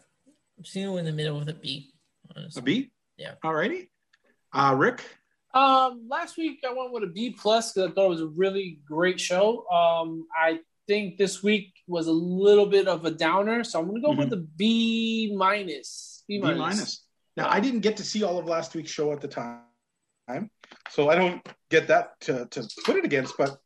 I'm 0.58 0.64
seeing 0.64 0.96
in 0.96 1.04
the 1.04 1.12
middle 1.12 1.38
with 1.38 1.50
a 1.50 1.54
B. 1.54 1.92
A 2.56 2.62
B. 2.62 2.90
Yeah. 3.18 3.34
All 3.44 3.52
righty. 3.54 3.90
Uh, 4.52 4.74
Rick. 4.78 5.02
Um, 5.52 6.06
last 6.08 6.36
week 6.38 6.64
I 6.66 6.72
went 6.72 6.90
with 6.92 7.02
a 7.04 7.08
B 7.08 7.30
plus 7.30 7.72
because 7.72 7.90
I 7.90 7.94
thought 7.94 8.06
it 8.06 8.10
was 8.10 8.22
a 8.22 8.26
really 8.26 8.80
great 8.86 9.20
show. 9.20 9.66
Um, 9.68 10.26
I 10.34 10.60
think 10.86 11.18
this 11.18 11.42
week 11.42 11.74
was 11.86 12.06
a 12.06 12.12
little 12.12 12.66
bit 12.66 12.88
of 12.88 13.04
a 13.04 13.10
downer, 13.10 13.64
so 13.64 13.78
I'm 13.80 13.86
gonna 13.86 14.00
go 14.00 14.12
Mhm. 14.12 14.18
with 14.18 14.32
a 14.32 14.38
B 14.38 15.34
minus. 15.36 16.24
B 16.26 16.38
B 16.38 16.42
minus. 16.42 16.58
minus. 16.58 17.04
Now 17.36 17.50
I 17.50 17.60
didn't 17.60 17.80
get 17.80 17.98
to 17.98 18.02
see 18.02 18.22
all 18.22 18.38
of 18.38 18.46
last 18.46 18.74
week's 18.74 18.90
show 18.90 19.12
at 19.12 19.20
the 19.20 19.28
time, 19.28 20.50
so 20.90 21.08
I 21.08 21.14
don't 21.14 21.46
get 21.70 21.88
that 21.88 22.20
to, 22.22 22.46
to 22.46 22.68
put 22.84 22.96
it 22.96 23.04
against. 23.04 23.36
But 23.36 23.56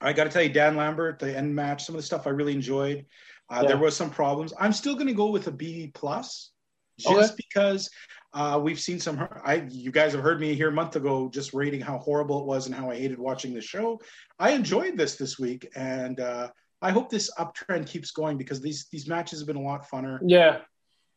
I 0.00 0.12
got 0.12 0.24
to 0.24 0.30
tell 0.30 0.42
you, 0.42 0.52
Dan 0.52 0.76
Lambert, 0.76 1.18
the 1.18 1.36
end 1.36 1.54
match, 1.54 1.84
some 1.84 1.94
of 1.94 2.00
the 2.00 2.06
stuff 2.06 2.26
I 2.26 2.30
really 2.30 2.52
enjoyed. 2.54 3.06
Uh, 3.50 3.60
Yeah. 3.62 3.68
There 3.68 3.78
was 3.78 3.96
some 3.96 4.10
problems. 4.10 4.52
I'm 4.58 4.72
still 4.72 4.94
going 4.94 5.06
to 5.06 5.14
go 5.14 5.30
with 5.30 5.46
a 5.46 5.52
B 5.52 5.90
plus, 5.94 6.50
just 6.98 7.32
Okay. 7.32 7.42
because 7.48 7.88
uh, 8.34 8.60
we've 8.62 8.78
seen 8.78 9.00
some. 9.00 9.26
I 9.44 9.66
you 9.70 9.90
guys 9.90 10.12
have 10.12 10.22
heard 10.22 10.38
me 10.40 10.54
here 10.54 10.68
a 10.68 10.72
month 10.72 10.96
ago 10.96 11.30
just 11.32 11.54
rating 11.54 11.80
how 11.80 11.98
horrible 11.98 12.40
it 12.40 12.46
was 12.46 12.66
and 12.66 12.74
how 12.74 12.90
I 12.90 12.96
hated 12.96 13.18
watching 13.18 13.54
the 13.54 13.60
show. 13.62 14.00
I 14.38 14.50
enjoyed 14.50 14.98
this 14.98 15.16
this 15.16 15.38
week, 15.38 15.66
and 15.74 16.20
uh, 16.20 16.50
I 16.82 16.90
hope 16.90 17.08
this 17.08 17.30
uptrend 17.38 17.86
keeps 17.86 18.10
going 18.10 18.36
because 18.36 18.60
these 18.60 18.86
these 18.92 19.08
matches 19.08 19.40
have 19.40 19.46
been 19.46 19.56
a 19.56 19.62
lot 19.62 19.88
funner. 19.88 20.18
Yeah. 20.22 20.58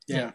Yeah. 0.08 0.32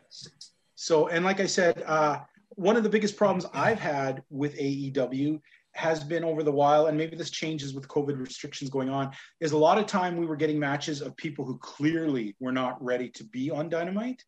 So, 0.75 1.09
and 1.09 1.25
like 1.25 1.41
I 1.41 1.47
said, 1.47 1.83
uh, 1.87 2.21
one 2.57 2.77
of 2.77 2.83
the 2.83 2.89
biggest 2.89 3.17
problems 3.17 3.47
I've 3.55 3.79
had 3.79 4.23
with 4.31 4.57
AEW 4.57 5.41
has 5.73 6.03
been 6.03 6.25
over 6.25 6.43
the 6.43 6.51
while, 6.53 6.87
and 6.87 6.97
maybe 6.97 7.17
this 7.17 7.31
changes 7.31 7.75
with 7.75 7.87
COVID 7.87 8.19
restrictions 8.19 8.71
going 8.71 8.89
on, 8.89 9.13
is 9.41 9.53
a 9.53 9.59
lot 9.59 9.77
of 9.77 9.87
time 9.87 10.17
we 10.17 10.25
were 10.27 10.37
getting 10.37 10.59
matches 10.59 11.03
of 11.03 11.15
people 11.19 11.45
who 11.45 11.59
clearly 11.59 12.35
were 12.41 12.53
not 12.53 12.83
ready 12.83 13.11
to 13.11 13.25
be 13.25 13.51
on 13.51 13.69
Dynamite 13.69 14.25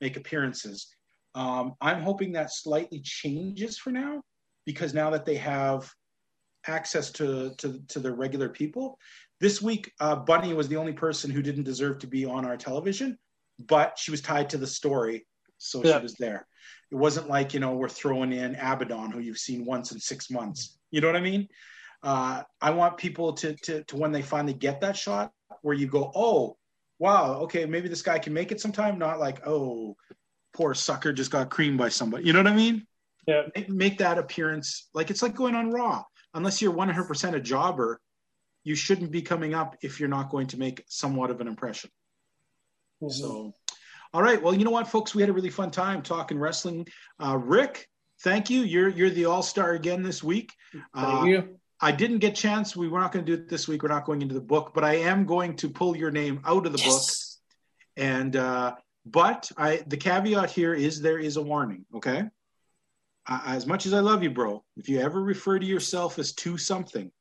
make 0.00 0.16
appearances. 0.16 0.88
Um, 1.34 1.74
I'm 1.80 2.00
hoping 2.00 2.32
that 2.32 2.52
slightly 2.52 3.00
changes 3.00 3.76
for 3.76 3.90
now 3.90 4.22
because 4.64 4.94
now 4.94 5.10
that 5.10 5.26
they 5.26 5.36
have 5.36 5.90
access 6.66 7.10
to 7.12 7.54
to, 7.58 7.80
to 7.88 8.00
the 8.00 8.12
regular 8.12 8.48
people. 8.48 8.98
This 9.40 9.60
week, 9.60 9.92
uh, 10.00 10.16
Bunny 10.16 10.54
was 10.54 10.68
the 10.68 10.76
only 10.76 10.92
person 10.92 11.30
who 11.30 11.42
didn't 11.42 11.64
deserve 11.64 11.98
to 11.98 12.06
be 12.06 12.24
on 12.24 12.44
our 12.44 12.56
television, 12.56 13.18
but 13.58 13.98
she 13.98 14.10
was 14.10 14.20
tied 14.20 14.50
to 14.50 14.56
the 14.58 14.66
story, 14.66 15.26
so 15.58 15.82
Yeah. 15.84 15.98
she 15.98 16.02
was 16.02 16.14
there. 16.14 16.46
It 16.90 16.96
wasn't 16.96 17.28
like 17.28 17.54
you 17.54 17.60
know 17.60 17.74
we're 17.74 17.88
throwing 17.88 18.32
in 18.32 18.54
Abaddon, 18.56 19.10
who 19.10 19.20
you've 19.20 19.38
seen 19.38 19.64
once 19.64 19.92
in 19.92 20.00
six 20.00 20.30
months. 20.30 20.78
You 20.90 21.00
know 21.00 21.08
what 21.08 21.16
I 21.16 21.20
mean? 21.20 21.48
Uh, 22.02 22.42
I 22.60 22.70
want 22.70 22.96
people 22.96 23.32
to, 23.34 23.54
to 23.54 23.84
to 23.84 23.96
when 23.96 24.12
they 24.12 24.22
finally 24.22 24.54
get 24.54 24.80
that 24.80 24.96
shot, 24.96 25.32
where 25.62 25.74
you 25.74 25.86
go, 25.86 26.10
oh, 26.14 26.56
wow, 26.98 27.34
okay, 27.40 27.66
maybe 27.66 27.88
this 27.88 28.02
guy 28.02 28.18
can 28.18 28.32
make 28.32 28.52
it 28.52 28.60
sometime. 28.60 28.98
Not 28.98 29.18
like, 29.18 29.46
oh, 29.46 29.96
poor 30.54 30.74
sucker 30.74 31.12
just 31.12 31.30
got 31.30 31.50
creamed 31.50 31.78
by 31.78 31.88
somebody. 31.88 32.24
You 32.24 32.32
know 32.32 32.40
what 32.40 32.46
I 32.52 32.56
mean? 32.56 32.86
Yeah. 33.26 33.42
Make- 33.54 33.68
Make 33.68 33.98
that 33.98 34.18
appearance 34.18 34.88
like 34.94 35.10
it's 35.10 35.22
like 35.22 35.34
going 35.34 35.54
on 35.54 35.70
Raw. 35.70 36.04
Unless 36.34 36.60
you're 36.62 36.72
100% 36.72 37.34
a 37.34 37.40
jobber, 37.40 38.00
you 38.64 38.74
shouldn't 38.74 39.10
be 39.10 39.22
coming 39.22 39.54
up 39.54 39.76
if 39.82 39.98
you're 39.98 40.08
not 40.08 40.30
going 40.30 40.46
to 40.48 40.58
make 40.58 40.82
somewhat 40.88 41.30
of 41.30 41.40
an 41.40 41.48
impression. 41.48 41.90
Mhm. 43.02 43.12
So, 43.12 43.54
all 44.14 44.22
right. 44.22 44.42
Well, 44.42 44.54
you 44.54 44.64
know 44.64 44.70
what, 44.70 44.88
folks, 44.88 45.14
we 45.14 45.22
had 45.22 45.28
a 45.28 45.32
really 45.32 45.50
fun 45.50 45.70
time 45.70 46.02
talking 46.02 46.38
wrestling. 46.38 46.86
Uh, 47.22 47.36
Rick, 47.36 47.88
thank 48.22 48.50
you. 48.50 48.62
You're 48.62 48.88
you're 48.88 49.10
the 49.10 49.26
all 49.26 49.42
star 49.42 49.72
again 49.72 50.02
this 50.02 50.22
week. 50.22 50.54
Thank 50.72 50.86
Uh, 50.94 51.24
you. 51.24 51.58
I 51.80 51.92
didn't 51.92 52.18
get 52.18 52.34
chance. 52.34 52.74
We 52.74 52.88
were 52.88 52.98
not 52.98 53.12
going 53.12 53.24
to 53.24 53.36
do 53.36 53.40
it 53.40 53.48
this 53.48 53.68
week. 53.68 53.82
We're 53.82 53.88
not 53.90 54.04
going 54.04 54.20
into 54.20 54.34
the 54.34 54.40
book, 54.40 54.72
but 54.74 54.82
I 54.82 54.96
am 54.96 55.26
going 55.26 55.54
to 55.56 55.68
pull 55.68 55.96
your 55.96 56.10
name 56.10 56.40
out 56.44 56.66
of 56.66 56.72
the 56.72 56.78
book. 56.78 57.02
And 57.96 58.34
uh, 58.34 58.74
but 59.06 59.50
I 59.56 59.84
the 59.86 59.96
caveat 59.96 60.50
here 60.50 60.74
is 60.74 61.00
there 61.00 61.18
is 61.18 61.36
a 61.36 61.42
warning. 61.42 61.84
Okay. 61.94 62.24
Uh, 63.26 63.40
as 63.46 63.66
much 63.66 63.84
as 63.86 63.92
I 63.92 64.00
love 64.00 64.22
you, 64.22 64.30
bro, 64.30 64.64
if 64.76 64.88
you 64.88 65.00
ever 65.00 65.22
refer 65.22 65.58
to 65.58 65.66
yourself 65.66 66.18
as 66.18 66.32
to 66.32 66.56
something, 66.56 67.12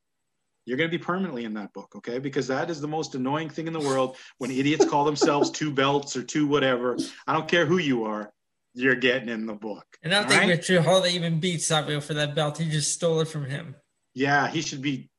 you're 0.68 0.78
going 0.78 0.92
to 0.92 0.98
be 0.98 1.02
permanently 1.02 1.46
in 1.46 1.54
that 1.54 1.72
book. 1.72 1.94
Okay, 1.96 2.20
because 2.20 2.46
that 2.48 2.70
is 2.70 2.82
the 2.82 2.90
most 2.90 3.16
annoying 3.16 3.50
thing 3.50 3.68
in 3.68 3.74
the 3.74 3.80
world 3.80 4.18
when 4.38 4.52
idiots 4.52 4.84
call 4.86 5.06
themselves 5.06 5.50
two 5.50 5.72
belts 5.72 6.18
or 6.18 6.24
two 6.24 6.46
whatever. 6.46 6.98
I 7.26 7.32
don't 7.32 7.48
care 7.48 7.66
who 7.66 7.78
you 7.78 8.04
are. 8.04 8.34
You're 8.74 8.96
getting 8.96 9.30
in 9.30 9.46
the 9.46 9.54
book. 9.54 9.86
And 10.04 10.14
I 10.14 10.20
don't 10.20 10.30
think 10.30 10.42
right? 10.42 10.50
Richard 10.50 10.84
Hall 10.84 11.08
even 11.08 11.40
beat 11.40 11.62
Savio 11.62 12.02
for 12.02 12.14
that 12.16 12.36
belt. 12.36 12.58
He 12.58 12.70
just 12.70 12.92
stole 12.92 13.22
it 13.22 13.30
from 13.30 13.46
him. 13.46 13.76
Yeah, 14.14 14.50
he 14.50 14.62
should 14.62 14.82
be 14.82 15.10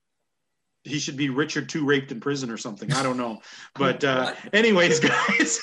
he 0.84 0.98
should 0.98 1.16
be 1.16 1.30
Richard 1.30 1.68
two 1.68 1.84
raped 1.84 2.12
in 2.12 2.20
prison 2.20 2.50
or 2.50 2.58
something. 2.58 2.92
I 2.92 3.02
don't 3.02 3.16
know. 3.16 3.40
But 3.74 4.04
uh 4.04 4.34
anyways, 4.52 5.00
guys. 5.28 5.60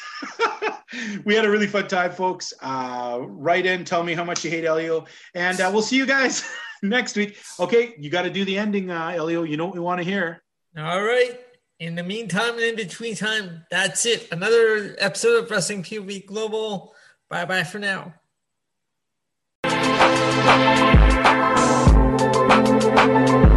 we 1.25 1.35
had 1.35 1.45
a 1.45 1.49
really 1.49 1.67
fun 1.67 1.87
time, 1.87 2.11
folks. 2.11 2.53
Uh 2.59 3.19
write 3.21 3.67
in, 3.67 3.85
tell 3.85 4.03
me 4.03 4.15
how 4.15 4.23
much 4.23 4.43
you 4.43 4.49
hate 4.49 4.65
Elio. 4.65 5.05
And 5.35 5.61
uh, 5.61 5.69
we'll 5.71 5.83
see 5.83 5.95
you 5.95 6.07
guys 6.07 6.43
next 6.89 7.15
week. 7.15 7.37
Okay, 7.59 7.93
you 7.97 8.09
got 8.09 8.23
to 8.23 8.29
do 8.29 8.45
the 8.45 8.57
ending, 8.57 8.89
uh, 8.91 9.09
Elio. 9.09 9.43
You 9.43 9.57
know 9.57 9.65
what 9.65 9.73
we 9.73 9.79
want 9.79 9.99
to 9.99 10.05
hear. 10.05 10.43
All 10.77 11.03
right. 11.03 11.39
In 11.79 11.95
the 11.95 12.03
meantime 12.03 12.53
and 12.53 12.63
in 12.63 12.75
between 12.75 13.15
time, 13.15 13.65
that's 13.69 14.05
it. 14.05 14.31
Another 14.31 14.95
episode 14.99 15.43
of 15.43 15.51
Wrestling 15.51 15.83
POV 15.83 16.25
Global. 16.25 16.93
Bye 17.29 17.45
bye 17.45 17.63
for 17.63 17.79
now. 17.79 18.13
Thank 22.95 23.49
you. 23.49 23.55